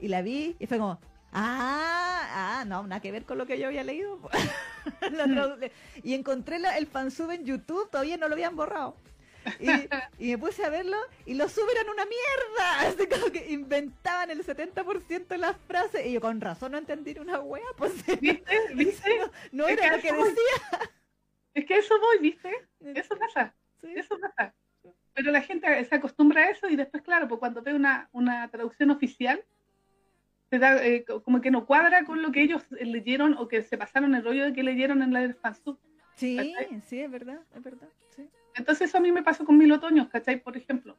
Y 0.00 0.08
la 0.08 0.22
vi 0.22 0.56
y 0.58 0.66
fue 0.66 0.78
como, 0.78 0.98
ah, 1.32 2.60
ah, 2.60 2.64
no, 2.66 2.82
nada 2.86 3.00
que 3.00 3.12
ver 3.12 3.24
con 3.24 3.38
lo 3.38 3.46
que 3.46 3.58
yo 3.58 3.66
había 3.66 3.84
leído. 3.84 4.18
po". 4.18 4.30
La 5.12 5.26
Mm. 5.26 5.70
y 6.02 6.14
encontré 6.14 6.58
la- 6.58 6.76
el 6.78 6.86
fansub 6.86 7.30
en 7.30 7.44
YouTube, 7.44 7.88
todavía 7.90 8.16
no 8.16 8.28
lo 8.28 8.34
habían 8.34 8.56
borrado. 8.56 8.96
Y, 9.58 9.66
y 10.18 10.30
me 10.32 10.38
puse 10.38 10.64
a 10.64 10.68
verlo 10.70 10.96
y 11.26 11.34
los 11.34 11.50
sub 11.52 11.68
eran 11.70 11.88
una 11.88 12.04
mierda. 12.04 12.80
Así 12.88 13.06
como 13.08 13.32
que 13.32 13.50
inventaban 13.52 14.30
el 14.30 14.44
70% 14.44 15.26
de 15.28 15.38
las 15.38 15.56
frases. 15.66 16.06
Y 16.06 16.12
yo 16.12 16.20
con 16.20 16.40
razón 16.40 16.72
no 16.72 16.78
entendí 16.78 17.16
una 17.18 17.40
wea. 17.40 17.64
Pues 17.76 17.92
¿Viste? 18.20 18.56
¿Viste? 18.74 19.20
no 19.52 19.66
era 19.68 19.96
lo 19.96 20.02
que 20.02 20.12
voy. 20.12 20.28
decía. 20.28 20.90
Es 21.54 21.64
que 21.66 21.76
eso 21.76 21.94
voy, 22.00 22.18
¿viste? 22.20 22.50
Eso 22.94 23.16
pasa. 23.18 23.54
Sí. 23.80 23.92
Eso 23.96 24.16
pasa. 24.18 24.54
Pero 25.14 25.30
la 25.30 25.42
gente 25.42 25.84
se 25.84 25.94
acostumbra 25.94 26.42
a 26.44 26.50
eso 26.50 26.68
y 26.68 26.76
después, 26.76 27.02
claro, 27.02 27.28
pues 27.28 27.38
cuando 27.38 27.62
ve 27.62 27.74
una, 27.74 28.08
una 28.12 28.48
traducción 28.48 28.90
oficial, 28.90 29.44
se 30.52 30.58
da, 30.58 30.84
eh, 30.84 31.02
co- 31.06 31.22
como 31.22 31.40
que 31.40 31.50
no 31.50 31.64
cuadra 31.64 32.04
con 32.04 32.20
lo 32.20 32.30
que 32.30 32.42
ellos 32.42 32.62
eh, 32.78 32.84
leyeron 32.84 33.32
o 33.38 33.48
que 33.48 33.62
se 33.62 33.78
pasaron 33.78 34.14
el 34.14 34.22
rollo 34.22 34.44
de 34.44 34.52
que 34.52 34.62
leyeron 34.62 35.00
en 35.00 35.10
la 35.14 35.20
del 35.20 35.34
fansub. 35.34 35.78
Sí, 36.16 36.36
¿Cachai? 36.54 36.82
sí, 36.82 37.00
es 37.00 37.10
verdad, 37.10 37.40
es 37.56 37.62
verdad. 37.62 37.88
Sí. 38.14 38.28
Entonces 38.54 38.90
eso 38.90 38.98
a 38.98 39.00
mí 39.00 39.10
me 39.12 39.22
pasó 39.22 39.46
con 39.46 39.56
Mil 39.56 39.72
Otoños, 39.72 40.08
¿cachai? 40.08 40.42
Por 40.42 40.54
ejemplo. 40.58 40.94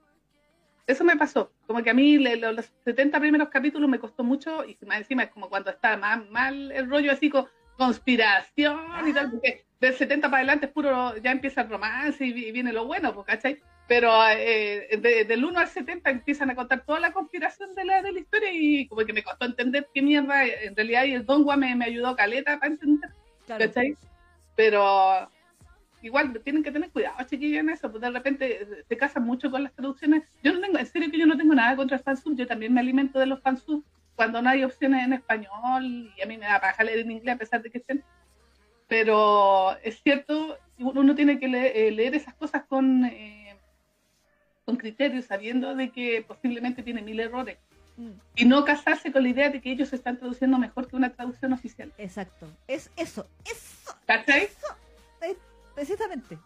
Eso 0.88 1.04
me 1.04 1.16
pasó. 1.16 1.54
Como 1.68 1.84
que 1.84 1.92
a 1.92 1.94
mí 1.94 2.18
le- 2.18 2.36
lo- 2.38 2.52
los 2.52 2.66
70 2.84 3.20
primeros 3.20 3.50
capítulos 3.50 3.88
me 3.88 4.00
costó 4.00 4.24
mucho 4.24 4.66
y 4.66 4.76
más 4.88 4.98
encima 4.98 5.22
es 5.22 5.30
como 5.30 5.48
cuando 5.50 5.70
está 5.70 5.98
más 5.98 6.28
mal 6.32 6.72
el 6.72 6.90
rollo 6.90 7.12
así 7.12 7.30
con 7.30 7.46
conspiración 7.78 9.08
y 9.08 9.14
tal, 9.14 9.30
porque 9.32 9.66
del 9.80 9.94
70 9.94 10.30
para 10.30 10.38
adelante 10.38 10.66
es 10.66 10.72
puro, 10.72 11.16
ya 11.18 11.32
empieza 11.32 11.62
el 11.62 11.70
romance 11.70 12.26
y, 12.26 12.30
y 12.48 12.52
viene 12.52 12.74
lo 12.74 12.86
bueno, 12.86 13.14
pues, 13.14 13.28
¿cachai? 13.28 13.60
Pero 13.94 14.12
eh, 14.30 14.98
de- 15.00 15.24
del 15.26 15.46
1 15.46 15.60
al 15.60 15.68
70 15.68 16.10
empiezan 16.10 16.50
a 16.50 16.56
contar 16.56 16.84
toda 16.84 17.00
la 17.00 17.12
conspiración 17.12 17.76
de 17.76 17.86
la, 17.86 18.02
de 18.02 18.12
la 18.12 18.20
historia 18.20 18.50
y 18.52 18.88
como 18.88 19.06
que 19.06 19.14
me 19.14 19.22
costó 19.22 19.46
entender 19.46 19.88
qué 19.94 20.02
mierda, 20.02 20.46
en 20.48 20.76
realidad 20.76 21.04
y 21.06 21.14
el 21.14 21.26
Dongua 21.28 21.58
me, 21.58 21.76
me 21.76 21.86
ayudó 21.86 22.16
caleta 22.16 22.58
para 22.58 22.72
entender. 22.72 23.12
Claro. 23.46 23.66
¿cachai? 23.66 23.96
Pero 24.56 25.30
igual 26.02 26.34
tienen 26.44 26.64
que 26.64 26.72
tener 26.72 26.90
cuidado, 26.90 27.16
chiquillos, 27.28 27.60
en 27.60 27.70
eso, 27.70 27.92
porque 27.92 28.08
de 28.08 28.12
repente 28.14 28.68
se 28.90 28.98
casan 28.98 29.24
mucho 29.26 29.52
con 29.52 29.62
las 29.64 29.74
traducciones. 29.74 30.24
Yo 30.44 30.54
no 30.54 30.60
tengo, 30.62 30.80
en 30.80 30.86
serio 30.88 31.12
que 31.12 31.20
yo 31.20 31.28
no 31.28 31.38
tengo 31.38 31.54
nada 31.54 31.76
contra 31.76 31.98
el 31.98 32.04
fansub, 32.04 32.36
yo 32.36 32.48
también 32.48 32.74
me 32.74 32.80
alimento 32.82 33.20
de 33.20 33.28
los 33.28 33.42
fansub 33.42 33.84
cuando 34.16 34.42
no 34.42 34.50
hay 34.50 34.64
opciones 34.64 35.06
en 35.06 35.14
español 35.14 36.12
y 36.18 36.22
a 36.22 36.26
mí 36.26 36.38
me 36.38 36.46
da 36.48 36.60
paja 36.60 36.84
leer 36.84 37.00
en 37.00 37.12
inglés 37.12 37.36
a 37.36 37.38
pesar 37.38 37.62
de 37.62 37.70
que 37.70 37.78
estén. 37.78 38.04
Pero 38.88 39.78
es 39.84 40.02
cierto, 40.02 40.58
uno 40.80 41.16
tiene 41.16 41.40
que 41.40 41.48
le- 41.48 41.88
eh, 41.88 41.92
leer 41.92 42.16
esas 42.16 42.34
cosas 42.36 42.64
con, 42.68 43.06
eh, 43.06 43.43
con 44.66 44.78
criterio, 44.78 45.22
sabiendo 45.22 45.76
de 45.76 45.90
que 45.92 46.24
posiblemente 46.28 46.84
tiene 46.84 47.02
mil 47.02 47.20
errores. 47.20 47.58
Mm, 47.98 48.12
Y 48.36 48.46
no 48.46 48.66
casarse 48.66 49.12
con 49.12 49.24
la 49.24 49.30
idea 49.30 49.50
de 49.50 49.62
que 49.62 49.72
ellos 49.72 49.94
están 49.94 50.18
traduciendo 50.18 50.58
mejor 50.58 50.88
que 50.88 50.96
una 50.96 51.12
traducción 51.12 51.54
oficial. 51.54 51.92
exacto. 51.98 52.48
Es 52.68 52.90
eso, 52.98 53.28
eso, 53.46 53.96
¿Cachai? 54.08 54.50
precisamente. 55.76 56.38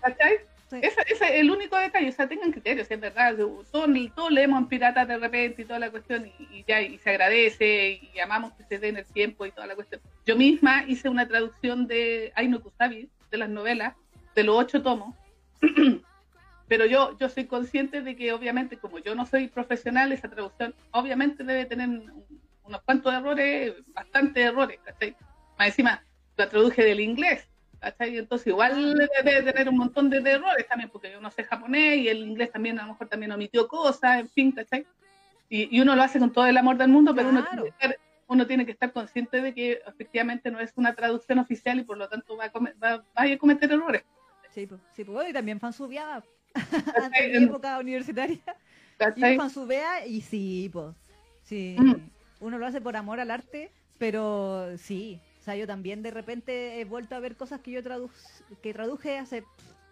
¿Cachai? 0.00 0.38
Sí. 0.70 0.76
Ese, 0.82 1.00
ese 1.08 1.24
es 1.24 1.30
el 1.40 1.50
único 1.50 1.76
detalle, 1.76 2.08
o 2.08 2.12
sea, 2.12 2.28
tengan 2.28 2.52
criterios, 2.52 2.88
es 2.88 3.00
verdad, 3.00 3.34
todos, 3.36 3.68
todos 4.14 4.30
leemos 4.30 4.60
en 4.62 4.68
piratas 4.68 5.08
de 5.08 5.18
repente 5.18 5.62
y 5.62 5.64
toda 5.64 5.80
la 5.80 5.90
cuestión 5.90 6.26
y, 6.38 6.58
y 6.58 6.64
ya, 6.66 6.80
y 6.80 6.96
se 6.98 7.10
agradece 7.10 8.00
y 8.14 8.18
amamos 8.20 8.52
que 8.52 8.62
se 8.64 8.78
den 8.78 8.96
el 8.96 9.04
tiempo 9.04 9.44
y 9.44 9.50
toda 9.50 9.66
la 9.66 9.74
cuestión. 9.74 10.00
Yo 10.24 10.36
misma 10.36 10.84
hice 10.86 11.08
una 11.08 11.26
traducción 11.26 11.88
de 11.88 12.32
Aino 12.36 12.60
Kusabi, 12.62 13.08
de 13.32 13.36
las 13.38 13.48
novelas, 13.48 13.94
de 14.36 14.44
los 14.44 14.56
ocho 14.56 14.80
tomos, 14.80 15.14
pero 16.70 16.86
yo, 16.86 17.18
yo 17.18 17.28
soy 17.28 17.46
consciente 17.46 18.00
de 18.00 18.14
que 18.14 18.32
obviamente 18.32 18.78
como 18.78 19.00
yo 19.00 19.16
no 19.16 19.26
soy 19.26 19.48
profesional, 19.48 20.12
esa 20.12 20.30
traducción 20.30 20.72
obviamente 20.92 21.42
debe 21.42 21.64
tener 21.66 21.88
un- 21.88 22.24
unos 22.62 22.80
cuantos 22.82 23.12
errores, 23.12 23.74
bastantes 23.88 24.44
errores, 24.46 24.78
¿cachai? 24.84 25.16
Más 25.58 25.66
encima, 25.66 26.00
la 26.36 26.48
traduje 26.48 26.84
del 26.84 27.00
inglés, 27.00 27.48
¿cachai? 27.80 28.16
Entonces 28.18 28.46
igual 28.46 28.94
debe 29.24 29.42
tener 29.42 29.68
un 29.68 29.78
montón 29.78 30.08
de, 30.10 30.18
errores 30.18 30.64
también, 30.68 30.90
porque 30.90 31.10
yo 31.10 31.20
no 31.20 31.32
sé 31.32 31.42
japonés 31.42 31.98
y 31.98 32.08
el 32.08 32.18
inglés 32.18 32.52
también 32.52 32.78
a 32.78 32.82
lo 32.86 32.92
mejor 32.92 33.08
también 33.08 33.32
omitió 33.32 33.66
cosas, 33.66 34.20
en 34.20 34.28
fin, 34.28 34.52
¿cachai? 34.52 34.86
Y, 35.48 35.76
y 35.76 35.80
uno 35.80 35.96
lo 35.96 36.02
hace 36.04 36.20
con 36.20 36.32
todo 36.32 36.46
el 36.46 36.56
amor 36.56 36.76
del 36.76 36.86
mundo, 36.90 37.12
pero 37.16 37.30
uno, 37.30 37.40
Claro. 37.40 37.62
tiene 37.64 37.76
que 37.76 37.84
estar, 37.84 38.00
uno 38.28 38.46
tiene 38.46 38.64
que 38.66 38.72
estar 38.72 38.92
consciente 38.92 39.40
de 39.42 39.52
que 39.52 39.82
efectivamente 39.84 40.52
no 40.52 40.60
es 40.60 40.72
una 40.76 40.94
traducción 40.94 41.40
oficial 41.40 41.80
y 41.80 41.82
por 41.82 41.98
lo 41.98 42.08
tanto 42.08 42.36
va 42.36 42.44
a, 42.44 42.52
come- 42.52 42.74
va, 42.74 42.98
va 42.98 43.22
a 43.24 43.38
cometer 43.38 43.72
errores. 43.72 44.04
Sí, 44.50 44.68
pues, 44.68 44.80
sí, 44.92 45.02
pues, 45.02 45.30
y 45.30 45.32
también 45.32 45.58
fansubeaba 45.58 46.22
¿cachai? 46.22 46.39
antes 47.02 47.32
de 47.32 47.40
mi 47.40 47.46
época 47.46 47.78
universitaria. 47.78 48.36
Y 48.36 48.98
¿cachai? 48.98 49.36
fansubea 49.36 50.06
y 50.06 50.20
sí, 50.20 50.68
pues, 50.72 50.94
sí. 51.44 51.76
Mm. 51.78 51.94
Uno 52.40 52.58
lo 52.58 52.66
hace 52.66 52.80
por 52.80 52.96
amor 52.96 53.20
al 53.20 53.30
arte, 53.30 53.70
pero 53.98 54.76
sí. 54.78 55.20
O 55.40 55.42
sea, 55.42 55.56
yo 55.56 55.66
también 55.66 56.02
de 56.02 56.10
repente 56.10 56.80
he 56.80 56.84
vuelto 56.84 57.14
a 57.14 57.20
ver 57.20 57.36
cosas 57.36 57.60
que 57.60 57.70
yo 57.70 57.82
tradu 57.82 58.10
que 58.62 58.74
traduje 58.74 59.18
hace 59.18 59.44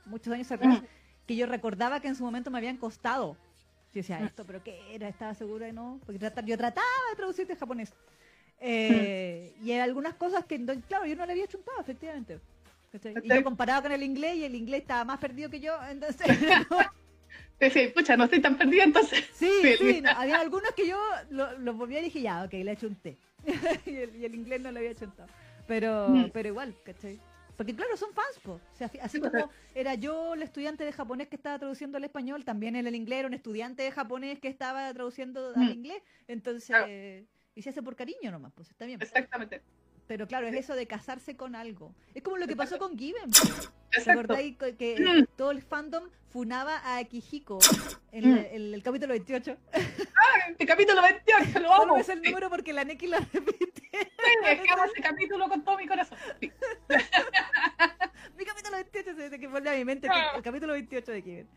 muchos 0.06 0.32
años 0.32 0.50
atrás, 0.52 0.82
Mm. 0.82 0.84
que 1.26 1.36
yo 1.36 1.46
recordaba 1.46 2.00
que 2.00 2.08
en 2.08 2.16
su 2.16 2.24
momento 2.24 2.50
me 2.50 2.58
habían 2.58 2.76
costado. 2.76 3.36
Yo 3.94 4.00
decía, 4.00 4.18
Mm. 4.20 4.24
esto, 4.26 4.44
pero 4.46 4.62
¿qué 4.62 4.78
era? 4.94 5.08
Estaba 5.08 5.34
segura 5.34 5.66
de 5.66 5.72
no, 5.72 6.00
porque 6.04 6.18
trata- 6.18 6.42
yo 6.42 6.56
trataba 6.58 6.86
de 7.10 7.16
traducir 7.16 7.46
de 7.46 7.56
japonés. 7.56 7.92
Eh, 8.60 9.54
Y 9.62 9.72
hay 9.72 9.80
algunas 9.80 10.14
cosas 10.14 10.44
que, 10.44 10.62
claro, 10.88 11.06
yo 11.06 11.16
no 11.16 11.24
le 11.26 11.32
había 11.32 11.46
chuntado, 11.46 11.80
efectivamente. 11.80 12.40
¿Cachai? 12.90 13.14
Y 13.22 13.28
yo 13.28 13.44
comparaba 13.44 13.82
con 13.82 13.92
el 13.92 14.02
inglés 14.02 14.36
y 14.36 14.44
el 14.44 14.54
inglés 14.54 14.82
estaba 14.82 15.04
más 15.04 15.18
perdido 15.18 15.50
que 15.50 15.60
yo, 15.60 15.76
entonces... 15.90 16.26
Sí, 17.60 17.88
pucha, 17.92 18.16
no 18.16 18.24
estoy 18.24 18.40
tan 18.40 18.56
perdida 18.56 18.84
entonces. 18.84 19.24
Sí, 19.34 19.50
Sí. 19.62 19.74
sí, 19.78 20.00
no, 20.00 20.10
había 20.10 20.38
algunos 20.40 20.70
que 20.76 20.86
yo 20.86 20.96
los 21.30 21.58
lo 21.58 21.74
volví 21.74 21.96
y 21.98 22.02
dije, 22.02 22.20
ya, 22.22 22.44
ok, 22.44 22.52
le 22.52 22.76
chunté. 22.76 23.18
y, 23.86 23.96
el, 23.96 24.14
y 24.16 24.24
el 24.24 24.34
inglés 24.36 24.60
no 24.60 24.70
le 24.70 24.78
había 24.78 24.94
chuntado. 24.94 25.28
Pero, 25.66 26.08
Mm. 26.08 26.30
pero 26.32 26.48
igual, 26.50 26.76
¿cachai? 26.84 27.18
Porque 27.56 27.74
claro, 27.74 27.96
son 27.96 28.12
fans, 28.14 28.38
po. 28.44 28.52
O 28.52 28.76
sea, 28.76 28.86
así 29.02 29.16
Sí, 29.16 29.18
pues, 29.18 29.32
como 29.32 29.50
era 29.74 29.94
yo 29.96 30.34
el 30.34 30.42
estudiante 30.42 30.84
de 30.84 30.92
japonés 30.92 31.26
que 31.26 31.34
estaba 31.34 31.58
traduciendo 31.58 31.98
al 31.98 32.04
español, 32.04 32.44
también 32.44 32.76
el, 32.76 32.86
el 32.86 32.94
inglés 32.94 33.18
era 33.18 33.28
un 33.28 33.34
estudiante 33.34 33.82
de 33.82 33.90
japonés 33.90 34.38
que 34.38 34.46
estaba 34.46 34.94
traduciendo 34.94 35.48
al 35.56 35.66
Mm. 35.66 35.72
inglés. 35.72 36.00
Entonces, 36.28 36.68
Claro. 36.68 36.86
y 37.56 37.62
se 37.62 37.70
hace 37.70 37.82
por 37.82 37.96
cariño 37.96 38.30
nomás, 38.30 38.52
pues 38.54 38.70
está 38.70 38.86
bien. 38.86 39.02
Exactamente. 39.02 39.62
Pero 40.08 40.26
claro, 40.26 40.48
es 40.48 40.54
eso 40.54 40.74
de 40.74 40.86
casarse 40.86 41.36
con 41.36 41.54
algo. 41.54 41.94
Es 42.14 42.22
como 42.22 42.38
lo 42.38 42.46
que 42.46 42.56
pasó 42.56 42.78
con 42.78 42.98
Given. 42.98 43.30
¿Te 43.30 43.98
Exacto. 43.98 44.10
acordáis 44.22 44.56
que, 44.56 44.96
Mm. 44.98 45.36
todo 45.36 45.50
el 45.50 45.62
fandom 45.62 46.08
funaba 46.30 46.78
a 46.78 46.96
Akihiko 46.98 47.58
en 48.12 48.30
Mm. 48.30 48.38
el, 48.38 48.44
el- 48.46 48.74
el 48.74 48.82
capítulo 48.82 49.12
28? 49.12 49.56
Este 50.50 50.66
capítulo 50.66 51.02
28, 51.02 51.60
lo 51.60 51.72
amo. 51.74 51.96
es 51.98 52.08
el 52.08 52.20
Sí, 52.22 52.28
número 52.30 52.48
porque 52.50 52.72
la 52.72 52.84
Neki 52.84 53.06
lo 53.06 53.18
repite. 53.18 53.82
es 53.92 54.60
que 54.62 54.70
amo 54.70 54.84
ese 54.84 55.00
capítulo 55.02 55.48
con 55.48 55.62
todo 55.62 55.76
mi 55.76 55.86
corazón. 55.86 56.18
Sí. 56.40 56.50
Mi 58.38 58.44
capítulo 58.44 58.76
28 58.76 59.14
se 59.16 59.38
que 59.38 59.48
vuelve 59.48 59.70
a 59.70 59.74
mi 59.74 59.84
mente 59.84 60.06
el, 60.06 60.36
el 60.36 60.42
capítulo 60.42 60.72
28 60.72 61.10
de 61.12 61.22
Kiven. 61.22 61.48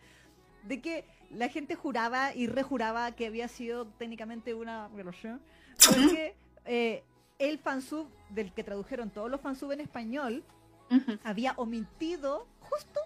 De 0.63 0.81
que 0.81 1.05
la 1.29 1.47
gente 1.47 1.75
juraba 1.75 2.33
y 2.33 2.47
rejuraba 2.47 3.11
que 3.15 3.27
había 3.27 3.47
sido 3.47 3.85
técnicamente 3.87 4.53
una 4.55 4.87
violación. 4.89 5.41
Porque 5.87 6.35
eh, 6.65 7.03
el 7.49 7.57
fansub 7.59 8.07
del 8.29 8.53
que 8.53 8.63
tradujeron 8.63 9.09
todos 9.09 9.29
los 9.29 9.41
fansub 9.41 9.71
en 9.71 9.81
español 9.81 10.43
había 11.23 11.53
omitido 11.57 12.45
justo 12.59 12.99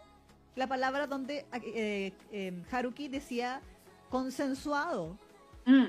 la 0.56 0.66
palabra 0.68 1.06
donde 1.08 1.46
eh, 1.54 2.14
eh, 2.32 2.64
Haruki 2.72 3.08
decía 3.10 3.62
consensuado. 4.10 5.18
Mm. 5.66 5.86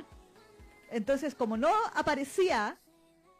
Entonces, 0.91 1.35
como 1.35 1.57
no 1.57 1.71
aparecía, 1.95 2.79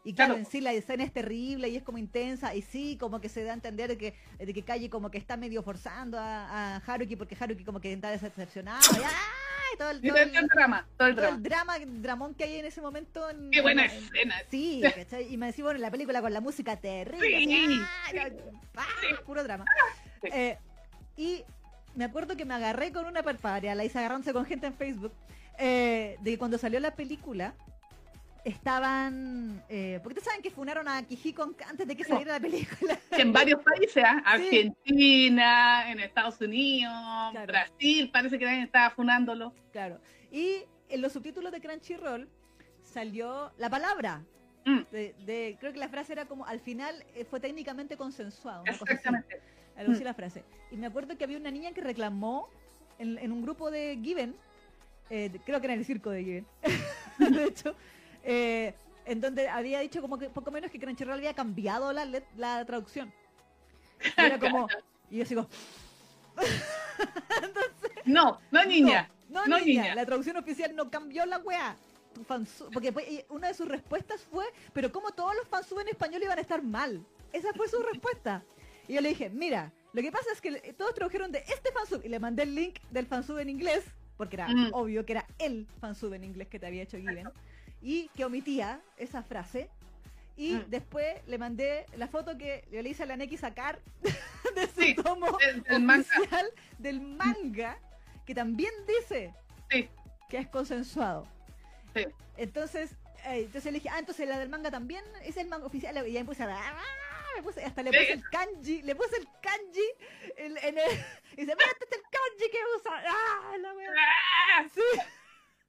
Y 0.05 0.13
claro, 0.15 0.35
Claro. 0.35 0.47
en 0.47 0.51
sí 0.51 0.61
la 0.61 0.73
escena 0.73 1.03
es 1.03 1.13
terrible 1.13 1.69
y 1.69 1.77
es 1.77 1.83
como 1.83 1.99
intensa, 1.99 2.55
y 2.55 2.63
sí, 2.63 2.97
como 2.97 3.21
que 3.21 3.29
se 3.29 3.43
da 3.43 3.51
a 3.51 3.55
entender 3.55 3.89
de 3.89 3.99
que, 3.99 4.15
de 4.39 4.55
que 4.55 4.63
Kaji 4.63 4.89
como 4.89 5.11
que 5.11 5.19
está 5.19 5.37
medio 5.37 5.63
forzando 5.65 6.17
a, 6.19 6.77
a 6.77 6.77
Haruki, 6.77 7.17
porque 7.17 7.37
Haruki 7.39 7.65
como 7.65 7.81
que 7.81 7.93
está 7.93 8.11
decepcionado, 8.11 8.81
¡ay! 8.95 9.03
Todo 9.77 9.91
el, 9.91 9.99
Y 9.99 10.09
todo 10.09 10.13
todo 10.19 10.23
el- 10.25 10.37
el 10.37 10.47
drama, 10.49 10.87
todo 10.97 11.09
el 11.09 11.15
todo 11.15 11.23
drama. 11.25 11.37
el 11.37 11.43
drama, 11.43 11.79
dramón 12.03 12.35
que 12.35 12.45
hay 12.45 12.57
en 12.57 12.65
ese 12.67 12.81
momento. 12.81 13.29
En, 13.31 13.51
Qué 13.51 13.61
buena 13.61 13.85
en- 13.85 13.91
en- 13.93 13.97
escena. 14.05 14.35
Sí, 14.51 14.83
¿cachai? 15.05 15.33
y 15.33 15.37
me 15.37 15.47
decía, 15.47 15.65
bueno, 15.65 15.79
la 15.81 15.91
película 15.91 16.21
con 16.21 16.33
la 16.33 16.41
música 16.41 16.77
terrible. 16.77 17.29
Sí, 17.39 17.65
así, 17.65 17.81
¡ah! 18.19 18.29
¡ah! 18.77 18.87
sí. 19.01 19.07
Puro 19.25 19.43
drama. 19.45 19.65
Sí. 20.23 20.29
Eh, 20.33 20.59
y 21.17 21.45
me 21.95 22.05
acuerdo 22.05 22.37
que 22.37 22.45
me 22.45 22.55
agarré 22.55 22.93
con 22.93 23.07
una 23.07 23.23
parparia, 23.23 23.75
la 23.75 23.85
hice 23.85 23.99
agarrándose 23.99 24.33
con 24.33 24.45
gente 24.45 24.67
en 24.67 24.75
Facebook, 24.75 25.13
eh, 25.59 26.17
de 26.21 26.31
que 26.33 26.39
cuando 26.39 26.59
salió 26.59 26.79
la 26.81 26.95
película 26.95 27.55
estaban... 28.49 29.63
Eh, 29.69 29.99
porque 30.03 30.19
ustedes 30.21 30.27
saben 30.29 30.43
que 30.43 30.51
funaron 30.51 30.87
a 30.89 31.03
Kijiko 31.05 31.51
antes 31.69 31.87
de 31.87 31.97
que 31.97 32.05
saliera 32.05 32.35
la 32.35 32.41
película. 32.41 32.99
En 33.11 33.33
varios 33.33 33.61
países, 33.63 34.05
¿ah? 34.05 34.23
Argentina, 34.25 35.91
en 35.91 36.01
Estados 36.01 36.41
Unidos, 36.41 36.93
Claro. 37.33 37.47
Brasil, 37.47 38.11
parece 38.13 38.39
que 38.39 38.45
también 38.45 38.65
estaba 38.65 38.91
funándolo. 38.91 39.53
claro. 39.73 40.01
Y 40.31 40.65
en 40.89 41.01
los 41.03 41.13
subtítulos 41.13 41.51
de 41.53 41.61
Crunchyroll 41.61 42.29
salió 42.83 43.53
la 43.59 43.71
palabra. 43.71 44.23
Mm. 44.65 44.81
De, 44.91 45.15
de- 45.25 45.57
creo 45.61 45.73
que 45.73 45.79
la 45.79 45.89
frase 45.89 46.13
era 46.13 46.27
como, 46.27 46.45
al 46.47 46.61
final 46.61 47.05
eh, 47.15 47.25
fue 47.25 47.41
técnicamente 47.41 47.97
consensuado. 47.97 48.65
Exactamente. 48.67 49.41
algo 49.77 49.93
así 49.93 50.03
Mm. 50.03 50.07
la 50.07 50.15
frase. 50.15 50.45
Y 50.71 50.77
me 50.77 50.87
acuerdo 50.87 51.17
que 51.17 51.25
había 51.25 51.39
una 51.39 51.51
niña 51.51 51.73
que 51.73 51.81
reclamó 51.81 52.49
en, 52.99 53.19
en 53.19 53.33
un 53.33 53.43
grupo 53.43 53.71
de 53.71 53.99
Given, 54.03 54.35
eh, 55.11 55.31
creo 55.45 55.61
que 55.61 55.67
era 55.67 55.75
en 55.75 55.81
el 55.81 55.87
circo 55.87 56.11
de 56.11 56.25
Given, 56.25 56.47
de 57.19 57.45
hecho, 57.45 57.75
eh, 58.27 58.75
en 59.07 59.21
donde 59.21 59.49
había 59.49 59.81
dicho 59.81 60.03
como 60.03 60.19
que 60.19 60.29
poco 60.29 60.51
menos 60.51 60.71
que 60.71 60.79
Crunchyroll 60.79 61.15
había 61.19 61.33
cambiado 61.35 61.93
la, 61.93 62.05
la 62.37 62.65
traducción. 62.67 63.13
Y 64.19 64.21
era 64.21 64.39
como, 64.39 64.69
y 65.11 65.19
yo 65.19 65.25
sigo, 65.25 65.49
No, 68.05 68.41
no 68.51 68.65
niña. 68.65 69.11
no, 69.29 69.47
no, 69.47 69.59
niña, 69.59 69.83
niña. 69.83 69.95
la 69.95 70.07
traducción 70.07 70.37
oficial 70.37 70.75
no 70.77 70.91
cambió 70.91 71.25
la 71.27 71.39
weá. 71.39 71.77
Porque 72.73 73.27
una 73.29 73.49
de 73.49 73.55
sus 73.55 73.69
respuestas 73.69 74.23
fue, 74.23 74.45
pero 74.73 74.91
como 74.91 75.11
todos 75.13 75.35
los 75.37 75.47
fansub 75.49 75.81
en 75.81 75.89
español 75.89 76.23
iban 76.23 76.39
a 76.39 76.41
estar 76.41 76.63
mal. 76.63 77.05
Esa 77.33 77.53
fue 77.55 77.69
su 77.69 77.83
respuesta. 77.83 78.43
Y 78.89 78.95
yo 78.95 79.01
le 79.03 79.11
dije, 79.11 79.29
mira, 79.29 79.73
lo 79.93 80.01
que 80.01 80.11
pasa 80.13 80.27
es 80.33 80.41
que 80.41 80.73
todos 80.73 80.95
tradujeron 80.95 81.31
de 81.33 81.41
este 81.41 81.73
fansub 81.73 82.03
y 82.05 82.09
le 82.09 82.19
mandé 82.19 82.45
el 82.45 82.55
link 82.55 82.79
del 82.91 83.07
fansub 83.07 83.39
en 83.39 83.51
inglés, 83.51 83.85
porque 84.17 84.37
era 84.37 84.49
Mm. 84.49 84.71
obvio 84.73 85.05
que 85.05 85.13
era 85.13 85.27
el 85.39 85.67
fansub 85.81 86.13
en 86.15 86.25
inglés 86.25 86.49
que 86.49 86.59
te 86.59 86.67
había 86.67 86.83
hecho 86.85 86.97
Given, 86.97 87.29
y 87.83 88.09
que 88.17 88.25
omitía 88.25 88.81
esa 88.97 89.23
frase. 89.23 89.69
Y 90.39 90.55
Mm. 90.55 90.65
después 90.69 91.27
le 91.27 91.39
mandé 91.39 91.87
la 91.97 92.09
foto 92.09 92.37
que 92.37 92.65
yo 92.71 92.83
le 92.83 92.91
hice 92.91 93.05
a 93.05 93.07
la 93.07 93.17
Neki 93.17 93.37
sacar 93.39 93.79
de 94.55 94.67
su 94.69 94.81
Sí, 94.83 94.95
tomo 94.95 95.39
del- 95.39 95.63
del 95.63 95.83
manga. 95.83 96.01
oficial 96.03 96.47
del 96.79 97.01
manga, 97.01 97.79
que 98.27 98.35
también 98.35 98.73
dice 98.87 99.35
Sí, 99.71 99.89
que 100.29 100.39
es 100.39 100.49
consensuado. 100.49 101.27
sí. 101.95 102.05
Entonces, 102.37 102.91
eh, 103.25 103.45
entonces 103.47 103.73
le 103.73 103.79
dije, 103.79 103.89
ah, 103.91 103.99
entonces 103.99 104.29
la 104.29 104.39
del 104.39 104.51
manga 104.51 104.71
también 104.71 105.03
es 105.25 105.39
el 105.39 105.49
manga 105.49 105.65
oficial. 105.67 105.97
Y 106.07 106.17
ahí 106.17 106.23
me 106.23 106.27
puse 106.27 106.43
a 106.43 106.49
¡ah! 106.55 106.83
me 107.37 107.43
puse- 107.43 107.65
hasta 107.65 107.83
le 107.83 107.91
puse 107.91 108.13
el 108.13 108.23
kanji, 108.31 108.83
le 108.83 108.95
puse 108.95 109.17
el 109.17 109.27
kanji 109.43 109.89
en, 110.37 110.57
en 110.59 110.79
el, 110.79 110.91
y 111.33 111.41
dice, 111.41 111.55
mira, 111.57 111.67
este 111.73 111.85
es 111.87 111.93
el 111.93 112.03
kanji 112.03 112.51
que 112.51 112.59
usa. 112.79 113.03
¡Ah! 113.09 113.57
La 113.59 113.73
wea. 113.73 113.91
¡Ah! 113.97 114.65
Sí, 114.75 114.81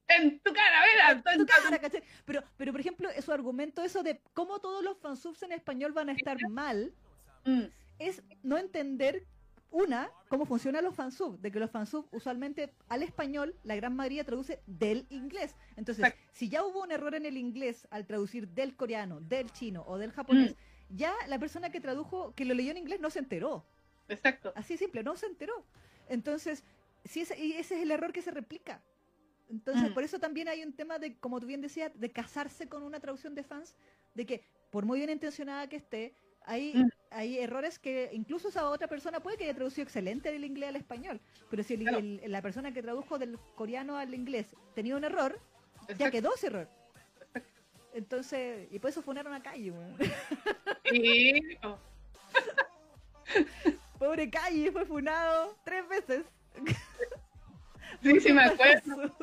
En 0.08 0.40
tu 0.40 0.52
cara, 0.52 0.80
mira. 0.92 1.22
tu 1.36 1.46
cara, 1.46 1.78
¿cachai? 1.78 2.02
Pero, 2.24 2.42
pero, 2.56 2.72
por 2.72 2.80
ejemplo, 2.80 3.08
su 3.22 3.32
argumento, 3.32 3.82
eso 3.82 4.02
de 4.02 4.20
cómo 4.32 4.58
todos 4.58 4.82
los 4.82 4.96
fansubs 4.98 5.42
en 5.42 5.52
español 5.52 5.92
van 5.92 6.08
a 6.08 6.12
estar 6.12 6.36
mal, 6.48 6.92
Mm, 7.44 7.62
es 7.98 8.22
no 8.42 8.58
entender 8.58 9.24
una 9.70 10.10
cómo 10.28 10.44
funcionan 10.44 10.82
los 10.84 10.94
fansubs, 10.94 11.40
de 11.40 11.50
que 11.52 11.60
los 11.60 11.70
fansubs 11.70 12.08
usualmente 12.10 12.74
al 12.88 13.02
español 13.02 13.54
la 13.62 13.76
gran 13.76 13.94
mayoría 13.94 14.24
traduce 14.24 14.60
del 14.66 15.06
inglés. 15.08 15.54
Entonces, 15.76 16.04
Exacto. 16.04 16.30
si 16.32 16.48
ya 16.48 16.64
hubo 16.64 16.82
un 16.82 16.90
error 16.92 17.14
en 17.14 17.24
el 17.26 17.36
inglés 17.36 17.86
al 17.90 18.06
traducir 18.06 18.48
del 18.48 18.74
coreano, 18.76 19.20
del 19.20 19.50
chino 19.52 19.84
o 19.86 19.98
del 19.98 20.10
japonés, 20.12 20.52
Mm. 20.90 20.96
ya 20.96 21.14
la 21.28 21.38
persona 21.38 21.70
que 21.70 21.80
tradujo, 21.80 22.34
que 22.34 22.44
lo 22.44 22.54
leyó 22.54 22.70
en 22.72 22.78
inglés 22.78 23.00
no 23.00 23.08
se 23.08 23.20
enteró. 23.20 23.64
Exacto. 24.08 24.52
Así 24.56 24.76
simple, 24.76 25.02
no 25.02 25.16
se 25.16 25.26
enteró. 25.26 25.64
Entonces, 26.08 26.64
si 27.04 27.20
ese, 27.20 27.38
y 27.38 27.52
ese 27.52 27.76
es 27.76 27.82
el 27.82 27.90
error 27.92 28.12
que 28.12 28.20
se 28.22 28.30
replica. 28.32 28.82
Entonces, 29.50 29.90
Mm. 29.90 29.94
por 29.94 30.02
eso 30.04 30.18
también 30.18 30.48
hay 30.48 30.62
un 30.62 30.72
tema 30.72 30.98
de, 30.98 31.16
como 31.18 31.40
tú 31.40 31.46
bien 31.46 31.60
decías, 31.60 31.90
de 31.94 32.10
casarse 32.10 32.68
con 32.68 32.82
una 32.82 33.00
traducción 33.00 33.34
de 33.34 33.42
fans, 33.42 33.74
de 34.14 34.26
que 34.26 34.44
por 34.70 34.84
muy 34.84 34.98
bien 34.98 35.10
intencionada 35.10 35.68
que 35.68 35.76
esté, 35.76 36.14
hay, 36.44 36.74
Mm. 36.74 36.88
hay 37.10 37.38
errores 37.38 37.78
que 37.78 38.10
incluso 38.12 38.48
esa 38.48 38.68
otra 38.68 38.88
persona 38.88 39.20
puede 39.20 39.36
que 39.38 39.44
haya 39.44 39.54
traducido 39.54 39.84
excelente 39.84 40.30
del 40.30 40.44
inglés 40.44 40.68
al 40.70 40.76
español, 40.76 41.20
pero 41.50 41.62
si 41.62 41.74
el- 41.74 41.80
Claro. 41.82 41.98
el- 41.98 42.20
la 42.30 42.42
persona 42.42 42.72
que 42.72 42.82
tradujo 42.82 43.18
del 43.18 43.38
coreano 43.54 43.96
al 43.96 44.14
inglés 44.14 44.46
tenía 44.74 44.96
un 44.96 45.04
error, 45.04 45.38
ya 45.98 46.10
quedó 46.10 46.34
ese 46.34 46.48
error. 46.48 46.68
Entonces, 47.94 48.68
y 48.70 48.78
por 48.78 48.90
eso 48.90 49.00
funaron 49.02 49.32
a 49.32 49.42
Calle. 49.42 49.72
Sí, 50.84 51.40
Pobre 53.98 54.30
Calle, 54.30 54.70
fue 54.72 54.84
funado 54.86 55.56
tres 55.64 55.88
veces. 55.88 56.24
sí, 58.02 58.20
sí 58.20 58.32
me 58.32 58.42
acuerdo. 58.44 59.14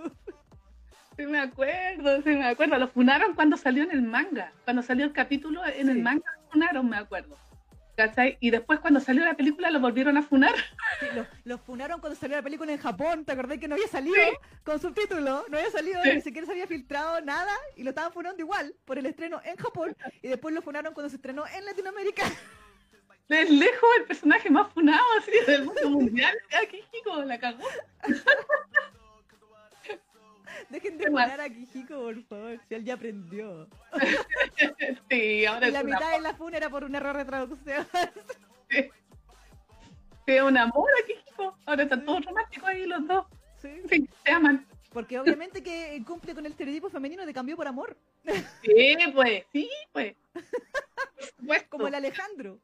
Sí 1.17 1.26
me 1.26 1.39
acuerdo, 1.39 2.21
sí 2.23 2.30
me 2.30 2.45
acuerdo. 2.45 2.78
Lo 2.78 2.88
funaron 2.89 3.36
cuando 3.36 3.55
salió 3.55 3.84
en 3.84 3.91
el 3.91 4.01
manga. 4.01 4.51
Cuando 4.65 4.82
salió 4.84 5.05
el 5.05 5.13
capítulo 5.13 5.65
en 5.65 5.86
Sí. 5.86 5.91
el 5.91 6.01
manga, 6.01 6.26
lo 6.41 6.49
funaron, 6.51 6.89
me 6.89 6.97
acuerdo. 6.97 7.38
¿Cachai? 7.95 8.38
Y 8.41 8.49
después 8.49 8.82
cuando 8.82 8.99
salió 8.99 9.23
la 9.23 9.36
película 9.36 9.71
lo 9.71 9.80
volvieron 9.80 10.17
a 10.17 10.21
funar. 10.23 10.53
Sí, 10.99 11.05
los, 11.15 11.26
los 11.45 11.61
funaron 11.61 12.01
cuando 12.01 12.19
salió 12.19 12.36
la 12.36 12.43
película 12.43 12.73
en 12.73 12.78
Japón, 12.78 13.23
¿te 13.23 13.32
acordás 13.32 13.57
que 13.57 13.69
no 13.69 13.76
había 13.76 13.88
salido 13.88 14.15
Sí. 14.15 14.38
con 14.65 14.82
subtítulos? 14.82 15.45
No 15.49 15.57
había 15.57 15.71
salido, 15.71 16.03
Sí. 16.03 16.09
ni 16.15 16.19
siquiera 16.21 16.45
se 16.45 16.51
había 16.51 16.67
filtrado 16.67 17.21
nada 17.21 17.53
y 17.78 17.84
lo 17.84 17.91
estaban 17.91 18.11
funando 18.11 18.41
igual 18.41 18.76
por 18.84 18.97
el 18.99 19.05
estreno 19.05 19.39
en 19.45 19.55
Japón 19.55 19.95
y 20.21 20.28
después 20.28 20.53
lo 20.53 20.61
funaron 20.61 20.93
cuando 20.93 21.09
se 21.09 21.15
estrenó 21.15 21.47
en 21.47 21.63
Latinoamérica. 21.63 22.23
De 23.30 23.43
lejos 23.45 23.89
el 23.99 24.03
personaje 24.03 24.49
más 24.51 24.71
funado 24.73 25.03
así 25.17 25.32
del 25.47 25.63
mundo 25.63 25.89
mundial. 25.89 26.36
Qué 26.69 26.84
chico, 26.91 27.23
la 27.23 27.39
cagó. 27.39 27.63
Dejen 30.76 30.97
de 30.97 31.05
funar 31.05 31.39
a 31.39 31.47
Kijiko, 31.49 31.95
por 31.95 32.21
favor, 32.23 32.59
si 32.67 32.76
él 32.76 32.84
ya 32.84 32.95
aprendió. 32.95 33.67
Sí, 35.09 35.45
ahora 35.45 35.69
Y 35.69 35.71
la 35.71 35.84
mitad 35.84 36.11
de 36.11 36.19
la 36.21 36.34
funa 36.36 36.57
era 36.57 36.69
por 36.69 36.84
un 36.84 36.93
error 36.95 37.15
de 37.15 37.23
traducción. 37.26 37.88
Es 40.28 40.41
un 40.41 40.57
amor 40.57 40.89
aquí, 41.01 41.13
chico. 41.26 41.57
Ahora 41.65 41.84
están 41.84 42.03
todos 42.03 42.26
románticos 42.26 42.67
ahí 42.67 42.86
los 42.86 43.07
dos. 43.07 43.26
Sí, 43.61 43.69
Sí, 43.89 44.09
se 44.26 44.32
aman. 44.32 44.65
porque 44.91 45.17
obviamente 45.17 45.63
que 45.63 46.01
cumple 46.05 46.36
con 46.36 46.45
el 46.45 46.51
estereotipo 46.51 46.89
femenino 46.89 47.26
de 47.26 47.34
cambio 47.34 47.55
por 47.55 47.67
amor, 47.67 47.95
Sí, 48.63 48.97
pues, 49.13 49.43
sí, 49.53 49.69
pues. 49.93 50.15
Como 51.69 51.88
el 51.88 51.95
Alejandro. 51.95 52.59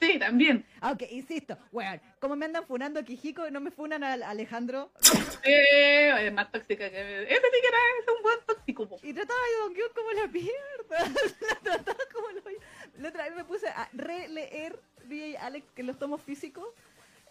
Sí, 0.00 0.18
también. 0.18 0.64
Aunque, 0.80 1.06
insisto, 1.10 1.58
bueno, 1.72 2.00
como 2.20 2.34
me 2.36 2.46
andan 2.46 2.64
funando 2.66 3.00
a 3.00 3.02
Kijiko 3.02 3.46
y 3.46 3.50
no 3.50 3.60
me 3.60 3.70
funan 3.70 4.02
al 4.02 4.22
Alejandro, 4.22 4.90
Eh, 5.44 6.26
es 6.26 6.32
más 6.32 6.50
tóxica 6.52 6.90
que. 6.90 7.22
Ese 7.22 7.34
sí 7.34 7.58
que 7.62 7.68
era 7.68 7.78
es 8.00 8.16
un 8.16 8.22
buen 8.22 8.38
tóxico. 8.46 8.88
po. 8.88 8.96
Y 9.02 9.12
trataba 9.12 9.38
de 9.40 9.58
Don 9.64 9.74
Quixote 9.74 9.94
como 9.94 10.10
la 10.12 10.26
mierda. 10.26 11.20
la 11.40 11.60
trataba 11.60 11.98
como 12.12 12.28
lo... 12.30 12.40
La 12.98 13.08
otra 13.08 13.24
vez 13.24 13.34
me 13.36 13.44
puse 13.44 13.68
a 13.68 13.88
releer 13.92 14.78
DJ 15.06 15.38
Alex 15.38 15.66
que 15.74 15.82
los 15.82 15.98
tomos 15.98 16.20
físicos. 16.22 16.66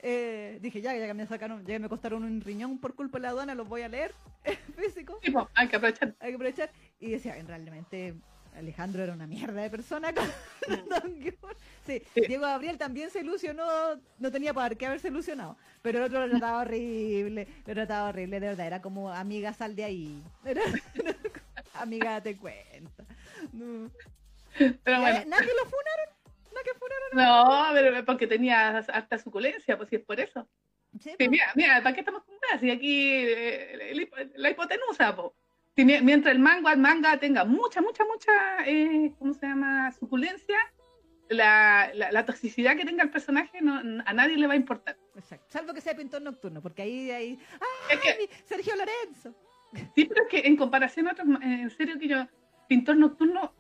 Eh, 0.02 0.58
dije, 0.62 0.82
ya, 0.82 0.96
ya 0.96 1.06
que 1.06 1.14
me 1.14 1.28
sacaron, 1.28 1.60
ya 1.66 1.74
que 1.76 1.80
me 1.80 1.90
costaron 1.90 2.24
un 2.24 2.42
riñón 2.42 2.80
por 2.80 2.96
culpa 2.96 3.18
de 3.18 3.24
la 3.24 3.30
aduana, 3.30 3.54
los 3.54 3.68
voy 3.68 3.82
a 3.82 3.90
leer 3.90 4.14
físicos. 4.78 5.18
Sí, 5.22 5.32
po, 5.32 5.50
hay 5.54 5.68
que 5.68 5.76
aprovechar. 5.76 6.16
Hay 6.20 6.30
que 6.32 6.36
aprovechar. 6.36 6.72
Y 7.00 7.12
decía, 7.12 7.38
en 7.38 7.48
realmente 7.48 8.16
Alejandro 8.60 9.04
era 9.04 9.14
una 9.14 9.28
mierda 9.28 9.62
de 9.62 9.70
persona 9.70 10.14
con 10.14 10.26
Don. 10.90 11.22
Sí, 11.86 12.04
Sí. 12.14 12.22
Diego 12.28 12.44
Gabriel 12.44 12.78
también 12.78 13.10
se 13.10 13.22
ilusionó, 13.22 13.66
no 14.20 14.32
tenía 14.32 14.54
por 14.54 14.78
qué 14.78 14.86
haberse 14.86 15.08
ilusionado. 15.08 15.58
Pero 15.82 15.98
el 16.00 16.04
otro 16.06 16.26
lo 16.28 16.30
trataba 16.30 16.60
horrible, 16.62 17.48
lo 17.66 17.74
trataba 17.74 18.10
horrible, 18.10 18.40
de 18.40 18.48
verdad, 18.48 18.68
era 18.68 18.82
como 18.82 19.12
amiga, 19.12 19.54
sal 19.54 19.76
de 19.76 19.84
ahí. 19.86 20.24
Era- 20.46 20.62
amiga, 21.74 22.22
te 22.22 22.38
cuenta. 22.38 23.06
No. 23.54 23.90
Pero 24.58 24.98
Y, 24.98 25.02
bueno. 25.02 25.24
¿Nada 25.28 25.42
que 25.44 25.54
lo 25.54 25.66
funaron? 25.66 26.10
¿Nada 26.52 26.64
que 26.64 26.80
funaron? 26.80 27.10
No, 27.14 27.74
pero 27.74 28.06
porque 28.06 28.28
tenía 28.28 28.78
harta 28.78 29.18
suculencia, 29.18 29.78
pues 29.78 29.90
si 29.90 29.96
es 29.98 30.04
por 30.04 30.20
eso. 30.20 30.48
Sí, 31.00 31.12
Sí, 31.20 31.30
mira, 31.30 31.52
mira, 31.56 31.82
¿para 31.82 31.94
qué 31.94 32.02
estamos 32.02 32.24
con 32.24 32.36
weas? 32.50 32.60
Si 32.62 32.70
aquí 32.70 33.12
eh, 33.14 34.08
la 34.36 34.50
hipotenusa, 34.50 35.16
po. 35.16 35.34
Mientras 35.86 36.34
el 36.36 36.40
manga, 36.40 36.72
el 36.74 36.80
manga 36.80 37.18
tenga 37.18 37.46
mucha, 37.46 37.82
mucha, 37.82 38.04
mucha, 38.06 38.32
eh, 38.66 39.14
¿cómo 39.20 39.34
se 39.34 39.48
llama? 39.48 39.92
Suculencia, 39.92 40.58
la, 41.30 41.92
la, 41.94 42.12
la 42.12 42.26
toxicidad 42.26 42.76
que 42.76 42.86
tenga 42.86 43.04
el 43.04 43.10
personaje 43.12 43.62
no, 43.62 43.76
a 44.06 44.14
nadie 44.14 44.38
le 44.38 44.48
va 44.48 44.54
a 44.54 44.58
importar. 44.58 44.98
Exacto. 45.16 45.46
Salvo 45.50 45.74
que 45.74 45.82
sea 45.82 45.96
pintor 45.96 46.22
nocturno, 46.22 46.62
porque 46.62 46.82
ahí, 46.82 47.12
ahí. 47.12 47.40
¡Ay, 47.54 47.98
Es 47.98 48.00
que- 48.02 48.18
mi 48.20 48.30
Sergio 48.46 48.74
Lorenzo! 48.76 49.36
Sí, 49.96 50.06
pero 50.06 50.24
es 50.24 50.30
que 50.30 50.48
en 50.48 50.58
comparación 50.58 51.08
a 51.08 51.12
otros, 51.12 51.28
ma- 51.28 51.40
en 51.44 51.70
serio 51.70 52.00
que 52.00 52.08
yo, 52.08 52.28
pintor 52.68 52.98
nocturno, 52.98 53.54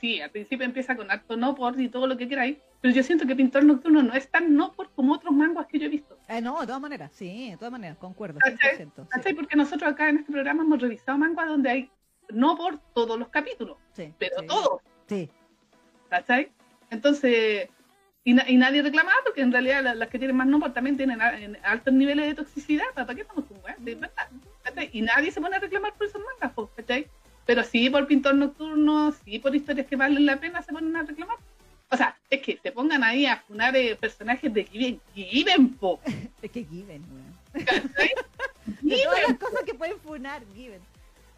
sí, 0.00 0.20
al 0.20 0.30
principio 0.30 0.64
empieza 0.64 0.96
con 0.96 1.10
harto 1.10 1.36
no 1.36 1.54
por 1.54 1.78
y 1.80 1.88
todo 1.88 2.06
lo 2.06 2.16
que 2.16 2.28
queráis, 2.28 2.56
pero 2.80 2.94
yo 2.94 3.02
siento 3.02 3.26
que 3.26 3.36
Pintor 3.36 3.64
Nocturno 3.64 4.02
no 4.02 4.14
es 4.14 4.28
tan 4.30 4.54
no 4.54 4.72
por 4.72 4.90
como 4.92 5.12
otros 5.14 5.32
manguas 5.34 5.66
que 5.66 5.78
yo 5.78 5.86
he 5.86 5.90
visto. 5.90 6.18
Eh, 6.28 6.40
no, 6.40 6.58
de 6.60 6.66
todas 6.66 6.80
maneras, 6.80 7.12
sí, 7.12 7.50
de 7.50 7.56
todas 7.56 7.72
maneras, 7.72 7.98
concuerdo, 7.98 8.38
¿Cachai? 8.40 8.76
100%. 8.76 9.06
¿Cachai? 9.08 9.32
Sí, 9.32 9.36
Porque 9.36 9.56
nosotros 9.56 9.92
acá 9.92 10.08
en 10.08 10.18
este 10.18 10.32
programa 10.32 10.62
hemos 10.62 10.80
revisado 10.80 11.18
manguas 11.18 11.48
donde 11.48 11.70
hay 11.70 11.90
no 12.30 12.56
por 12.56 12.78
todos 12.94 13.18
los 13.18 13.28
capítulos, 13.28 13.76
sí, 13.92 14.14
pero 14.18 14.40
sí. 14.40 14.46
todos, 14.46 14.80
Sí, 15.06 15.28
¿cachai? 16.08 16.50
Entonces, 16.90 17.68
y, 18.24 18.34
na- 18.34 18.48
y 18.48 18.56
nadie 18.56 18.82
reclamaba 18.82 19.16
porque 19.24 19.40
en 19.40 19.50
realidad 19.52 19.82
la- 19.82 19.94
las 19.94 20.08
que 20.08 20.18
tienen 20.18 20.36
más 20.36 20.46
no 20.46 20.60
por 20.60 20.72
también 20.72 20.96
tienen 20.96 21.18
altos 21.64 21.92
niveles 21.92 22.26
de 22.26 22.34
toxicidad, 22.34 22.84
¿para 22.94 23.14
qué 23.14 23.22
estamos 23.22 23.44
con? 23.46 23.60
De 23.84 23.94
verdad, 23.94 24.28
¿cachai? 24.62 24.90
Y 24.92 25.02
nadie 25.02 25.30
se 25.32 25.40
pone 25.40 25.56
a 25.56 25.60
reclamar 25.60 25.94
por 25.94 26.06
esos 26.06 26.20
mangas, 26.40 26.56
¿cachai? 26.76 27.08
Pero 27.50 27.64
sí 27.64 27.90
por 27.90 28.06
Pintor 28.06 28.36
Nocturno, 28.36 29.10
sí 29.24 29.40
por 29.40 29.52
historias 29.56 29.84
que 29.88 29.96
valen 29.96 30.24
la 30.24 30.38
pena 30.38 30.62
se 30.62 30.72
ponen 30.72 30.94
a 30.94 31.02
reclamar. 31.02 31.36
O 31.90 31.96
sea, 31.96 32.16
es 32.30 32.40
que 32.42 32.54
te 32.54 32.70
pongan 32.70 33.02
ahí 33.02 33.26
a 33.26 33.38
funar 33.38 33.74
eh, 33.74 33.96
personajes 33.96 34.54
de 34.54 34.62
Given, 34.62 35.00
Given, 35.16 35.74
po, 35.74 35.98
es 36.42 36.48
que 36.52 36.64
Given, 36.64 37.04
weón. 37.10 37.34
De 38.82 39.02
todas 39.02 39.18
las 39.18 39.24
Given, 39.24 39.36
cosas 39.38 39.62
que 39.64 39.74
pueden 39.74 39.98
funar, 39.98 40.44
Given. 40.54 40.80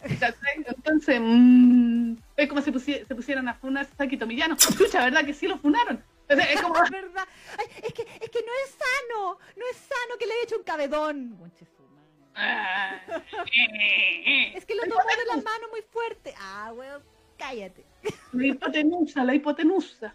Entonces, 0.02 1.18
mm, 1.18 2.12
es 2.36 2.46
como 2.46 2.60
si 2.60 2.70
pusi- 2.70 3.06
se 3.08 3.14
pusieran 3.14 3.48
a 3.48 3.54
funar 3.54 3.86
a 3.90 3.96
Saki 3.96 4.18
Tomillano. 4.18 4.56
Escucha, 4.56 5.02
¿verdad 5.04 5.24
que 5.24 5.32
sí 5.32 5.48
lo 5.48 5.56
funaron? 5.56 6.04
Entonces, 6.28 6.56
es 6.56 6.60
como, 6.60 6.74
verdad. 6.74 7.26
Ay, 7.58 7.66
es 7.84 7.94
que, 7.94 8.02
es 8.02 8.28
que 8.28 8.40
no 8.40 8.52
es 8.66 8.70
sano, 8.72 9.38
no 9.56 9.64
es 9.70 9.76
sano 9.78 10.18
que 10.18 10.26
le 10.26 10.34
haya 10.34 10.42
hecho 10.42 10.58
un 10.58 10.64
cabedón. 10.64 11.38
Es 14.54 14.64
que 14.66 14.74
lo 14.74 14.82
tomó 14.82 14.96
de 14.96 15.24
la 15.28 15.36
mano 15.36 15.68
muy 15.70 15.80
fuerte. 15.82 16.34
Ah, 16.38 16.72
weón, 16.74 17.02
cállate. 17.38 17.84
La 18.32 18.46
hipotenusa, 18.46 19.24
la 19.24 19.34
hipotenusa. 19.34 20.14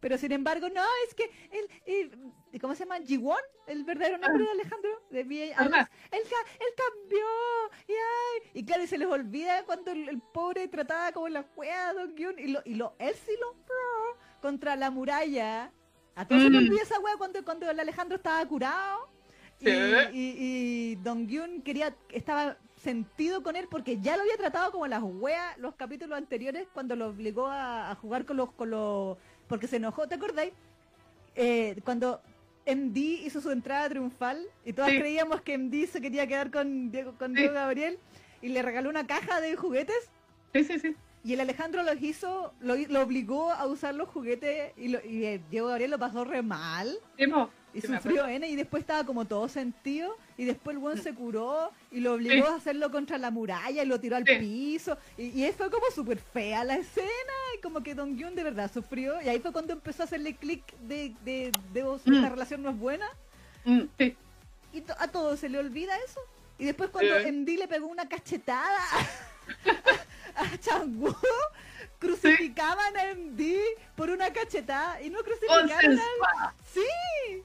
Pero 0.00 0.18
sin 0.18 0.32
embargo, 0.32 0.68
no, 0.68 0.82
es 1.06 1.14
que 1.14 1.30
el, 1.52 1.68
el- 1.86 2.32
¿cómo 2.60 2.74
se 2.74 2.84
llama? 2.84 2.98
Jiwon, 3.06 3.38
el 3.68 3.84
verdadero 3.84 4.18
nombre 4.18 4.42
de 4.44 4.50
Alejandro, 4.50 4.90
de. 5.10 5.54
Adams, 5.54 5.88
él, 6.10 6.22
ca- 6.28 6.50
él 6.58 6.74
cambió, 6.76 7.24
y 7.86 7.92
ay, 7.92 8.42
y 8.54 8.64
claro, 8.64 8.82
y 8.82 8.88
se 8.88 8.98
les 8.98 9.06
olvida 9.06 9.62
cuando 9.64 9.92
el, 9.92 10.08
el 10.08 10.20
pobre 10.20 10.66
trataba 10.66 11.12
como 11.12 11.28
la 11.28 11.46
wea 11.54 11.90
a 11.90 11.94
Don 11.94 12.16
Gyun, 12.16 12.36
y 12.40 12.48
lo, 12.48 12.60
y 12.64 12.74
lo, 12.74 12.96
él 12.98 13.14
sí 13.14 13.30
lo 13.40 13.52
pro 13.64 14.18
contra 14.40 14.74
la 14.74 14.90
muralla. 14.90 15.70
A 16.16 16.26
todos 16.26 16.42
se 16.42 16.50
les 16.50 16.62
Mm. 16.62 16.66
olvida 16.66 16.82
esa 16.82 16.98
wea 16.98 17.16
cuando, 17.16 17.44
cuando 17.44 17.70
el 17.70 17.78
Alejandro 17.78 18.16
estaba 18.16 18.44
curado, 18.46 19.08
y, 19.60 19.66
Sí. 19.66 19.70
y, 20.12 20.20
y 21.02 21.04
Don 21.04 21.26
Gyun 21.26 21.62
quería, 21.62 21.94
estaba 22.10 22.56
sentido 22.76 23.42
con 23.42 23.56
él 23.56 23.66
porque 23.70 24.00
ya 24.00 24.16
lo 24.16 24.22
había 24.22 24.36
tratado 24.36 24.70
como 24.72 24.86
las 24.86 25.02
weas 25.02 25.56
los 25.58 25.74
capítulos 25.74 26.16
anteriores 26.16 26.66
cuando 26.72 26.96
lo 26.96 27.08
obligó 27.08 27.46
a, 27.48 27.90
a 27.90 27.94
jugar 27.96 28.24
con 28.24 28.36
los, 28.36 28.52
con 28.52 28.70
los 28.70 29.16
porque 29.48 29.66
se 29.66 29.76
enojó, 29.76 30.06
¿te 30.08 30.14
acordáis? 30.14 30.52
Eh, 31.34 31.76
cuando 31.84 32.20
MD 32.66 32.96
hizo 32.96 33.40
su 33.40 33.50
entrada 33.50 33.88
triunfal 33.88 34.40
y 34.64 34.72
todas 34.72 34.90
Sí. 34.92 34.98
creíamos 34.98 35.40
que 35.42 35.58
MD 35.58 35.86
se 35.86 36.00
quería 36.00 36.26
quedar 36.26 36.50
con 36.50 36.90
Diego, 36.90 37.14
con 37.18 37.32
Sí. 37.32 37.38
Diego 37.40 37.54
Gabriel 37.54 37.98
y 38.40 38.48
le 38.48 38.62
regaló 38.62 38.88
una 38.90 39.06
caja 39.06 39.40
de 39.40 39.56
juguetes 39.56 40.10
Sí, 40.52 40.64
sí, 40.64 40.78
sí. 40.78 40.96
y 41.24 41.32
el 41.34 41.40
Alejandro 41.40 41.82
los 41.82 42.00
hizo, 42.02 42.52
lo, 42.60 42.76
lo 42.76 43.02
obligó 43.02 43.50
a 43.50 43.66
usar 43.66 43.94
los 43.94 44.08
juguetes 44.08 44.72
y, 44.76 44.88
lo- 44.88 45.04
y 45.04 45.24
el 45.24 45.48
Diego 45.50 45.68
Gabriel 45.68 45.90
lo 45.92 45.98
pasó 45.98 46.24
re 46.24 46.42
mal 46.42 46.96
Sí. 47.18 47.24
Y 47.74 47.80
Sí, 47.80 47.86
sufrió 47.86 48.26
N 48.26 48.46
y 48.48 48.54
después 48.56 48.82
estaba 48.82 49.04
como 49.04 49.24
todo 49.24 49.48
sentido 49.48 50.16
y 50.36 50.44
después 50.44 50.74
el 50.74 50.80
buen 50.80 50.98
se 51.02 51.14
curó 51.14 51.70
y 51.90 52.00
lo 52.00 52.14
obligó 52.14 52.46
Sí. 52.46 52.52
a 52.52 52.56
hacerlo 52.56 52.90
contra 52.90 53.16
la 53.18 53.30
muralla 53.30 53.82
y 53.82 53.86
lo 53.86 53.98
tiró 53.98 54.16
al 54.16 54.26
Sí. 54.26 54.36
piso 54.38 54.98
y, 55.16 55.42
y 55.44 55.52
fue 55.52 55.70
como 55.70 55.86
súper 55.94 56.18
fea 56.18 56.64
la 56.64 56.76
escena 56.76 57.08
y 57.56 57.60
como 57.62 57.82
que 57.82 57.94
Don 57.94 58.16
Gyun 58.16 58.34
de 58.34 58.42
verdad 58.44 58.70
sufrió 58.72 59.20
y 59.22 59.28
ahí 59.28 59.40
fue 59.40 59.52
cuando 59.52 59.72
empezó 59.72 60.02
a 60.02 60.04
hacerle 60.06 60.36
clic 60.36 60.62
de, 60.82 61.14
de, 61.24 61.52
de 61.72 61.82
vos, 61.82 62.02
Mm. 62.04 62.14
esta 62.14 62.28
relación 62.28 62.62
no 62.62 62.70
es 62.70 62.78
buena 62.78 63.06
Mm, 63.64 63.82
sí. 63.98 64.16
y 64.72 64.80
to- 64.82 64.96
a 64.98 65.08
todos 65.08 65.40
se 65.40 65.48
le 65.48 65.58
olvida 65.58 65.94
eso 66.06 66.20
y 66.58 66.64
después 66.66 66.90
cuando. 66.90 67.14
MD 67.20 67.56
le 67.56 67.68
pegó 67.68 67.86
una 67.86 68.08
cachetada 68.08 68.78
a 70.36 70.56
Changu 70.58 71.14
crucificaban 72.06 72.96
a 72.96 73.14
MD 73.14 73.56
por 73.96 74.10
una 74.10 74.32
cachetada 74.32 75.00
y 75.02 75.10
no 75.10 75.20
crucificaron 75.22 75.98
a. 75.98 76.54
Sí, 76.72 76.80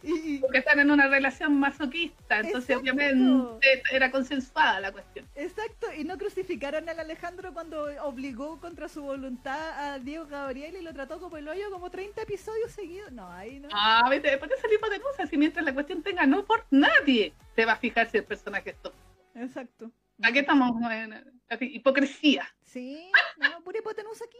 y, 0.03 0.35
y- 0.35 0.39
Porque 0.39 0.59
están 0.59 0.79
en 0.79 0.89
una 0.91 1.07
relación 1.07 1.59
masoquista, 1.59 2.39
entonces 2.39 2.69
Exacto. 2.77 2.81
obviamente 2.81 3.83
era 3.91 4.11
consensuada 4.11 4.79
la 4.79 4.91
cuestión. 4.91 5.25
exacto, 5.35 5.87
y 5.97 6.03
no 6.03 6.17
crucificaron 6.17 6.87
al 6.89 6.99
Alejandro 6.99 7.53
cuando 7.53 7.87
obligó 8.03 8.59
contra 8.59 8.89
su 8.89 9.01
voluntad 9.03 9.93
a 9.93 9.99
Diego 9.99 10.25
Gabriel 10.25 10.75
y 10.77 10.81
lo 10.81 10.93
trató 10.93 11.19
como 11.19 11.37
el 11.37 11.47
hoyo 11.47 11.69
como 11.69 11.89
30 11.89 12.21
episodios 12.23 12.71
seguidos. 12.71 13.11
No, 13.11 13.31
ahí 13.31 13.59
no. 13.59 13.69
Ah, 13.71 14.07
vete, 14.09 14.37
¿por 14.37 14.47
qué 14.49 14.55
ese 14.55 14.67
tipo 14.69 14.89
de 14.89 14.99
cosas? 14.99 15.29
Si 15.29 15.37
mientras 15.37 15.63
la 15.65 15.73
cuestión 15.73 16.01
tenga 16.03 16.25
no 16.25 16.45
por 16.45 16.65
nadie, 16.71 17.33
te 17.55 17.65
va 17.65 17.73
a 17.73 17.77
fijar 17.77 18.09
si 18.09 18.17
el 18.17 18.23
personaje 18.23 18.71
es 18.71 18.77
tóxico. 18.81 19.03
Exacto. 19.35 19.91
Aquí 20.23 20.39
estamos 20.39 20.71
en 20.91 21.13
así, 21.49 21.65
hipocresía. 21.75 22.47
Sí, 22.77 23.11
no, 23.37 23.63
pura 23.63 23.79
hipotenusa 23.79 24.25
aquí. 24.25 24.37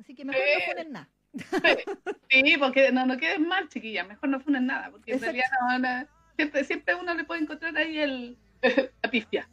Así 0.00 0.14
que 0.14 0.24
mejor 0.24 0.42
Eh. 0.42 0.54
no 0.58 0.72
ponen 0.74 0.92
nada. 0.92 1.08
Sí, 2.30 2.56
porque 2.58 2.90
no, 2.90 3.06
no 3.06 3.16
queden 3.16 3.46
mal, 3.46 3.68
chiquillas, 3.68 4.06
mejor 4.08 4.28
no 4.28 4.40
funen 4.40 4.66
nada, 4.66 4.90
porque 4.90 5.12
en 5.12 5.18
Exacto. 5.18 5.32
realidad 5.32 5.50
no 5.60 5.66
van 5.66 5.86
a- 5.86 6.06
siempre, 6.36 6.64
siempre 6.64 6.94
uno 6.96 7.14
le 7.14 7.24
puede 7.24 7.42
encontrar 7.42 7.76
ahí 7.76 7.98
el, 7.98 8.36
la 9.02 9.10
pifia. 9.10 9.48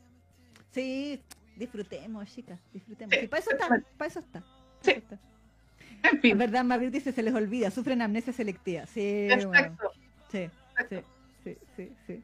Sí, 0.72 1.22
disfrutemos, 1.56 2.34
chicas, 2.34 2.60
disfrutemos. 2.74 3.16
Sí, 3.16 3.28
para 3.28 3.40
eso 3.42 3.52
está, 3.52 3.68
para 3.98 4.08
eso 4.10 4.20
está. 4.20 4.40
pa' 4.42 4.48
Sí. 4.82 4.92
eso 4.92 5.00
está. 5.00 5.20
En 6.10 6.20
En 6.32 6.38
verdad, 6.38 6.64
Margaret 6.66 6.92
dice, 6.92 7.12
se 7.12 7.22
les 7.24 7.34
olvida, 7.34 7.70
sufren 7.72 8.02
amnesia 8.02 8.34
selectiva. 8.34 8.86
Sí, 8.88 9.28
bueno. 9.30 9.54
exacto. 9.54 9.92
Sí, 10.32 10.38
sí, 10.40 10.50
Exacto. 10.96 11.10
sí, 11.44 11.58
sí, 11.78 11.92
sí. 12.08 12.24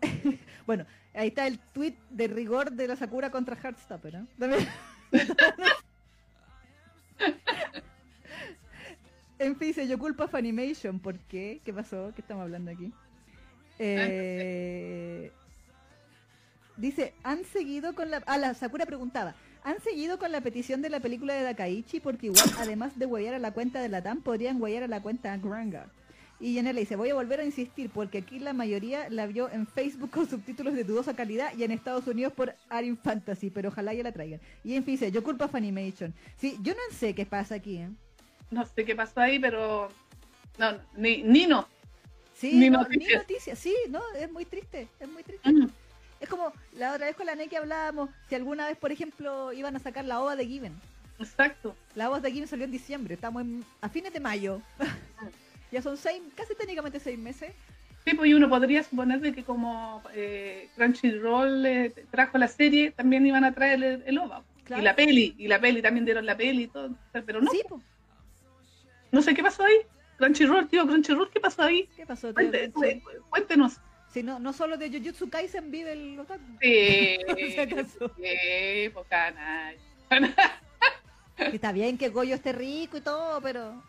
bueno, 0.66 0.84
ahí 1.14 1.28
está 1.28 1.46
el 1.46 1.58
tweet 1.58 1.94
de 2.10 2.28
rigor 2.28 2.72
de 2.72 2.88
la 2.88 2.96
Sakura 2.96 3.30
contra 3.30 3.56
Heartstopper, 3.56 4.14
¿no? 4.14 4.26
También- 4.38 4.68
en 9.38 9.56
fin, 9.56 9.68
dice, 9.68 9.86
yo 9.88 9.98
culpo 9.98 10.24
a 10.24 10.28
Funimation. 10.28 10.98
¿Por 11.00 11.18
qué? 11.20 11.60
¿Qué 11.64 11.72
pasó? 11.72 12.12
¿Qué 12.14 12.20
estamos 12.20 12.42
hablando 12.42 12.70
aquí? 12.70 12.92
Eh, 13.78 15.30
dice, 16.76 17.14
han 17.22 17.44
seguido 17.44 17.94
con 17.94 18.10
la... 18.10 18.22
Ah, 18.26 18.38
la 18.38 18.54
Sakura 18.54 18.86
preguntaba. 18.86 19.34
¿Han 19.64 19.80
seguido 19.80 20.18
con 20.18 20.32
la 20.32 20.40
petición 20.40 20.82
de 20.82 20.90
la 20.90 21.00
película 21.00 21.34
de 21.34 21.42
Dakaichi? 21.42 22.00
Porque 22.00 22.26
igual, 22.26 22.48
además 22.58 22.98
de 22.98 23.06
huellar 23.06 23.34
a 23.34 23.38
la 23.38 23.52
cuenta 23.52 23.80
de 23.80 23.88
la 23.88 24.02
TAM, 24.02 24.22
podrían 24.22 24.60
huellar 24.60 24.84
a 24.84 24.88
la 24.88 25.02
cuenta 25.02 25.36
Granga. 25.36 25.86
Y 26.40 26.54
Jenner 26.54 26.72
le 26.74 26.82
dice, 26.82 26.94
voy 26.94 27.10
a 27.10 27.14
volver 27.14 27.40
a 27.40 27.44
insistir 27.44 27.90
porque 27.90 28.18
aquí 28.18 28.38
la 28.38 28.52
mayoría 28.52 29.08
la 29.10 29.26
vio 29.26 29.50
en 29.50 29.66
Facebook 29.66 30.10
con 30.10 30.28
subtítulos 30.28 30.74
de 30.74 30.84
dudosa 30.84 31.14
calidad 31.16 31.52
y 31.56 31.64
en 31.64 31.72
Estados 31.72 32.06
Unidos 32.06 32.32
por 32.32 32.54
Arin 32.68 32.96
Fantasy, 32.96 33.50
pero 33.50 33.70
ojalá 33.70 33.92
ya 33.92 34.04
la 34.04 34.12
traigan. 34.12 34.40
Y 34.62 34.74
en 34.74 34.84
fin, 34.84 34.94
dice, 34.94 35.10
yo 35.10 35.24
culpo 35.24 35.44
a 35.44 35.48
Funimation. 35.48 36.14
Sí, 36.36 36.56
yo 36.62 36.74
no 36.74 36.96
sé 36.96 37.14
qué 37.14 37.26
pasa 37.26 37.56
aquí, 37.56 37.78
¿eh? 37.78 37.88
No 38.52 38.64
sé 38.64 38.84
qué 38.84 38.94
pasó 38.94 39.20
ahí, 39.20 39.38
pero 39.40 39.88
no, 40.58 40.78
ni, 40.96 41.22
ni 41.24 41.46
no. 41.46 41.66
Sí, 42.34 42.52
Ni 42.54 42.70
no, 42.70 42.82
noticias. 42.82 43.08
ni 43.08 43.14
noticias, 43.16 43.58
sí, 43.58 43.74
no, 43.90 44.00
es 44.16 44.30
muy 44.30 44.44
triste, 44.44 44.86
es 45.00 45.08
muy 45.08 45.24
triste. 45.24 45.50
Mm, 45.52 45.68
Es 46.20 46.28
como 46.28 46.52
la 46.74 46.92
otra 46.92 47.06
vez 47.06 47.16
con 47.16 47.26
la 47.26 47.34
Neki 47.34 47.56
hablábamos, 47.56 48.10
si 48.28 48.36
alguna 48.36 48.66
vez, 48.68 48.76
por 48.78 48.92
ejemplo, 48.92 49.52
iban 49.52 49.74
a 49.74 49.80
sacar 49.80 50.04
la 50.04 50.20
OVA 50.22 50.36
de 50.36 50.46
Given. 50.46 50.72
Exacto. 51.18 51.74
La 51.96 52.08
OVA 52.08 52.20
de 52.20 52.30
Given 52.30 52.46
salió 52.48 52.64
en 52.64 52.70
diciembre, 52.70 53.14
estamos 53.14 53.42
en- 53.42 53.64
a 53.80 53.88
fines 53.88 54.12
de 54.12 54.20
mayo. 54.20 54.62
ya 55.72 55.82
son 55.82 55.96
seis, 55.96 56.22
casi 56.34 56.54
técnicamente 56.54 57.00
seis 57.00 57.18
meses. 57.18 57.52
Sí, 58.04 58.14
pues 58.14 58.30
y 58.30 58.34
uno 58.34 58.48
podría 58.48 58.82
suponer 58.82 59.20
de 59.20 59.32
que 59.34 59.44
como 59.44 60.02
eh, 60.14 60.68
Crunchyroll 60.76 61.66
eh, 61.66 61.92
trajo 62.10 62.38
la 62.38 62.48
serie, 62.48 62.90
también 62.92 63.26
iban 63.26 63.44
a 63.44 63.52
traer 63.52 63.82
el, 63.82 64.02
el 64.06 64.18
OVA. 64.18 64.44
Claro. 64.64 64.82
Y 64.82 64.84
la 64.84 64.94
peli, 64.96 65.34
y 65.38 65.48
la 65.48 65.60
peli 65.60 65.82
también 65.82 66.04
dieron 66.04 66.24
la 66.26 66.36
peli 66.36 66.64
y 66.64 66.66
todo. 66.68 66.90
pero 67.26 67.40
no, 67.40 67.50
Sí, 67.50 67.62
po. 67.68 67.80
no 69.12 69.20
sé 69.22 69.34
qué 69.34 69.42
pasó 69.42 69.64
ahí. 69.64 69.76
Crunchyroll, 70.16 70.68
tío, 70.68 70.86
Crunchyroll, 70.86 71.30
¿qué 71.30 71.40
pasó 71.40 71.62
ahí? 71.62 71.88
¿qué 71.96 72.04
pasó? 72.06 72.28
tío? 72.28 72.34
Cuente- 72.34 72.66
Sí. 72.66 73.00
cu- 73.00 73.10
Cuéntenos. 73.30 73.74
Si 74.12 74.22
no, 74.22 74.38
no 74.38 74.52
solo 74.54 74.76
de 74.78 74.88
Jujutsu 74.90 75.28
Kaisen 75.28 75.70
vive 75.70 75.92
el 75.92 76.18
otaku. 76.18 76.42
Sí, 76.62 77.18
sí, 77.36 78.90
pues, 78.92 79.06
canalla. 79.08 79.78
Que 81.36 81.54
está 81.54 81.70
bien 81.72 81.96
que 81.98 82.08
Goyo 82.08 82.34
esté 82.34 82.52
rico 82.52 82.96
y 82.96 83.00
todo, 83.00 83.40
pero... 83.40 83.80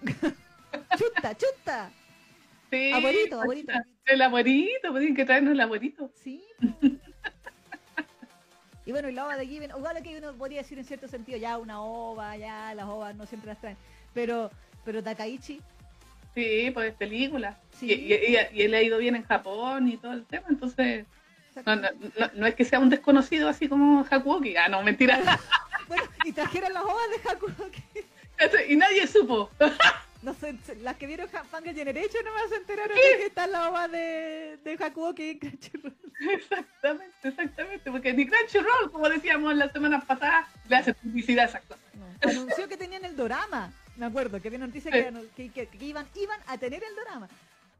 chuta, 0.97 1.35
chuta. 1.37 1.91
Sí, 2.69 2.91
Abuelito, 2.93 3.41
abuelito. 3.41 3.73
El 4.05 4.21
abuelito, 4.21 4.89
pues 4.91 4.99
tienen 5.01 5.15
que 5.15 5.25
traernos 5.25 5.53
el 5.53 5.61
abuelito. 5.61 6.11
Sí. 6.21 6.43
y 8.85 8.91
bueno, 8.91 9.09
y 9.09 9.13
la 9.13 9.25
ova 9.25 9.37
de 9.37 9.47
Given, 9.47 9.71
igual 9.75 10.01
que 10.03 10.17
uno 10.17 10.33
podría 10.33 10.59
decir 10.59 10.77
en 10.77 10.85
cierto 10.85 11.07
sentido, 11.07 11.37
ya 11.37 11.57
una 11.57 11.81
ova, 11.81 12.35
ya 12.37 12.73
las 12.75 12.85
ovas 12.85 13.15
no 13.15 13.25
siempre 13.25 13.49
las 13.49 13.59
traen. 13.61 13.77
Pero, 14.13 14.51
pero 14.85 15.03
Takaichi, 15.03 15.61
Sí, 16.35 16.69
pues 16.71 16.91
es 16.91 16.95
película. 16.95 17.57
Sí. 17.79 17.87
Y, 17.91 18.13
y, 18.13 18.35
y- 18.35 18.59
y 18.59 18.61
él 18.61 18.73
ha 18.75 18.81
ido 18.83 18.99
bien 18.99 19.15
en 19.15 19.23
Japón 19.23 19.87
y 19.89 19.97
todo 19.97 20.13
el 20.13 20.25
tema, 20.25 20.45
entonces 20.49 21.05
no, 21.65 21.75
no, 21.75 21.89
no, 22.19 22.29
no 22.35 22.45
es 22.47 22.53
que 22.55 22.63
sea 22.65 22.79
un 22.79 22.89
desconocido 22.89 23.49
así 23.49 23.67
como 23.67 24.05
Hakuoki. 24.09 24.55
Ah, 24.55 24.69
no, 24.69 24.81
mentira. 24.83 25.19
bueno, 25.87 26.03
y 26.23 26.31
trajeron 26.31 26.71
las 26.71 26.83
ovas 26.83 27.09
de 27.09 27.29
Hakuoki. 27.29 27.83
Y 28.69 28.75
nadie 28.77 29.05
supo. 29.05 29.49
No 30.21 30.33
sé, 30.33 30.55
las 30.81 30.97
que 30.97 31.07
vieron 31.07 31.29
Fanga 31.29 31.73
Generation 31.73 32.25
no 32.25 32.33
más 32.33 32.49
se 32.49 32.55
enteraron 32.57 32.95
de 32.95 33.17
que 33.17 33.25
está 33.27 33.47
la 33.47 33.69
ova 33.69 33.87
de, 33.87 34.59
de 34.63 34.77
Hakuoki 34.83 35.29
en 35.29 35.39
Crunchyroll. 35.39 35.95
Exactamente, 36.33 37.29
exactamente, 37.29 37.89
porque 37.89 38.11
ni 38.11 38.27
Crunchyroll, 38.27 38.91
como 38.91 39.07
decíamos 39.07 39.55
la 39.55 39.71
semana 39.71 40.01
pasada, 40.01 40.49
le 40.67 40.75
hace 40.75 40.93
publicidad 40.93 41.45
a 41.45 41.47
esas 41.47 41.61
cosas. 41.61 41.83
No. 41.93 42.29
Anunció 42.29 42.67
que 42.67 42.75
tenían 42.75 43.05
el 43.05 43.15
dorama, 43.15 43.71
me 43.95 44.05
acuerdo, 44.05 44.41
que 44.41 44.49
había 44.49 44.59
noticia 44.59 44.91
que, 44.91 45.13
que, 45.37 45.49
que, 45.49 45.67
que, 45.67 45.85
iban, 45.85 46.05
iban 46.15 46.41
a 46.47 46.57
tener 46.57 46.83
el 46.83 46.93
dorama. 46.93 47.29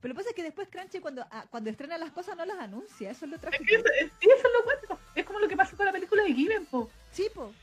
Pero 0.02 0.14
lo 0.14 0.16
que 0.16 0.20
pasa 0.20 0.30
es 0.30 0.36
que 0.36 0.44
después 0.44 0.70
Crunchy 0.70 1.00
cuando, 1.00 1.26
ah, 1.32 1.46
cuando 1.50 1.70
estrena 1.70 1.98
las 1.98 2.12
cosas 2.12 2.38
no 2.38 2.46
las 2.46 2.60
anuncia, 2.60 3.12
eso 3.12 3.26
es 3.26 3.32
lo 3.32 3.40
trágico. 3.40 3.66
Es, 3.66 3.84
que 3.84 4.28
eso, 4.28 4.36
es 4.36 4.44
lo 4.44 4.64
bueno, 4.64 5.00
es 5.16 5.26
como 5.26 5.40
lo 5.40 5.50
que 5.50 5.58
pasó 5.58 5.76
con 5.76 5.86
la 5.86 5.92
película 5.92 6.24
de 6.24 6.34
Given, 6.34 6.66
po. 6.68 6.90
Sí, 7.12 7.28
po. 7.34 7.54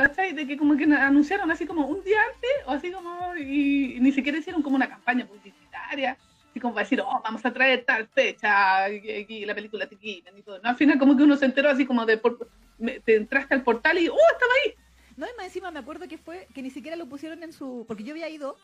¿Cachai? 0.00 0.32
De 0.32 0.46
que 0.46 0.56
como 0.56 0.76
que 0.76 0.84
anunciaron 0.84 1.50
así 1.50 1.66
como 1.66 1.86
un 1.86 2.02
día 2.02 2.18
antes, 2.34 2.50
o 2.66 2.70
así 2.70 2.90
como, 2.90 3.36
y, 3.36 3.96
y 3.96 4.00
ni 4.00 4.12
siquiera 4.12 4.38
hicieron 4.38 4.62
como 4.62 4.76
una 4.76 4.88
campaña 4.88 5.26
publicitaria, 5.26 6.16
así 6.50 6.58
como 6.58 6.72
para 6.72 6.84
decir, 6.84 7.02
oh, 7.02 7.20
vamos 7.22 7.44
a 7.44 7.52
traer 7.52 7.84
tal 7.84 8.08
fecha, 8.08 8.88
y, 8.88 9.44
la 9.44 9.54
película 9.54 9.86
Given 9.86 10.38
y 10.38 10.42
todo. 10.42 10.58
No, 10.62 10.70
al 10.70 10.76
final 10.76 10.98
como 10.98 11.16
que 11.16 11.22
uno 11.22 11.36
se 11.36 11.44
enteró 11.44 11.68
así 11.68 11.84
como 11.84 12.06
de, 12.06 12.16
por, 12.16 12.48
me, 12.78 13.00
te 13.00 13.16
entraste 13.16 13.52
al 13.52 13.62
portal 13.62 13.98
y, 13.98 14.08
oh, 14.08 14.16
estaba 14.32 14.52
ahí. 14.64 14.74
No, 15.18 15.26
y 15.26 15.36
más 15.36 15.46
encima 15.46 15.70
me 15.70 15.80
acuerdo 15.80 16.08
que 16.08 16.16
fue, 16.16 16.48
que 16.54 16.62
ni 16.62 16.70
siquiera 16.70 16.96
lo 16.96 17.06
pusieron 17.06 17.42
en 17.42 17.52
su, 17.52 17.84
porque 17.86 18.02
yo 18.02 18.12
había 18.12 18.30
ido 18.30 18.56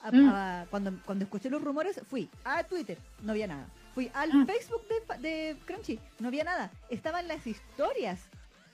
a, 0.00 0.12
mm. 0.12 0.28
a, 0.28 0.66
cuando, 0.68 0.92
cuando 1.06 1.24
escuché 1.24 1.48
los 1.48 1.62
rumores, 1.62 2.02
fui 2.10 2.28
a 2.44 2.64
Twitter, 2.64 2.98
no 3.22 3.32
había 3.32 3.46
nada. 3.46 3.66
Fui 3.94 4.10
al 4.12 4.30
mm. 4.30 4.46
Facebook 4.46 4.82
de, 4.88 5.28
de, 5.28 5.56
Crunchy, 5.64 5.98
no 6.18 6.28
había 6.28 6.44
nada. 6.44 6.70
Estaban 6.90 7.28
las 7.28 7.46
historias. 7.46 8.28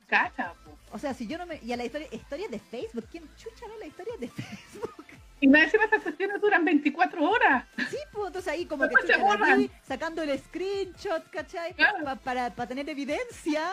Cacha, 0.08 0.54
O 0.90 0.98
sea, 0.98 1.12
si 1.14 1.26
yo 1.26 1.38
no 1.38 1.46
me. 1.46 1.60
Y 1.62 1.72
a 1.72 1.76
la 1.76 1.84
historia, 1.84 2.08
historias 2.10 2.50
de 2.50 2.58
Facebook, 2.58 3.06
¿quién 3.10 3.24
chucha 3.36 3.66
ve 3.66 3.74
la 3.78 3.86
historia 3.86 4.14
de 4.18 4.28
Facebook? 4.28 5.04
Y 5.40 5.46
me 5.46 5.60
decía 5.60 5.84
estas 5.84 6.02
cuestiones 6.02 6.40
duran 6.40 6.64
24 6.64 7.22
horas. 7.30 7.64
Sí, 7.90 7.98
pues 8.12 8.26
entonces 8.26 8.52
ahí 8.52 8.66
como 8.66 8.88
que 8.88 8.94
chucha, 9.02 9.56
vi, 9.56 9.70
sacando 9.86 10.22
el 10.22 10.36
screenshot, 10.38 11.30
¿cachai? 11.30 11.74
Claro. 11.74 12.04
Pa, 12.04 12.16
para, 12.16 12.50
para 12.54 12.68
tener 12.68 12.88
evidencia 12.88 13.72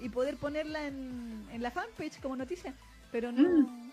y 0.00 0.08
poder 0.08 0.36
ponerla 0.36 0.86
en, 0.86 1.46
en 1.52 1.62
la 1.62 1.70
fanpage 1.70 2.20
como 2.20 2.36
noticia. 2.36 2.72
Pero 3.12 3.32
no. 3.32 3.42
Mm. 3.42 3.92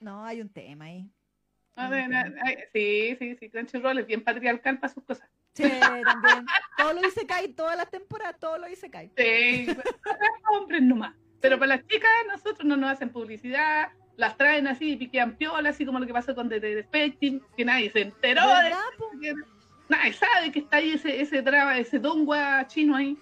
No, 0.00 0.24
hay 0.24 0.40
un 0.40 0.48
tema 0.48 0.86
ahí. 0.86 1.08
A 1.76 1.88
ver, 1.88 2.08
sí, 2.72 3.16
sí, 3.18 3.36
sí, 3.36 3.50
Crunchyroll 3.50 3.98
es 3.98 4.06
bien 4.06 4.22
patriarcal 4.22 4.78
para 4.78 4.92
sus 4.92 5.04
cosas. 5.04 5.28
Sí, 5.54 5.64
también. 6.04 6.46
todo 6.76 6.92
lo 6.92 7.06
hice 7.06 7.26
cae, 7.26 7.48
todas 7.48 7.76
las 7.76 7.90
temporadas, 7.90 8.38
todo 8.38 8.58
lo 8.58 8.68
hice 8.68 8.90
cae. 8.90 9.10
Sí, 9.16 9.66
hombres 10.52 10.82
nomás. 10.82 11.14
Pero 11.40 11.58
para 11.58 11.76
las 11.76 11.86
chicas, 11.86 12.10
nosotros 12.28 12.64
no 12.64 12.76
nos 12.76 12.90
hacen 12.90 13.10
publicidad, 13.10 13.90
las 14.16 14.36
traen 14.36 14.66
así, 14.66 14.96
piquean 14.96 15.36
piola, 15.36 15.70
así 15.70 15.86
como 15.86 15.98
lo 15.98 16.06
que 16.06 16.12
pasó 16.12 16.34
con 16.34 16.48
The 16.48 16.60
Despecting, 16.60 17.42
que 17.56 17.64
nadie 17.64 17.90
se 17.90 18.02
enteró. 18.02 18.42
De, 18.46 19.34
nadie 19.88 20.12
sabe 20.12 20.52
que 20.52 20.60
está 20.60 20.76
ahí 20.76 20.92
ese, 20.92 21.20
ese 21.20 21.40
drama, 21.42 21.78
ese 21.78 21.98
dongua 21.98 22.66
chino 22.66 22.96
ahí. 22.96 23.16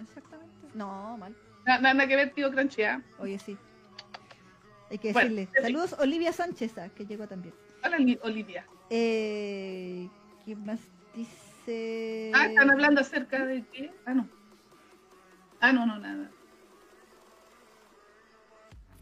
Exactamente. 0.00 0.68
No, 0.74 1.16
mal. 1.18 1.36
Nada, 1.66 1.92
nada 1.92 2.08
que 2.08 2.16
ver, 2.16 2.30
tío 2.32 2.50
Crunchy, 2.50 2.82
¿eh? 2.82 2.98
Oye, 3.18 3.38
sí. 3.38 3.56
Hay 4.90 4.98
que 4.98 5.12
decirle. 5.12 5.46
Bueno, 5.46 5.66
Saludos, 5.66 5.96
Olivia 6.00 6.32
Sánchez, 6.32 6.76
ah, 6.78 6.88
que 6.88 7.06
llegó 7.06 7.28
también. 7.28 7.54
Hola, 7.84 7.96
Olivia. 8.22 8.66
Eh, 8.90 10.08
¿Quién 10.44 10.64
más 10.64 10.80
dice? 11.14 12.32
Ah, 12.34 12.46
están 12.46 12.70
hablando 12.70 13.00
acerca 13.00 13.46
de 13.46 13.64
qué. 13.72 13.90
Ah, 14.04 14.14
no. 14.14 14.28
Ah, 15.60 15.72
no, 15.72 15.86
no, 15.86 15.98
nada. 15.98 16.30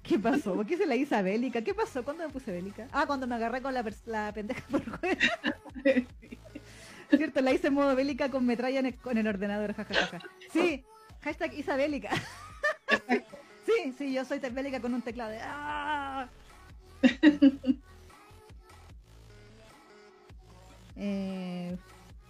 ¿Qué 0.03 0.19
pasó? 0.19 0.55
¿Por 0.55 0.67
qué 0.67 0.77
se 0.77 0.87
la 0.87 0.97
hizo 0.97 1.23
bélica? 1.23 1.63
¿Qué 1.63 1.75
pasó? 1.75 2.03
¿Cuándo 2.03 2.27
me 2.27 2.33
puse 2.33 2.51
bélica? 2.51 2.89
Ah, 2.93 3.05
cuando 3.07 3.27
me 3.27 3.35
agarré 3.35 3.63
con 3.63 3.73
la, 3.75 3.85
la 4.07 4.33
pendeja 4.33 4.63
por 4.71 4.83
juego. 4.99 5.21
sí. 5.85 6.07
Cierto, 7.11 7.41
la 7.41 7.53
hice 7.53 7.69
en 7.69 7.75
modo 7.75 7.95
bélica 7.95 8.31
con 8.31 8.45
metralla 8.45 8.81
en 8.81 8.87
el, 8.87 8.95
con 8.97 9.17
el 9.17 9.27
ordenador, 9.27 9.75
jajajaja. 9.75 10.19
Sí, 10.53 10.85
hashtag 11.23 11.55
Isabélica. 11.55 12.11
Sí, 13.79 13.93
sí, 13.97 14.13
yo 14.13 14.25
soy 14.25 14.41
bélica 14.41 14.81
con 14.81 14.93
un 14.93 15.03
teclado 15.03 15.31
de 15.31 15.39
¡Ah! 15.41 16.29
eh, 20.97 21.77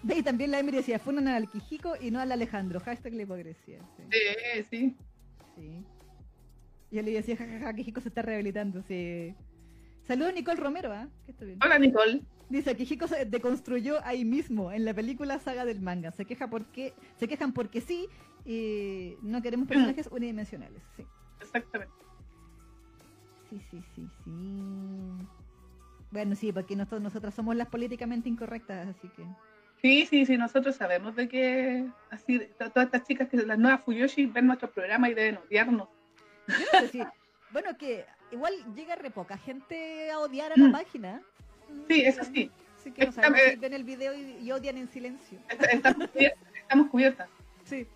y 0.03 0.23
también 0.23 0.51
la 0.51 0.59
Emily 0.59 0.77
decía, 0.79 0.99
fueron 0.99 1.27
al 1.27 1.49
Quijico 1.49 1.95
y 1.99 2.11
no 2.11 2.21
al 2.21 2.33
Alejandro. 2.33 2.81
Hashtag 2.81 3.15
la 3.15 3.23
hipocresía. 3.23 3.81
Sí, 3.97 4.05
sí. 4.69 4.95
Sí. 5.57 5.85
Y 6.91 6.99
él 6.99 7.07
le 7.07 7.13
decía, 7.13 7.37
jajaja, 7.37 7.73
Quijico 7.75 8.03
se 8.03 8.09
está 8.09 8.21
rehabilitando. 8.23 8.83
Sí. 8.83 9.35
Saludos 10.07 10.35
Nicole 10.35 10.61
Romero, 10.61 10.93
¿ah? 10.93 11.09
¿eh? 11.29 11.57
Hola 11.63 11.79
Nicole. 11.79 12.21
Dice, 12.51 12.77
Quijico 12.77 13.09
se 13.09 13.25
deconstruyó 13.25 14.05
ahí 14.05 14.25
mismo 14.25 14.71
en 14.73 14.85
la 14.85 14.93
película 14.93 15.39
saga 15.39 15.65
del 15.65 15.81
manga. 15.81 16.11
Se 16.13 16.27
queja 16.27 16.51
porque, 16.51 16.93
se 17.17 17.27
quejan 17.27 17.53
porque 17.53 17.81
sí 17.81 18.07
y 18.45 19.17
no 19.23 19.41
queremos 19.41 19.67
personajes 19.69 20.09
unidimensionales. 20.11 20.83
Sí. 20.97 21.05
Exactamente. 21.59 21.95
Sí, 23.51 23.61
sí, 23.71 23.83
sí, 23.95 24.09
sí. 24.25 24.31
Bueno, 26.11 26.35
sí, 26.35 26.53
porque 26.53 26.77
nosotros, 26.77 27.03
nosotras 27.03 27.35
somos 27.35 27.57
las 27.57 27.69
políticamente 27.69 28.29
incorrectas, 28.29 28.89
así 28.89 29.09
que... 29.09 29.25
Sí, 29.81 30.07
sí, 30.07 30.27
sí, 30.27 30.37
nosotros 30.37 30.75
sabemos 30.75 31.15
de 31.15 31.29
que 31.29 31.87
así 32.11 32.41
todas 32.59 32.87
estas 32.87 33.05
chicas 33.05 33.29
que 33.29 33.37
las 33.37 33.59
nuevas 33.59 33.83
Fuyoshi 33.85 34.27
ven 34.27 34.47
nuestro 34.47 34.71
programa 34.71 35.09
y 35.09 35.15
deben 35.15 35.39
odiarnos. 35.39 35.89
bueno, 37.53 37.77
que 37.79 38.05
igual 38.33 38.55
llega 38.75 38.97
re 38.97 39.11
poca 39.11 39.39
gente 39.39 40.11
a 40.11 40.19
odiar 40.19 40.53
a 40.53 40.57
la 40.57 40.69
mm. 40.69 40.73
página. 40.73 41.23
Sí, 41.87 42.01
eso 42.01 42.25
sí. 42.25 42.51
Así 42.77 42.91
que 42.91 43.07
no 43.07 43.13
sabemos 43.13 43.41
si 43.51 43.57
ven 43.57 43.75
el 43.75 43.85
video 43.85 44.15
y, 44.15 44.39
y 44.43 44.51
odian 44.51 44.79
en 44.79 44.89
silencio. 44.89 45.39
Estamos 45.49 46.09
cubiertas. 46.09 46.49
Estamos 46.55 46.91
cubiertas. 46.91 47.29
Sí 47.65 47.87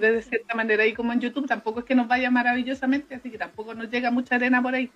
de 0.00 0.22
cierta 0.22 0.54
manera. 0.54 0.86
Y 0.86 0.94
como 0.94 1.12
en 1.12 1.20
YouTube 1.20 1.46
tampoco 1.46 1.80
es 1.80 1.86
que 1.86 1.94
nos 1.94 2.08
vaya 2.08 2.30
maravillosamente, 2.30 3.14
así 3.14 3.30
que 3.30 3.38
tampoco 3.38 3.74
nos 3.74 3.90
llega 3.90 4.10
mucha 4.10 4.36
arena 4.36 4.62
por 4.62 4.74
ahí. 4.74 4.90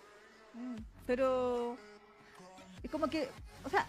Mm, 0.55 0.76
pero 1.07 1.76
es 2.82 2.91
como 2.91 3.09
que, 3.09 3.28
o 3.64 3.68
sea, 3.68 3.87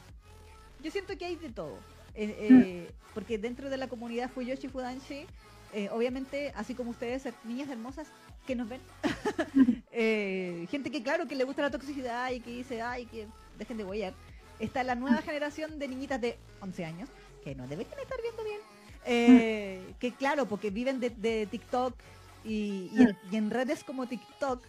yo 0.82 0.91
siento 0.91 1.18
que 1.18 1.26
hay 1.26 1.36
de 1.36 1.50
todo. 1.50 1.78
Eh, 2.16 2.36
eh, 2.39 2.89
mm. 2.89 3.14
Porque 3.14 3.38
dentro 3.38 3.70
de 3.70 3.78
la 3.78 3.88
comunidad 3.88 4.30
Fuyoshi 4.30 4.68
Fudanshi, 4.68 5.26
eh, 5.74 5.89
obviamente, 5.91 6.52
así 6.56 6.74
como 6.74 6.91
ustedes, 6.91 7.28
niñas 7.43 7.70
hermosas 7.70 8.08
que 8.45 8.56
nos 8.56 8.70
ven, 8.70 8.82
eh, 9.91 10.68
gente 10.72 10.91
que 10.91 11.04
claro 11.04 11.28
que 11.28 11.36
le 11.36 11.43
gusta 11.43 11.62
la 11.62 11.72
toxicidad 11.72 12.32
y 12.32 12.39
que 12.39 12.52
dice, 12.52 12.82
ay, 12.82 13.06
que 13.06 13.28
dejen 13.58 13.78
de 13.78 13.84
huellar. 13.84 14.14
Está 14.60 14.84
la 14.84 14.95
nueva 14.95 15.22
generación 15.22 15.78
de 15.78 15.88
niñitas 15.88 16.20
de 16.20 16.38
11 16.62 16.86
años 16.86 17.10
que 17.43 17.54
no 17.54 17.68
deberían 17.68 18.00
estar 18.00 18.20
viendo 18.22 18.43
bien 18.43 18.60
eh, 19.08 19.93
que 19.99 20.14
claro, 20.14 20.47
porque 20.47 20.70
viven 20.70 20.99
de, 20.99 21.10
de 21.10 21.47
TikTok 21.47 21.93
y, 22.43 22.91
y, 22.93 23.01
en, 23.01 23.18
y, 23.32 23.36
en, 23.38 23.49
redes 23.49 23.84
como 23.84 24.08
TikTok 24.08 24.64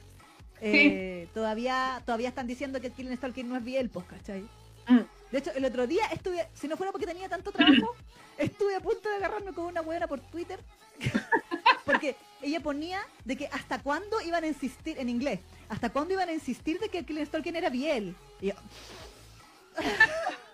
eh, 0.61 1.25
sí. 1.27 1.31
todavía 1.35 2.03
todavía 2.05 2.29
están 2.29 2.47
diciendo 2.47 2.81
que 2.81 2.91
Killing 2.91 3.17
Stalking 3.17 3.49
no 3.49 3.57
es 3.57 3.65
bien, 3.65 3.89
pues, 3.89 4.07
¿cachai? 4.07 4.43
Mm. 4.89 5.01
De 5.31 5.39
hecho, 5.39 5.53
el 5.53 5.65
otro 5.65 5.87
día 5.87 6.07
estuve, 6.07 6.49
si 6.55 6.69
no 6.69 6.77
fuera 6.77 6.91
porque 6.91 7.07
tenía 7.07 7.29
tanto 7.29 7.53
trabajo, 7.53 7.95
estuve 8.39 8.75
a 8.75 8.81
punto 8.81 9.09
de 9.09 9.17
agarrarme 9.17 9.53
con 9.53 9.67
una 9.67 9.83
buena 9.83 10.07
por 10.07 10.21
Twitter. 10.21 10.59
porque 11.85 12.17
ella 12.43 12.61
ponía 12.61 13.01
de 13.25 13.37
que 13.37 13.47
hasta 13.47 13.81
cuándo 13.81 14.21
iban 14.21 14.45
a 14.45 14.47
insistir, 14.47 14.99
en 14.99 15.09
inglés, 15.09 15.41
hasta 15.69 15.91
cuándo 15.91 16.15
iban 16.15 16.29
a 16.29 16.33
insistir 16.33 16.79
de 16.81 16.89
que 16.89 17.05
Killing 17.05 17.27
Stalking 17.27 17.57
era 17.57 17.71
bien. 17.71 18.17
Y 18.41 18.49
yo, 18.49 18.55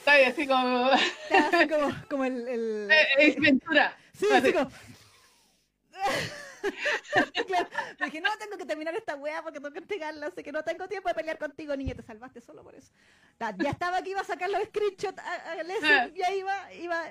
Está 0.00 0.12
ahí, 0.12 0.24
así 0.24 0.46
como. 0.46 0.86
Así 1.30 1.68
como, 1.68 1.94
como 2.08 2.24
el. 2.24 2.48
el... 2.48 2.90
Es 3.18 3.36
Ventura. 3.36 3.96
Sí, 4.14 4.26
así 4.32 4.52
como. 4.52 4.70
claro, 7.46 7.68
dije, 8.04 8.20
no, 8.20 8.30
tengo 8.38 8.56
que 8.56 8.64
terminar 8.64 8.94
esta 8.94 9.16
weá 9.16 9.42
porque 9.42 9.60
tengo 9.60 9.72
que 9.72 9.80
entregarla, 9.80 10.26
así 10.26 10.42
que 10.42 10.52
no 10.52 10.62
tengo 10.62 10.88
tiempo 10.88 11.08
de 11.08 11.14
pelear 11.14 11.38
contigo, 11.38 11.76
niña, 11.76 11.94
te 11.94 12.02
salvaste 12.02 12.40
solo 12.40 12.62
por 12.62 12.74
eso. 12.74 12.92
Ya 13.58 13.70
estaba 13.70 14.02
que 14.02 14.10
iba 14.10 14.20
a 14.20 14.24
sacar 14.24 14.50
los 14.50 14.62
screenshots 14.64 15.18
a, 15.18 15.22
a 15.22 15.52
ah. 15.82 16.08
y 16.14 16.22
ahí 16.22 16.38
iba, 16.38 16.72
iba 16.74 17.02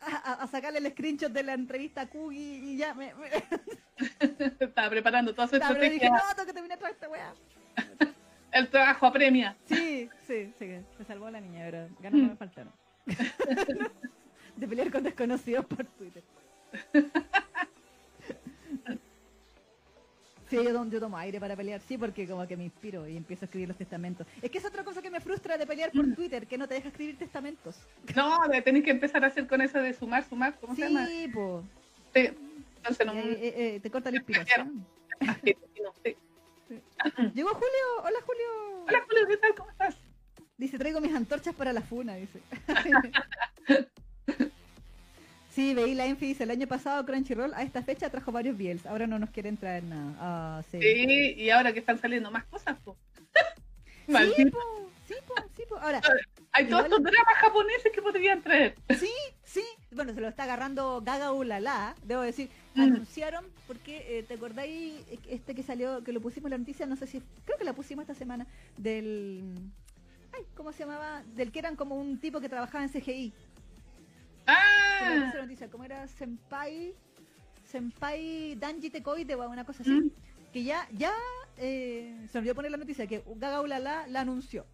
a, 0.00 0.42
a, 0.42 0.46
sacarle 0.46 0.78
el 0.78 0.90
screenshot 0.90 1.32
de 1.32 1.42
la 1.42 1.54
entrevista 1.54 2.02
a 2.02 2.08
Kugi 2.08 2.72
y 2.72 2.76
ya 2.76 2.94
me... 2.94 3.14
me... 3.14 3.30
Estaba 4.60 4.90
preparando 4.90 5.34
toda 5.34 5.48
su 5.48 5.56
Estaba, 5.56 5.72
estrategia. 5.72 6.10
Dije, 6.10 6.10
no, 6.10 6.34
tengo 6.34 6.46
que 6.46 6.52
terminar 6.52 6.78
toda 6.78 6.90
esta 6.90 7.08
weá 7.08 7.32
el 8.52 8.68
trabajo 8.68 9.06
apremia. 9.06 9.56
Sí, 9.64 10.08
sí, 10.26 10.52
sí, 10.58 10.66
me 10.98 11.04
salvó 11.06 11.30
la 11.30 11.40
niña, 11.40 11.64
pero 11.64 11.88
ganas 12.00 12.20
no 12.20 12.28
me 12.28 12.36
faltaron. 12.36 12.72
de 14.56 14.68
pelear 14.68 14.90
con 14.90 15.02
desconocidos 15.02 15.64
por 15.66 15.84
Twitter. 15.84 16.22
Sí, 20.48 20.56
yo, 20.56 20.84
yo, 20.88 21.00
tomo 21.00 21.18
aire 21.18 21.40
para 21.40 21.56
pelear, 21.56 21.80
sí, 21.80 21.98
porque 21.98 22.26
como 22.26 22.46
que 22.46 22.56
me 22.56 22.64
inspiro 22.64 23.08
y 23.08 23.16
empiezo 23.16 23.44
a 23.44 23.46
escribir 23.46 23.68
los 23.68 23.76
testamentos. 23.76 24.26
Es 24.40 24.50
que 24.50 24.58
es 24.58 24.64
otra 24.64 24.84
cosa 24.84 25.02
que 25.02 25.10
me 25.10 25.20
frustra 25.20 25.58
de 25.58 25.66
pelear 25.66 25.90
por 25.90 26.14
Twitter, 26.14 26.46
que 26.46 26.56
no 26.56 26.68
te 26.68 26.74
deja 26.74 26.88
escribir 26.88 27.18
testamentos. 27.18 27.76
No, 28.14 28.38
tenés 28.64 28.84
que 28.84 28.92
empezar 28.92 29.24
a 29.24 29.26
hacer 29.26 29.48
con 29.48 29.60
eso 29.60 29.78
de 29.78 29.92
sumar, 29.92 30.24
sumar, 30.28 30.56
¿cómo 30.60 30.76
sí, 30.76 30.82
se 30.82 30.88
llama? 30.88 31.06
Sí, 31.06 31.28
po. 31.28 31.64
Sí, 32.14 32.30
entonces 32.76 33.06
no... 33.06 33.12
Eh, 33.14 33.32
eh, 33.32 33.54
eh, 33.56 33.80
te 33.80 33.90
corta 33.90 34.10
la 34.12 34.16
inspiración. 34.18 34.86
Sí. 36.68 36.80
Llegó 37.34 37.50
Julio. 37.50 38.02
Hola, 38.02 38.18
Julio. 38.24 38.84
Hola 38.88 39.04
Julio, 39.08 39.26
¿qué 39.28 39.36
tal? 39.36 39.54
¿Cómo 39.54 39.70
estás? 39.70 39.96
Dice, 40.56 40.78
traigo 40.78 41.00
mis 41.00 41.14
antorchas 41.14 41.54
para 41.54 41.72
la 41.72 41.82
funa, 41.82 42.14
dice. 42.14 42.40
sí, 45.50 45.74
veí 45.74 45.94
la 45.94 46.06
Enfi, 46.06 46.26
dice, 46.28 46.44
el 46.44 46.50
año 46.50 46.66
pasado 46.66 47.04
Crunchyroll 47.04 47.52
a 47.54 47.62
esta 47.62 47.82
fecha 47.82 48.08
trajo 48.08 48.32
varios 48.32 48.56
BLs, 48.56 48.86
ahora 48.86 49.06
no 49.06 49.18
nos 49.18 49.30
quieren 49.30 49.58
traer 49.58 49.84
nada. 49.84 50.14
Ah, 50.18 50.62
sí. 50.70 50.80
Sí, 50.80 51.34
y 51.36 51.50
ahora 51.50 51.72
que 51.72 51.80
están 51.80 51.98
saliendo 52.00 52.30
más 52.30 52.44
cosas, 52.44 52.76
pues. 52.84 52.96
Sí, 54.06 54.46
po, 54.46 54.60
sí, 55.06 55.14
po, 55.26 55.34
sí, 55.56 55.62
po. 55.68 55.76
Ahora, 55.78 56.00
Hay 56.52 56.68
todos 56.68 56.84
estos 56.84 57.02
dramas 57.02 57.34
japoneses 57.40 57.92
que 57.92 58.00
podrían 58.00 58.40
traer. 58.40 58.76
sí, 58.98 59.10
sí. 59.42 59.64
Bueno, 59.90 60.14
se 60.14 60.20
lo 60.20 60.28
está 60.28 60.44
agarrando 60.44 61.02
Gaga 61.04 61.32
Ulala, 61.32 61.96
debo 62.02 62.22
decir. 62.22 62.48
Mm. 62.76 62.82
Anunciaron, 62.82 63.44
porque, 63.66 64.18
eh, 64.18 64.22
¿te 64.22 64.34
acordáis 64.34 65.00
este 65.28 65.54
que 65.54 65.62
salió, 65.62 66.04
que 66.04 66.12
lo 66.12 66.20
pusimos 66.20 66.46
en 66.46 66.50
la 66.52 66.58
noticia? 66.58 66.84
No 66.84 66.96
sé 66.96 67.06
si, 67.06 67.22
creo 67.46 67.56
que 67.56 67.64
la 67.64 67.72
pusimos 67.72 68.02
esta 68.02 68.14
semana, 68.14 68.46
del... 68.76 69.42
Ay, 70.34 70.42
¿cómo 70.54 70.72
se 70.72 70.80
llamaba? 70.80 71.22
Del 71.34 71.50
que 71.50 71.58
eran 71.60 71.74
como 71.74 71.96
un 71.96 72.18
tipo 72.18 72.38
que 72.38 72.50
trabajaba 72.50 72.84
en 72.84 72.90
CGI. 72.90 73.32
Ah, 74.46 75.30
la 75.34 75.42
noticia, 75.42 75.68
¿cómo 75.70 75.84
era? 75.84 76.06
Senpai... 76.06 76.94
Senpai 77.64 78.54
Danji 78.56 78.90
Tekoide 78.90 79.34
o 79.34 79.50
una 79.50 79.64
cosa 79.64 79.82
así. 79.82 79.90
Mm. 79.90 80.10
Que 80.52 80.62
ya, 80.62 80.86
ya, 80.92 81.12
eh, 81.56 82.14
se 82.30 82.34
me 82.34 82.40
olvidó 82.40 82.54
poner 82.54 82.70
la 82.70 82.76
noticia, 82.76 83.06
que 83.06 83.24
Gaga 83.36 83.62
Ulala 83.62 84.06
la 84.06 84.20
anunció. 84.20 84.66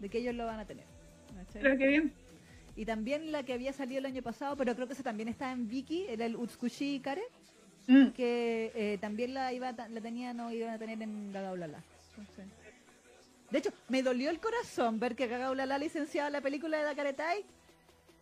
De 0.00 0.08
que 0.10 0.18
ellos 0.18 0.34
lo 0.34 0.44
van 0.44 0.60
a 0.60 0.66
tener. 0.66 0.84
pero 1.54 1.76
qué 1.78 1.86
bien. 1.86 2.12
Y 2.78 2.84
también 2.86 3.32
la 3.32 3.42
que 3.42 3.52
había 3.54 3.72
salido 3.72 3.98
el 3.98 4.06
año 4.06 4.22
pasado, 4.22 4.56
pero 4.56 4.72
creo 4.76 4.86
que 4.86 4.92
esa 4.92 5.02
también 5.02 5.28
está 5.28 5.50
en 5.50 5.68
Viki, 5.68 6.06
era 6.08 6.24
el 6.24 6.36
Utsukushi 6.36 7.00
Kare, 7.00 7.22
Mm. 7.88 8.10
que 8.10 8.70
eh, 8.74 8.98
también 9.00 9.32
la 9.34 9.50
iba 9.52 9.72
la 9.72 10.00
tenían 10.00 10.36
no 10.36 10.52
iban 10.52 10.74
a 10.74 10.78
tener 10.78 11.00
en 11.02 11.32
Gaga 11.32 11.52
Ulala. 11.52 11.82
Entonces, 12.18 12.44
De 13.50 13.58
hecho, 13.58 13.70
me 13.88 14.02
dolió 14.02 14.28
el 14.30 14.38
corazón 14.40 15.00
ver 15.00 15.16
que 15.16 15.26
Gaga 15.26 15.50
Ulala 15.50 15.78
licenciaba 15.78 16.28
la 16.30 16.40
película 16.42 16.76
de 16.78 16.84
Dakaretai, 16.84 17.44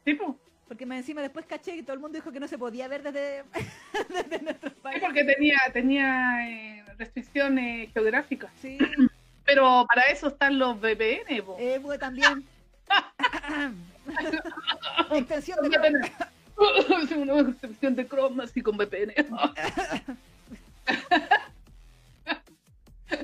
Tipo, 0.04 0.38
porque 0.68 0.86
más 0.86 0.98
encima 0.98 1.20
después 1.20 1.44
caché 1.46 1.74
que 1.74 1.82
todo 1.82 1.94
el 1.94 1.98
mundo 2.00 2.16
dijo 2.16 2.30
que 2.32 2.38
no 2.40 2.46
se 2.48 2.57
podía 2.59 2.86
ver 2.88 3.02
desde, 3.02 3.42
desde 4.09 4.42
nuestro 4.42 4.70
sí, 4.70 4.76
país. 4.80 5.02
porque 5.04 5.24
tenía, 5.24 5.59
tenía 5.72 6.48
eh, 6.48 6.84
restricciones 6.96 7.92
geográficas. 7.92 8.50
Sí, 8.62 8.78
Pero 9.44 9.84
para 9.88 10.02
eso 10.11 10.28
están 10.28 10.59
los 10.59 10.80
VPN, 10.80 11.26
eh, 11.59 11.78
pues, 11.82 11.98
también. 11.98 12.44
Extensión 15.12 15.59
de... 15.62 15.68
VPN. 15.68 16.11
Una 17.30 17.50
excepción 17.50 17.94
de 17.94 18.07
Chrome 18.09 18.44
así 18.44 18.62
con 18.62 18.76
VPN. 18.76 19.12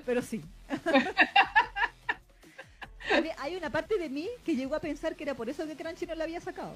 pero 0.07 0.23
sí. 0.23 0.43
Hay 3.39 3.57
una 3.57 3.71
parte 3.71 3.99
de 3.99 4.09
mí 4.09 4.29
que 4.45 4.55
llegó 4.55 4.75
a 4.75 4.81
pensar 4.81 5.17
que 5.17 5.25
era 5.25 5.35
por 5.35 5.49
eso 5.49 5.67
que 5.67 5.77
Crunchy 5.77 6.07
no 6.07 6.15
la 6.15 6.25
había 6.25 6.41
sacado. 6.41 6.75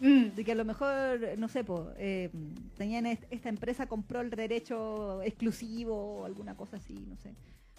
Mm. 0.00 0.26
De 0.34 0.44
que 0.44 0.52
a 0.52 0.54
lo 0.54 0.64
mejor, 0.64 1.20
no 1.38 1.48
sé, 1.48 1.64
po, 1.64 1.90
eh, 1.96 2.30
tenían 2.76 3.06
est- 3.06 3.24
esta 3.30 3.48
empresa 3.48 3.86
compró 3.86 4.20
el 4.20 4.30
derecho 4.30 5.22
exclusivo 5.22 6.20
o 6.20 6.24
alguna 6.26 6.54
cosa 6.54 6.76
así, 6.76 6.94
no 7.08 7.16
sé. 7.16 7.34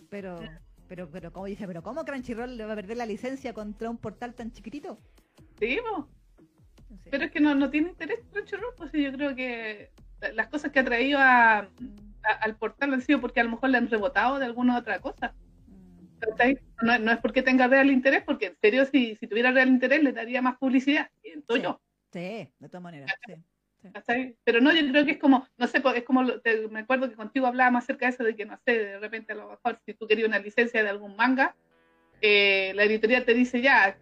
Pero, 0.10 0.40
pero, 0.88 1.08
pero, 1.12 1.32
como 1.32 1.46
dice, 1.46 1.68
pero 1.68 1.84
¿cómo 1.84 2.04
Crunchyroll 2.06 2.58
le 2.58 2.66
va 2.66 2.74
a 2.74 2.76
perder 2.76 2.98
la 2.98 3.06
licencia 3.06 3.54
contra 3.54 3.90
un 3.90 3.98
portal 3.98 4.34
tan 4.34 4.52
chiquitito? 4.52 4.98
Sí. 5.60 5.78
Pero 7.10 7.24
es 7.26 7.32
que 7.32 7.40
no, 7.40 7.56
no 7.56 7.70
tiene 7.70 7.90
interés 7.90 8.20
Crunchyroll, 8.32 8.74
pues 8.78 8.92
sí, 8.92 9.04
yo 9.04 9.12
creo 9.12 9.36
que 9.36 9.92
la- 10.20 10.32
las 10.34 10.48
cosas 10.48 10.72
que 10.72 10.80
ha 10.80 10.84
traído 10.86 11.20
a, 11.20 11.60
a- 11.60 11.68
al 12.42 12.56
portal 12.58 12.94
han 12.94 13.02
sido 13.02 13.20
porque 13.22 13.40
a 13.40 13.44
lo 13.44 13.52
mejor 13.52 13.70
le 13.70 13.78
han 13.78 13.90
rebotado 13.90 14.40
de 14.40 14.46
alguna 14.46 14.78
otra 14.78 15.00
cosa. 15.00 15.34
Mm. 15.68 16.86
No, 16.86 17.00
no 17.00 17.12
es 17.12 17.18
porque 17.20 17.42
tenga 17.44 17.68
real 17.68 17.92
interés, 17.92 18.24
porque 18.24 18.48
en 18.48 18.58
serio, 18.62 18.86
si, 18.86 19.16
si 19.16 19.28
tuviera 19.28 19.52
real 19.52 19.70
interés, 19.70 20.04
le 20.04 20.12
daría 20.14 20.42
más 20.42 20.58
publicidad. 20.58 21.10
Siento 21.22 21.56
Sí. 21.56 21.62
yo. 21.62 21.82
Sí, 22.12 22.20
de 22.60 22.68
todas 22.70 22.82
maneras. 22.84 23.12
Sí. 23.26 24.36
Pero 24.44 24.60
no, 24.60 24.74
yo 24.74 24.90
creo 24.90 25.06
que 25.06 25.12
es 25.12 25.18
como, 25.18 25.48
no 25.58 25.68
sé, 25.68 25.80
pues, 25.82 25.96
es 25.98 26.04
como, 26.04 26.26
te- 26.40 26.68
me 26.70 26.80
acuerdo 26.82 27.10
que 27.10 27.16
contigo 27.16 27.48
hablábamos 27.48 27.84
acerca 27.84 28.06
de 28.08 28.12
eso, 28.12 28.24
de 28.24 28.36
que, 28.36 28.46
no 28.46 28.58
sé, 28.66 28.72
de 28.74 29.00
repente 29.00 29.34
a 29.34 29.36
lo 29.36 29.50
mejor 29.52 29.80
si 29.86 29.94
tú 29.94 30.08
querías 30.08 30.28
una 30.28 30.40
licencia 30.40 30.84
de 30.84 30.90
algún 30.90 31.16
manga, 31.16 31.56
eh, 32.22 32.72
la 32.76 32.84
editorial 32.84 33.24
te 33.24 33.34
dice, 33.36 33.62
ya, 33.62 33.98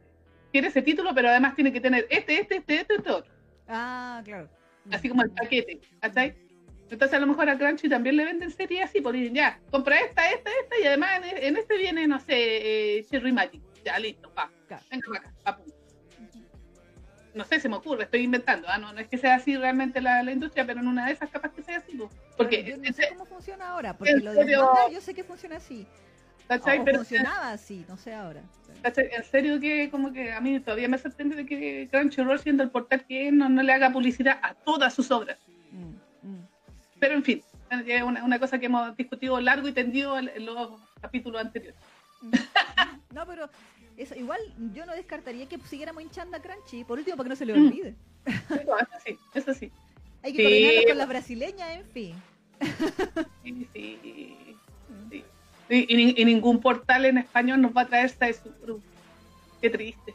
quiere 0.55 0.69
ese 0.69 0.81
título, 0.81 1.13
pero 1.13 1.27
además 1.27 1.53
tiene 1.53 1.73
que 1.73 1.81
tener 1.81 2.07
este, 2.09 2.39
este, 2.39 2.55
este, 2.55 2.79
este, 2.79 2.93
este 2.95 3.11
otro. 3.11 3.29
Ah, 3.67 4.21
claro. 4.23 4.49
así 4.89 5.09
como 5.09 5.21
el 5.21 5.31
paquete, 5.31 5.81
¿cachai? 5.99 6.33
Entonces 6.89 7.13
a 7.13 7.19
lo 7.19 7.27
mejor 7.27 7.49
a 7.49 7.57
Crunchy 7.57 7.89
también 7.89 8.15
le 8.15 8.23
venden 8.23 8.49
series 8.51 8.85
así, 8.85 9.01
por 9.01 9.11
decir, 9.13 9.33
ya, 9.33 9.59
compra 9.69 9.99
esta, 9.99 10.31
esta, 10.31 10.49
esta, 10.61 10.79
y 10.81 10.87
además 10.87 11.19
en, 11.25 11.43
en 11.43 11.57
este 11.57 11.77
viene, 11.77 12.07
no 12.07 12.21
sé, 12.21 12.99
eh, 12.99 13.03
Cherry 13.03 13.33
Magic. 13.33 13.61
Ya, 13.83 13.99
listo, 13.99 14.29
pa, 14.33 14.49
Claro. 14.69 14.81
venga 14.89 15.07
para 15.09 15.19
acá, 15.19 15.33
pa, 15.43 15.57
pum. 15.57 15.65
No 17.33 17.43
sé, 17.43 17.59
se 17.59 17.67
me 17.67 17.75
ocurre, 17.75 18.03
estoy 18.03 18.21
inventando, 18.21 18.65
ah, 18.69 18.77
no, 18.77 18.93
no 18.93 18.99
es 19.01 19.09
que 19.09 19.17
sea 19.17 19.35
así 19.35 19.57
realmente 19.57 19.99
la, 19.99 20.23
la 20.23 20.31
industria, 20.31 20.65
pero 20.65 20.79
en 20.79 20.87
una 20.87 21.07
de 21.07 21.11
esas 21.11 21.29
capaz 21.29 21.51
que 21.51 21.63
sea 21.63 21.79
así, 21.79 21.97
po. 21.97 22.09
porque, 22.37 22.63
yo 22.63 22.77
no 22.77 22.93
sé 22.93 23.09
cómo 23.09 23.25
funciona 23.25 23.71
ahora, 23.71 23.97
porque 23.97 24.15
lo 24.15 24.31
de 24.31 24.55
yo 24.93 25.01
sé 25.01 25.13
que 25.13 25.25
funciona 25.25 25.57
así. 25.57 25.85
¿Cachai? 26.47 26.79
O 26.79 26.85
Pero, 26.85 26.97
funcionaba 26.99 27.51
así, 27.51 27.85
no 27.87 27.97
sé 27.97 28.13
ahora. 28.13 28.41
¿cachai? 28.81 29.09
En 29.11 29.23
serio 29.23 29.59
que 29.59 29.89
como 29.89 30.11
que 30.13 30.31
a 30.31 30.41
mí 30.41 30.59
todavía 30.59 30.87
me 30.87 30.97
sorprende 30.97 31.35
de 31.35 31.45
que 31.45 31.87
Crunchyroll, 31.91 32.39
siendo 32.39 32.63
el 32.63 32.69
portal 32.69 33.05
que 33.07 33.31
no, 33.31 33.49
no 33.49 33.63
le 33.63 33.73
haga 33.73 33.91
publicidad 33.91 34.39
a 34.41 34.53
todas 34.53 34.93
sus 34.93 35.09
obras. 35.11 35.37
Mm, 35.71 36.27
mm. 36.29 36.47
Pero 36.99 37.15
en 37.15 37.23
fin, 37.23 37.43
es 37.87 38.03
una, 38.03 38.23
una 38.23 38.39
cosa 38.39 38.59
que 38.59 38.67
hemos 38.67 38.95
discutido 38.95 39.39
largo 39.39 39.67
y 39.67 39.73
tendido 39.73 40.17
en, 40.17 40.29
los 40.45 40.79
capítulos 41.01 41.41
anteriores. 41.41 41.79
No, 43.11 43.25
pero 43.25 43.49
eso, 43.97 44.15
igual 44.15 44.39
yo 44.73 44.85
no 44.85 44.93
descartaría 44.93 45.47
que 45.47 45.57
siguiéramos 45.59 46.03
hinchando 46.03 46.37
a 46.37 46.41
Crunchy, 46.41 46.83
por 46.83 46.97
último, 46.99 47.17
para 47.17 47.25
que 47.25 47.29
no 47.29 47.35
se 47.35 47.45
le 47.45 47.53
Mm. 47.53 47.67
olvide. 47.67 47.95
No, 48.65 48.77
eso 48.77 48.97
sí, 49.05 49.17
eso 49.33 49.53
sí. 49.53 49.71
Hay 50.23 50.33
que 50.33 50.81
Sí. 50.81 50.85
con 50.87 50.97
las 50.97 51.07
brasileñas, 51.07 51.69
en 51.71 51.85
fin. 51.91 52.15
Sí, 53.43 53.67
sí. 53.73 54.37
Y, 55.69 55.77
y 55.95 56.21
y 56.21 56.25
ningún 56.25 56.59
portal 56.61 57.05
en 57.05 57.17
español 57.17 57.61
nos 57.61 57.75
va 57.75 57.81
a 57.81 57.87
traer 57.87 58.05
esta 58.05 58.31
Suru. 58.31 58.81
Qué 59.61 59.69
triste. 59.69 60.13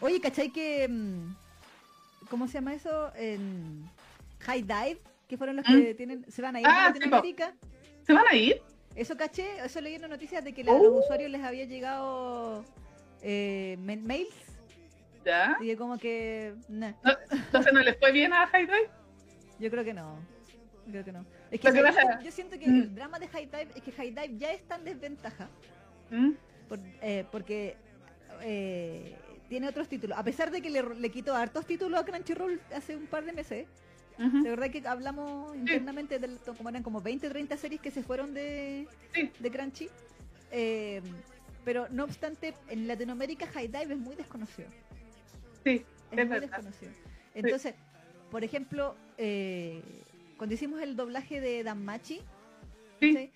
Oye, 0.00 0.20
¿cachai 0.20 0.50
que... 0.50 0.86
mm, 0.88 1.34
¿Cómo 2.30 2.46
se 2.46 2.54
llama 2.54 2.74
eso? 2.74 3.12
En 3.16 3.84
High 4.40 4.62
Dive, 4.62 4.98
que 5.28 5.36
fueron 5.36 5.56
los 5.56 5.64
que 5.66 5.94
tienen, 5.94 6.24
se 6.30 6.40
van 6.42 6.56
a 6.56 6.60
ir 6.60 6.66
Ah, 6.66 6.86
a 6.86 6.92
sí, 6.92 6.92
po. 6.94 6.98
Latinoamérica. 7.00 7.54
¿Se 8.06 8.12
van 8.12 8.24
a 8.30 8.34
ir? 8.34 8.62
Eso 8.94 9.16
caché, 9.16 9.46
eso 9.64 9.80
las 9.80 10.00
noticias 10.10 10.42
de 10.44 10.52
que 10.52 10.64
la- 10.64 10.72
Oh. 10.72 10.82
los 10.82 11.04
usuarios 11.04 11.30
les 11.30 11.42
había 11.42 11.64
llegado 11.64 12.64
eh, 13.22 13.76
ma- 13.80 13.96
mails 13.96 14.28
¿Ya? 15.24 15.56
y 15.60 15.74
como 15.76 15.98
que... 15.98 16.54
nah, 16.68 16.92
Entonces 17.30 17.72
no 17.72 17.80
les 17.80 17.98
fue 17.98 18.12
bien 18.12 18.32
a 18.32 18.46
High 18.46 18.66
Dive. 18.66 18.90
yo 19.58 19.70
creo 19.70 19.84
que 19.84 19.92
no. 19.94 20.18
Yo 20.86 20.92
Creo 20.92 21.04
que 21.04 21.12
no. 21.12 21.24
Es 21.50 21.60
que 21.60 22.24
yo 22.24 22.30
siento 22.32 22.58
que 22.58 22.66
Mm. 22.68 22.82
el 22.82 22.94
drama 22.94 23.18
de 23.18 23.28
High 23.28 23.46
Dive 23.46 23.68
es 23.74 23.82
que 23.82 23.92
High 23.92 24.10
Dive 24.10 24.38
ya 24.38 24.52
está 24.52 24.76
en 24.76 24.84
desventaja. 24.84 25.48
¿Mm? 26.10 26.30
por- 26.68 26.78
eh, 27.02 27.24
porque 27.32 27.76
eh, 28.42 29.16
tiene 29.48 29.68
otros 29.68 29.88
títulos. 29.88 30.18
A 30.18 30.22
pesar 30.22 30.50
de 30.50 30.60
que 30.60 30.68
le, 30.70 30.82
le 30.82 31.10
quitó 31.10 31.34
hartos 31.34 31.64
títulos 31.66 31.98
a 32.00 32.04
Crunchyroll 32.04 32.60
hace 32.74 32.94
un 32.96 33.06
par 33.06 33.24
de 33.24 33.32
meses. 33.32 33.66
De 34.18 34.50
verdad 34.50 34.68
que 34.70 34.86
hablamos 34.86 35.54
internamente 35.56 36.18
de 36.18 36.36
como 36.56 36.68
eran 36.68 36.82
como 36.82 37.00
20, 37.00 37.28
30 37.30 37.56
series 37.56 37.80
que 37.80 37.90
se 37.90 38.02
fueron 38.02 38.34
de, 38.34 38.86
Sí. 39.14 39.30
de 39.38 39.50
Crunchy. 39.50 39.88
Eh, 40.50 41.00
pero 41.64 41.86
no 41.90 42.04
obstante, 42.04 42.52
en 42.68 42.86
Latinoamérica 42.88 43.46
High 43.46 43.68
Dive 43.68 43.94
es 43.94 43.98
muy 43.98 44.14
desconocido. 44.16 44.68
Sí, 45.64 45.70
Es, 45.70 45.82
Es 46.10 46.16
muy 46.16 46.24
verdad. 46.26 46.40
desconocido. 46.40 46.92
Entonces, 47.34 47.74
por 48.30 48.42
ejemplo, 48.44 48.94
eh, 49.18 49.82
cuando 50.38 50.54
hicimos 50.54 50.80
el 50.80 50.96
doblaje 50.96 51.40
de 51.40 51.62
Danmachi, 51.64 52.20
sí. 53.00 53.12
¿sí? 53.14 53.32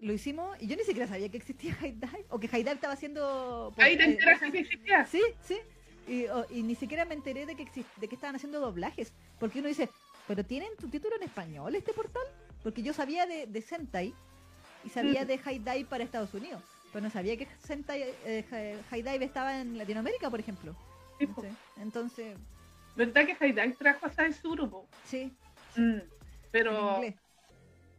lo 0.00 0.12
hicimos 0.12 0.56
y 0.60 0.66
yo 0.66 0.76
ni 0.76 0.84
siquiera 0.84 1.06
sabía 1.08 1.28
que 1.30 1.36
existía 1.38 1.72
High 1.74 1.92
Dive 1.92 2.24
o 2.30 2.38
que 2.38 2.48
High 2.48 2.62
Dive 2.62 2.74
estaba 2.74 2.94
haciendo... 2.94 3.72
Ahí 3.78 3.96
te 3.96 4.04
eh, 4.04 4.18
que 4.52 4.58
existía. 4.58 5.04
Sí, 5.06 5.20
sí. 5.42 5.56
Y, 6.06 6.26
o- 6.26 6.46
y 6.50 6.62
ni 6.62 6.74
siquiera 6.74 7.04
me 7.04 7.14
enteré 7.14 7.46
de 7.46 7.54
que, 7.56 7.64
de 7.96 8.08
que 8.08 8.14
estaban 8.14 8.36
haciendo 8.36 8.60
doblajes. 8.60 9.12
Porque 9.40 9.60
uno 9.60 9.68
dice, 9.68 9.88
¿pero 10.28 10.44
tienen 10.44 10.68
tu 10.78 10.88
título 10.88 11.16
en 11.16 11.22
español 11.22 11.74
este 11.74 11.92
portal? 11.92 12.22
Porque 12.62 12.82
yo 12.82 12.92
sabía 12.92 13.24
de, 13.26 13.46
de 13.46 13.62
Sentai 13.62 14.12
y 14.84 14.88
sabía 14.90 15.24
Mm. 15.24 15.26
de 15.26 15.38
High 15.38 15.58
Dive 15.60 15.84
para 15.86 16.04
Estados 16.04 16.34
Unidos. 16.34 16.62
Pero 16.92 17.04
no 17.04 17.10
sabía 17.10 17.36
que 17.38 17.48
Sentai, 17.66 18.02
eh, 18.26 18.44
Hi- 18.50 18.82
High 18.90 19.02
Dive 19.02 19.24
estaba 19.24 19.58
en 19.60 19.78
Latinoamérica, 19.78 20.28
por 20.30 20.40
ejemplo. 20.40 20.76
Sí. 21.18 21.26
Entonces, 21.80 22.36
¿Verdad 22.96 23.26
que 23.26 23.34
High 23.36 23.52
Dive 23.52 23.72
trajo 23.78 24.06
a 24.06 24.32
su 24.32 24.50
grupo? 24.50 24.86
sí, 25.04 25.32
Mm, 25.76 25.98
en 25.98 26.04
Pero, 26.54 27.00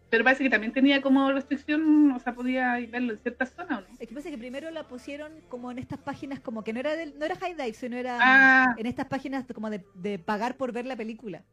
pero 0.10 0.24
parece 0.24 0.42
que 0.46 0.50
también 0.50 0.72
tenía 0.72 1.02
como 1.02 1.30
restricción, 1.30 2.10
o 2.14 2.20
sea, 2.20 2.34
podía 2.34 2.76
verlo 2.90 3.12
en 3.12 3.20
ciertas 3.20 3.52
zonas, 3.52 3.80
¿o 3.80 3.82
no? 3.82 3.88
Es 4.00 4.08
que 4.08 4.16
pasa 4.16 4.30
que 4.30 4.38
primero 4.38 4.72
la 4.72 4.88
pusieron 4.88 5.34
como 5.50 5.70
en 5.72 5.78
estas 5.78 6.00
páginas, 6.00 6.40
como 6.40 6.64
que 6.64 6.72
no 6.72 6.80
era 6.80 6.96
del, 6.96 7.20
no 7.20 7.26
era 7.26 7.36
High 7.36 7.56
Dive, 7.56 7.74
sino 7.74 7.98
era 7.98 8.18
Ah. 8.22 8.76
en 8.78 8.86
estas 8.86 9.08
páginas 9.08 9.46
como 9.54 9.70
de, 9.70 9.84
de 9.96 10.18
pagar 10.20 10.56
por 10.56 10.72
ver 10.72 10.86
la 10.86 10.96
película. 10.96 11.44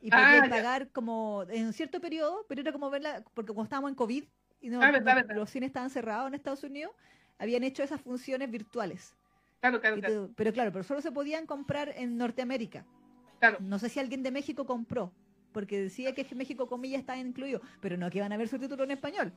Y 0.00 0.10
Ah, 0.12 0.16
podías 0.16 0.44
ya. 0.44 0.48
pagar 0.48 0.90
como 0.92 1.44
en 1.50 1.66
un 1.66 1.72
cierto 1.72 2.00
periodo, 2.00 2.46
pero 2.48 2.60
era 2.60 2.70
como 2.72 2.88
verla, 2.88 3.24
porque 3.34 3.48
como 3.48 3.64
estábamos 3.64 3.90
en 3.90 3.96
COVID, 3.96 4.22
y 4.60 4.68
no, 4.68 4.80
Ah, 4.80 4.92
verdad, 4.92 5.14
no- 5.16 5.20
verdad. 5.22 5.34
los 5.34 5.50
cines 5.50 5.66
estaban 5.70 5.90
cerrados 5.90 6.28
en 6.28 6.34
Estados 6.34 6.62
Unidos, 6.62 6.92
habían 7.36 7.64
hecho 7.64 7.82
esas 7.82 8.00
funciones 8.00 8.48
virtuales. 8.48 9.16
Claro, 9.60 9.80
claro, 9.80 9.96
Y 9.96 10.00
claro. 10.00 10.14
todo. 10.14 10.30
Pero 10.36 10.52
claro, 10.52 10.70
pero 10.70 10.84
solo 10.84 11.00
se 11.00 11.10
podían 11.10 11.46
comprar 11.46 11.92
en 11.96 12.16
Norteamérica. 12.16 12.84
claro. 13.40 13.58
No 13.60 13.80
sé 13.80 13.88
si 13.88 13.98
alguien 13.98 14.22
de 14.22 14.30
México 14.30 14.64
compró, 14.66 15.12
porque 15.52 15.80
decía 15.80 16.14
que 16.14 16.26
México, 16.34 16.66
comillas, 16.68 17.00
estaba 17.00 17.18
incluido, 17.18 17.60
pero 17.80 17.96
no 17.96 18.10
que 18.10 18.18
iban 18.18 18.32
a 18.32 18.36
ver 18.36 18.48
subtítulos 18.48 18.84
en 18.84 18.92
español. 18.92 19.32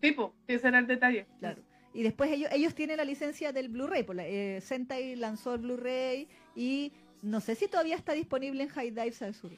Tipo, 0.00 0.34
ese 0.46 0.68
era 0.68 0.78
el 0.78 0.86
detalle. 0.86 1.26
Claro. 1.40 1.62
Y 1.94 2.02
después 2.02 2.30
ellos, 2.30 2.50
ellos 2.52 2.74
tienen 2.74 2.96
la 2.96 3.04
licencia 3.04 3.52
del 3.52 3.68
Blu-ray. 3.68 4.04
Eh, 4.20 4.60
Sentai 4.62 5.14
lanzó 5.16 5.54
el 5.54 5.60
Blu-ray 5.60 6.28
y 6.56 6.92
no 7.22 7.40
sé 7.40 7.54
si 7.54 7.68
todavía 7.68 7.96
está 7.96 8.12
disponible 8.14 8.62
en 8.62 8.68
High 8.70 8.90
Dives 8.90 9.22
al 9.22 9.34
sur. 9.34 9.52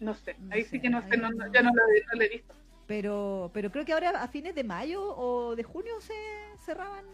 No 0.00 0.14
sé, 0.14 0.36
No 0.40 0.52
ahí 0.54 0.64
sé, 0.64 0.70
sí 0.70 0.80
que 0.80 0.90
no 0.90 1.00
sé, 1.08 1.16
no, 1.16 1.30
no- 1.30 1.46
yo 1.52 1.62
no 1.62 1.70
lo, 1.70 1.82
no 1.82 2.18
lo 2.18 2.22
he 2.22 2.28
visto. 2.28 2.54
Pero, 2.86 3.50
pero 3.54 3.70
creo 3.72 3.84
que 3.84 3.92
ahora 3.92 4.10
a 4.22 4.28
fines 4.28 4.54
de 4.54 4.62
mayo 4.64 5.02
o 5.16 5.56
de 5.56 5.62
junio 5.62 6.00
se 6.00 6.14
cerraban 6.64 7.04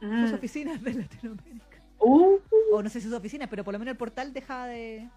Mm. 0.00 0.24
sus 0.26 0.32
oficinas 0.34 0.82
de 0.82 0.92
Latinoamérica. 0.94 1.82
Uh, 1.98 2.36
O 2.72 2.82
no 2.82 2.88
sé 2.90 3.00
si 3.00 3.06
sus 3.08 3.16
oficinas, 3.16 3.48
pero 3.48 3.64
por 3.64 3.72
lo 3.72 3.78
menos 3.78 3.92
el 3.92 3.96
portal 3.98 4.32
dejaba 4.34 4.66
de... 4.66 5.08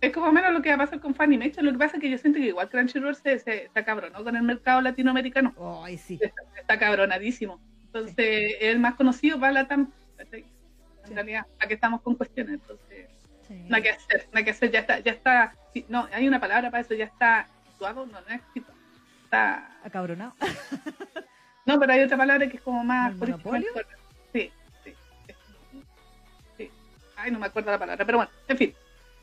es 0.00 0.12
como 0.12 0.32
menos 0.32 0.52
lo 0.52 0.62
que 0.62 0.68
va 0.70 0.76
a 0.76 0.78
pasar 0.78 1.00
con 1.00 1.14
Funimation. 1.14 1.64
Lo 1.66 1.72
que 1.72 1.78
pasa 1.78 1.96
es 1.96 2.00
que 2.02 2.10
yo 2.10 2.18
siento 2.18 2.38
que 2.38 2.46
igual 2.46 2.68
Crunchyroll 2.70 3.14
se, 3.14 3.38
se, 3.38 3.64
está 3.64 3.84
cabronó 3.84 4.22
con 4.24 4.34
el 4.36 4.42
mercado 4.42 4.80
latinoamericano. 4.80 5.54
Ay, 5.84 5.98
sí. 5.98 6.18
Está, 6.20 6.42
está 6.58 6.78
cabronadísimo. 6.78 7.60
Entonces, 7.84 8.16
es 8.60 8.62
el 8.62 8.78
más 8.78 8.94
conocido 8.94 9.38
para 9.38 9.52
la 9.52 9.68
TAM. 9.68 9.90
En 10.18 10.44
Sí. 11.08 11.14
realidad, 11.14 11.46
aquí 11.58 11.74
estamos 11.74 12.02
con 12.02 12.14
cuestiones. 12.14 12.54
Entonces, 12.60 13.08
sí. 13.48 13.64
no 13.68 13.76
hay 13.76 13.82
que 13.82 13.90
hacer, 13.90 14.28
no 14.32 14.38
hay 14.38 14.44
que 14.44 14.50
hacer, 14.50 14.70
ya 14.70 14.80
está, 14.80 15.00
ya 15.00 15.12
está. 15.12 15.54
No, 15.88 16.08
hay 16.12 16.28
una 16.28 16.38
palabra 16.40 16.70
para 16.70 16.82
eso, 16.82 16.94
ya 16.94 17.06
está 17.06 17.48
situado, 17.72 18.06
no, 18.06 18.20
no 18.20 18.28
es 18.28 18.40
situado. 18.54 18.78
Está. 19.24 19.70
Acabronado. 19.84 20.34
No, 21.66 21.78
pero 21.78 21.92
hay 21.92 22.00
otra 22.00 22.16
palabra 22.16 22.48
que 22.48 22.56
es 22.56 22.62
como 22.62 22.82
más. 22.82 23.14
¿El. 23.20 23.36
Sí, 24.32 24.50
sí, 24.82 24.94
sí. 26.56 26.70
Ay, 27.16 27.30
no 27.30 27.38
me 27.38 27.46
acuerdo 27.46 27.70
la 27.70 27.78
palabra, 27.78 28.04
pero 28.04 28.18
bueno, 28.18 28.30
en 28.48 28.56
fin. 28.58 28.74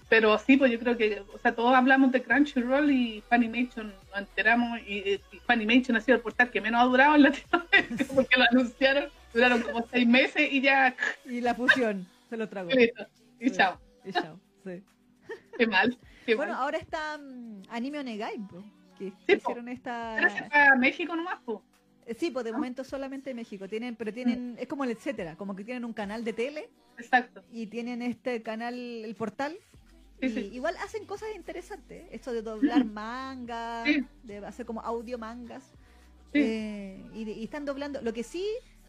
Pero 0.09 0.37
sí, 0.39 0.55
pues 0.55 0.71
yo 0.71 0.79
creo 0.79 0.95
que, 0.95 1.21
o 1.33 1.37
sea, 1.39 1.53
todos 1.53 1.75
hablamos 1.75 2.11
de 2.13 2.23
Crunchyroll 2.23 2.89
y 2.91 3.21
Funimation 3.29 3.93
nos 4.09 4.19
enteramos 4.19 4.79
y, 4.87 4.99
y 5.31 5.39
Funimation 5.45 5.97
ha 5.97 6.01
sido 6.01 6.15
el 6.15 6.21
portal 6.21 6.49
que 6.49 6.61
menos 6.61 6.81
ha 6.81 6.85
durado 6.85 7.15
en 7.15 7.23
Latinoamérica 7.23 8.05
porque 8.15 8.37
lo 8.39 8.45
anunciaron, 8.49 9.09
duraron 9.33 9.61
como 9.61 9.85
seis 9.91 10.07
meses 10.07 10.47
y 10.51 10.61
ya, 10.61 10.95
Y 11.25 11.41
la 11.41 11.53
fusión 11.55 12.07
se 12.29 12.37
lo 12.37 12.47
tragó. 12.47 12.69
y 12.71 13.49
Sí. 13.49 13.51
chao, 13.51 13.79
Y 14.05 14.11
chao, 14.13 14.39
sí. 14.63 14.81
qué 15.57 15.67
mal, 15.67 15.97
qué 16.25 16.35
Bueno, 16.35 16.53
mal. 16.53 16.61
ahora 16.61 16.77
está 16.77 17.17
mm, 17.17 17.63
Anime 17.69 17.99
Onegai, 17.99 18.37
po, 18.39 18.63
que 18.97 19.11
Sí, 19.27 19.35
po. 19.35 19.51
hicieron 19.51 19.67
esta... 19.67 20.13
Pero 20.15 20.27
ese 20.29 20.43
para 20.43 20.75
México 20.77 21.15
nomás, 21.17 21.39
pues. 21.43 21.59
Sí, 22.17 22.31
pues 22.31 22.45
de 22.45 22.53
momento 22.53 22.85
solamente 22.85 23.31
en 23.31 23.35
México. 23.35 23.67
Tienen, 23.67 23.97
pero 23.97 24.13
tienen, 24.13 24.55
es 24.57 24.67
como 24.69 24.85
el 24.85 24.91
etcétera, 24.91 25.35
como 25.35 25.53
que 25.57 25.65
tienen 25.65 25.83
un 25.83 25.91
canal 25.91 26.23
de 26.23 26.31
tele 26.31 26.69
Exacto. 26.97 27.43
y 27.51 27.67
tienen 27.67 28.01
este 28.01 28.41
canal, 28.41 28.73
el 28.73 29.13
portal. 29.15 29.57
Sí, 30.19 30.49
igual 30.53 30.75
hacen 30.77 31.05
cosas 31.05 31.29
interesantes. 31.35 32.05
Esto 32.11 32.33
de 32.33 32.41
doblar 32.41 32.85
manga, 32.85 33.83
de 34.23 34.37
hacer 34.45 34.65
como 34.65 34.81
audio 34.81 35.17
mangas. 35.17 35.63
Eh, 36.33 37.03
y, 37.13 37.23
de- 37.25 37.31
y 37.33 37.43
están 37.43 37.65
doblando. 37.65 38.01
Lo 38.01 38.13
que 38.13 38.23
sí, 38.23 38.45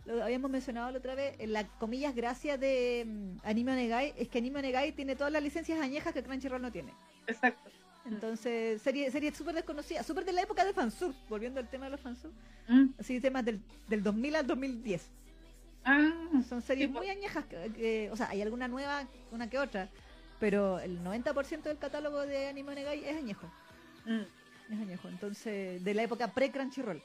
lo 0.07 0.23
habíamos 0.25 0.51
mencionado 0.51 0.91
la 0.91 0.99
otra 0.99 1.15
vez, 1.15 1.35
en 1.39 1.53
la 1.53 1.67
comillas 1.79 2.15
gracia 2.15 2.57
de 2.57 3.05
mm, 3.07 3.47
Anime 3.47 3.73
Onegai, 3.73 4.15
es 4.17 4.29
que 4.29 4.39
Anime 4.39 4.59
Onegai 4.61 4.93
tiene 4.93 5.17
todas 5.17 5.33
las 5.33 5.43
licencias 5.43 5.79
añejas 5.81 6.13
que 6.15 6.23
Crunchyroll 6.23 6.63
no 6.63 6.73
tiene. 6.73 6.93
Exacto. 7.27 7.71
Entonces, 8.07 8.81
serie, 8.81 9.11
serie 9.11 9.35
súper 9.35 9.55
desconocida, 9.55 10.03
súper 10.03 10.25
de 10.25 10.33
la 10.33 10.43
época 10.43 10.65
de 10.65 10.73
fansub, 10.73 11.15
volviendo 11.29 11.61
al 11.61 11.69
tema 11.69 11.85
de 11.87 11.91
los 11.93 12.01
fansub, 12.01 12.33
Mm. 12.69 12.89
así 12.99 13.21
temas 13.21 13.45
del, 13.45 13.61
del 13.89 14.03
2000 14.03 14.37
al 14.37 14.47
2010. 14.47 15.09
Ah, 15.85 16.11
Son 16.49 16.61
series 16.63 16.91
muy 16.91 17.09
añejas, 17.09 17.45
que, 17.47 17.71
que- 17.75 18.11
o 18.11 18.17
sea, 18.17 18.29
hay 18.31 18.43
alguna 18.43 18.67
nueva, 18.69 19.07
una 19.31 19.49
que 19.49 19.59
otra, 19.59 19.89
pero 20.41 20.79
el 20.81 21.03
90% 21.03 21.63
del 21.63 21.79
catálogo 21.79 22.21
de 22.27 22.49
Anime 22.49 22.73
Onegai 22.73 23.05
es 23.05 23.17
añejo, 23.17 23.47
mm, 24.05 24.73
es 24.73 24.81
añejo, 24.81 25.09
entonces, 25.09 25.83
de 25.85 25.95
la 25.95 26.03
época 26.03 26.29
pre-Crunchyroll. 26.29 27.03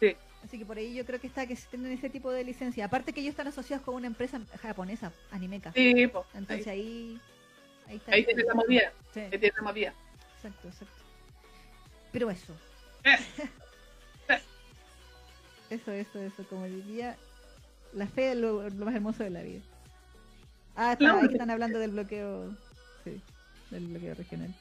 sí. 0.00 0.16
Así 0.44 0.56
que 0.56 0.64
por 0.64 0.78
ahí 0.78 0.94
yo 0.94 1.04
creo 1.04 1.20
que 1.20 1.26
está 1.26 1.48
que 1.48 1.56
tienen 1.56 1.90
ese 1.90 2.08
tipo 2.08 2.30
de 2.30 2.44
licencia. 2.44 2.84
Aparte 2.84 3.12
que 3.12 3.20
ellos 3.20 3.32
están 3.32 3.48
asociados 3.48 3.84
con 3.84 3.96
una 3.96 4.06
empresa 4.06 4.40
japonesa, 4.62 5.12
Animeka. 5.32 5.72
Sí, 5.72 6.06
pues. 6.06 6.24
Entonces 6.32 6.68
ahí, 6.68 7.20
ahí, 7.88 7.90
ahí 7.90 7.96
está. 7.96 8.12
ahí 8.14 8.24
tiene 8.24 8.44
la 8.44 8.54
movida. 8.54 8.92
Sí, 9.12 9.18
Ahí 9.20 9.30
tiene 9.30 9.52
la 9.56 9.62
movida. 9.62 9.94
exacto, 10.36 10.68
exacto. 10.68 10.94
Pero 12.12 12.30
eso, 12.30 12.54
Eh, 13.02 13.16
eso, 15.70 15.90
eso, 15.92 16.20
eso, 16.20 16.44
como 16.48 16.66
diría, 16.66 17.16
la 17.92 18.06
fe 18.06 18.30
es 18.30 18.36
lo, 18.36 18.62
lo 18.70 18.84
más 18.86 18.94
hermoso 18.94 19.24
de 19.24 19.30
la 19.30 19.42
vida. 19.42 19.60
Ah, 20.80 20.92
está, 20.92 21.12
ahí 21.20 21.26
están 21.26 21.50
hablando 21.50 21.80
del 21.80 21.90
bloqueo, 21.90 22.56
sí, 23.02 23.20
del 23.70 23.88
bloqueo 23.88 24.14
regional. 24.14 24.54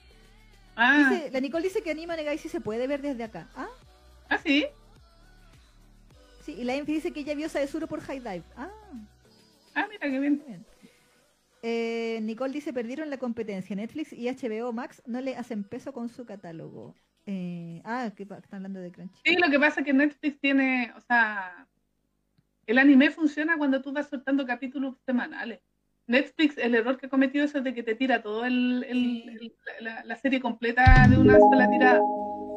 Ah, 0.76 1.10
Dice- 1.12 1.30
la 1.32 1.40
Nicole 1.40 1.64
dice 1.64 1.84
que 1.84 1.92
Anima 1.92 2.16
Negai 2.16 2.40
sí 2.40 2.50
se 2.50 2.60
puede 2.60 2.88
ver 2.88 3.04
desde 3.04 3.24
acá. 3.24 3.48
Ah, 3.56 3.68
ah, 4.30 4.38
sí. 4.40 4.66
sí, 6.44 6.54
y 6.58 6.64
la 6.64 6.74
Enfi 6.74 6.94
dice 6.94 7.12
que 7.12 7.20
ella 7.20 7.36
vio 7.36 7.50
Saesuro 7.50 7.86
por 7.88 8.02
High 8.02 8.20
Dive. 8.20 8.44
Ah, 8.56 8.70
Ah, 9.76 9.86
mira 9.92 10.10
qué 10.10 10.20
bien. 10.20 10.66
Eh, 11.62 12.20
Nicole 12.24 12.52
dice 12.54 12.74
perdieron 12.74 13.12
la 13.12 13.18
competencia. 13.18 13.76
Netflix 13.76 14.12
y 14.12 14.28
HBO 14.28 14.74
Max 14.74 15.04
no 15.06 15.22
le 15.22 15.36
hacen 15.36 15.64
peso 15.64 15.94
con 15.94 16.10
su 16.10 16.26
catálogo. 16.26 16.96
Eh, 17.28 17.82
ah, 17.86 18.10
que 18.16 18.24
están 18.24 18.42
hablando 18.54 18.80
de 18.80 18.92
Crunchy. 18.92 19.16
Sí, 19.24 19.36
lo 19.36 19.52
que 19.52 19.60
pasa 19.60 19.82
es 19.82 19.86
que 19.86 19.94
Netflix 19.94 20.40
tiene, 20.40 20.92
o 20.98 21.02
sea, 21.02 21.68
el 22.66 22.78
anime 22.80 23.12
funciona 23.12 23.56
cuando 23.58 23.82
tú 23.84 23.92
vas 23.92 24.10
soltando 24.10 24.48
capítulos 24.48 24.96
semanales. 25.06 25.60
Netflix, 26.08 26.58
el 26.58 26.74
error 26.76 26.98
que 26.98 27.06
ha 27.08 27.10
cometido 27.10 27.44
eso 27.46 27.58
es 27.60 27.64
de 27.64 27.74
que 27.74 27.84
te 27.84 27.96
tira 27.96 28.22
todo 28.22 28.46
el, 28.46 28.86
el- 28.88 29.30
el- 29.42 29.54
la, 29.82 30.04
la 30.06 30.16
serie 30.16 30.40
completa 30.40 31.06
de 31.10 31.18
una 31.18 31.38
sola 31.40 31.70
tirada. 31.70 32.00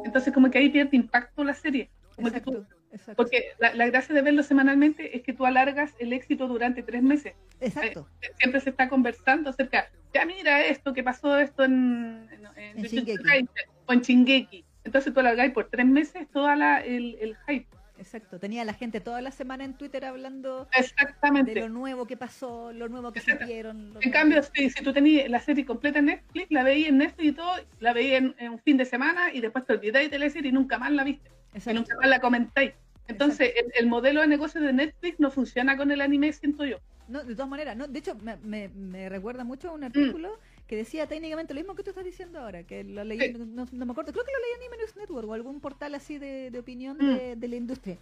Entonces 0.05 0.33
como 0.33 0.49
que 0.49 0.57
ahí 0.57 0.69
pierde 0.69 0.95
impacto 0.95 1.43
la 1.43 1.53
serie. 1.53 1.89
Como 2.15 2.31
que 2.31 2.41
tú- 2.41 2.51
Exacto, 2.53 2.75
exacto. 2.93 3.15
porque 3.15 3.43
la, 3.59 3.73
la 3.75 3.87
gracia 3.87 4.13
de 4.15 4.21
verlo 4.21 4.43
semanalmente 4.43 5.15
es 5.15 5.23
que 5.23 5.33
tú 5.33 5.45
alargas 5.45 5.93
el 5.99 6.13
éxito 6.13 6.47
durante 6.47 6.81
tres 6.83 7.03
meses. 7.03 7.33
Exacto. 7.59 8.07
Siempre 8.37 8.61
se 8.61 8.69
está 8.71 8.89
conversando 8.89 9.49
acerca, 9.49 9.89
ya 10.13 10.25
mira 10.25 10.65
esto, 10.65 10.93
que 10.93 11.03
pasó 11.03 11.37
esto 11.37 11.63
en, 11.63 12.27
en, 12.31 12.45
en 12.57 12.77
En 12.79 12.83
Shingeki. 12.83 13.47
O 13.85 13.93
en 13.93 14.01
Shingeki. 14.01 14.65
Entonces 14.83 15.13
tú 15.13 15.19
alargáis 15.19 15.51
por 15.53 15.69
tres 15.69 15.85
meses 15.85 16.27
toda 16.31 16.55
la, 16.55 16.79
el, 16.79 17.15
el 17.21 17.37
hype. 17.47 17.67
Exacto. 18.01 18.39
Tenía 18.39 18.65
la 18.65 18.73
gente 18.73 18.99
toda 18.99 19.21
la 19.21 19.29
semana 19.31 19.63
en 19.63 19.75
Twitter 19.75 20.03
hablando 20.05 20.67
Exactamente. 20.75 21.53
de 21.53 21.61
lo 21.61 21.69
nuevo 21.69 22.07
que 22.07 22.17
pasó, 22.17 22.73
lo 22.73 22.89
nuevo 22.89 23.11
que 23.13 23.19
Exacto. 23.19 23.45
En 23.47 23.93
nuevo 23.93 24.11
cambio, 24.11 24.41
que- 24.41 24.63
si, 24.63 24.69
si 24.71 24.83
tú 24.83 24.91
tenías 24.91 25.29
la 25.29 25.39
serie 25.39 25.65
completa 25.65 25.99
en 25.99 26.05
Netflix, 26.05 26.47
la 26.49 26.63
veías 26.63 26.89
en 26.89 26.97
Netflix 26.97 27.29
y 27.29 27.31
todo, 27.33 27.51
la 27.79 27.93
veías 27.93 28.23
en, 28.23 28.35
en 28.39 28.51
un 28.53 28.59
fin 28.59 28.77
de 28.77 28.85
semana 28.85 29.31
y 29.31 29.39
después 29.39 29.65
te 29.67 29.73
olvidáis 29.73 30.09
de 30.09 30.17
la 30.17 30.29
serie 30.31 30.49
y 30.49 30.51
nunca 30.51 30.79
más 30.79 30.91
la 30.91 31.03
viste. 31.03 31.29
Y 31.53 31.73
nunca 31.73 31.95
más 31.97 32.09
la 32.09 32.19
comentáis. 32.19 32.71
Entonces, 33.07 33.53
el, 33.55 33.71
el 33.77 33.87
modelo 33.87 34.21
de 34.21 34.27
negocio 34.27 34.59
de 34.61 34.73
Netflix 34.73 35.19
no 35.19 35.29
funciona 35.29 35.77
con 35.77 35.91
el 35.91 36.01
anime, 36.01 36.33
siento 36.33 36.65
yo. 36.65 36.77
No, 37.07 37.23
de 37.23 37.35
todas 37.35 37.49
maneras, 37.49 37.75
no, 37.75 37.87
de 37.87 37.99
hecho 37.99 38.15
me, 38.15 38.37
me, 38.37 38.69
me 38.69 39.09
recuerda 39.09 39.43
mucho 39.43 39.67
Mm. 39.67 39.71
a 39.71 39.73
un 39.73 39.83
artículo 39.83 40.39
que 40.71 40.77
decía 40.77 41.05
técnicamente 41.05 41.53
lo 41.53 41.59
mismo 41.59 41.75
que 41.75 41.83
tú 41.83 41.89
estás 41.89 42.05
diciendo 42.05 42.39
ahora, 42.39 42.63
que 42.63 42.85
lo 42.85 43.03
leí, 43.03 43.19
Sí. 43.19 43.33
no, 43.37 43.67
no 43.69 43.85
me 43.85 43.91
acuerdo, 43.91 44.13
creo 44.13 44.23
que 44.23 44.31
lo 44.31 44.39
leí 44.39 44.51
en 44.55 44.61
Anime 44.61 44.77
News 44.77 44.95
Network 44.95 45.27
o 45.27 45.33
algún 45.33 45.59
portal 45.59 45.93
así 45.95 46.17
de, 46.17 46.49
de 46.49 46.59
opinión 46.59 46.95
Mm. 46.97 47.17
de, 47.17 47.35
de 47.35 47.47
la 47.49 47.57
industria, 47.57 47.97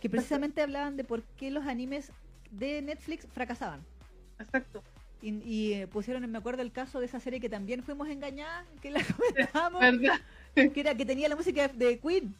que 0.00 0.08
precisamente 0.08 0.62
hablaban 0.62 0.96
de 0.96 1.04
por 1.04 1.22
qué 1.38 1.50
los 1.50 1.66
animes 1.66 2.12
de 2.50 2.80
Netflix 2.80 3.26
fracasaban. 3.34 3.80
Exacto. 4.40 4.82
Y, 5.20 5.34
y, 5.44 5.74
eh, 5.74 5.86
pusieron, 5.86 6.24
me 6.30 6.38
acuerdo 6.38 6.62
el 6.62 6.72
caso 6.72 6.98
de 6.98 7.04
esa 7.04 7.20
serie 7.20 7.40
que 7.40 7.50
también 7.50 7.82
fuimos 7.82 8.08
engañadas, 8.08 8.64
que 8.80 8.90
la 8.90 9.00
comentamos, 9.60 9.82
¿Verdad? 9.82 10.18
que 10.54 10.80
era 10.80 10.94
que 10.94 11.04
tenía 11.04 11.28
la 11.28 11.36
música 11.36 11.68
de 11.68 11.98
Queen. 11.98 12.34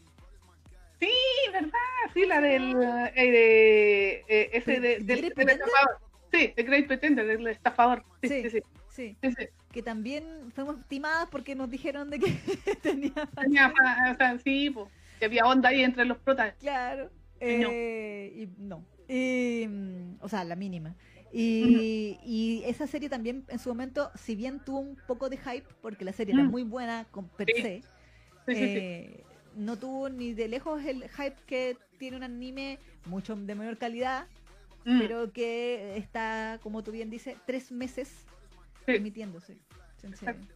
Sí, 0.99 1.11
¿verdad? 1.53 1.71
Sí, 2.15 2.25
la 2.25 2.41
del. 2.41 2.63
eh, 2.73 3.31
de, 3.31 4.25
eh, 4.29 4.51
ese 4.55 4.81
¿De- 4.81 4.81
de, 4.81 4.89
de 4.89 5.05
del, 5.05 5.05
Great 5.05 5.23
del 5.23 5.33
Pretender? 5.35 5.67
estafador. 5.69 5.99
Sí, 6.33 6.53
de 6.57 6.63
Great 6.63 6.87
Pretender, 6.87 7.27
del 7.27 7.47
estafador. 7.49 8.03
Sí, 8.23 8.49
sí. 8.49 8.63
Sí, 8.89 9.17
sí, 9.21 9.31
sí. 9.39 9.49
Que 9.75 9.83
también 9.83 10.25
fuimos 10.55 10.77
timadas 10.89 11.29
porque 11.31 11.55
nos 11.57 11.69
dijeron 11.69 12.09
de 12.09 12.21
que 12.21 12.31
tenía 12.83 13.13
Tenía 13.35 13.73
o 14.13 14.17
sea, 14.17 14.39
sí, 14.39 14.71
pues, 14.71 14.87
que 15.19 15.25
había 15.27 15.45
onda 15.47 15.69
ahí 15.71 15.83
entre 15.83 16.05
los 16.05 16.19
protas. 16.19 16.55
Claro. 16.61 17.11
Y 17.41 17.57
no. 17.57 17.69
eh, 17.73 18.33
y 18.37 18.49
no. 18.63 18.85
Y, 19.09 19.67
mm, 19.69 20.19
o 20.21 20.29
sea, 20.29 20.45
la 20.45 20.55
mínima. 20.57 20.95
Y, 21.33 22.17
y 22.25 22.63
esa 22.65 22.87
serie 22.87 23.09
también 23.09 23.45
en 23.49 23.59
su 23.59 23.69
momento, 23.69 24.11
si 24.15 24.37
bien 24.37 24.61
tuvo 24.65 24.79
un 24.79 24.97
poco 25.09 25.29
de 25.29 25.37
hype, 25.37 25.67
porque 25.83 26.05
la 26.05 26.13
serie 26.13 26.35
era 26.35 26.45
Mm. 26.45 26.51
muy 26.51 26.63
buena 26.63 27.07
con 27.11 27.29
per 27.29 27.49
Sí. 27.55 27.61
se, 27.61 27.83
Sí, 28.47 28.55
sí, 28.55 28.69
sí. 28.69 28.79
eh, 28.79 29.25
no 29.57 29.77
tuvo 29.77 30.09
ni 30.09 30.33
de 30.35 30.47
lejos 30.49 30.85
el 30.85 31.09
hype 31.09 31.37
que 31.47 31.77
tiene 31.99 32.17
un 32.17 32.23
anime 32.23 32.79
mucho 33.07 33.35
de 33.35 33.55
menor 33.55 33.77
calidad, 33.79 34.27
Mm, 34.85 34.99
pero 35.01 35.33
que 35.33 35.97
está, 35.97 36.61
como 36.63 36.83
tú 36.85 36.93
bien 36.93 37.11
dices, 37.11 37.37
tres 37.47 37.73
meses. 37.73 38.27
Emitiéndose. 38.87 39.57
Entonces, 39.97 40.23
Exacto. 40.29 40.55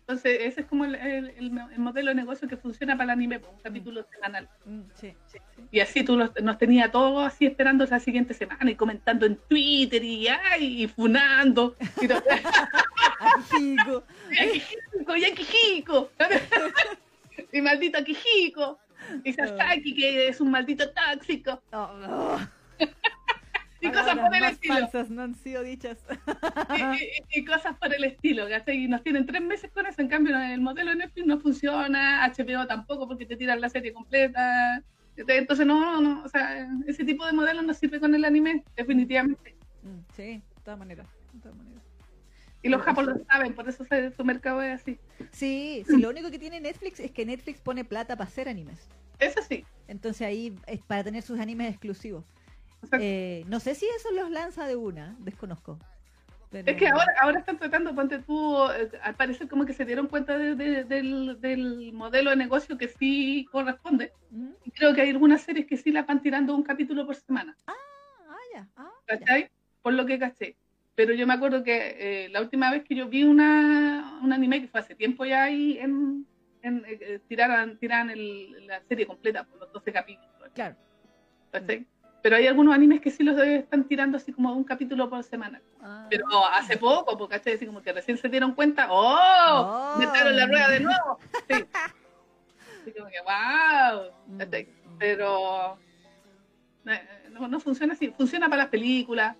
Entonces, 0.00 0.38
ese 0.40 0.60
es 0.62 0.66
como 0.66 0.84
el, 0.84 0.96
el- 0.96 1.28
el- 1.30 1.58
el 1.72 1.78
modelo 1.78 2.08
de 2.08 2.16
negocio 2.16 2.48
que 2.48 2.56
funciona 2.56 2.94
para 2.94 3.04
el 3.04 3.10
anime, 3.10 3.38
pues, 3.38 3.52
un 3.52 3.60
capítulo 3.60 4.04
semanal. 4.12 4.48
Mm, 4.64 4.80
sí, 4.96 5.14
sí. 5.28 5.38
Y 5.70 5.78
así 5.78 6.02
tú 6.02 6.16
los- 6.16 6.32
nos 6.42 6.58
tenía 6.58 6.90
todos 6.90 7.24
así 7.24 7.46
esperando 7.46 7.86
la 7.86 8.00
siguiente 8.00 8.34
semana 8.34 8.68
y 8.68 8.74
comentando 8.74 9.24
en 9.24 9.36
Twitter 9.36 10.02
y, 10.02 10.26
ay, 10.26 10.82
y 10.82 10.88
funando. 10.88 11.76
Y 12.00 12.08
todo. 12.08 12.24
¡Ya 15.20 15.34
Kijiko! 15.34 16.10
y 17.52 17.60
maldito 17.60 18.02
Kijiko. 18.04 18.78
Y 19.24 19.32
Sasaki, 19.32 19.94
que 19.94 20.28
es 20.28 20.40
un 20.40 20.50
maldito 20.50 20.84
tóxico. 20.90 21.62
Oh, 21.72 21.88
oh. 22.08 22.38
Y 23.80 23.90
cosas 23.90 24.18
por 24.18 24.34
el 24.34 24.44
estilo. 24.44 24.74
falsas 24.74 25.10
no 25.10 25.22
han 25.22 25.34
sido 25.34 25.62
dichas. 25.62 25.98
y, 26.76 26.82
y- 27.36 27.40
y 27.40 27.44
cosas 27.44 27.76
por 27.78 27.94
el 27.94 28.04
estilo, 28.04 28.48
¿cachai? 28.48 28.84
Y 28.84 28.88
nos 28.88 29.02
tienen 29.02 29.26
tres 29.26 29.42
meses 29.42 29.70
con 29.72 29.86
eso, 29.86 30.00
en 30.02 30.08
cambio 30.08 30.38
el 30.38 30.60
modelo 30.60 30.90
de 30.90 30.96
Netflix 30.96 31.26
no 31.26 31.40
funciona, 31.40 32.24
HBO 32.26 32.66
tampoco 32.66 33.08
porque 33.08 33.26
te 33.26 33.36
tiran 33.36 33.60
la 33.60 33.68
serie 33.68 33.92
completa, 33.92 34.82
entonces 35.16 35.66
no, 35.66 35.80
no, 35.80 36.00
no, 36.00 36.22
o 36.24 36.28
sea, 36.28 36.68
ese 36.86 37.04
tipo 37.04 37.26
de 37.26 37.32
modelo 37.32 37.62
no 37.62 37.74
sirve 37.74 38.00
con 38.00 38.14
el 38.14 38.24
anime, 38.24 38.64
definitivamente. 38.76 39.54
Mm, 39.82 39.98
sí, 40.14 40.22
de 40.22 40.42
todas 40.64 40.78
maneras. 40.78 41.06
de 41.32 41.40
todas 41.40 41.56
maneras. 41.56 41.82
Y 42.62 42.68
los 42.68 42.82
japoneses 42.82 43.20
lo 43.20 43.24
saben, 43.24 43.54
por 43.54 43.68
eso 43.68 43.84
su 44.16 44.24
mercado 44.24 44.60
es 44.62 44.80
así. 44.82 44.98
Sí, 45.32 45.82
sí, 45.88 45.96
lo 45.98 46.10
único 46.10 46.30
que 46.30 46.38
tiene 46.38 46.60
Netflix 46.60 47.00
es 47.00 47.10
que 47.10 47.24
Netflix 47.24 47.60
pone 47.60 47.84
plata 47.84 48.16
para 48.16 48.28
hacer 48.28 48.48
animes. 48.48 48.88
Eso 49.18 49.40
sí. 49.46 49.64
Entonces 49.88 50.26
ahí 50.26 50.54
es 50.66 50.80
para 50.82 51.02
tener 51.04 51.22
sus 51.22 51.40
animes 51.40 51.70
exclusivos. 51.70 52.24
Eh, 52.92 53.44
no 53.48 53.60
sé 53.60 53.74
si 53.74 53.86
eso 53.86 54.10
los 54.12 54.30
lanza 54.30 54.66
de 54.66 54.76
una, 54.76 55.16
desconozco. 55.20 55.78
Pero- 56.50 56.68
Es 56.68 56.76
que 56.76 56.88
ahora, 56.88 57.06
ahora 57.20 57.38
están 57.38 57.58
tratando, 57.58 57.94
ponte 57.94 58.18
tú, 58.18 58.56
eh, 58.72 58.90
al 59.02 59.14
parecer 59.14 59.46
como 59.48 59.64
que 59.66 59.72
se 59.72 59.84
dieron 59.84 60.08
cuenta 60.08 60.36
de- 60.36 60.56
de- 60.56 60.82
del, 60.84 61.40
del 61.40 61.92
modelo 61.92 62.30
de 62.30 62.36
negocio 62.36 62.76
que 62.76 62.88
sí 62.88 63.46
corresponde. 63.52 64.12
Mm, 64.30 64.50
Y 64.64 64.70
creo 64.72 64.92
que 64.92 65.02
hay 65.02 65.10
algunas 65.10 65.42
series 65.42 65.66
que 65.66 65.76
sí 65.76 65.92
las 65.92 66.06
van 66.06 66.20
tirando 66.22 66.54
un 66.56 66.64
capítulo 66.64 67.06
por 67.06 67.14
semana. 67.14 67.56
Ah, 67.68 67.74
ya. 68.54 68.68
Ah, 68.76 68.90
ya. 69.08 69.18
¿cachai? 69.18 69.50
Por 69.82 69.92
lo 69.92 70.04
que 70.06 70.18
caché. 70.18 70.56
Pero 70.96 71.14
yo 71.14 71.24
me 71.26 71.34
acuerdo 71.34 71.62
que 71.62 72.24
eh, 72.24 72.28
la 72.30 72.40
última 72.40 72.70
vez 72.72 72.82
que 72.82 72.96
yo 72.96 73.08
vi 73.08 73.22
una, 73.22 74.18
un 74.22 74.32
anime 74.32 74.60
que 74.60 74.68
fue 74.68 74.80
hace 74.80 74.96
tiempo 74.96 75.24
ya 75.24 75.44
ahí 75.44 75.78
en, 75.78 76.26
en 76.62 76.78
eh, 76.84 76.98
eh, 77.00 77.20
tiraran, 77.28 77.78
tiraran 77.78 78.10
el- 78.10 78.66
la 78.66 78.82
serie 78.88 79.06
completa 79.06 79.44
por 79.44 79.60
los 79.60 79.72
12 79.72 79.92
capítulos. 79.92 80.28
Claro. 80.52 80.74
¿cachai? 81.52 81.86
Pero 82.22 82.36
hay 82.36 82.46
algunos 82.46 82.74
animes 82.74 83.00
que 83.00 83.10
sí 83.10 83.22
los 83.22 83.38
están 83.40 83.84
tirando 83.84 84.16
así 84.16 84.32
como 84.32 84.52
un 84.52 84.64
capítulo 84.64 85.08
por 85.08 85.22
semana. 85.24 85.60
Ah. 85.80 86.06
Pero 86.10 86.26
hace 86.52 86.76
poco, 86.76 87.16
porque 87.16 87.36
¿cachai? 87.36 87.54
Así 87.54 87.66
como 87.66 87.82
que 87.82 87.92
recién 87.92 88.18
se 88.18 88.28
dieron 88.28 88.52
cuenta, 88.52 88.88
¡oh! 88.90 89.94
Oh. 89.94 89.98
Metieron 89.98 90.36
la 90.36 90.46
rueda 90.46 90.68
de 90.68 90.80
nuevo. 90.80 91.18
Sí. 91.48 91.64
Así 92.82 92.92
como 92.92 93.10
que, 93.10 93.20
¡wow! 93.20 94.12
Mm, 94.26 94.38
¿cachai? 94.38 94.80
pero 95.00 95.78
eh, 96.84 97.00
no, 97.30 97.48
no 97.48 97.58
funciona 97.58 97.94
así. 97.94 98.12
Funciona 98.16 98.48
para 98.48 98.64
las 98.64 98.70
películas, 98.70 99.34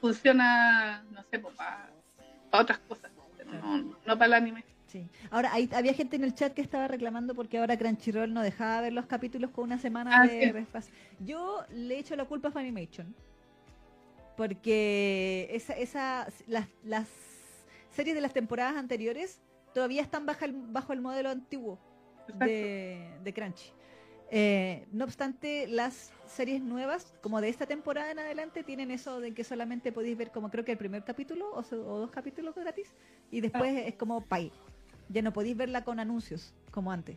funciona, 0.00 1.04
no 1.12 1.22
sé, 1.30 1.38
para, 1.38 1.88
para 2.50 2.62
otras 2.62 2.78
cosas, 2.80 3.12
pero 3.36 3.52
no, 3.52 3.96
no 4.04 4.18
para 4.18 4.26
el 4.26 4.32
anime. 4.34 4.64
Sí. 4.94 5.08
Ahora, 5.32 5.52
hay, 5.52 5.68
había 5.74 5.92
gente 5.92 6.14
en 6.14 6.22
el 6.22 6.34
chat 6.36 6.54
que 6.54 6.62
estaba 6.62 6.86
reclamando 6.86 7.34
porque 7.34 7.58
ahora 7.58 7.76
Crunchyroll 7.76 8.32
no 8.32 8.42
dejaba 8.42 8.80
ver 8.80 8.92
los 8.92 9.06
capítulos 9.06 9.50
con 9.50 9.64
una 9.64 9.76
semana 9.76 10.22
Ah, 10.22 10.24
de 10.28 10.40
sí. 10.40 10.52
retraso. 10.52 10.88
Yo 11.18 11.64
le 11.72 11.98
echo 11.98 12.14
la 12.14 12.26
culpa 12.26 12.50
a 12.50 12.52
Funimation. 12.52 13.12
Porque 14.36 15.48
esa, 15.50 15.72
esa, 15.72 16.28
las, 16.46 16.68
las 16.84 17.08
series 17.90 18.14
de 18.14 18.20
las 18.20 18.32
temporadas 18.32 18.76
anteriores 18.76 19.40
todavía 19.72 20.00
están 20.00 20.26
bajo 20.26 20.44
el, 20.44 20.52
bajo 20.52 20.92
el 20.92 21.00
modelo 21.00 21.28
antiguo 21.30 21.80
de, 22.38 23.10
de 23.24 23.34
Crunchy. 23.34 23.72
Eh, 24.30 24.86
no 24.92 25.04
obstante, 25.04 25.66
las 25.66 26.12
series 26.26 26.62
nuevas, 26.62 27.14
como 27.20 27.40
de 27.40 27.48
esta 27.48 27.66
temporada 27.66 28.12
en 28.12 28.20
adelante, 28.20 28.62
tienen 28.62 28.92
eso 28.92 29.20
de 29.20 29.34
que 29.34 29.42
solamente 29.42 29.90
podéis 29.90 30.16
ver 30.16 30.30
como 30.30 30.50
creo 30.50 30.64
que 30.64 30.72
el 30.72 30.78
primer 30.78 31.02
capítulo 31.02 31.50
o, 31.52 31.62
dos 31.62 32.10
capítulos 32.12 32.54
gratis 32.54 32.94
y 33.32 33.40
después 33.40 33.76
es 33.86 33.94
como 33.96 34.20
pay. 34.20 34.52
Ya 35.08 35.22
no 35.22 35.32
podéis 35.32 35.56
verla 35.56 35.84
con 35.84 36.00
anuncios 36.00 36.54
como 36.70 36.90
antes. 36.92 37.16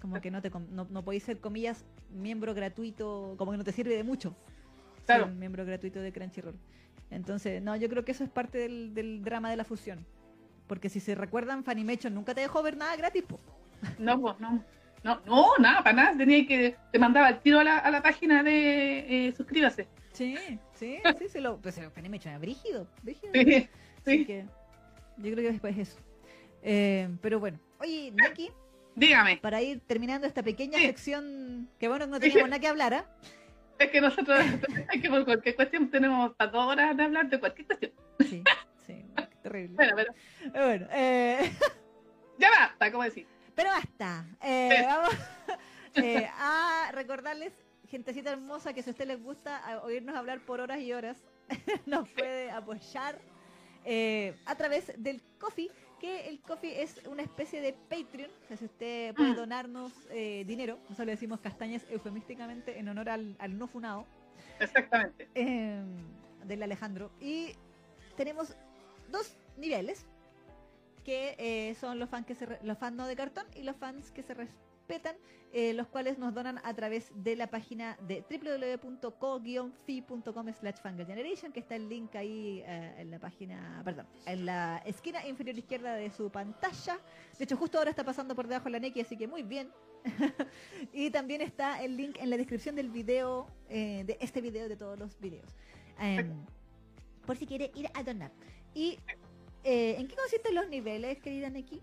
Como 0.00 0.20
que 0.20 0.30
no 0.30 0.42
te 0.42 0.50
no, 0.50 0.86
no 0.90 1.04
podéis 1.04 1.22
ser 1.24 1.38
comillas 1.40 1.84
miembro 2.10 2.54
gratuito, 2.54 3.34
como 3.38 3.52
que 3.52 3.58
no 3.58 3.64
te 3.64 3.72
sirve 3.72 3.96
de 3.96 4.04
mucho. 4.04 4.30
ser 4.98 5.04
Claro. 5.06 5.26
un 5.26 5.38
miembro 5.38 5.64
gratuito 5.64 6.00
de 6.00 6.12
Crunchyroll. 6.12 6.58
Entonces, 7.10 7.62
no, 7.62 7.76
yo 7.76 7.88
creo 7.88 8.04
que 8.04 8.12
eso 8.12 8.24
es 8.24 8.30
parte 8.30 8.58
del, 8.58 8.94
del 8.94 9.22
drama 9.22 9.50
de 9.50 9.56
la 9.56 9.64
fusión. 9.64 10.04
Porque 10.66 10.88
si 10.88 11.00
se 11.00 11.14
recuerdan, 11.14 11.64
Funimation 11.64 12.14
nunca 12.14 12.34
te 12.34 12.40
dejó 12.40 12.62
ver 12.62 12.76
nada 12.76 12.96
gratis, 12.96 13.22
po. 13.22 13.38
No, 13.98 14.20
pues 14.20 14.40
no. 14.40 14.64
No, 15.02 15.20
no, 15.26 15.48
nada, 15.58 15.82
para 15.82 15.96
nada. 15.96 16.16
Tenía 16.16 16.46
que, 16.46 16.76
te 16.90 16.98
mandaba 16.98 17.28
el 17.28 17.40
tiro 17.40 17.60
a 17.60 17.64
la, 17.64 17.78
a 17.78 17.90
la 17.90 18.02
página 18.02 18.42
de 18.42 19.28
eh, 19.28 19.32
suscríbase. 19.36 19.86
Sí, 20.12 20.36
sí, 20.72 20.98
sí, 21.18 21.28
se 21.28 21.40
lo, 21.40 21.58
pues, 21.58 21.78
Funimation 21.94 22.30
era 22.32 22.38
brígido, 22.38 22.86
brígido. 23.02 23.32
Sí, 23.34 23.68
Así 24.06 24.18
sí. 24.18 24.24
que 24.26 24.44
yo 25.18 25.22
creo 25.32 25.36
que 25.36 25.52
después 25.52 25.76
eso. 25.76 25.98
Eh, 26.66 27.08
pero 27.20 27.38
bueno, 27.38 27.58
oye, 27.78 28.10
Neki, 28.12 28.50
Dígame. 28.96 29.36
para 29.36 29.60
ir 29.60 29.80
terminando 29.80 30.26
esta 30.26 30.42
pequeña 30.42 30.78
Sí. 30.78 30.86
sección, 30.86 31.68
que 31.78 31.88
bueno, 31.88 32.06
no 32.06 32.16
Sí. 32.16 32.22
teníamos 32.22 32.48
nada 32.48 32.60
que 32.60 32.68
hablar, 32.68 32.94
¿ah? 32.94 33.06
Es 33.78 33.90
que 33.90 34.00
nosotros, 34.00 34.38
es 34.94 35.02
que 35.02 35.08
por 35.10 35.24
cualquier 35.24 35.56
cuestión 35.56 35.90
tenemos 35.90 36.30
hasta 36.30 36.46
dos 36.46 36.66
horas 36.72 36.96
de 36.96 37.02
hablar 37.02 37.28
de 37.28 37.38
cualquier 37.38 37.66
cuestión. 37.66 37.92
Sí, 38.20 38.42
sí, 38.86 39.04
terrible. 39.42 39.74
Bueno, 39.76 39.92
pero 39.96 40.12
Eh, 40.14 40.50
Bueno, 40.54 40.86
eh, 40.92 41.38
ya 42.38 42.50
basta, 42.50 42.90
¿cómo 42.90 43.04
decir? 43.04 43.26
pero 43.54 43.70
basta. 43.70 44.24
Eh, 44.42 44.82
vamos 44.86 45.10
eh, 45.96 46.28
a 46.38 46.90
recordarles, 46.92 47.52
gentecita 47.90 48.30
hermosa, 48.32 48.72
que 48.72 48.82
si 48.82 48.90
a 48.90 48.92
usted 48.92 49.06
les 49.06 49.22
gusta 49.22 49.80
oírnos 49.84 50.16
hablar 50.16 50.40
por 50.40 50.60
horas 50.60 50.80
y 50.80 50.92
horas, 50.94 51.22
nos 51.86 52.08
puede 52.08 52.50
apoyar 52.50 53.18
eh, 53.84 54.34
a 54.46 54.54
través 54.56 54.92
del 54.96 55.20
Coffee, 55.38 55.70
que 56.04 56.28
el 56.28 56.38
Coffee 56.40 56.82
es 56.82 57.00
una 57.06 57.22
especie 57.22 57.62
de 57.62 57.72
Patreon. 57.72 58.30
O 58.44 58.46
sea, 58.48 58.56
si 58.58 58.66
usted 58.66 59.14
puede 59.14 59.32
Mm. 59.32 59.36
donarnos 59.36 59.92
eh, 60.10 60.44
dinero, 60.46 60.76
nosotros 60.82 61.06
le 61.06 61.12
decimos 61.12 61.40
castañas 61.40 61.86
eufemísticamente 61.88 62.78
en 62.78 62.88
honor 62.90 63.08
al, 63.08 63.36
al 63.38 63.56
no 63.56 63.66
funado 63.66 64.04
Exactamente. 64.60 65.28
eh, 65.34 65.82
del 66.44 66.62
Alejandro. 66.62 67.10
Y 67.22 67.52
tenemos 68.18 68.54
dos 69.10 69.34
niveles, 69.56 70.04
que 71.04 71.36
eh, 71.38 71.74
son 71.76 71.98
los 71.98 72.10
fans 72.10 72.26
que 72.26 72.34
se 72.34 72.44
re- 72.46 72.58
los 72.62 72.76
fans 72.76 72.96
no 72.96 73.06
de 73.06 73.16
cartón 73.16 73.46
y 73.54 73.62
los 73.62 73.76
fans 73.76 74.10
que 74.10 74.22
se 74.22 74.34
respetan, 74.84 75.16
eh, 75.52 75.72
los 75.72 75.86
cuales 75.86 76.18
nos 76.18 76.34
donan 76.34 76.60
a 76.62 76.74
través 76.74 77.10
de 77.14 77.36
la 77.36 77.48
página 77.48 77.96
de 78.06 78.22
www.co-fi.com 78.28 80.52
slash 80.52 80.76
generation 81.06 81.52
que 81.52 81.60
está 81.60 81.76
el 81.76 81.88
link 81.88 82.14
ahí 82.16 82.62
eh, 82.66 82.94
en 82.98 83.10
la 83.10 83.18
página, 83.18 83.80
perdón, 83.84 84.06
en 84.26 84.44
la 84.46 84.82
esquina 84.84 85.26
inferior 85.26 85.56
izquierda 85.56 85.94
de 85.94 86.10
su 86.10 86.30
pantalla. 86.30 86.98
De 87.38 87.44
hecho, 87.44 87.56
justo 87.56 87.78
ahora 87.78 87.88
está 87.90 88.04
pasando 88.04 88.34
por 88.34 88.46
debajo 88.46 88.68
la 88.68 88.78
Neki, 88.78 89.00
así 89.00 89.16
que 89.16 89.26
muy 89.26 89.42
bien. 89.42 89.70
y 90.92 91.10
también 91.10 91.40
está 91.40 91.82
el 91.82 91.96
link 91.96 92.18
en 92.20 92.28
la 92.28 92.36
descripción 92.36 92.76
del 92.76 92.90
video, 92.90 93.46
eh, 93.70 94.04
de 94.06 94.18
este 94.20 94.42
video, 94.42 94.68
de 94.68 94.76
todos 94.76 94.98
los 94.98 95.18
videos. 95.18 95.48
Em, 95.98 96.44
por 97.24 97.38
si 97.38 97.46
quiere 97.46 97.72
ir 97.74 97.88
a 97.94 98.02
donar. 98.02 98.32
¿Y 98.74 98.98
en 99.62 100.08
qué 100.08 100.14
consisten 100.14 100.54
los 100.54 100.68
niveles, 100.68 101.22
querida 101.22 101.48
Neki? 101.48 101.80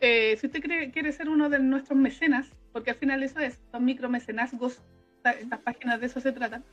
Eh, 0.00 0.36
si 0.38 0.46
usted 0.46 0.60
quiere, 0.60 0.90
quiere 0.92 1.12
ser 1.12 1.28
uno 1.28 1.48
de 1.48 1.58
nuestros 1.58 1.98
mecenas, 1.98 2.50
porque 2.72 2.90
al 2.90 2.96
final 2.96 3.22
eso 3.22 3.40
es, 3.40 3.60
son 3.72 3.84
micromecenazgos, 3.84 4.82
esta- 5.16 5.32
estas 5.32 5.60
páginas 5.60 6.00
de 6.00 6.06
eso 6.06 6.20
se 6.20 6.32
tratan, 6.32 6.64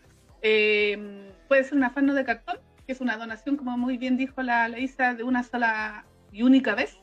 eh, 0.41 1.31
puede 1.47 1.63
ser 1.63 1.75
una 1.77 1.89
fan 1.89 2.05
no 2.05 2.13
de 2.13 2.23
cartón, 2.23 2.59
que 2.85 2.91
es 2.93 3.01
una 3.01 3.17
donación, 3.17 3.57
como 3.57 3.77
muy 3.77 3.97
bien 3.97 4.15
dijo 4.15 4.43
la, 4.43 4.69
la 4.69 4.77
Isa, 4.79 5.15
de 5.15 5.23
una 5.23 5.41
sola 5.41 6.05
y 6.31 6.43
única 6.43 6.75
vez, 6.75 6.99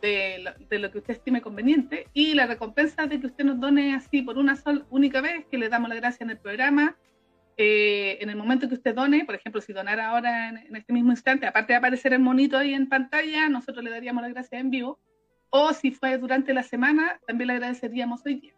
de 0.00 0.38
lo, 0.38 0.52
de 0.68 0.78
lo 0.78 0.90
que 0.90 0.98
usted 0.98 1.12
estime 1.14 1.42
conveniente, 1.42 2.08
y 2.14 2.32
la 2.34 2.46
recompensa 2.46 3.06
de 3.06 3.20
que 3.20 3.26
usted 3.26 3.44
nos 3.44 3.60
done 3.60 3.94
así 3.94 4.22
por 4.22 4.38
una 4.38 4.56
sola 4.56 4.86
única 4.88 5.20
vez, 5.20 5.44
que 5.50 5.58
le 5.58 5.68
damos 5.68 5.90
la 5.90 5.96
gracia 5.96 6.24
en 6.24 6.30
el 6.30 6.38
programa, 6.38 6.96
eh, 7.58 8.16
en 8.22 8.30
el 8.30 8.36
momento 8.36 8.66
que 8.68 8.74
usted 8.74 8.94
done, 8.94 9.26
por 9.26 9.34
ejemplo, 9.34 9.60
si 9.60 9.74
donara 9.74 10.08
ahora 10.08 10.48
en, 10.48 10.56
en 10.56 10.76
este 10.76 10.94
mismo 10.94 11.10
instante, 11.10 11.46
aparte 11.46 11.74
de 11.74 11.76
aparecer 11.76 12.14
el 12.14 12.20
monito 12.20 12.56
ahí 12.56 12.72
en 12.72 12.88
pantalla, 12.88 13.50
nosotros 13.50 13.84
le 13.84 13.90
daríamos 13.90 14.22
la 14.22 14.30
gracia 14.30 14.58
en 14.58 14.70
vivo, 14.70 14.98
o 15.54 15.72
si 15.74 15.90
fue 15.90 16.16
durante 16.18 16.54
la 16.54 16.62
semana, 16.62 17.20
también 17.26 17.48
le 17.48 17.52
agradeceríamos 17.54 18.22
hoy 18.24 18.34
día. 18.40 18.54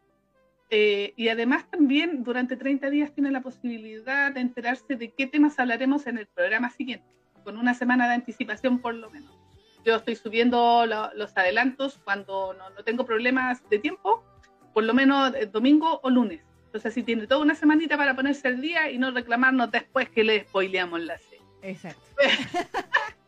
Eh, 0.70 1.12
y 1.16 1.28
además 1.28 1.68
también 1.70 2.22
durante 2.24 2.56
30 2.56 2.88
días 2.88 3.12
tiene 3.12 3.30
la 3.30 3.42
posibilidad 3.42 4.32
de 4.32 4.40
enterarse 4.40 4.94
de 4.96 5.10
qué 5.12 5.26
temas 5.26 5.58
hablaremos 5.58 6.06
en 6.06 6.18
el 6.18 6.26
programa 6.26 6.70
siguiente, 6.70 7.04
con 7.44 7.58
una 7.58 7.74
semana 7.74 8.08
de 8.08 8.14
anticipación 8.14 8.78
por 8.78 8.94
lo 8.94 9.10
menos. 9.10 9.30
Yo 9.84 9.96
estoy 9.96 10.14
subiendo 10.16 10.86
lo- 10.86 11.12
los 11.14 11.36
adelantos 11.36 11.98
cuando 12.04 12.54
no, 12.54 12.70
no 12.70 12.84
tengo 12.84 13.04
problemas 13.04 13.68
de 13.68 13.78
tiempo, 13.80 14.24
por 14.72 14.84
lo 14.84 14.94
menos 14.94 15.34
eh, 15.34 15.46
domingo 15.46 16.00
o 16.02 16.10
lunes. 16.10 16.40
Entonces 16.66 16.92
así 16.92 17.02
tiene 17.02 17.26
toda 17.26 17.42
una 17.42 17.54
semanita 17.54 17.96
para 17.96 18.14
ponerse 18.16 18.48
al 18.48 18.60
día 18.60 18.90
y 18.90 18.98
no 18.98 19.10
reclamarnos 19.10 19.70
después 19.70 20.08
que 20.08 20.24
le 20.24 20.44
spoileamos 20.44 21.00
la 21.02 21.18
serie. 21.18 21.44
Exacto. 21.62 22.00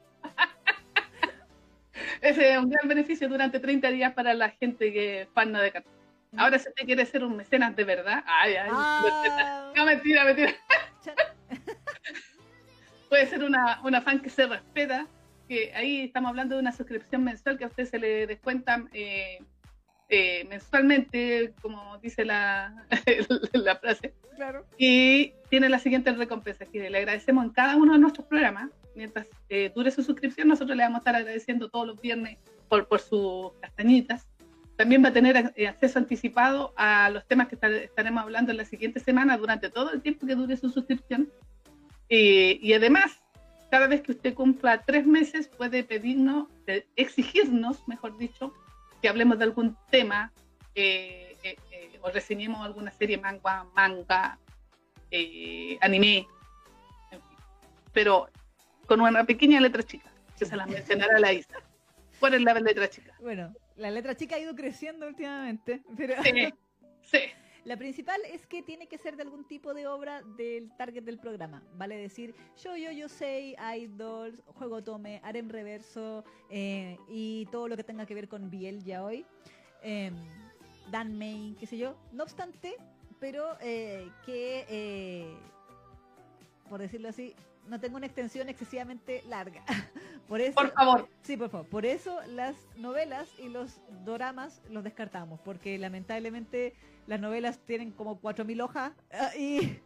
Ese 2.20 2.52
es 2.52 2.58
un 2.58 2.68
gran 2.70 2.88
beneficio 2.88 3.28
durante 3.28 3.60
30 3.60 3.88
días 3.90 4.12
para 4.14 4.34
la 4.34 4.50
gente 4.50 4.92
que 4.92 5.22
es 5.22 5.28
fan 5.30 5.52
de 5.52 5.72
cartón. 5.72 5.92
Ahora, 6.36 6.58
si 6.58 6.68
usted 6.68 6.84
quiere 6.84 7.06
ser 7.06 7.24
un 7.24 7.36
mecenas 7.36 7.74
de 7.76 7.84
verdad, 7.84 8.22
ay, 8.26 8.54
ay, 8.56 8.68
Ah. 8.70 9.72
no, 9.74 9.84
mentira, 9.86 10.24
mentira. 10.24 10.52
Chan. 11.04 11.14
Puede 13.08 13.26
ser 13.26 13.44
una, 13.44 13.80
una 13.84 14.00
fan 14.02 14.20
que 14.20 14.30
se 14.30 14.46
respeta, 14.46 15.06
que 15.48 15.72
ahí 15.74 16.02
estamos 16.06 16.28
hablando 16.30 16.56
de 16.56 16.60
una 16.60 16.72
suscripción 16.72 17.22
mensual 17.24 17.56
que 17.56 17.64
a 17.64 17.68
usted 17.68 17.84
se 17.86 17.98
le 17.98 18.26
descuenta 18.26 18.84
eh, 18.92 19.38
eh, 20.08 20.44
mensualmente, 20.50 21.54
como 21.62 21.98
dice 21.98 22.24
la, 22.24 22.84
la 23.52 23.76
frase, 23.76 24.12
Claro. 24.34 24.66
y 24.76 25.32
tiene 25.48 25.68
las 25.68 25.82
siguientes 25.82 26.18
recompensas 26.18 26.68
que 26.68 26.90
le 26.90 26.98
agradecemos 26.98 27.44
en 27.44 27.50
cada 27.52 27.76
uno 27.76 27.92
de 27.94 27.98
nuestros 28.00 28.26
programas. 28.26 28.70
Mientras 28.96 29.26
eh, 29.48 29.70
dure 29.74 29.90
su 29.90 30.02
suscripción, 30.02 30.48
nosotros 30.48 30.76
le 30.76 30.82
vamos 30.82 30.96
a 30.96 31.00
estar 31.00 31.14
agradeciendo 31.14 31.68
todos 31.68 31.86
los 31.86 32.00
viernes 32.00 32.38
por, 32.68 32.88
por 32.88 33.00
sus 33.00 33.52
castañitas. 33.60 34.26
También 34.76 35.04
va 35.04 35.08
a 35.08 35.12
tener 35.12 35.52
eh, 35.54 35.68
acceso 35.68 35.98
anticipado 35.98 36.72
a 36.76 37.10
los 37.10 37.26
temas 37.26 37.48
que 37.48 37.54
estar- 37.56 37.72
estaremos 37.72 38.22
hablando 38.22 38.50
en 38.50 38.56
la 38.56 38.64
siguiente 38.64 38.98
semana 39.00 39.36
durante 39.36 39.70
todo 39.70 39.92
el 39.92 40.02
tiempo 40.02 40.26
que 40.26 40.34
dure 40.34 40.56
su 40.56 40.70
suscripción. 40.70 41.30
Eh, 42.08 42.58
y 42.60 42.72
además, 42.72 43.20
cada 43.70 43.86
vez 43.86 44.00
que 44.02 44.12
usted 44.12 44.34
cumpla 44.34 44.82
tres 44.82 45.06
meses, 45.06 45.48
puede 45.48 45.84
pedirnos, 45.84 46.48
exigirnos, 46.96 47.86
mejor 47.86 48.16
dicho, 48.16 48.52
que 49.02 49.08
hablemos 49.08 49.38
de 49.38 49.44
algún 49.44 49.76
tema 49.90 50.32
eh, 50.74 51.36
eh, 51.42 51.56
eh, 51.70 51.98
o 52.02 52.10
reseñemos 52.10 52.64
alguna 52.64 52.90
serie 52.92 53.18
manga, 53.18 53.66
manga, 53.74 54.38
anime, 55.80 56.26
en 57.10 57.20
fin. 57.20 57.38
pero 57.92 58.28
con 58.86 59.00
una 59.00 59.24
pequeña 59.24 59.60
letra 59.60 59.82
chica, 59.82 60.10
que 60.38 60.44
se 60.44 60.56
la 60.56 60.66
mencionará 60.66 61.18
la 61.18 61.32
Isa. 61.32 61.56
¿Cuál 62.20 62.34
es 62.34 62.42
la 62.42 62.54
letra 62.54 62.88
chica? 62.88 63.14
Bueno, 63.20 63.52
la 63.76 63.90
letra 63.90 64.14
chica 64.14 64.36
ha 64.36 64.38
ido 64.38 64.54
creciendo 64.54 65.06
últimamente, 65.06 65.82
pero 65.96 66.14
Sí, 66.22 66.52
sí, 67.02 67.18
la 67.64 67.76
principal 67.76 68.20
es 68.32 68.46
que 68.46 68.62
tiene 68.62 68.86
que 68.86 68.96
ser 68.96 69.16
de 69.16 69.22
algún 69.22 69.44
tipo 69.46 69.74
de 69.74 69.86
obra 69.86 70.22
del 70.36 70.70
target 70.76 71.02
del 71.02 71.18
programa. 71.18 71.62
Vale 71.74 71.96
decir, 71.96 72.34
yo, 72.62 72.76
yo, 72.76 72.90
yo 72.92 73.08
sei, 73.08 73.56
idols, 73.76 74.42
juego 74.46 74.82
tome, 74.82 75.20
harem 75.22 75.48
reverso 75.48 76.24
eh, 76.48 76.96
y 77.08 77.46
todo 77.50 77.68
lo 77.68 77.76
que 77.76 77.84
tenga 77.84 78.06
que 78.06 78.14
ver 78.14 78.28
con 78.28 78.50
Biel 78.50 78.82
ya 78.84 79.04
hoy. 79.04 79.26
Eh, 79.82 80.10
Dan 80.90 81.18
May, 81.18 81.56
qué 81.58 81.66
sé 81.66 81.76
yo. 81.76 81.96
No 82.12 82.22
obstante, 82.22 82.76
pero 83.18 83.56
eh, 83.60 84.08
que, 84.24 84.64
eh, 84.68 85.36
por 86.68 86.80
decirlo 86.80 87.08
así, 87.08 87.34
no 87.68 87.80
tengo 87.80 87.96
una 87.96 88.06
extensión 88.06 88.48
excesivamente 88.48 89.22
larga. 89.28 89.62
por 90.28 90.40
eso, 90.40 90.54
por 90.54 90.72
favor. 90.72 91.08
Sí, 91.22 91.36
por 91.36 91.50
favor. 91.50 91.66
Por 91.68 91.86
eso 91.86 92.20
las 92.28 92.56
novelas 92.76 93.28
y 93.38 93.48
los 93.48 93.80
doramas 94.04 94.60
los 94.70 94.84
descartamos, 94.84 95.40
porque 95.40 95.78
lamentablemente 95.78 96.74
las 97.06 97.20
novelas 97.20 97.58
tienen 97.66 97.90
como 97.92 98.20
4.000 98.20 98.60
hojas 98.62 98.92
ah, 99.12 99.30
y, 99.36 99.78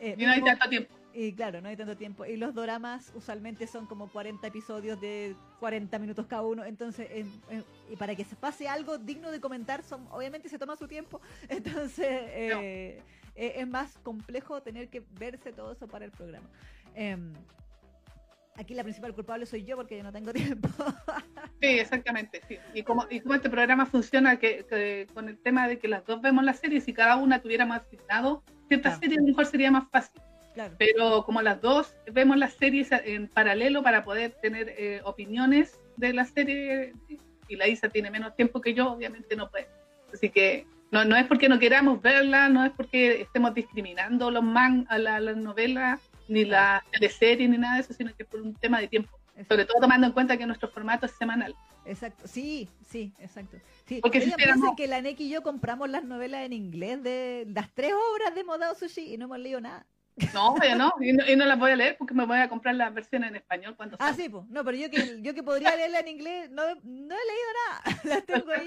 eh, 0.00 0.14
Y 0.18 0.24
no 0.24 0.32
hay 0.32 0.42
tanto 0.44 0.68
tiempo. 0.68 0.94
y 1.14 1.32
claro, 1.32 1.60
no 1.60 1.68
hay 1.68 1.76
tanto 1.76 1.96
tiempo. 1.96 2.24
Y 2.24 2.36
los 2.36 2.54
doramas 2.54 3.10
usualmente 3.14 3.66
son 3.66 3.86
como 3.86 4.08
40 4.10 4.46
episodios 4.46 5.00
de 5.00 5.34
40 5.60 5.98
minutos 5.98 6.26
cada 6.26 6.42
uno. 6.42 6.64
Entonces, 6.64 7.08
en- 7.10 7.40
en- 7.50 7.64
y 7.90 7.96
para 7.96 8.14
que 8.14 8.24
se 8.24 8.36
pase 8.36 8.68
algo 8.68 8.98
digno 8.98 9.30
de 9.30 9.40
comentar, 9.40 9.82
son 9.82 10.06
obviamente 10.10 10.48
se 10.48 10.58
toma 10.58 10.76
su 10.76 10.86
tiempo. 10.86 11.20
Entonces, 11.48 12.06
eh, 12.08 13.02
eh, 13.34 13.52
es 13.56 13.68
más 13.68 13.96
complejo 13.98 14.60
tener 14.62 14.88
que 14.88 15.02
verse 15.18 15.52
todo 15.52 15.72
eso 15.72 15.86
para 15.88 16.04
el 16.04 16.10
programa. 16.10 16.48
Em, 17.00 17.32
aquí 18.56 18.74
la 18.74 18.82
principal 18.82 19.14
culpable 19.14 19.46
soy 19.46 19.64
yo 19.64 19.76
porque 19.76 19.96
yo 19.96 20.02
no 20.02 20.10
tengo 20.12 20.32
tiempo. 20.60 20.68
Sí, 21.60 21.78
exactamente. 21.78 22.40
Sí. 22.48 22.58
Y, 22.74 22.82
como, 22.82 23.06
y 23.08 23.20
como 23.20 23.34
este 23.34 23.48
programa 23.50 23.86
funciona 23.86 24.38
que, 24.38 24.64
que 24.68 25.06
con 25.14 25.28
el 25.28 25.38
tema 25.38 25.68
de 25.68 25.78
que 25.78 25.86
las 25.88 26.04
dos 26.04 26.20
vemos 26.20 26.44
las 26.44 26.58
series 26.58 26.88
y 26.88 26.92
cada 26.92 27.16
una 27.16 27.40
tuviéramos 27.40 27.76
asignado 27.78 28.42
ciertas 28.68 28.94
Claro. 28.94 29.00
series, 29.00 29.18
a 29.18 29.22
lo 29.22 29.28
mejor 29.28 29.46
sería 29.46 29.70
más 29.70 29.88
fácil. 29.90 30.20
claro. 30.54 30.74
Pero 30.78 31.24
como 31.24 31.40
las 31.40 31.60
dos 31.60 31.94
vemos 32.12 32.36
las 32.36 32.52
series 32.54 32.90
en 32.90 33.28
paralelo 33.28 33.82
para 33.82 34.02
poder 34.04 34.32
tener 34.42 34.74
eh, 34.76 35.00
opiniones 35.04 35.78
de 35.96 36.12
la 36.12 36.24
serie, 36.24 36.92
y 37.48 37.56
la 37.56 37.66
Isa 37.68 37.88
tiene 37.88 38.10
menos 38.10 38.34
tiempo 38.36 38.60
que 38.60 38.74
yo, 38.74 38.92
obviamente 38.92 39.34
no 39.36 39.48
puede. 39.50 39.68
Así 40.12 40.30
que 40.30 40.66
no, 40.90 41.04
no 41.04 41.16
es 41.16 41.26
porque 41.26 41.48
no 41.48 41.58
queramos 41.58 42.00
verla, 42.02 42.48
no 42.48 42.64
es 42.64 42.72
porque 42.72 43.20
estemos 43.22 43.54
discriminando 43.54 44.30
los 44.30 44.42
man, 44.42 44.86
a 44.90 44.98
la- 44.98 45.20
las 45.20 45.36
novelas, 45.36 46.00
ni 46.28 46.44
las 46.44 46.82
teleseries, 46.90 47.48
ni 47.50 47.58
nada 47.58 47.76
de 47.76 47.80
eso, 47.80 47.92
sino 47.92 48.14
que 48.14 48.24
por 48.24 48.40
un 48.40 48.54
tema 48.54 48.80
de 48.80 48.88
tiempo. 48.88 49.18
Sobre 49.48 49.64
todo 49.64 49.80
tomando 49.80 50.06
en 50.06 50.12
cuenta 50.12 50.36
que 50.36 50.46
nuestro 50.46 50.68
formato 50.68 51.06
es 51.06 51.12
semanal. 51.12 51.54
Exacto, 51.84 52.26
sí, 52.26 52.68
sí, 52.86 53.12
exacto. 53.18 53.56
Sí, 53.86 54.00
Porque 54.02 54.20
si 54.20 54.30
piensen 54.32 54.76
que 54.76 54.86
la 54.86 55.00
Neki 55.00 55.24
y 55.24 55.30
yo 55.30 55.42
compramos 55.42 55.88
las 55.88 56.04
novelas 56.04 56.44
en 56.44 56.52
inglés 56.52 57.02
de 57.02 57.46
las 57.48 57.72
tres 57.72 57.92
obras 58.12 58.34
de 58.34 58.44
Modao 58.44 58.74
Sushi 58.74 59.14
y 59.14 59.16
no 59.16 59.24
hemos 59.24 59.38
leído 59.38 59.60
nada. 59.60 59.86
No, 60.34 60.56
yo 60.62 60.74
no, 60.74 60.92
y 61.00 61.12
no, 61.12 61.24
y 61.26 61.36
no 61.36 61.44
las 61.46 61.58
voy 61.58 61.70
a 61.70 61.76
leer 61.76 61.96
porque 61.96 62.12
me 62.12 62.26
voy 62.26 62.38
a 62.38 62.48
comprar 62.48 62.74
las 62.74 62.92
versiones 62.92 63.30
en 63.30 63.36
español 63.36 63.76
cuando 63.76 63.96
Ah, 64.00 64.12
sí, 64.12 64.28
pues. 64.28 64.44
No, 64.48 64.64
pero 64.64 64.76
yo 64.76 64.90
que, 64.90 65.22
yo 65.22 65.32
que 65.32 65.42
podría 65.42 65.76
leerla 65.76 66.00
en 66.00 66.08
inglés, 66.08 66.50
no, 66.50 66.62
no 66.82 67.14
he 67.14 67.26
leído 67.28 67.50
nada. 67.68 67.82
Las 68.04 68.26
tengo 68.26 68.50
ahí. 68.50 68.66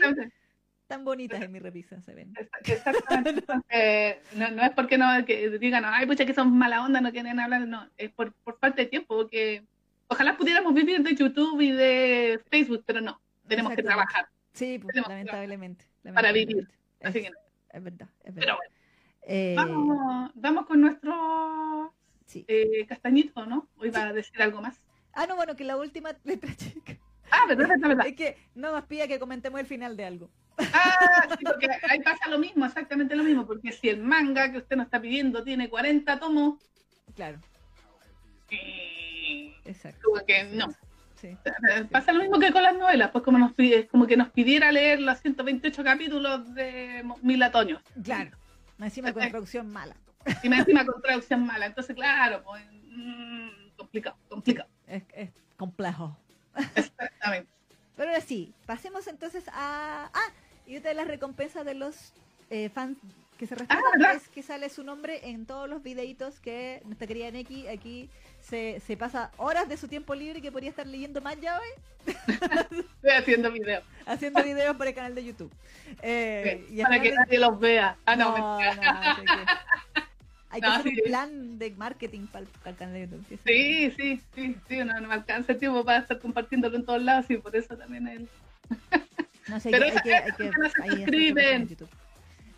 Tan 0.91 1.05
bonitas 1.05 1.41
en 1.41 1.51
mi 1.51 1.59
repisa, 1.59 2.01
se 2.01 2.13
ven. 2.13 2.33
Exactamente. 2.65 3.29
Entonces, 3.39 4.17
no, 4.35 4.51
no 4.51 4.63
es 4.63 4.71
porque 4.71 4.97
no 4.97 5.25
que 5.25 5.49
digan, 5.57 5.83
ay, 5.85 6.05
pucha, 6.05 6.25
que 6.25 6.33
son 6.33 6.57
mala 6.57 6.83
onda, 6.83 6.99
no 7.01 7.11
quieren 7.11 7.39
hablar, 7.39 7.67
no, 7.67 7.89
es 7.97 8.11
por, 8.11 8.33
por 8.43 8.59
falta 8.59 8.81
de 8.81 8.87
tiempo, 8.87 9.15
porque 9.15 9.65
ojalá 10.07 10.35
pudiéramos 10.37 10.73
vivir 10.73 11.01
de 11.01 11.15
YouTube 11.15 11.61
y 11.61 11.71
de 11.71 12.41
Facebook, 12.49 12.83
pero 12.85 13.01
no, 13.01 13.21
tenemos 13.47 13.73
que 13.73 13.83
trabajar, 13.83 14.27
Sí, 14.53 14.79
pues, 14.79 14.93
que 14.93 15.01
lamentablemente, 15.01 15.85
para 16.13 16.31
vivir. 16.33 16.67
lamentablemente. 16.67 16.75
así 17.01 17.19
Es, 17.19 17.23
que 17.25 17.29
no. 17.31 17.37
es 17.71 17.83
verdad, 17.83 18.09
es 18.23 18.33
Pero 18.35 18.35
verdad. 18.35 18.55
bueno, 18.57 18.75
Eh, 19.23 19.53
vamos, 19.55 20.31
vamos 20.35 20.65
con 20.65 20.81
nuestro 20.81 21.93
sí. 22.25 22.43
eh, 22.47 22.85
castañito, 22.87 23.45
¿no? 23.45 23.69
Hoy 23.77 23.89
va 23.91 24.07
a 24.07 24.13
decir 24.13 24.41
algo 24.41 24.61
más. 24.61 24.81
Ah, 25.13 25.25
no, 25.27 25.35
bueno, 25.35 25.55
que 25.55 25.63
la 25.63 25.77
última 25.77 26.11
letra 26.23 26.53
chica. 26.57 26.97
Ah, 27.29 27.45
verdad, 27.47 27.69
verdad, 27.69 27.87
verdad. 27.89 28.07
Es 28.07 28.15
que 28.15 28.37
no 28.55 28.71
nos 28.73 28.83
pida 28.85 29.07
que 29.07 29.19
comentemos 29.19 29.59
el 29.59 29.65
final 29.65 29.95
de 29.95 30.05
algo. 30.05 30.29
Ah, 30.73 31.27
sí, 31.37 31.43
porque 31.45 31.67
ahí 31.89 31.99
pasa 32.01 32.29
lo 32.29 32.39
mismo, 32.39 32.65
exactamente 32.65 33.15
lo 33.15 33.23
mismo, 33.23 33.45
porque 33.45 33.71
si 33.71 33.89
el 33.89 34.01
manga 34.01 34.51
que 34.51 34.59
usted 34.59 34.75
nos 34.75 34.85
está 34.85 35.01
pidiendo 35.01 35.43
tiene 35.43 35.69
40 35.69 36.19
tomos, 36.19 36.59
Claro, 37.15 37.39
eh, 38.49 39.53
exacto. 39.65 39.99
como 40.03 40.25
que 40.25 40.43
no. 40.45 40.67
Sí. 41.15 41.37
Pasa 41.91 42.13
lo 42.13 42.21
mismo 42.21 42.39
que 42.39 42.51
con 42.51 42.63
las 42.63 42.75
novelas, 42.75 43.11
pues 43.11 43.23
como 43.23 43.37
nos 43.37 43.53
pide, 43.53 43.87
como 43.87 44.07
que 44.07 44.17
nos 44.17 44.29
pidiera 44.29 44.71
leer 44.71 44.99
los 45.01 45.19
128 45.19 45.83
capítulos 45.83 46.53
de 46.55 47.03
Mil 47.21 47.43
Otoños. 47.43 47.81
Claro. 48.03 48.31
Encima 48.79 49.13
con 49.13 49.29
traducción 49.29 49.71
mala. 49.71 49.95
Y 50.41 50.49
más 50.49 50.59
encima 50.59 50.83
con 50.85 50.99
traducción 51.01 51.45
mala. 51.45 51.67
Entonces, 51.67 51.95
claro, 51.95 52.41
pues 52.43 52.63
mm, 52.85 53.49
complicado, 53.77 54.17
complicado. 54.29 54.69
Es, 54.87 55.03
es 55.13 55.29
complejo. 55.57 56.17
Exactamente. 56.75 57.51
Pero 57.95 58.09
ahora 58.09 58.21
sí, 58.21 58.53
pasemos 58.65 59.05
entonces 59.05 59.47
a. 59.49 60.09
Ah, 60.11 60.31
y 60.71 60.77
otra 60.77 60.89
de 60.89 60.95
las 60.95 61.07
recompensas 61.07 61.65
de 61.65 61.73
los 61.73 62.13
eh, 62.49 62.69
fans 62.69 62.97
que 63.37 63.45
se 63.47 63.55
respetan 63.55 63.83
Ah, 63.85 63.97
¿verdad? 63.97 64.15
es 64.15 64.27
que 64.29 64.43
sale 64.43 64.69
su 64.69 64.83
nombre 64.83 65.29
en 65.29 65.45
todos 65.45 65.67
los 65.67 65.81
videitos 65.83 66.39
que 66.39 66.81
nuestra 66.85 67.07
querida 67.07 67.31
Neki 67.31 67.67
aquí 67.67 68.09
se, 68.39 68.79
se 68.85 68.95
pasa 68.97 69.31
horas 69.37 69.67
de 69.67 69.77
su 69.77 69.87
tiempo 69.87 70.13
libre 70.15 70.41
que 70.41 70.51
podría 70.51 70.69
estar 70.69 70.85
leyendo 70.87 71.21
más 71.21 71.39
ya 71.41 71.59
hoy, 71.59 71.67
Estoy 72.95 73.11
haciendo 73.11 73.51
videos 73.51 73.83
haciendo 74.05 74.43
videos 74.43 74.75
para 74.77 74.89
el 74.91 74.95
canal 74.95 75.15
de 75.15 75.23
YouTube. 75.25 75.51
Eh, 76.01 76.65
y 76.69 76.81
para 76.81 77.01
que 77.01 77.09
de- 77.11 77.15
nadie 77.15 77.39
los 77.39 77.59
vea. 77.59 77.97
Ah, 78.05 78.15
no, 78.15 78.37
No, 78.37 78.75
no, 78.75 78.81
hay 78.99 79.15
que- 79.15 79.25
hay 80.49 80.61
que 80.61 80.67
No, 80.67 80.73
hacer 80.73 80.83
sí. 80.91 80.99
un 80.99 81.03
plan 81.07 81.59
de 81.59 81.71
marketing 81.71 82.27
para 82.27 82.43
el, 82.45 82.47
para 82.59 82.69
el 82.71 82.75
canal 82.77 82.93
de 82.95 83.01
YouTube. 83.01 83.25
sí, 83.27 83.39
Sí, 83.45 83.91
sí, 83.97 84.21
sí, 84.35 84.55
sí, 84.67 84.77
no, 84.83 84.99
no 84.99 85.07
me 85.07 85.13
alcanza 85.15 85.51
el 85.53 85.59
tiempo 85.59 85.83
para 85.85 85.99
estar 85.99 86.19
compartiéndolo 86.19 86.75
en 86.77 86.85
todos 86.85 87.01
lados 87.01 87.25
y 87.29 87.37
por 87.37 87.55
eso 87.55 87.75
también 87.77 88.07
el... 88.07 88.29
No 89.47 89.59
sé, 89.59 89.71
Pero 89.71 89.85
hay 89.85 89.91
que, 90.03 90.13
hay 90.15 90.31
que, 90.33 90.51
que. 91.05 91.87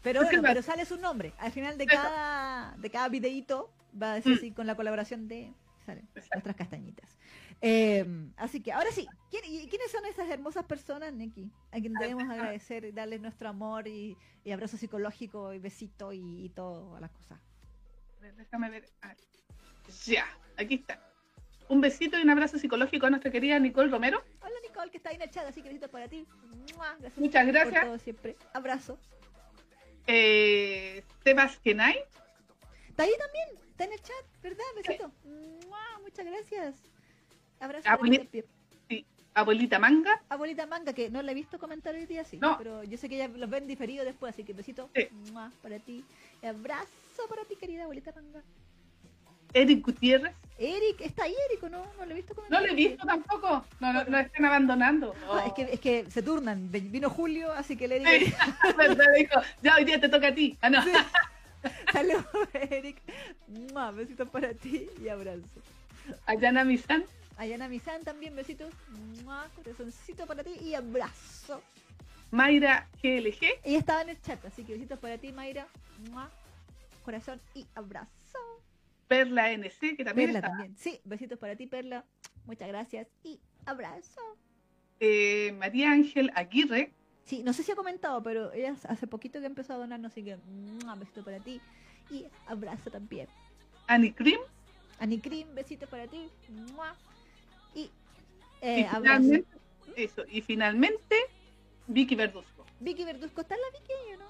Pero 0.02 0.22
bueno, 0.24 0.42
pero 0.44 0.62
sale 0.62 0.86
su 0.86 0.98
nombre. 0.98 1.34
Al 1.38 1.52
final 1.52 1.78
de 1.78 1.86
cada, 1.86 2.76
de 2.78 2.90
cada 2.90 3.08
videíto 3.10 3.72
va 4.02 4.12
a 4.14 4.16
decir 4.16 4.34
Mm. 4.34 4.38
así 4.38 4.52
con 4.52 4.68
la 4.68 4.76
colaboración 4.76 5.28
de 5.28 5.54
salen 5.86 6.08
nuestras 6.34 6.56
castañitas. 6.56 7.18
Eh, 7.62 8.06
así 8.38 8.62
que 8.62 8.74
ahora 8.74 8.90
sí, 8.92 9.08
¿quién- 9.32 9.46
y 9.46 9.68
¿quiénes 9.70 9.92
son 9.92 10.06
esas 10.06 10.30
hermosas 10.30 10.66
personas, 10.66 11.14
Neki? 11.14 11.50
A 11.72 11.80
quien 11.80 11.94
debemos 11.94 12.30
agradecer 12.30 12.84
y 12.86 12.92
darles 12.92 13.22
nuestro 13.22 13.48
amor 13.48 13.88
y, 13.88 14.18
y 14.44 14.52
abrazo 14.52 14.76
psicológico 14.78 15.54
y 15.54 15.60
besito 15.60 16.12
y, 16.12 16.46
y 16.46 16.50
todas 16.50 17.00
las 17.00 17.12
cosas. 17.12 17.40
A 18.22 18.26
Déjame 18.38 18.70
ver. 18.70 18.86
Ah, 19.02 19.14
Ya, 20.06 20.26
aquí 20.58 20.76
está. 20.76 21.00
Un 21.70 21.82
besito 21.82 22.18
y 22.18 22.22
un 22.22 22.30
abrazo 22.30 22.58
psicológico 22.58 23.06
a 23.06 23.10
nuestra 23.10 23.32
querida 23.32 23.58
Nicole 23.60 23.90
Romero. 23.90 24.24
Hola 24.42 24.56
Nicole, 24.62 24.92
que 24.92 24.98
está 24.98 25.10
ahí 25.10 25.16
en 25.16 25.22
el 25.24 25.30
chat, 25.30 25.46
así 25.48 25.62
que 25.62 25.70
besitos 25.70 25.90
para 25.90 26.08
ti. 26.08 26.26
¡Mua! 26.76 26.96
Gracias 27.00 27.18
Muchas 27.18 27.44
por 27.46 27.54
gracias. 27.54 27.86
todo 27.86 28.00
siempre. 28.00 28.36
Abrazo. 28.54 28.98
Eh, 30.08 31.04
Sebas 31.24 31.58
Kenai. 31.60 31.98
Está 32.90 33.04
ahí 33.04 33.14
también, 33.18 33.48
está 33.72 33.86
en 33.86 33.94
el 33.94 34.02
chat, 34.02 34.26
¿verdad? 34.42 34.64
Besito. 34.76 35.12
Muchas 36.04 36.26
gracias. 36.26 36.76
Abrazo. 37.60 37.90
Al 37.90 38.28
pie. 38.28 38.46
Abuelita 39.36 39.80
Manga. 39.80 40.22
Abuelita 40.30 40.68
Manga, 40.68 40.94
que 40.94 41.10
no 41.10 41.24
la 41.24 41.32
he 41.32 41.36
visto 41.36 41.58
comentar 41.58 41.96
hoy 41.96 42.06
día, 42.06 42.24
sí. 42.24 42.38
No. 42.38 42.56
Pero 42.60 42.84
yo 42.84 42.98
sé 43.00 43.10
que 43.10 43.16
ella 43.16 43.30
los 43.30 43.50
ven 43.50 43.66
diferido 43.66 44.06
después, 44.06 44.32
así 44.32 44.44
que 44.44 44.54
besito 44.54 44.92
Sí. 44.96 45.08
para 45.64 45.80
ti. 45.80 46.06
Abrazo 46.44 47.28
para 47.28 47.44
ti, 47.46 47.56
querida 47.56 47.84
abuelita 47.84 48.12
Manga. 48.12 48.44
Eric 49.54 49.86
Gutiérrez. 49.86 50.34
Eric, 50.58 51.02
¿está 51.02 51.24
ahí 51.24 51.36
Eric 51.50 51.64
no? 51.64 51.86
No 51.98 52.06
lo 52.06 52.12
he 52.12 52.14
visto 52.14 52.34
No 52.34 52.36
comentar. 52.36 52.62
lo 52.62 52.68
he 52.68 52.76
visto 52.76 53.06
tampoco. 53.06 53.66
No, 53.80 53.92
no, 53.94 54.04
lo 54.04 54.18
están 54.20 54.46
abandonando. 54.46 55.16
Ah, 55.30 55.44
es, 55.48 55.54
que, 55.54 55.62
es 55.74 55.80
que 55.80 56.10
se 56.12 56.22
turnan. 56.22 56.72
Vino 56.72 57.10
Julio, 57.10 57.52
así 57.52 57.76
que 57.76 57.88
le 57.88 58.00
Sí, 58.00 58.26
digo, 58.26 58.78
verdad, 58.78 59.06
dijo, 59.18 59.42
ya 59.62 59.76
hoy 59.76 59.86
día 59.86 60.00
te 60.00 60.10
toca 60.10 60.28
a 60.28 60.36
ti. 60.36 60.58
Ah, 60.62 60.70
no. 60.70 60.82
saludos 61.94 62.26
Eric. 62.54 63.02
Besitos 63.96 64.30
para 64.30 64.54
ti 64.54 64.88
y 65.04 65.10
abrazo. 65.10 65.42
Ayana 66.26 66.64
Misan. 66.64 67.04
Ayana 67.38 67.68
Misan 67.68 68.04
también, 68.04 68.36
besitos. 68.36 68.72
¡Mua! 69.24 69.48
Corazoncito 69.56 70.26
para 70.28 70.44
ti 70.44 70.52
y 70.62 70.76
abrazo. 70.76 71.62
Mayra 72.32 72.88
GLG. 73.02 73.60
Ella 73.64 73.80
estaba 73.80 74.02
en 74.02 74.10
el 74.10 74.22
chat, 74.22 74.44
así 74.46 74.64
que 74.64 74.74
besitos 74.74 75.00
para 75.00 75.18
ti, 75.18 75.32
Mayra. 75.32 75.68
¡Mua! 76.12 76.30
Corazón 77.04 77.40
y 77.54 77.66
abrazo. 77.76 78.53
Perla 79.08 79.52
NC, 79.52 79.96
que 79.98 80.04
también 80.06 80.30
Perla 80.30 80.40
está. 80.40 80.50
también. 80.50 80.76
Sí, 80.78 81.00
besitos 81.04 81.38
para 81.40 81.56
ti, 81.56 81.68
Perla. 81.68 82.06
Muchas 82.46 82.68
gracias 82.68 83.08
y 83.24 83.40
abrazo. 83.66 84.22
Eh, 85.00 85.54
María 85.58 85.92
Ángel 85.92 86.32
Aguirre. 86.36 86.92
Sí, 87.26 87.42
no 87.44 87.54
sé 87.54 87.64
si 87.64 87.72
ha 87.72 87.76
comentado, 87.76 88.22
pero 88.22 88.52
ella 88.52 88.76
hace 88.88 89.08
poquito 89.08 89.40
que 89.40 89.46
empezó 89.46 89.74
a 89.74 89.78
donarnos, 89.78 90.12
así 90.12 90.24
que 90.24 90.38
¡mua! 90.38 90.96
besito 90.96 91.24
para 91.24 91.40
ti 91.40 91.62
y 92.10 92.26
abrazo 92.48 92.92
también. 92.92 93.28
Annie 93.88 94.14
Cream. 94.14 95.54
Besito 95.56 95.88
para 95.88 96.08
ti. 96.08 96.30
¡mua! 96.50 96.96
Y 97.74 97.82
Y 97.82 97.90
eh, 98.62 98.88
abrazo. 98.92 99.34
eso, 99.96 100.24
y 100.30 100.42
finalmente, 100.42 101.16
Vicky 101.88 102.16
Verduzco. 102.16 102.66
Vicky 102.80 103.04
Verduzco, 103.06 103.42
¿está 103.42 103.56
la 103.56 103.80
Vicky 103.80 103.94
o 104.16 104.18
no? 104.18 104.26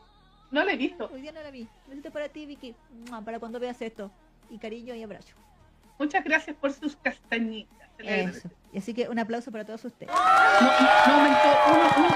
No 0.52 0.64
la 0.64 0.74
he 0.74 0.78
visto. 0.78 1.10
Hoy 1.12 1.22
día 1.22 1.32
no 1.32 1.42
la 1.42 1.50
vi. 1.52 1.68
Besito 1.88 2.12
para 2.12 2.30
ti, 2.30 2.46
Vicky. 2.46 2.76
¡mua! 3.10 3.22
Para 3.22 3.40
cuando 3.40 3.60
veas 3.60 3.82
esto. 3.82 4.12
Y 4.50 4.58
cariño 4.60 4.94
y 4.96 5.04
abrazo. 5.04 5.34
Muchas 6.00 6.24
gracias 6.24 6.56
por 6.58 6.72
sus 6.74 6.96
castañitas. 6.98 7.74
Eso. 8.00 8.50
Y 8.74 8.80
así 8.80 8.94
que 8.94 9.08
un 9.08 9.20
aplauso 9.20 9.52
para 9.52 9.64
todos 9.66 9.86
ustedes. 9.86 10.12
No, 10.12 10.20
no 10.20 11.14
aumentó 11.14 11.48
uno, 11.68 11.90
uno. 11.98 12.16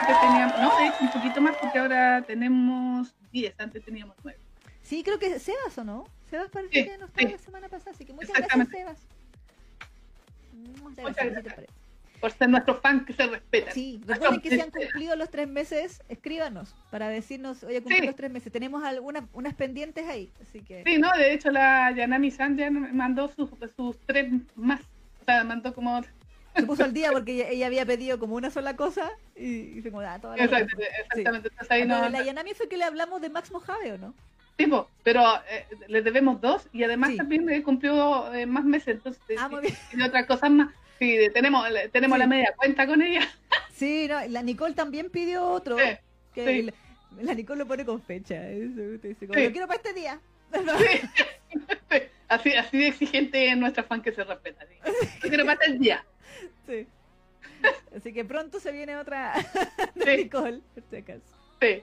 Antes 0.00 0.20
teníamos, 0.20 0.58
no, 0.60 0.78
de 0.78 0.86
hecho 0.86 0.96
un 1.02 1.10
poquito 1.12 1.40
más 1.40 1.56
porque 1.58 1.78
ahora 1.78 2.22
tenemos 2.22 3.14
10, 3.32 3.54
antes 3.60 3.84
teníamos 3.84 4.16
9. 4.24 4.38
Sí, 4.82 5.02
creo 5.04 5.18
que 5.18 5.38
Sebas 5.38 5.76
o 5.78 5.84
no. 5.84 6.04
Sebas 6.30 6.50
parece 6.50 6.72
Sí, 6.72 6.84
que 6.88 6.98
no 6.98 7.06
estaba 7.06 7.26
sí. 7.28 7.32
la 7.32 7.38
semana 7.38 7.68
pasada, 7.68 7.90
así 7.92 8.04
que 8.04 8.12
muchas 8.12 8.30
gracias. 8.36 8.68
Sebas. 8.68 8.98
Muchas 10.82 11.04
Muchas 11.04 11.24
gracias. 11.26 11.44
gracias. 11.44 11.85
Por 12.20 12.30
ser 12.32 12.48
nuestros 12.48 12.80
fans 12.80 13.04
que 13.06 13.12
se 13.12 13.26
respetan. 13.26 13.72
Sí, 13.74 14.00
recuerden 14.06 14.40
que 14.40 14.50
si 14.50 14.60
han 14.60 14.70
cumplido 14.70 15.16
los 15.16 15.30
tres 15.30 15.48
meses, 15.48 16.02
escríbanos 16.08 16.74
para 16.90 17.08
decirnos, 17.08 17.62
oye, 17.64 17.80
cumplí 17.82 18.00
Sí. 18.00 18.06
los 18.06 18.16
tres 18.16 18.30
meses. 18.30 18.52
Tenemos 18.52 18.82
algunas 18.84 19.24
unas 19.32 19.54
pendientes 19.54 20.06
ahí, 20.08 20.30
así 20.42 20.60
que... 20.60 20.82
Sí, 20.84 20.98
no, 20.98 21.10
de 21.16 21.32
hecho 21.34 21.50
la 21.50 21.90
Yanami 21.92 22.30
San 22.30 22.56
ya 22.56 22.70
mandó 22.70 23.28
sus, 23.34 23.50
sus 23.76 23.98
tres 24.06 24.32
más. 24.54 24.80
O 25.22 25.24
sea, 25.24 25.44
mandó 25.44 25.74
como... 25.74 26.02
Se 26.54 26.62
puso 26.62 26.84
al 26.84 26.94
día 26.94 27.12
porque 27.12 27.32
ella, 27.34 27.48
ella 27.50 27.66
había 27.66 27.84
pedido 27.84 28.18
como 28.18 28.34
una 28.34 28.48
sola 28.50 28.76
cosa 28.76 29.10
y, 29.36 29.46
y 29.78 29.82
se 29.82 29.90
como, 29.90 30.00
ah, 30.00 30.18
toda 30.18 30.36
la 30.38 30.44
exactamente. 30.44 31.48
Entonces 31.48 31.70
ahí 31.70 31.82
Ah, 31.82 31.84
no... 31.84 32.08
la 32.08 32.22
Yanami 32.24 32.54
fue 32.54 32.66
que 32.68 32.78
le 32.78 32.84
hablamos 32.84 33.20
de 33.20 33.28
Max 33.28 33.50
Mojave, 33.52 33.92
¿o 33.92 33.98
no? 33.98 34.14
Tipo, 34.56 34.88
pero 35.02 35.22
eh, 35.50 35.66
le 35.88 36.00
debemos 36.00 36.40
dos 36.40 36.66
y 36.72 36.82
además 36.82 37.10
Sí. 37.10 37.18
también 37.18 37.46
eh, 37.50 37.62
cumplió 37.62 38.32
eh, 38.32 38.46
más 38.46 38.64
meses, 38.64 38.88
entonces 38.96 39.20
Ah, 39.38 39.50
muy 39.50 39.60
bien. 39.60 39.74
y 39.92 40.00
otras 40.00 40.24
cosas 40.24 40.50
más. 40.50 40.68
Sí, 40.98 41.18
tenemos, 41.34 41.66
tenemos 41.92 42.16
Sí. 42.16 42.20
la 42.20 42.26
media 42.26 42.54
cuenta 42.56 42.86
con 42.86 43.02
ella. 43.02 43.28
Sí, 43.72 44.06
no, 44.08 44.26
la 44.28 44.42
Nicole 44.42 44.74
también 44.74 45.10
pidió 45.10 45.46
otro. 45.46 45.76
Sí, 45.78 45.84
que 46.34 46.46
sí. 46.46 46.62
la, 46.62 46.72
la 47.22 47.34
Nicole 47.34 47.58
lo 47.60 47.66
pone 47.66 47.84
con 47.84 48.00
fecha. 48.00 48.48
Eso, 48.48 48.80
dice, 49.02 49.26
como, 49.26 49.38
lo 49.38 49.50
quiero 49.52 49.66
para 49.66 49.76
este 49.76 49.92
día. 49.92 50.20
sí. 51.90 51.98
Así, 52.28 52.52
así 52.54 52.78
de 52.78 52.88
exigente 52.88 53.50
es 53.50 53.56
nuestra 53.56 53.84
fan 53.84 54.02
que 54.02 54.12
se 54.12 54.24
respeta. 54.24 54.64
Yo 55.22 55.28
quiero 55.28 55.44
matar 55.44 55.68
el 55.68 55.78
día. 55.78 56.04
Sí. 56.66 56.86
Así 57.96 58.12
que 58.12 58.24
pronto 58.24 58.58
se 58.60 58.72
viene 58.72 58.96
otra 58.96 59.32
de. 59.94 60.16
Nicole, 60.16 60.60
por 60.74 60.82
si 60.90 60.96
acaso. 60.96 61.22
Sí. 61.60 61.82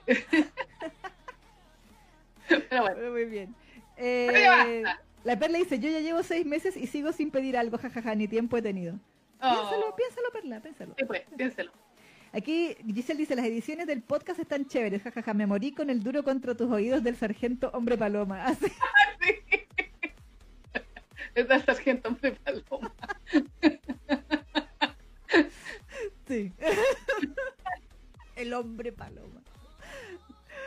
Pero 2.48 2.82
bueno, 2.82 2.96
Pero 2.96 3.12
muy 3.12 3.24
bien. 3.24 3.54
Eh. 3.96 4.82
La 5.24 5.38
Perla 5.38 5.58
dice, 5.58 5.78
yo 5.78 5.90
ya 5.90 6.00
llevo 6.00 6.22
seis 6.22 6.44
meses 6.46 6.76
y 6.76 6.86
sigo 6.86 7.12
sin 7.12 7.30
pedir 7.30 7.56
algo, 7.56 7.78
jajaja, 7.78 8.14
ni 8.14 8.28
tiempo 8.28 8.56
he 8.56 8.62
tenido. 8.62 8.98
Piénsalo, 9.40 9.88
Oh, 9.90 9.96
piénsalo, 9.96 10.30
Perla, 10.32 10.60
piénsalo. 10.60 10.94
sí, 10.98 11.04
pues, 11.04 11.22
piénselo. 11.36 11.72
Aquí 12.32 12.74
Giselle 12.92 13.18
dice, 13.20 13.36
las 13.36 13.46
ediciones 13.46 13.86
del 13.86 14.02
podcast 14.02 14.40
están 14.40 14.66
chéveres, 14.66 15.02
jajaja, 15.02 15.34
me 15.34 15.46
morí 15.46 15.72
con 15.72 15.88
el 15.88 16.02
duro 16.02 16.24
contra 16.24 16.54
tus 16.56 16.70
oídos 16.70 17.02
del 17.04 17.16
sargento 17.16 17.70
hombre 17.74 17.96
paloma. 17.96 18.44
Así, 18.46 18.66
Sí. 19.20 19.58
Es 21.34 21.50
el 21.50 21.62
sargento 21.64 22.08
hombre 22.08 22.32
paloma. 22.32 22.92
sí. 26.28 26.52
el 28.36 28.52
hombre 28.54 28.92
paloma. 28.92 29.42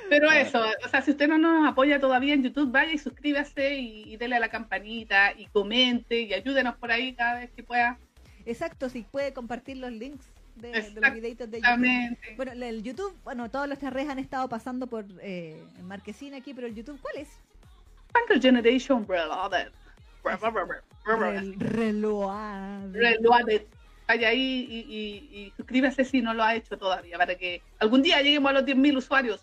Pero 0.10 0.32
eso, 0.32 0.64
o 0.86 0.90
sea, 0.90 1.02
si 1.02 1.12
usted 1.12 1.28
no 1.28 1.38
nos 1.38 1.68
apoya 1.68 2.00
todavía 2.00 2.34
en 2.34 2.44
YouTube, 2.44 2.72
vaya 2.72 2.92
y 2.94 2.98
suscríbase 2.98 3.76
y, 3.76 4.14
y 4.14 4.18
dele 4.18 4.36
a 4.36 4.40
la 4.40 4.50
campanita 4.50 5.34
y 5.38 5.48
comente 5.48 6.22
y 6.22 6.34
ayúdenos 6.34 6.76
por 6.78 6.92
ahí 6.92 7.14
cada 7.14 7.40
vez 7.40 7.52
que 7.56 7.64
pueda. 7.64 7.98
Exacto, 8.46 8.90
si 8.90 9.02
puede 9.04 9.34
compartir 9.34 9.78
los 9.78 9.92
links 9.92 10.26
de, 10.56 10.72
de 10.72 11.02
los 11.02 11.14
videitos 11.14 11.52
de 11.52 11.58
YouTube. 11.60 11.78
Bueno, 12.38 12.52
el 12.54 12.84
YouTube, 12.84 13.16
bueno, 13.24 13.50
todas 13.52 13.68
nuestras 13.68 13.92
redes 13.94 14.10
han 14.10 14.20
estado 14.20 14.48
pasando 14.50 14.88
por 14.88 15.06
eh, 15.22 15.62
Marquesina 15.84 16.38
aquí, 16.38 16.54
pero 16.54 16.68
el 16.68 16.74
YouTube, 16.76 17.00
¿cuál 17.02 17.18
es? 17.18 17.30
Funker 18.14 18.42
Generation 18.42 19.06
Reloaded. 19.08 19.72
Rel- 21.06 21.58
Reload. 21.60 22.94
Reloaded. 22.96 23.62
Vaya 24.08 24.30
ahí 24.30 24.66
y, 24.70 24.80
y- 24.80 25.38
y 25.40 25.54
suscríbase 25.58 26.06
si 26.06 26.22
no 26.22 26.34
lo 26.34 26.42
ha 26.44 26.56
hecho 26.56 26.78
todavía, 26.78 27.18
para 27.18 27.36
que 27.36 27.62
algún 27.80 28.02
día 28.02 28.22
lleguemos 28.22 28.50
a 28.50 28.54
los 28.54 28.64
10.000 28.66 28.98
usuarios. 28.98 29.42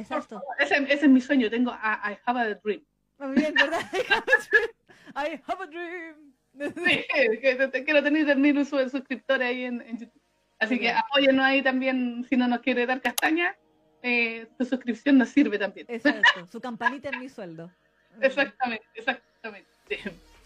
Exacto. 0.00 0.38
favor, 0.40 0.54
Ese, 0.58 0.76
ese 0.76 1.06
es 1.06 1.08
mi 1.08 1.20
sueño, 1.20 1.48
tengo 1.50 1.72
I, 1.72 2.12
I 2.12 2.18
have 2.26 2.40
a 2.40 2.54
dream. 2.62 2.84
Muy 3.18 3.34
bien, 3.36 3.54
¿verdad? 3.54 3.80
I 5.16 5.40
have 5.46 5.62
a 5.62 5.66
dream. 5.66 6.32
Sí, 6.86 7.04
que 7.40 7.84
quiero 7.84 8.02
tener 8.02 8.26
10.000 8.26 8.58
usu- 8.60 8.88
suscriptores 8.88 9.46
ahí 9.46 9.64
en, 9.64 9.82
en 9.82 9.98
YouTube. 9.98 10.22
Así 10.58 10.74
Muy 10.76 10.84
que 10.84 10.90
apóyennos 10.90 11.44
ahí 11.44 11.62
también, 11.62 12.24
si 12.28 12.36
no 12.36 12.48
nos 12.48 12.60
quiere 12.60 12.86
dar 12.86 13.02
castaña, 13.02 13.54
eh, 14.02 14.46
su 14.56 14.64
suscripción 14.64 15.18
nos 15.18 15.28
sirve 15.28 15.58
también. 15.58 15.86
Exacto, 15.90 16.46
su 16.50 16.60
campanita 16.60 17.10
en 17.10 17.20
mi 17.20 17.28
sueldo. 17.28 17.70
Exactamente, 18.22 18.86
exactamente. 18.94 19.68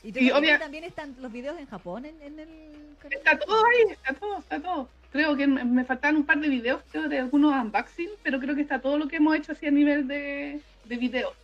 Y, 0.03 0.19
Y 0.19 0.31
obvia- 0.31 0.59
también 0.59 0.85
están 0.85 1.15
los 1.21 1.31
videos 1.31 1.59
en 1.59 1.67
Japón 1.67 2.05
en, 2.07 2.21
en 2.23 2.39
el. 2.41 2.49
Está 3.11 3.39
todo 3.39 3.65
ahí, 3.67 3.93
está 3.93 4.15
todo, 4.15 4.39
está 4.39 4.61
todo. 4.61 4.89
Creo 5.13 5.37
que 5.37 5.47
me, 5.47 5.65
me 5.65 5.85
faltan 5.85 6.17
un 6.17 6.25
par 6.25 6.39
de 6.39 6.49
videos, 6.49 6.83
creo, 6.91 7.09
de 7.09 7.19
algunos 7.19 7.53
unboxing, 7.55 8.09
pero 8.23 8.39
creo 8.39 8.55
que 8.55 8.63
está 8.63 8.79
todo 8.81 8.97
lo 8.99 9.09
que 9.09 9.17
hemos 9.17 9.37
hecho 9.37 9.53
así 9.53 9.67
a 9.67 9.71
nivel 9.71 10.07
de, 10.09 10.61
de 10.85 10.97
videos. 10.97 11.35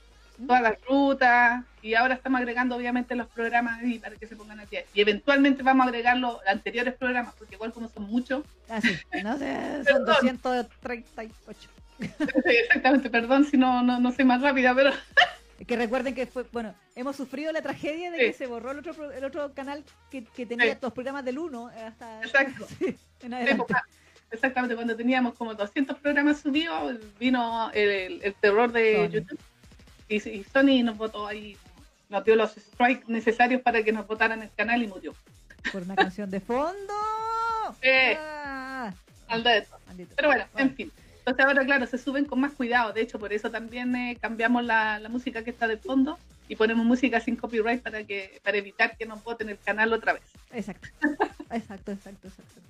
Todas 0.47 0.61
las 0.63 0.75
rutas, 0.87 1.65
y 1.81 1.95
ahora 1.95 2.15
estamos 2.15 2.39
agregando 2.39 2.77
obviamente 2.77 3.15
los 3.17 3.27
programas 3.29 3.81
ahí 3.81 3.99
para 3.99 4.17
que 4.17 4.27
se 4.27 4.37
pongan 4.37 4.61
aquí. 4.61 4.77
Y 4.93 5.01
eventualmente 5.01 5.63
vamos 5.63 5.85
a 5.87 5.89
agregar 5.89 6.17
los 6.19 6.37
anteriores 6.47 6.95
programas, 6.95 7.35
porque 7.39 7.55
igual 7.55 7.73
como 7.73 7.89
son 7.89 8.05
muchos, 8.05 8.45
Ah, 8.69 8.81
sí, 8.81 8.95
no 9.23 9.37
sé, 9.39 9.57
son 9.89 10.05
Perdón. 10.05 10.37
238. 10.41 11.69
Sí, 11.99 12.09
exactamente, 12.45 13.09
perdón 13.09 13.45
si 13.47 13.57
no, 13.57 13.83
no, 13.83 13.99
no 13.99 14.13
soy 14.13 14.27
más 14.27 14.43
rápida, 14.43 14.75
pero 14.75 14.91
Que 15.65 15.77
recuerden 15.77 16.15
que 16.15 16.27
fue, 16.27 16.45
bueno, 16.53 16.75
hemos 16.95 17.17
sufrido 17.17 17.51
la 17.53 17.63
tragedia 17.63 18.11
de 18.11 18.19
Sí. 18.19 18.25
que 18.27 18.33
se 18.35 18.47
borró 18.47 18.73
el 18.73 18.79
otro, 18.81 19.11
el 19.11 19.25
otro 19.25 19.53
canal 19.55 19.85
que, 20.11 20.25
que 20.25 20.45
tenía 20.47 20.73
Sí. 20.75 20.79
los 20.83 20.93
programas 20.93 21.25
del 21.25 21.39
1 21.39 21.69
hasta 21.87 22.21
Exacto. 22.23 22.67
sí, 22.79 22.97
en 23.23 23.35
adelante. 23.35 23.65
pues, 23.69 23.81
exactamente 24.31 24.75
cuando 24.75 24.95
teníamos 24.97 25.35
como 25.35 25.55
200 25.55 25.99
programas 25.99 26.41
subidos, 26.41 26.99
vino 27.19 27.71
el, 27.73 27.89
el- 27.91 28.23
el 28.23 28.35
terror 28.35 28.71
de 28.73 28.97
Sony. 28.97 29.09
YouTube 29.13 29.39
y, 30.09 30.17
y 30.29 30.45
Sony 30.45 30.83
nos 30.85 30.97
votó 30.99 31.27
ahí, 31.27 31.57
nos 32.11 32.23
dio 32.25 32.37
los 32.37 32.53
strikes 32.53 33.05
necesarios 33.09 33.63
para 33.63 33.83
que 33.83 33.93
nos 33.93 34.07
votaran 34.07 34.43
el 34.43 34.51
canal 34.55 34.83
y 34.83 34.87
murió. 34.89 35.15
Por 35.73 35.83
una 35.83 35.97
canción 35.97 36.31
de 36.31 36.41
fondo. 36.41 36.93
Sí. 37.83 37.89
Ah. 38.17 38.95
Pero 39.29 39.43
bueno, 40.29 40.45
Bueno. 40.53 40.71
en 40.71 40.75
fin. 40.77 40.93
Entonces 41.27 41.45
ahora, 41.45 41.65
claro, 41.65 41.87
se 41.87 41.99
suben 41.99 42.25
con 42.25 42.39
más 42.39 42.53
cuidado. 42.53 42.93
De 42.93 43.01
hecho, 43.01 43.19
por 43.19 43.33
eso 43.33 43.51
también 43.51 43.97
eh, 43.97 44.17
cambiamos 44.21 44.65
la, 44.65 45.01
la 45.01 45.09
música 45.09 45.43
que 45.43 45.51
está 45.51 45.67
de 45.67 45.77
fondo 45.77 46.17
y 46.49 46.55
ponemos 46.55 46.87
música 46.87 47.19
sin 47.19 47.35
copyright 47.35 47.83
para 47.83 48.05
que 48.05 48.41
para 48.45 48.57
evitar 48.57 48.97
que 48.97 49.07
nos 49.07 49.23
voten 49.25 49.49
el 49.49 49.59
canal 49.59 49.93
otra 49.93 50.13
vez. 50.13 50.23
Exacto. 50.53 50.89
Exacto, 51.51 51.93
exacto, 51.93 52.27
exacto. 52.27 52.61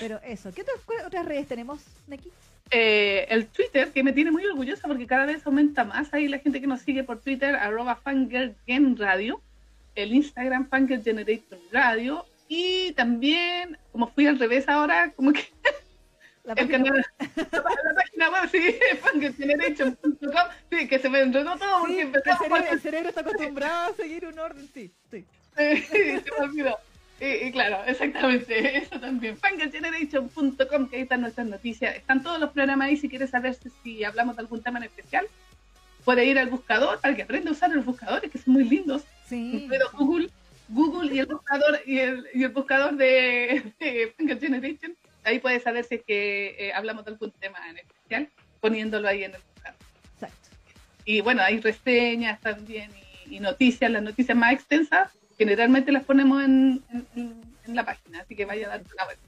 Pero 0.00 0.20
eso, 0.24 0.52
¿qué 0.52 0.64
otras, 1.04 1.26
redes 1.26 1.48
tenemos, 1.48 1.80
Neki? 2.06 2.30
Eh, 2.70 3.26
el 3.28 3.46
Twitter, 3.46 3.90
que 3.92 4.02
me 4.02 4.12
tiene 4.12 4.30
muy 4.30 4.44
orgullosa 4.44 4.86
porque 4.86 5.06
cada 5.06 5.26
vez 5.26 5.44
aumenta 5.44 5.84
más 5.84 6.12
ahí 6.14 6.28
la 6.28 6.38
gente 6.38 6.60
que 6.60 6.66
nos 6.66 6.80
sigue 6.80 7.04
por 7.04 7.20
Twitter, 7.20 7.54
arroba 7.56 8.00
Radio, 8.96 9.40
el 9.94 10.14
Instagram 10.14 10.68
Fangirl 10.68 11.02
Generation 11.02 11.60
Radio, 11.72 12.24
Y 12.48 12.92
también, 12.92 13.76
como 13.90 14.08
fui 14.08 14.26
al 14.26 14.38
revés 14.38 14.68
ahora, 14.68 15.12
como 15.16 15.32
que 15.32 15.48
La 16.46 16.52
el 16.52 16.68
página- 16.68 16.84
canal- 16.84 17.04
la, 17.52 17.60
la 17.60 17.94
página 17.94 18.30
web, 18.30 18.50
sí, 18.50 18.60
sí, 20.70 20.88
que 20.88 20.98
se 20.98 21.08
me 21.08 21.20
enredó 21.20 21.56
todo 21.56 21.80
porque 21.80 21.94
Sí, 21.94 22.00
el, 22.00 22.12
cerebro, 22.38 22.70
el 22.70 22.80
cerebro 22.80 23.08
está 23.08 23.20
acostumbrado 23.22 23.92
a 23.92 23.96
seguir 23.96 24.26
un 24.26 24.38
orden, 24.38 24.68
sí, 24.72 24.92
sí. 25.10 25.24
Sí, 25.56 25.82
se 25.92 26.24
me 26.38 26.44
olvidó. 26.46 26.78
Y, 27.18 27.46
y 27.46 27.52
claro, 27.52 27.78
exactamente, 27.86 28.76
eso 28.76 29.00
también. 29.00 29.38
Fungeneration.com, 29.38 30.88
que 30.88 30.96
ahí 30.96 31.02
están 31.02 31.22
nuestras 31.22 31.46
noticias. 31.46 31.96
Están 31.96 32.22
todos 32.22 32.38
los 32.38 32.50
programas 32.50 32.88
ahí. 32.88 32.96
Si 32.98 33.08
quieres 33.08 33.30
saber 33.30 33.56
si, 33.82 34.04
hablamos 34.04 34.36
de 34.36 34.42
algún 34.42 34.62
tema 34.62 34.78
en 34.78 34.84
especial, 34.84 35.26
puede 36.04 36.26
ir 36.26 36.38
al 36.38 36.50
buscador 36.50 37.00
para 37.00 37.16
que 37.16 37.22
aprenda 37.22 37.48
a 37.50 37.54
usar 37.54 37.70
los 37.70 37.86
buscadores, 37.86 38.30
que 38.30 38.36
son 38.38 38.52
muy 38.52 38.64
lindos. 38.64 39.02
Sí. 39.26 39.66
Pero 39.70 39.86
Google, 39.94 40.28
Google 40.68 41.14
y 41.14 41.20
el 41.20 41.26
buscador 41.26 41.80
y 41.86 41.98
el, 42.00 42.26
y 42.34 42.44
el 42.44 42.50
buscador 42.50 42.94
de, 42.96 43.72
de 43.80 44.14
Generation, 44.38 44.94
ahí 45.26 45.38
puedes 45.38 45.62
saber 45.62 45.84
si 45.84 45.96
es 45.96 46.02
que 46.04 46.56
eh, 46.58 46.72
hablamos 46.72 47.04
de 47.04 47.10
algún 47.12 47.30
tema 47.32 47.58
en 47.68 47.78
especial, 47.78 48.30
poniéndolo 48.60 49.08
ahí 49.08 49.24
en 49.24 49.34
el 49.34 49.40
buscador. 49.42 49.78
Exacto. 50.14 50.48
Y 51.04 51.20
bueno, 51.20 51.42
hay 51.42 51.60
reseñas 51.60 52.40
también 52.40 52.90
y, 53.26 53.36
y 53.36 53.40
noticias, 53.40 53.90
las 53.90 54.02
noticias 54.02 54.36
más 54.36 54.52
extensas, 54.52 55.10
generalmente 55.38 55.92
las 55.92 56.04
ponemos 56.04 56.42
en, 56.44 56.82
en- 56.92 57.06
en- 57.16 57.42
en 57.66 57.74
la 57.76 57.84
página, 57.84 58.20
así 58.20 58.34
que 58.36 58.44
vaya 58.44 58.66
a 58.66 58.70
darse 58.70 58.92
una 58.94 59.04
vuelta. 59.04 59.22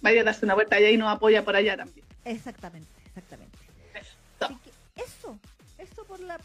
Vaya 0.00 0.20
a 0.20 0.24
darse 0.24 0.44
una 0.44 0.54
vuelta 0.54 0.76
allá 0.76 0.90
y 0.90 0.96
nos 0.96 1.12
apoya 1.14 1.44
por 1.44 1.56
allá 1.56 1.76
también. 1.76 2.06
Exactamente, 2.24 2.88
exactamente. 3.06 3.58
Eso. 3.94 4.60
Eso, 4.96 5.38
eso 5.78 6.04
por 6.04 6.20
la 6.20 6.38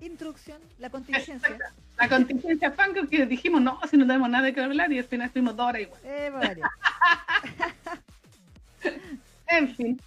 introducción, 0.00 0.60
la 0.78 0.88
contingencia. 0.90 1.58
La 1.98 2.08
contingencia 2.08 2.70
fan 2.72 2.94
que 3.08 3.26
dijimos, 3.26 3.60
no, 3.60 3.78
si 3.90 3.96
no 3.96 4.06
tenemos 4.06 4.30
nada 4.30 4.50
que 4.52 4.60
hablar 4.60 4.90
y 4.92 4.98
al 4.98 5.04
final 5.04 5.26
estuvimos 5.26 5.56
dos 5.56 5.66
horas 5.66 5.82
igual. 5.82 6.00
Eh. 6.04 6.30
En 9.52 9.74
fin, 9.74 10.00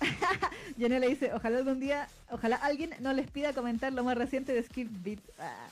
Yanela 0.76 1.06
dice, 1.06 1.32
ojalá 1.32 1.58
algún 1.58 1.80
día, 1.80 2.08
ojalá 2.30 2.56
alguien 2.56 2.94
no 3.00 3.12
les 3.12 3.30
pida 3.30 3.52
comentar 3.52 3.92
lo 3.92 4.04
más 4.04 4.16
reciente 4.16 4.52
de 4.52 4.62
Skip 4.62 4.88
Beat. 5.02 5.20
Ah, 5.38 5.68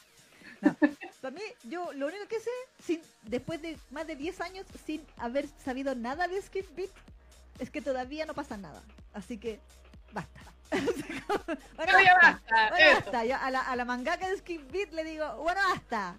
no. 0.61 0.77
Para 1.21 1.35
mí, 1.35 1.43
yo 1.65 1.93
lo 1.95 2.07
único 2.07 2.27
que 2.29 2.39
sé, 2.39 2.51
sin, 2.85 3.01
después 3.25 3.61
de 3.61 3.77
más 3.91 4.07
de 4.07 4.17
10 4.17 4.41
años 4.41 4.67
sin 4.87 5.05
haber 5.17 5.49
sabido 5.65 5.95
nada 5.95 6.29
de 6.29 6.41
Skip 6.41 6.67
Beat, 6.77 6.91
es 7.59 7.71
que 7.71 7.83
todavía 7.83 8.25
no 8.27 8.35
pasa 8.35 8.57
nada. 8.57 8.83
Así 9.13 9.39
que, 9.39 9.59
basta. 10.13 10.41
bueno, 10.71 11.93
ya 12.05 12.15
basta, 12.23 12.69
Bueno, 12.71 12.87
basta. 12.95 13.25
Yo 13.25 13.37
a 13.37 13.51
la, 13.51 13.61
a 13.63 13.77
la 13.77 13.85
mangaka 13.85 14.29
de 14.29 14.37
Skip 14.37 14.71
Beat 14.71 14.93
le 14.93 15.05
digo, 15.05 15.37
bueno, 15.39 15.61
basta. 15.75 16.17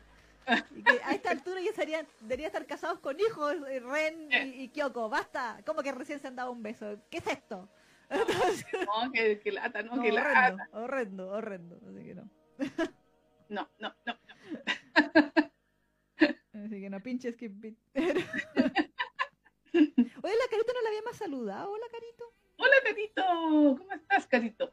Y 0.75 0.83
que 0.83 0.99
a 1.03 1.11
esta 1.13 1.31
altura 1.31 1.61
ya 1.61 1.73
serían, 1.73 2.07
debería 2.21 2.47
estar 2.47 2.65
casados 2.65 2.99
con 2.99 3.19
hijos, 3.19 3.55
eh, 3.69 3.79
Ren 3.79 4.29
y, 4.31 4.63
y 4.63 4.67
Kyoko. 4.69 5.09
Basta. 5.09 5.61
¿Cómo 5.65 5.81
que 5.83 5.91
recién 5.91 6.19
se 6.19 6.27
han 6.27 6.35
dado 6.35 6.51
un 6.51 6.63
beso? 6.63 6.97
¿Qué 7.09 7.17
es 7.19 7.27
esto? 7.27 7.69
no, 8.09 9.11
que, 9.11 9.39
que 9.39 9.51
lata, 9.51 9.83
no, 9.83 9.95
No, 9.97 10.01
que 10.01 10.11
horrendo, 10.11 10.31
lata. 10.31 10.69
horrendo, 10.73 11.29
horrendo. 11.29 11.79
Así 11.87 12.03
que 12.05 12.15
no. 12.15 12.29
No, 13.49 13.67
no, 13.79 13.95
no. 14.05 14.15
Así 16.53 16.81
que 16.81 16.89
no, 16.89 16.99
pinche 17.01 17.31
Skip 17.31 17.51
Beat. 17.55 17.75
Oye, 19.73 20.35
la 20.35 20.47
Carito 20.51 20.73
no 20.73 20.81
la 20.83 20.89
había 20.89 21.01
más 21.03 21.17
saludado. 21.17 21.71
Hola, 21.71 21.85
Carito. 21.91 22.25
Hola, 22.57 22.75
Carito. 22.83 23.23
¿Cómo 23.79 23.91
estás, 23.93 24.27
Carito? 24.27 24.71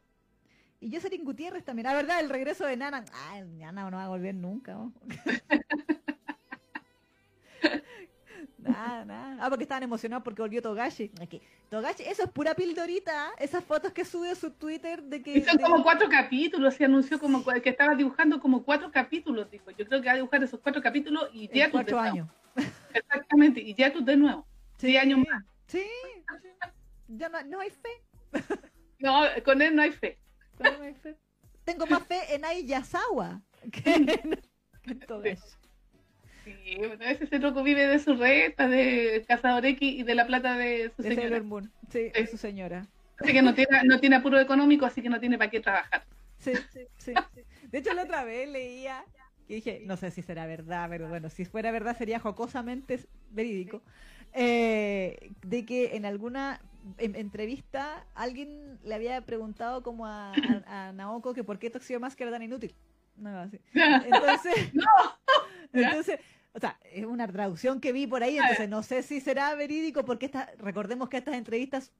Y 0.86 0.94
Jocelyn 0.94 1.24
Gutiérrez 1.24 1.64
también. 1.64 1.86
La 1.86 1.94
verdad, 1.94 2.20
el 2.20 2.30
regreso 2.30 2.64
de 2.64 2.76
Nana. 2.76 3.04
Nana 3.58 3.90
no 3.90 3.96
va 3.96 4.04
a 4.04 4.08
volver 4.08 4.36
nunca. 4.36 4.74
¿no? 4.74 4.92
nada, 8.58 9.04
nada. 9.04 9.36
Ah, 9.40 9.48
porque 9.48 9.64
estaban 9.64 9.82
emocionados 9.82 10.22
porque 10.22 10.42
volvió 10.42 10.62
Togashi. 10.62 11.10
Aquí. 11.20 11.42
Togashi, 11.70 12.04
eso 12.04 12.22
es 12.22 12.30
pura 12.30 12.54
pildorita. 12.54 13.32
Esas 13.40 13.64
fotos 13.64 13.90
que 13.90 14.04
sube 14.04 14.30
a 14.30 14.36
su 14.36 14.52
Twitter 14.52 15.02
de 15.02 15.24
que. 15.24 15.38
Y 15.38 15.42
son 15.42 15.56
de- 15.56 15.64
como 15.64 15.82
cuatro 15.82 16.08
capítulos, 16.08 16.74
se 16.74 16.84
anunció 16.84 17.18
como 17.18 17.44
que 17.44 17.68
estaba 17.68 17.96
dibujando 17.96 18.38
como 18.40 18.62
cuatro 18.62 18.92
capítulos, 18.92 19.50
dijo. 19.50 19.72
Yo 19.72 19.84
creo 19.86 20.00
que 20.00 20.06
va 20.06 20.12
a 20.12 20.16
dibujar 20.16 20.40
esos 20.44 20.60
cuatro 20.60 20.80
capítulos 20.80 21.28
y 21.32 21.48
ya 21.48 21.68
tú 21.68 21.72
de 21.78 21.82
cuatro 21.84 21.96
nuevo. 22.00 22.12
años. 22.12 22.28
Exactamente, 22.94 23.60
y 23.60 23.74
ya 23.74 23.92
tú 23.92 24.04
de 24.04 24.16
nuevo. 24.16 24.46
Sí, 24.76 24.96
años 24.96 25.18
más. 25.28 25.42
Sí. 25.66 25.84
Ya 27.08 27.28
no, 27.28 27.42
no 27.42 27.58
hay 27.58 27.70
fe. 27.70 27.88
No, 29.00 29.22
con 29.44 29.60
él 29.60 29.74
no 29.74 29.82
hay 29.82 29.90
fe. 29.90 30.16
Fe. 30.56 31.16
Tengo 31.64 31.86
más 31.86 32.02
fe 32.06 32.34
en 32.34 32.44
Ai 32.44 32.64
Yasawa 32.64 33.42
que 33.72 33.94
en, 33.94 34.38
en 34.84 34.98
Togashi. 35.00 35.42
Sí, 36.44 36.76
bueno, 36.78 37.04
ese 37.04 37.38
loco 37.40 37.62
vive 37.64 37.86
de 37.86 37.98
su 37.98 38.14
reta, 38.14 38.68
de 38.68 39.24
Cazador 39.26 39.66
X 39.66 39.92
y 39.98 40.02
de 40.04 40.14
la 40.14 40.26
plata 40.26 40.56
de 40.56 40.92
su 40.94 41.02
De 41.02 41.14
señora. 41.14 41.42
Moon. 41.42 41.72
Sí, 41.90 42.10
es 42.14 42.30
su 42.30 42.36
señora. 42.36 42.86
Así 43.18 43.32
que 43.32 43.42
no 43.42 43.54
tiene, 43.54 43.82
no 43.84 43.98
tiene 43.98 44.16
apuro 44.16 44.38
económico, 44.38 44.86
así 44.86 45.02
que 45.02 45.08
no 45.08 45.18
tiene 45.18 45.38
para 45.38 45.50
qué 45.50 45.60
trabajar. 45.60 46.04
Sí, 46.38 46.52
sí, 46.72 46.86
sí, 46.98 47.14
sí. 47.34 47.40
De 47.68 47.78
hecho, 47.78 47.92
la 47.94 48.04
otra 48.04 48.24
vez 48.24 48.48
leía 48.48 49.04
y 49.48 49.56
dije, 49.56 49.82
no 49.86 49.96
sé 49.96 50.10
si 50.10 50.22
será 50.22 50.46
verdad, 50.46 50.88
pero 50.88 51.08
bueno, 51.08 51.30
si 51.30 51.44
fuera 51.44 51.70
verdad 51.70 51.96
sería 51.96 52.18
jocosamente 52.20 53.00
verídico, 53.30 53.82
eh, 54.32 55.32
de 55.42 55.64
que 55.64 55.96
en 55.96 56.04
alguna 56.04 56.60
en- 56.98 57.16
entrevista 57.16 58.06
alguien 58.14 58.78
le 58.84 58.94
había 58.94 59.20
preguntado 59.22 59.82
como 59.82 60.06
a, 60.06 60.32
a- 60.66 60.88
a 60.88 60.92
Naoko 60.92 61.34
que 61.34 61.44
por 61.44 61.58
qué 61.58 61.70
Toxio 61.70 62.00
Mask 62.00 62.20
era 62.20 62.30
tan 62.30 62.42
inútil. 62.42 62.74
No, 63.16 63.38
así. 63.40 63.58
Entonces, 63.74 64.54
entonces, 65.72 66.20
o 66.52 66.60
sea, 66.60 66.78
es 66.92 67.04
una 67.04 67.26
traducción 67.26 67.80
que 67.80 67.92
vi 67.92 68.06
por 68.06 68.22
ahí, 68.22 68.38
entonces 68.38 68.68
no 68.68 68.82
sé 68.82 69.02
si 69.02 69.20
será 69.20 69.54
verídico 69.54 70.04
porque 70.04 70.26
esta, 70.26 70.50
recordemos 70.58 71.08
que 71.08 71.16
estas 71.18 71.34
entrevistas, 71.34 71.92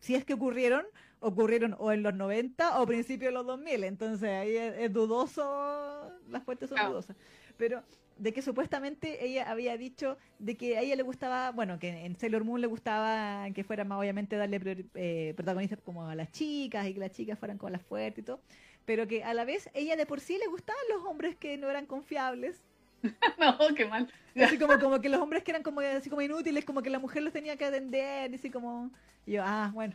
si 0.00 0.14
es 0.14 0.24
que 0.24 0.34
ocurrieron, 0.34 0.86
ocurrieron 1.20 1.74
o 1.78 1.90
en 1.92 2.02
los 2.02 2.14
90 2.14 2.80
o 2.80 2.86
principios 2.86 3.30
de 3.30 3.34
los 3.34 3.46
2000, 3.46 3.84
entonces 3.84 4.28
ahí 4.30 4.56
es, 4.56 4.74
es 4.78 4.92
dudoso, 4.92 6.12
las 6.28 6.42
fuentes 6.44 6.68
son 6.70 6.78
dudosas. 6.88 7.16
Pero 7.56 7.82
de 8.18 8.32
que 8.32 8.42
supuestamente 8.42 9.24
ella 9.24 9.50
había 9.50 9.76
dicho 9.76 10.18
de 10.38 10.56
que 10.56 10.76
a 10.76 10.82
ella 10.82 10.96
le 10.96 11.02
gustaba, 11.02 11.52
bueno, 11.52 11.78
que 11.78 11.88
en 12.04 12.16
Sailor 12.18 12.44
Moon 12.44 12.60
le 12.60 12.66
gustaba 12.66 13.48
que 13.54 13.64
fuera 13.64 13.84
más 13.84 13.98
obviamente 13.98 14.36
darle 14.36 14.86
eh, 14.94 15.32
protagonistas 15.36 15.80
como 15.80 16.08
a 16.08 16.14
las 16.14 16.30
chicas 16.32 16.86
y 16.86 16.94
que 16.94 17.00
las 17.00 17.12
chicas 17.12 17.38
fueran 17.38 17.58
como 17.58 17.70
las 17.70 17.82
fuertes 17.82 18.22
y 18.22 18.26
todo, 18.26 18.40
pero 18.84 19.06
que 19.06 19.24
a 19.24 19.34
la 19.34 19.44
vez 19.44 19.70
ella 19.74 19.96
de 19.96 20.06
por 20.06 20.20
sí 20.20 20.38
le 20.38 20.46
gustaban 20.48 20.82
los 20.92 21.04
hombres 21.04 21.36
que 21.36 21.56
no 21.56 21.70
eran 21.70 21.86
confiables 21.86 22.62
no, 23.38 23.74
qué 23.74 23.86
mal. 23.86 24.10
Así 24.36 24.58
como, 24.58 24.78
como 24.78 25.00
que 25.00 25.08
los 25.08 25.20
hombres 25.20 25.42
que 25.42 25.50
eran 25.50 25.62
como 25.62 25.80
así 25.80 26.10
como 26.10 26.22
inútiles, 26.22 26.64
como 26.64 26.82
que 26.82 26.90
la 26.90 26.98
mujer 26.98 27.22
los 27.22 27.32
tenía 27.32 27.56
que 27.56 27.64
atender, 27.64 28.30
y 28.30 28.34
así 28.34 28.50
como. 28.50 28.90
Y 29.26 29.32
yo, 29.32 29.42
ah, 29.44 29.70
bueno. 29.74 29.94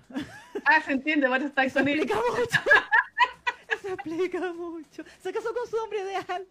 Ah, 0.65 0.81
se 0.81 0.93
entiende, 0.93 1.27
bueno, 1.27 1.45
está 1.45 1.69
con 1.69 1.87
él. 1.87 2.07
Eso 3.83 3.93
explica 3.95 4.53
mucho. 4.53 5.03
Se 5.21 5.33
casó 5.33 5.53
con 5.53 5.67
su 5.67 5.75
hombre 5.77 5.99
ideal. 6.01 6.47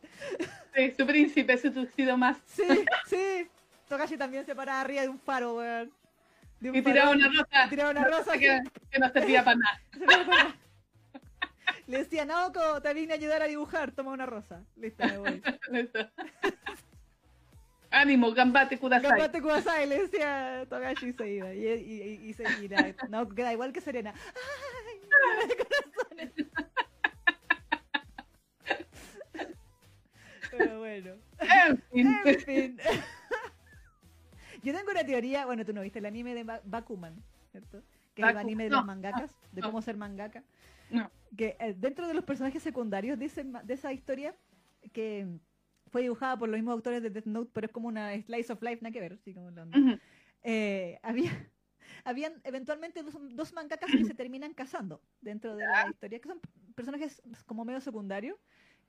Sí, 0.75 0.95
su 0.99 1.07
príncipe, 1.07 1.57
su 1.57 1.73
tuxido 1.73 2.17
más. 2.19 2.37
Sí, 2.47 2.63
sí. 3.07 3.49
Togashi 3.89 4.17
también 4.19 4.45
se 4.45 4.55
paraba 4.55 4.83
arriba 4.83 5.03
de 5.03 5.09
un 5.09 5.19
faro, 5.19 5.57
weón. 5.57 5.91
De 6.61 6.71
un 6.71 6.77
Y 6.77 6.83
tiraba 6.83 7.11
una 7.13 7.29
rosa. 7.29 7.69
Tiraba 7.71 7.91
una 7.91 8.05
rosa 8.05 8.37
que, 8.39 8.61
que 8.91 8.99
no 8.99 9.11
servía 9.11 9.43
para 9.45 9.57
nada. 9.57 9.81
Se 9.93 10.05
para- 10.07 10.57
Le 11.87 11.99
decía, 11.99 12.25
Naoko, 12.27 12.81
te 12.83 12.93
vine 12.95 13.15
a 13.15 13.17
ayudar 13.17 13.43
a 13.43 13.47
dibujar, 13.47 13.93
toma 13.93 14.13
una 14.13 14.27
rosa. 14.27 14.63
Listo, 14.77 15.05
me 15.07 15.19
voy. 15.19 15.43
Eso. 15.73 16.11
Ánimo, 17.91 18.33
gambate, 18.33 18.79
kudasai. 18.79 19.11
Gambate 19.11 19.43
Kudasai, 19.43 19.87
le 19.87 20.03
decía 20.03 20.65
Togashi 20.69 21.09
y 21.09 21.13
se 21.13 21.29
iba. 21.31 21.53
Y, 21.55 21.67
y, 21.67 22.03
y, 22.03 22.29
y 22.31 22.33
se 22.35 22.45
mira. 22.61 22.95
Naoko 23.09 23.35
queda 23.35 23.53
igual 23.53 23.73
que 23.73 23.81
Serena. 23.81 24.13
¡Ay! 24.15 25.49
corazones. 25.57 26.33
Pero 30.59 30.79
bueno. 30.79 31.15
En 31.41 31.79
fin. 31.91 32.17
En 32.25 32.41
fin. 32.41 32.79
Yo 34.63 34.73
tengo 34.73 34.91
una 34.93 35.05
teoría, 35.05 35.45
bueno, 35.47 35.65
tú 35.65 35.73
no 35.73 35.81
viste 35.83 35.99
el 35.99 36.07
anime 36.07 36.35
de 36.35 36.45
Ba- 36.45 36.61
Bakuman, 36.65 37.21
¿cierto? 37.51 37.83
Que 38.15 38.23
es 38.23 38.29
el 38.29 38.37
anime 38.37 38.65
de 38.65 38.71
no, 38.71 38.77
los 38.77 38.87
mangakas, 38.87 39.35
de 39.51 39.61
no. 39.61 39.67
cómo 39.69 39.83
ser 39.83 39.97
mangaka. 39.97 40.45
No. 40.91 41.11
Que 41.37 41.57
eh, 41.59 41.75
dentro 41.77 42.07
de 42.07 42.15
los 42.15 42.25
personajes 42.25 42.63
secundarios 42.63 43.19
de, 43.19 43.25
ese 43.25 43.45
de 43.45 43.75
esa 43.75 43.93
historia, 43.93 44.37
que 44.93 45.27
fue 45.91 46.03
dibujada 46.03 46.39
por 46.39 46.49
los 46.49 46.59
mismos 46.59 46.73
autores 46.75 47.03
de 47.03 47.11
Death 47.11 47.27
Note, 47.27 47.51
pero 47.53 47.67
es 47.67 47.73
como 47.73 47.89
una 47.89 48.15
slice 48.23 48.53
of 48.53 48.63
life, 48.63 48.79
nada 48.83 48.93
que 48.93 49.01
ver, 49.01 49.15
así 49.15 49.35
como 49.35 49.51
la 49.51 49.63
onda. 49.63 49.79
Ujú. 49.79 49.99
Eh, 50.45 50.99
había, 51.03 51.31
habían 52.05 52.41
eventualmente 52.45 53.03
dos, 53.03 53.17
dos 53.35 53.53
mangakas 53.53 53.91
que 53.91 54.05
se 54.05 54.15
terminan 54.15 54.55
casando 54.55 55.01
dentro 55.21 55.57
de 55.57 55.67
la 55.67 55.89
historia, 55.89 56.21
que 56.21 56.29
son 56.29 56.41
personajes 56.75 57.21
como 57.47 57.65
medio 57.65 57.81
secundarios. 57.81 58.39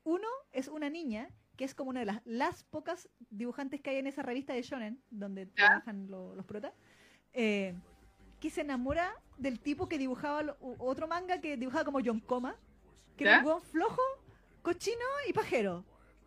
Uno 0.03 0.27
es 0.51 0.67
una 0.67 0.89
niña, 0.89 1.29
que 1.57 1.65
es 1.65 1.75
como 1.75 1.89
una 1.91 1.99
de 2.01 2.05
las, 2.07 2.21
las 2.25 2.63
pocas 2.63 3.09
dibujantes 3.29 3.81
que 3.81 3.91
hay 3.91 3.97
en 3.97 4.07
esa 4.07 4.23
revista 4.23 4.53
de 4.53 4.61
Shonen, 4.63 5.01
donde 5.09 5.45
trabajan 5.45 6.07
lo- 6.09 6.35
los 6.35 6.45
protas, 6.45 6.73
eh, 7.33 7.73
que 8.39 8.49
se 8.49 8.61
enamora 8.61 9.13
del 9.37 9.59
tipo 9.59 9.87
que 9.87 9.97
dibujaba 9.97 10.43
lo- 10.43 10.57
otro 10.79 11.07
manga 11.07 11.39
que 11.41 11.57
dibujaba 11.57 11.85
como 11.85 11.99
John 12.03 12.19
Coma, 12.19 12.55
que 13.17 13.23
era 13.25 13.43
¿Ya? 13.43 13.55
un 13.55 13.61
flojo, 13.61 14.01
cochino 14.61 15.05
y 15.29 15.33
pajero. 15.33 15.85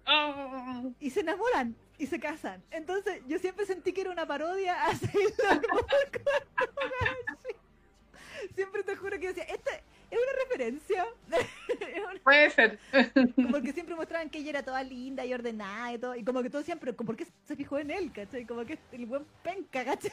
Oh, 0.08 0.92
Y 1.00 1.10
se 1.10 1.20
enamoran. 1.20 1.74
y 1.98 2.06
se 2.06 2.20
casan. 2.20 2.62
Entonces 2.70 3.22
yo 3.26 3.38
siempre 3.40 3.66
sentí 3.66 3.92
que 3.92 4.02
era 4.02 4.10
una 4.12 4.24
parodia 4.26 4.84
a 4.86 4.94
Sailor 4.94 5.62
Moon. 5.72 5.86
Siempre 8.54 8.82
te 8.82 8.96
juro 8.96 9.18
que 9.18 9.28
decía, 9.28 9.44
esta 9.44 9.70
es 10.10 10.18
una 10.18 10.44
referencia. 10.44 11.06
Es 11.68 12.02
una- 12.04 12.20
Puede 12.22 12.50
ser. 12.50 12.78
Como 13.34 13.60
que 13.62 13.72
siempre 13.72 13.94
mostraban 13.94 14.30
que 14.30 14.38
ella 14.38 14.50
era 14.50 14.62
toda 14.62 14.82
linda 14.82 15.24
y 15.24 15.32
ordenada 15.34 15.92
y 15.92 15.98
todo. 15.98 16.14
Y 16.16 16.24
como 16.24 16.42
que 16.42 16.50
todos 16.50 16.64
decían, 16.64 16.78
pero 16.78 16.94
¿por 16.94 17.16
qué 17.16 17.26
se 17.44 17.56
fijó 17.56 17.78
en 17.78 17.90
él, 17.90 18.12
cachai? 18.12 18.44
Como 18.44 18.64
que 18.64 18.78
el 18.92 19.06
buen 19.06 19.24
penca, 19.42 19.84
cachai. 19.84 20.12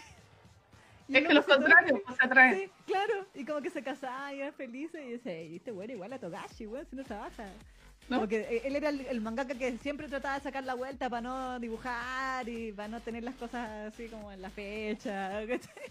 Y 1.08 1.18
Es 1.18 1.28
que 1.28 1.34
los 1.34 1.46
contrarios 1.46 2.00
pues, 2.06 2.18
se 2.18 2.26
atraen. 2.26 2.60
Sí, 2.60 2.70
claro. 2.86 3.26
Y 3.36 3.46
como 3.46 3.62
que 3.62 3.70
se 3.70 3.84
casaban 3.84 4.36
y 4.36 4.40
eran 4.42 4.54
felices. 4.54 5.02
Y 5.06 5.12
decía, 5.12 5.34
"Ey, 5.34 5.56
este 5.58 5.72
bueno 5.72 5.94
igual 5.94 6.14
a 6.14 6.20
Togashi, 6.20 6.66
weón, 6.68 6.86
si 6.90 6.96
no 6.96 7.04
trabaja. 7.04 7.46
¿No? 8.10 8.18
Como 8.18 8.28
que 8.28 8.42
eh, 8.42 8.62
él 8.66 8.76
era 8.76 8.90
el, 8.90 9.02
el 9.02 9.22
mangaka 9.22 9.56
que 9.56 9.78
siempre 9.78 10.08
trataba 10.10 10.36
de 10.36 10.44
sacar 10.44 10.64
la 10.66 10.74
vuelta 10.76 11.10
para 11.10 11.22
no 11.22 11.60
dibujar 11.60 12.48
y 12.50 12.72
para 12.74 12.90
no 12.90 13.00
tener 13.00 13.24
las 13.24 13.36
cosas 13.36 13.94
así 13.94 14.08
como 14.10 14.32
en 14.32 14.42
la 14.42 14.50
fecha. 14.50 15.40
¿cachai? 15.48 15.84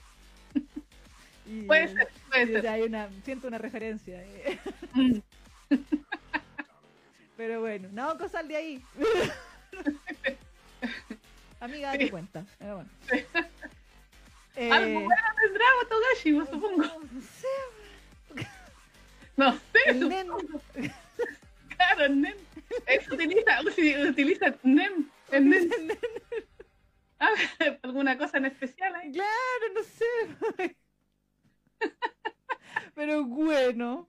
Y, 1.46 1.62
Puede 1.62 1.88
ser, 1.88 2.08
puede 2.32 2.68
hay 2.68 2.82
una, 2.82 3.08
siento 3.24 3.48
una 3.48 3.58
referencia. 3.58 4.22
eh. 4.24 4.58
Mm. 4.94 5.18
Pero 7.36 7.60
bueno, 7.60 7.88
no 7.92 8.16
cosas 8.18 8.46
de 8.46 8.56
ahí. 8.56 8.82
Amiga, 11.60 11.92
date 11.92 12.04
Sí. 12.04 12.10
cuenta. 12.10 12.44
Pero 12.58 12.74
bueno. 12.76 12.90
Algo 14.54 14.54
Eh, 14.54 14.92
bueno 14.92 15.08
tendrá 15.40 15.64
Togashi, 15.88 16.32
pues, 16.34 16.48
supongo. 16.50 16.82
no 16.82 17.20
sé, 17.22 17.48
No 19.36 19.52
sé, 19.52 19.78
el 19.86 20.08
nen. 20.08 20.26
Claro, 21.76 22.04
el. 22.04 22.36
Eso 22.86 23.14
utiliza, 23.14 23.60
utiliza 24.10 24.54
NEM. 24.62 25.08
El 25.30 25.48
NEM. 25.48 25.70
Ah, 27.18 27.30
¿Alguna 27.82 28.18
cosa 28.18 28.36
en 28.38 28.46
especial 28.46 28.94
ahí? 28.96 29.12
Claro, 29.12 29.66
no 29.74 29.82
sé. 29.82 30.76
Pero 32.94 33.24
bueno. 33.24 34.08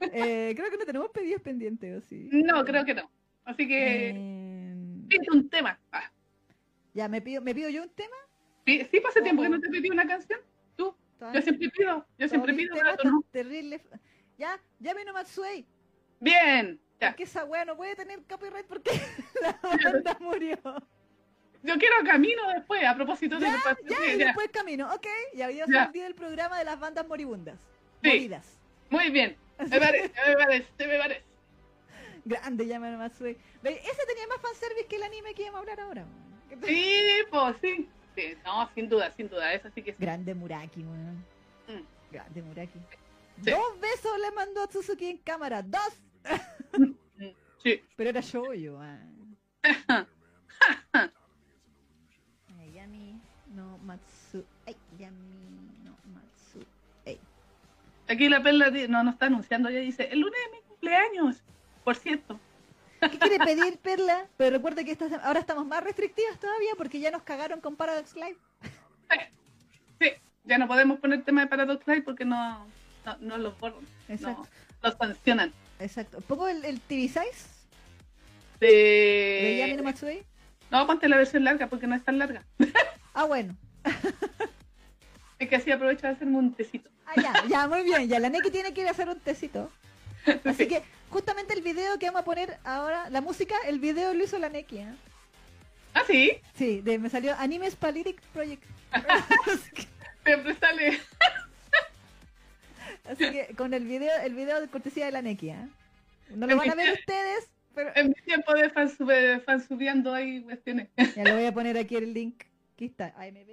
Eh, 0.00 0.52
creo 0.56 0.70
que 0.70 0.76
no 0.78 0.84
tenemos 0.84 1.10
pedidos 1.10 1.42
pendientes, 1.42 2.02
¿o 2.02 2.06
sí? 2.06 2.28
No, 2.32 2.64
creo 2.64 2.84
que 2.84 2.94
no. 2.94 3.10
Así 3.44 3.66
que, 3.68 4.10
Eh, 4.10 5.18
un 5.32 5.48
tema. 5.48 5.78
Ah, 5.92 6.10
ya, 6.94 7.08
¿me 7.08 7.20
pido, 7.20 7.42
¿me 7.42 7.54
pido 7.54 7.68
yo 7.70 7.82
un 7.82 7.90
tema? 7.90 8.16
sí, 8.66 8.86
sí, 8.90 9.02
hace 9.06 9.22
tiempo 9.22 9.42
que 9.42 9.48
no 9.48 9.60
te 9.60 9.68
pedí 9.68 9.90
una 9.90 10.06
canción. 10.06 10.40
Tú, 10.76 10.94
yo 11.34 11.42
siempre 11.42 11.68
pido, 11.70 12.06
yo 12.18 12.28
siempre 12.28 12.54
pido, 12.54 12.74
no. 12.76 12.96
tan 12.96 13.22
terribles. 13.30 13.82
Ya, 14.38 14.60
llame 14.80 15.04
no 15.04 15.12
Matsuei. 15.12 15.66
Bien, 16.20 16.80
ya. 17.00 17.08
Porque 17.10 17.24
esa 17.24 17.44
wea 17.44 17.64
no 17.64 17.76
puede 17.76 17.94
tener 17.96 18.22
copyright 18.24 18.66
porque 18.66 18.90
la 19.42 19.58
banda 19.62 20.16
murió. 20.20 20.56
Yo 21.64 21.74
quiero 21.78 21.96
camino 22.04 22.42
después, 22.54 22.84
a 22.84 22.94
propósito 22.96 23.38
de 23.38 23.46
Ya, 23.46 23.56
Ya, 23.88 24.14
y 24.14 24.18
ya. 24.18 24.26
después 24.26 24.48
camino. 24.50 24.92
Ok, 24.94 25.06
ya 25.34 25.46
había 25.46 25.66
Ya. 25.66 25.86
salido 25.86 26.06
el 26.06 26.14
programa 26.14 26.58
de 26.58 26.64
las 26.64 26.78
bandas 26.80 27.06
moribundas. 27.06 27.56
Moridas. 28.02 28.58
Muy 28.90 29.10
bien, 29.10 29.36
me 29.58 29.78
parece, 29.80 30.12
me 30.28 30.36
parece, 30.36 30.86
me 30.86 30.98
parece. 30.98 31.22
Grande, 32.24 32.78
Matsui. 32.78 33.36
Ve, 33.62 33.80
Ese 33.82 34.06
tenía 34.06 34.26
más 34.28 34.40
fanservice 34.40 34.86
que 34.86 34.96
el 34.96 35.02
anime 35.02 35.34
que 35.34 35.42
íbamos 35.42 35.58
a 35.58 35.60
hablar 35.60 35.80
ahora. 35.80 36.06
Sí, 36.64 36.94
pues 37.30 37.56
sí. 37.60 37.88
sí. 38.14 38.34
No, 38.44 38.68
sin 38.74 38.88
duda, 38.88 39.10
sin 39.12 39.28
duda, 39.28 39.52
eso 39.54 39.68
sí 39.74 39.82
que 39.82 39.92
sí. 39.92 39.98
Grande 40.00 40.34
Muraki, 40.34 40.80
weón. 40.80 41.24
Mm. 41.66 41.84
Grande 42.12 42.42
Muraki. 42.42 42.78
Sí. 43.42 43.50
Dos 43.50 43.80
besos 43.80 44.18
le 44.20 44.30
mandó 44.32 44.62
a 44.62 44.70
Suzuki 44.70 45.06
en 45.06 45.18
cámara. 45.18 45.62
Dos. 45.62 46.02
Mm, 46.78 46.92
Sí. 47.62 47.80
Pero 47.96 48.10
era 48.10 48.20
yo, 48.20 48.52
yo. 48.54 48.80
Ay, 52.58 52.72
Yami 52.72 53.20
no 53.54 53.78
Matsu. 53.78 54.44
Ay, 54.66 54.76
Yami. 54.98 55.41
Aquí 58.08 58.28
la 58.28 58.42
perla 58.42 58.70
no, 58.88 59.04
no 59.04 59.10
está 59.10 59.26
anunciando, 59.26 59.70
ya 59.70 59.78
dice, 59.78 60.08
el 60.10 60.20
lunes 60.20 60.38
es 60.46 60.52
mi 60.52 60.68
cumpleaños, 60.68 61.42
por 61.84 61.96
cierto. 61.96 62.38
¿Qué 63.00 63.18
quiere 63.18 63.38
pedir, 63.44 63.78
Perla? 63.78 64.26
Pero 64.36 64.56
recuerda 64.56 64.84
que 64.84 64.92
esta 64.92 65.06
sem- 65.08 65.20
ahora 65.22 65.40
estamos 65.40 65.66
más 65.66 65.82
restrictivas 65.82 66.38
todavía 66.38 66.72
porque 66.76 67.00
ya 67.00 67.10
nos 67.10 67.22
cagaron 67.22 67.60
con 67.60 67.76
Paradox 67.76 68.14
Live. 68.16 68.36
Sí, 70.00 70.08
ya 70.44 70.58
no 70.58 70.66
podemos 70.66 70.98
poner 70.98 71.22
tema 71.22 71.42
de 71.42 71.46
Paradox 71.46 71.86
Live 71.86 72.02
porque 72.02 72.24
no, 72.24 72.66
no, 73.06 73.16
no 73.20 73.38
los 73.38 73.56
borran, 73.60 73.86
Exacto. 74.08 74.42
no, 74.82 74.88
los 74.88 74.98
sancionan. 74.98 75.52
Exacto. 75.78 76.20
¿Pongo 76.22 76.48
el, 76.48 76.64
el 76.64 76.80
TV 76.80 77.02
size 77.02 77.48
de 78.58 79.74
De... 79.76 79.82
Matsui? 79.82 80.24
No, 80.70 80.86
ponte 80.86 81.08
la 81.08 81.16
versión 81.18 81.44
larga 81.44 81.68
porque 81.68 81.86
no 81.86 81.94
es 81.94 82.02
tan 82.04 82.18
larga. 82.18 82.44
Ah, 83.14 83.24
bueno. 83.24 83.54
Es 85.42 85.48
que 85.48 85.56
así 85.56 85.70
aprovecho 85.72 86.06
de 86.06 86.12
hacerme 86.12 86.38
un 86.38 86.54
tecito. 86.54 86.88
Ah, 87.06 87.14
ya, 87.20 87.32
ya, 87.48 87.66
muy 87.68 87.82
bien. 87.82 88.08
Ya, 88.08 88.20
la 88.20 88.28
Neki 88.30 88.50
tiene 88.50 88.72
que 88.72 88.82
ir 88.82 88.86
a 88.88 88.92
hacer 88.92 89.08
un 89.08 89.18
tecito. 89.18 89.70
Así 90.44 90.68
que 90.68 90.82
justamente 91.10 91.52
el 91.52 91.62
video 91.62 91.98
que 91.98 92.06
vamos 92.06 92.20
a 92.22 92.24
poner 92.24 92.58
ahora, 92.64 93.10
la 93.10 93.20
música, 93.20 93.56
el 93.66 93.80
video 93.80 94.14
lo 94.14 94.22
hizo 94.22 94.38
la 94.38 94.48
Neki. 94.50 94.78
¿eh? 94.78 94.94
Ah, 95.94 96.02
sí, 96.06 96.32
Sí, 96.54 96.80
de, 96.80 96.98
me 97.00 97.10
salió 97.10 97.34
Animes 97.38 97.74
Palyric 97.74 98.20
Project. 98.32 98.62
siempre 100.24 100.54
sale. 100.60 101.00
así 103.10 103.30
que 103.30 103.54
con 103.56 103.74
el 103.74 103.84
video, 103.86 104.12
el 104.22 104.34
video 104.34 104.60
de 104.60 104.68
cortesía 104.68 105.06
de 105.06 105.12
la 105.12 105.22
Neki. 105.22 105.50
¿eh? 105.50 105.68
No 106.30 106.46
lo 106.46 106.52
En 106.52 106.58
van 106.58 106.70
a 106.70 106.74
ver 106.76 106.92
ustedes, 106.94 107.48
pero 107.74 107.90
En 107.96 108.08
mi 108.08 108.14
tiempo 108.14 108.54
de 108.54 108.70
fan, 108.70 108.88
sube- 108.88 109.40
fan 109.40 109.60
subiendo 109.66 110.14
ahí 110.14 110.40
cuestiones. 110.42 110.88
ya 111.16 111.24
le 111.24 111.32
voy 111.34 111.46
a 111.46 111.52
poner 111.52 111.76
aquí 111.76 111.96
el 111.96 112.14
link. 112.14 112.44
Aquí 112.74 112.86
está, 112.86 113.12
AMB. 113.18 113.50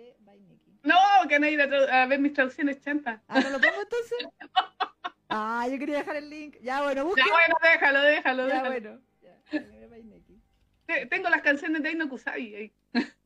No, 0.83 0.95
que 1.27 1.35
a 1.35 1.49
ir 1.49 1.61
a, 1.61 2.05
ver 2.05 2.19
mis 2.19 2.33
traducciones 2.33 2.79
chantas. 2.81 3.21
Ah, 3.27 3.39
¿no 3.41 3.49
lo 3.49 3.59
pongo 3.59 3.81
entonces? 3.81 4.27
Ah, 5.29 5.67
yo 5.69 5.77
quería 5.77 5.97
dejar 5.97 6.15
el 6.15 6.29
link. 6.29 6.55
Ya, 6.61 6.81
bueno, 6.81 7.01
Ya 7.01 7.03
busquen. 7.03 7.25
bueno, 7.29 7.55
déjalo, 7.61 8.01
déjalo, 8.01 8.47
Ya, 8.47 8.53
déjalo. 8.63 8.69
bueno. 8.69 9.01
Ya, 10.87 11.07
Tengo 11.09 11.29
las 11.29 11.41
canciones 11.41 11.83
de 11.83 11.89
Aino 11.89 12.09
Kusai 12.09 12.55
ahí. 12.55 12.73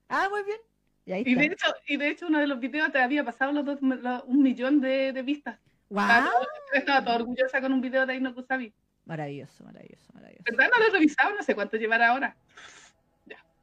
Ah, 0.09 0.27
muy 0.30 0.43
bien. 0.43 0.57
Y 1.05 1.11
ahí 1.13 1.23
Y 1.25 1.35
de 1.35 1.45
hecho, 1.45 1.67
y 1.88 1.97
de 1.97 2.07
hecho 2.09 2.27
uno 2.27 2.39
de 2.39 2.47
los 2.47 2.59
videos 2.59 2.91
te 2.91 2.99
había 2.99 3.23
pasado 3.23 3.51
los 3.51 3.65
dos, 3.65 3.81
los- 3.81 4.23
un 4.25 4.41
millón 4.43 4.81
de, 4.81 5.13
de 5.13 5.21
vistas. 5.21 5.59
¡Guau! 5.89 6.07
Estaba, 6.09 6.31
todo- 6.31 6.47
estaba 6.73 7.03
toda 7.03 7.15
orgullosa 7.17 7.61
con 7.61 7.71
un 7.73 7.81
video 7.81 8.05
de 8.05 8.13
Aino 8.13 8.34
Kusabi. 8.34 8.73
Maravilloso, 9.05 9.63
maravilloso, 9.63 10.11
maravilloso. 10.13 10.43
¿Verdad? 10.45 10.69
No 10.73 10.80
lo 10.80 10.85
he 10.88 10.89
revisado, 10.91 11.35
no 11.35 11.43
sé 11.43 11.55
cuánto 11.55 11.77
llevará 11.77 12.09
ahora. 12.09 12.35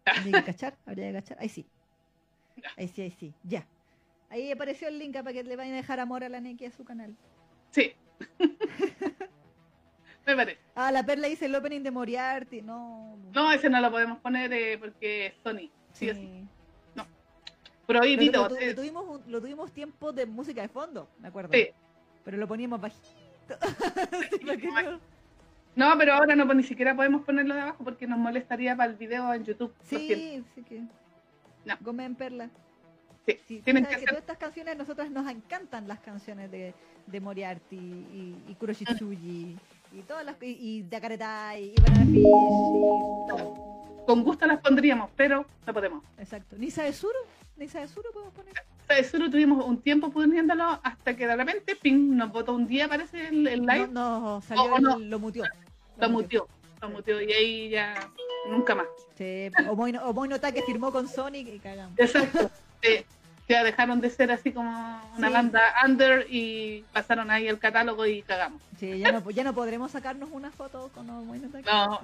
Habría 0.04 0.40
que 0.40 0.44
cachar, 0.52 0.76
habría 0.86 1.08
que 1.08 1.12
cachar. 1.14 1.36
Ahí 1.40 1.48
sí. 1.48 1.66
Ya. 2.56 2.70
Ahí 2.76 2.88
sí, 2.88 3.02
ahí 3.02 3.10
sí. 3.10 3.34
Ya. 3.44 3.66
Ahí 4.30 4.50
apareció 4.52 4.88
el 4.88 4.98
link 4.98 5.14
para 5.14 5.32
que 5.32 5.42
le 5.44 5.56
vayan 5.56 5.74
a 5.74 5.76
dejar 5.78 6.00
amor 6.00 6.24
a 6.24 6.28
la 6.28 6.40
Neki 6.40 6.64
a 6.66 6.70
su 6.70 6.84
canal. 6.84 7.14
Sí. 7.70 7.92
Me 10.26 10.36
parece. 10.36 10.60
Ah, 10.74 10.92
la 10.92 11.04
perla 11.04 11.26
dice 11.28 11.46
el 11.46 11.54
opening 11.54 11.80
de 11.82 11.90
Moriarty. 11.90 12.62
No. 12.62 13.16
No, 13.34 13.50
ese 13.52 13.68
no 13.68 13.80
lo 13.80 13.90
podemos 13.90 14.18
poner 14.18 14.52
eh, 14.52 14.78
porque 14.78 15.26
es 15.26 15.34
Sony. 15.42 15.70
Sí, 15.92 16.10
o 16.10 16.14
sí. 16.14 16.20
sí. 16.20 16.46
Pero 17.86 18.00
Prohibido. 18.00 18.48
lo, 18.48 18.54
sí. 18.54 18.66
lo 18.66 18.74
tuvimos, 18.76 19.04
un- 19.08 19.32
lo 19.32 19.40
tuvimos 19.40 19.72
tiempo 19.72 20.12
de 20.12 20.24
música 20.24 20.62
de 20.62 20.68
fondo, 20.68 21.08
me 21.18 21.26
acuerdo. 21.26 21.50
Sí. 21.52 21.66
Pero 22.24 22.36
lo 22.36 22.46
poníamos 22.46 22.80
bajito. 22.80 23.10
Sí, 24.30 24.40
no- 24.44 25.00
No, 25.74 25.98
pero 25.98 26.12
ahora 26.14 26.36
no 26.36 26.44
pues, 26.46 26.56
ni 26.56 26.62
siquiera 26.62 26.94
podemos 26.94 27.22
ponerlo 27.24 27.52
de 27.54 27.62
abajo 27.62 27.82
porque 27.82 28.06
nos 28.06 28.18
molestaría 28.18 28.76
para 28.76 28.92
el 28.92 28.96
video 28.96 29.34
en 29.34 29.44
YouTube. 29.44 29.74
lo. 29.82 29.96
Sí, 29.98 30.44
sí 30.54 30.62
que. 30.62 30.82
No. 31.64 31.76
Gomen 31.80 32.14
perla. 32.14 32.48
Tú 33.34 33.60
tienen 33.64 33.84
que 33.84 33.90
que 33.90 33.94
hacer. 33.96 34.08
todas 34.08 34.20
estas 34.22 34.38
canciones, 34.38 34.76
nosotras 34.76 35.10
nos 35.10 35.28
encantan 35.30 35.86
las 35.88 36.00
canciones 36.00 36.50
de, 36.50 36.74
de 37.06 37.20
Moriarty 37.20 37.76
y, 37.76 38.36
y 38.48 38.54
Kuroshitsuji 38.54 39.56
y 39.92 40.02
todas 40.06 40.24
las 40.24 40.36
y, 40.42 40.46
y 40.46 40.86
Yakaretai 40.88 41.72
y 41.76 41.80
Banana 41.80 42.04
Fish 42.06 42.18
y 42.18 43.28
todo. 43.28 44.04
Con 44.06 44.22
gusto 44.24 44.46
las 44.46 44.60
pondríamos, 44.60 45.10
pero 45.16 45.44
no 45.66 45.72
podemos. 45.72 46.02
Exacto. 46.18 46.56
Nisa 46.56 46.82
de 46.84 46.92
Suru, 46.92 47.18
Nisa 47.56 47.80
de 47.80 47.88
Suru 47.88 48.10
podemos 48.12 48.34
poner. 48.34 48.54
Lo 49.20 49.30
tuvimos 49.30 49.64
un 49.64 49.80
tiempo 49.80 50.10
poniéndolo 50.10 50.80
hasta 50.82 51.14
que 51.14 51.24
de 51.26 51.36
repente, 51.36 51.76
ping, 51.76 52.16
nos 52.16 52.32
votó 52.32 52.54
un 52.54 52.66
día, 52.66 52.88
parece, 52.88 53.28
el, 53.28 53.46
el 53.46 53.60
live, 53.60 53.86
No, 53.92 54.18
no, 54.20 54.40
salió 54.42 54.64
O- 54.64 54.74
o 54.74 54.78
no. 54.80 54.96
el- 54.96 55.08
lo 55.10 55.18
mutió. 55.20 55.44
lo 55.98 56.10
mutió, 56.10 56.48
lo 56.80 56.88
mutió, 56.90 57.20
y 57.22 57.32
ahí 57.32 57.68
ya 57.70 57.94
nunca 58.50 58.74
más. 58.74 58.86
Sí, 59.14 59.48
o 59.68 59.76
Moy, 59.76 59.94
o 59.96 60.12
Moy 60.12 60.28
Nota 60.28 60.50
que 60.50 60.62
firmó 60.62 60.90
con 60.90 61.06
Sonic 61.06 61.46
y 61.46 61.58
cagamos. 61.60 61.96
Exacto. 62.00 62.50
Sí, 62.82 63.04
ya 63.50 63.64
dejaron 63.64 64.00
de 64.00 64.08
ser 64.10 64.30
así 64.30 64.52
como 64.52 64.70
una 65.18 65.26
Sí. 65.28 65.32
banda 65.32 65.60
under 65.84 66.26
y 66.30 66.84
pasaron 66.92 67.30
ahí 67.30 67.48
el 67.48 67.58
catálogo 67.58 68.06
y 68.06 68.22
cagamos. 68.22 68.62
Sí, 68.78 68.98
ya 68.98 69.12
no, 69.12 69.28
ya 69.30 69.44
no 69.44 69.52
podremos 69.54 69.90
sacarnos 69.90 70.30
una 70.32 70.50
foto 70.50 70.90
con 70.94 71.06
Moy 71.26 71.38
Nota. 71.40 71.60
No, 71.62 72.00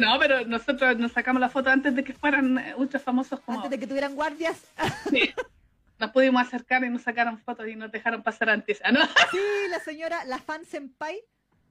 no, 0.00 0.18
pero 0.18 0.44
nosotros 0.46 0.96
nos 0.98 1.12
sacamos 1.12 1.40
la 1.40 1.48
foto 1.50 1.70
antes 1.70 1.94
de 1.94 2.02
que 2.02 2.12
fueran 2.14 2.62
ultra 2.76 2.98
famosos 2.98 3.38
como 3.40 3.58
Antes 3.58 3.70
de 3.70 3.78
que 3.78 3.86
tuvieran 3.86 4.14
guardias. 4.14 4.60
Sí. 5.10 5.30
Nos 5.98 6.10
pudimos 6.10 6.42
acercar 6.42 6.82
y 6.84 6.88
nos 6.90 7.02
sacaron 7.02 7.38
fotos 7.38 7.68
y 7.68 7.76
nos 7.76 7.92
dejaron 7.92 8.22
pasar 8.22 8.50
antes. 8.50 8.80
¿ah, 8.84 8.90
no? 8.90 9.04
Sí, 9.30 9.38
la 9.70 9.78
señora, 9.78 10.24
la 10.24 10.38
fan 10.38 10.64
senpai. 10.64 11.20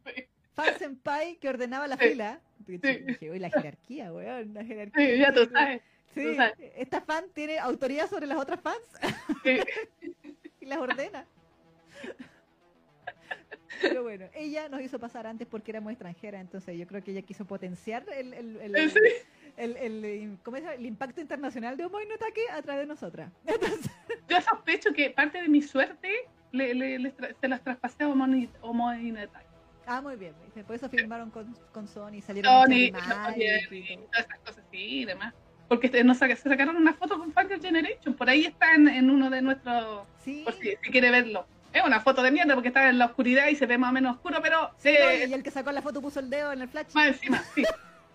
Sí. 0.06 0.24
Fan 0.54 0.78
senpai 0.80 1.36
que 1.38 1.50
ordenaba 1.50 1.88
la 1.88 1.98
Sí. 1.98 2.10
fila. 2.10 2.40
Dije, 2.60 3.30
"Uy, 3.32 3.40
la 3.40 3.50
jerarquía, 3.50 4.14
weón, 4.14 4.54
la 4.54 4.64
jerarquía. 4.64 5.06
Sí, 5.16 5.18
ya 5.20 5.34
tú 5.34 5.50
sabes. 5.52 5.82
Sí, 6.14 6.38
esta 6.76 7.02
fan 7.02 7.26
tiene 7.34 7.60
autoridad 7.60 8.10
sobre 8.10 8.28
las 8.28 8.38
otras 8.38 8.60
fans 8.62 8.80
y 10.60 10.66
las 10.66 10.80
ordena. 10.80 11.26
Pero 13.82 14.04
bueno, 14.04 14.26
ella 14.34 14.70
nos 14.70 14.82
hizo 14.82 15.00
pasar 15.00 15.26
antes 15.26 15.48
porque 15.48 15.72
éramos 15.72 15.92
extranjeras, 15.92 16.42
entonces 16.42 16.78
yo 16.78 16.86
creo 16.86 17.04
que 17.04 17.12
ella 17.12 17.22
quiso 17.22 17.46
potenciar 17.46 18.06
el, 18.14 18.34
el, 18.34 18.76
el, 18.76 18.92
sí. 18.92 19.00
el, 19.58 20.86
impacto 20.86 21.22
internacional 21.22 21.78
de 21.78 21.86
Homo 21.86 22.02
Inotake 22.02 22.50
a 22.52 22.62
través 22.62 22.82
de 22.84 22.88
nosotras. 22.88 23.32
Entonces, 23.48 23.92
Yo 24.28 24.42
sospecho 24.42 24.94
que 24.94 25.10
parte 25.10 25.42
de 25.42 25.48
mi 25.48 25.62
suerte 25.62 26.10
le, 26.52 26.74
le- 26.74 27.14
se 27.40 27.48
las 27.48 27.64
traspasé 27.64 28.04
a 28.04 28.10
Homo 28.10 28.26
Homo 28.62 28.94
Inotake. 28.94 29.48
ah, 29.88 30.02
muy 30.02 30.16
bien, 30.16 30.36
por 30.68 30.76
eso 30.76 30.90
firmaron 30.90 31.32
con, 31.32 31.54
con 31.72 31.88
Sony, 31.88 32.22
salieron 32.22 32.52
Sony, 32.52 32.92
Sony, 32.92 33.36
y 33.72 33.98
todas 33.98 34.26
esas 34.26 34.40
cosas 34.46 34.64
sí 34.70 35.02
y 35.02 35.06
demás. 35.06 35.34
Porque 35.72 36.04
nos 36.04 36.18
saca- 36.18 36.36
se 36.36 36.50
sacaron 36.50 36.76
una 36.76 36.94
foto 36.94 37.18
con 37.18 37.32
Fangirl 37.32 37.62
Generation, 37.62 38.14
por 38.14 38.30
ahí 38.30 38.44
está 38.44 38.74
en, 38.76 38.90
en 38.90 39.10
uno 39.10 39.30
de 39.30 39.42
nuestros, 39.42 40.06
Sí, 40.22 40.42
por 40.44 40.54
si, 40.56 40.76
si 40.84 40.92
quiere 40.92 41.10
verlo. 41.12 41.46
Es 41.72 41.82
una 41.86 42.02
foto 42.02 42.22
de 42.22 42.30
mierda 42.30 42.56
porque 42.56 42.68
está 42.68 42.90
en 42.90 42.98
la 42.98 43.06
oscuridad 43.06 43.48
y 43.48 43.56
se 43.56 43.66
ve 43.68 43.78
más 43.78 43.92
o 43.92 43.94
menos 43.94 44.18
oscuro, 44.18 44.40
pero 44.42 44.70
sí, 44.76 44.90
eh, 44.90 45.28
y 45.30 45.34
el 45.34 45.42
que 45.42 45.50
sacó 45.50 45.72
la 45.72 45.82
foto 45.82 46.02
puso 46.02 46.20
el 46.20 46.30
dedo 46.30 46.52
en 46.52 46.62
el 46.62 46.68
flash. 46.68 46.94
más 46.94 47.08
encima, 47.08 47.42
sí. 47.56 47.64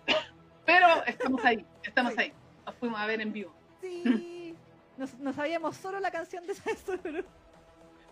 Pero 0.67 1.03
estamos 1.07 1.43
ahí, 1.43 1.65
estamos 1.81 2.15
ahí. 2.15 2.31
Nos 2.63 2.75
fuimos 2.75 2.99
a 2.99 3.07
ver 3.07 3.21
en 3.21 3.33
vivo. 3.33 3.51
Sí, 3.81 4.53
no, 4.97 5.07
no 5.19 5.33
sabíamos 5.33 5.77
solo 5.77 5.99
la 5.99 6.11
canción 6.11 6.45
de 6.45 6.53
eso, 6.53 6.95
pero, 7.01 7.23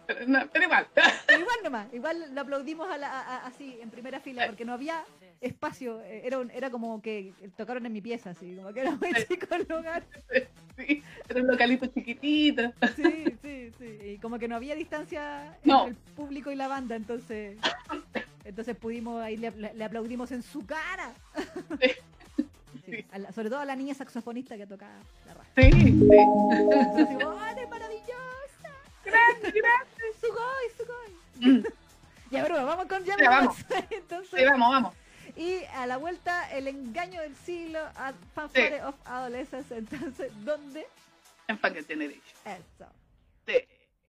Pero, 0.08 0.20
no, 0.26 0.40
pero 0.52 0.66
igual. 0.66 0.88
pero 1.28 1.40
igual 1.42 1.58
nomás, 1.64 1.94
igual 1.94 2.34
lo 2.34 2.42
aplaudimos 2.42 2.90
a 2.90 2.98
la- 2.98 3.12
a- 3.12 3.36
a- 3.36 3.46
así 3.46 3.78
en 3.80 3.92
primera 3.92 4.20
fila 4.22 4.48
porque 4.48 4.66
no 4.66 4.74
había 4.74 5.04
espacio, 5.41 6.02
eh, 6.02 6.22
era, 6.26 6.40
un- 6.40 6.49
era 6.52 6.70
como 6.70 7.02
que 7.02 7.34
tocaron 7.57 7.86
en 7.86 7.94
mi 7.94 8.02
pieza, 8.02 8.32
así, 8.32 8.56
como 8.56 8.74
que 8.74 8.82
era 8.82 8.91
muy 8.95 9.14
chico 9.28 9.48
el 9.56 9.66
lugar. 9.70 10.03
Sí, 10.78 11.02
era 11.30 11.40
un 11.40 11.48
localito 11.48 11.86
chiquitito. 11.88 12.64
Sí, 12.98 13.24
sí, 13.41 13.72
sí. 13.80 13.98
Y 14.03 14.18
como 14.18 14.38
que 14.38 14.49
no 14.49 14.57
había 14.57 14.76
distancia 14.76 15.57
No. 15.64 15.88
entre 15.88 15.91
el 15.91 16.16
público 16.16 16.52
y 16.52 16.56
la 16.57 16.68
banda, 16.68 16.98
entonces 16.98 17.57
entonces 18.44 18.76
pudimos 18.76 19.22
ahí 19.24 19.38
le, 19.38 19.52
le 19.52 19.84
aplaudimos 19.86 20.34
en 20.34 20.44
su 20.44 20.66
cara. 20.66 21.14
Sí, 22.86 23.06
la- 23.18 23.32
sobre 23.32 23.49
todo 23.49 23.60
a 23.60 23.66
la 23.66 23.76
niña 23.78 23.94
saxofonista 23.94 24.57
que 24.57 24.68
tocaba 24.68 24.91
la 25.26 25.34
raja. 25.34 25.49
Sí, 25.56 25.72
sí. 25.72 26.10
Así, 26.99 27.16
¡Oh, 27.24 27.45
eres 27.45 27.70
maravillosa! 27.70 28.70
Grande, 29.06 29.52
grande. 29.62 30.03
¡Sugoi, 30.20 30.68
sugoi! 30.78 31.52
Mm, 31.62 31.64
Ya, 32.32 32.44
pero 32.44 32.66
vamos 32.66 32.86
con 32.88 33.02
Ya, 33.06 33.16
Yami 33.16 33.28
vamos. 33.28 33.57
Box. 33.70 33.84
Entonces, 33.91 34.40
Sí, 34.40 34.45
vamos, 34.45 34.70
vamos. 34.72 34.94
Y 35.36 35.64
a 35.74 35.86
la 35.86 35.98
vuelta, 35.98 36.49
el 36.52 36.68
engaño 36.68 37.22
del 37.22 37.36
siglo, 37.36 37.80
a 37.95 38.14
Fanfare 38.34 38.84
of 38.84 38.95
Adolescence. 39.06 39.76
Entonces, 39.76 40.32
¿dónde? 40.44 40.88
En 41.48 41.57
Generation. 41.86 42.36
Eso. 42.45 42.90
Sí. 43.45 43.75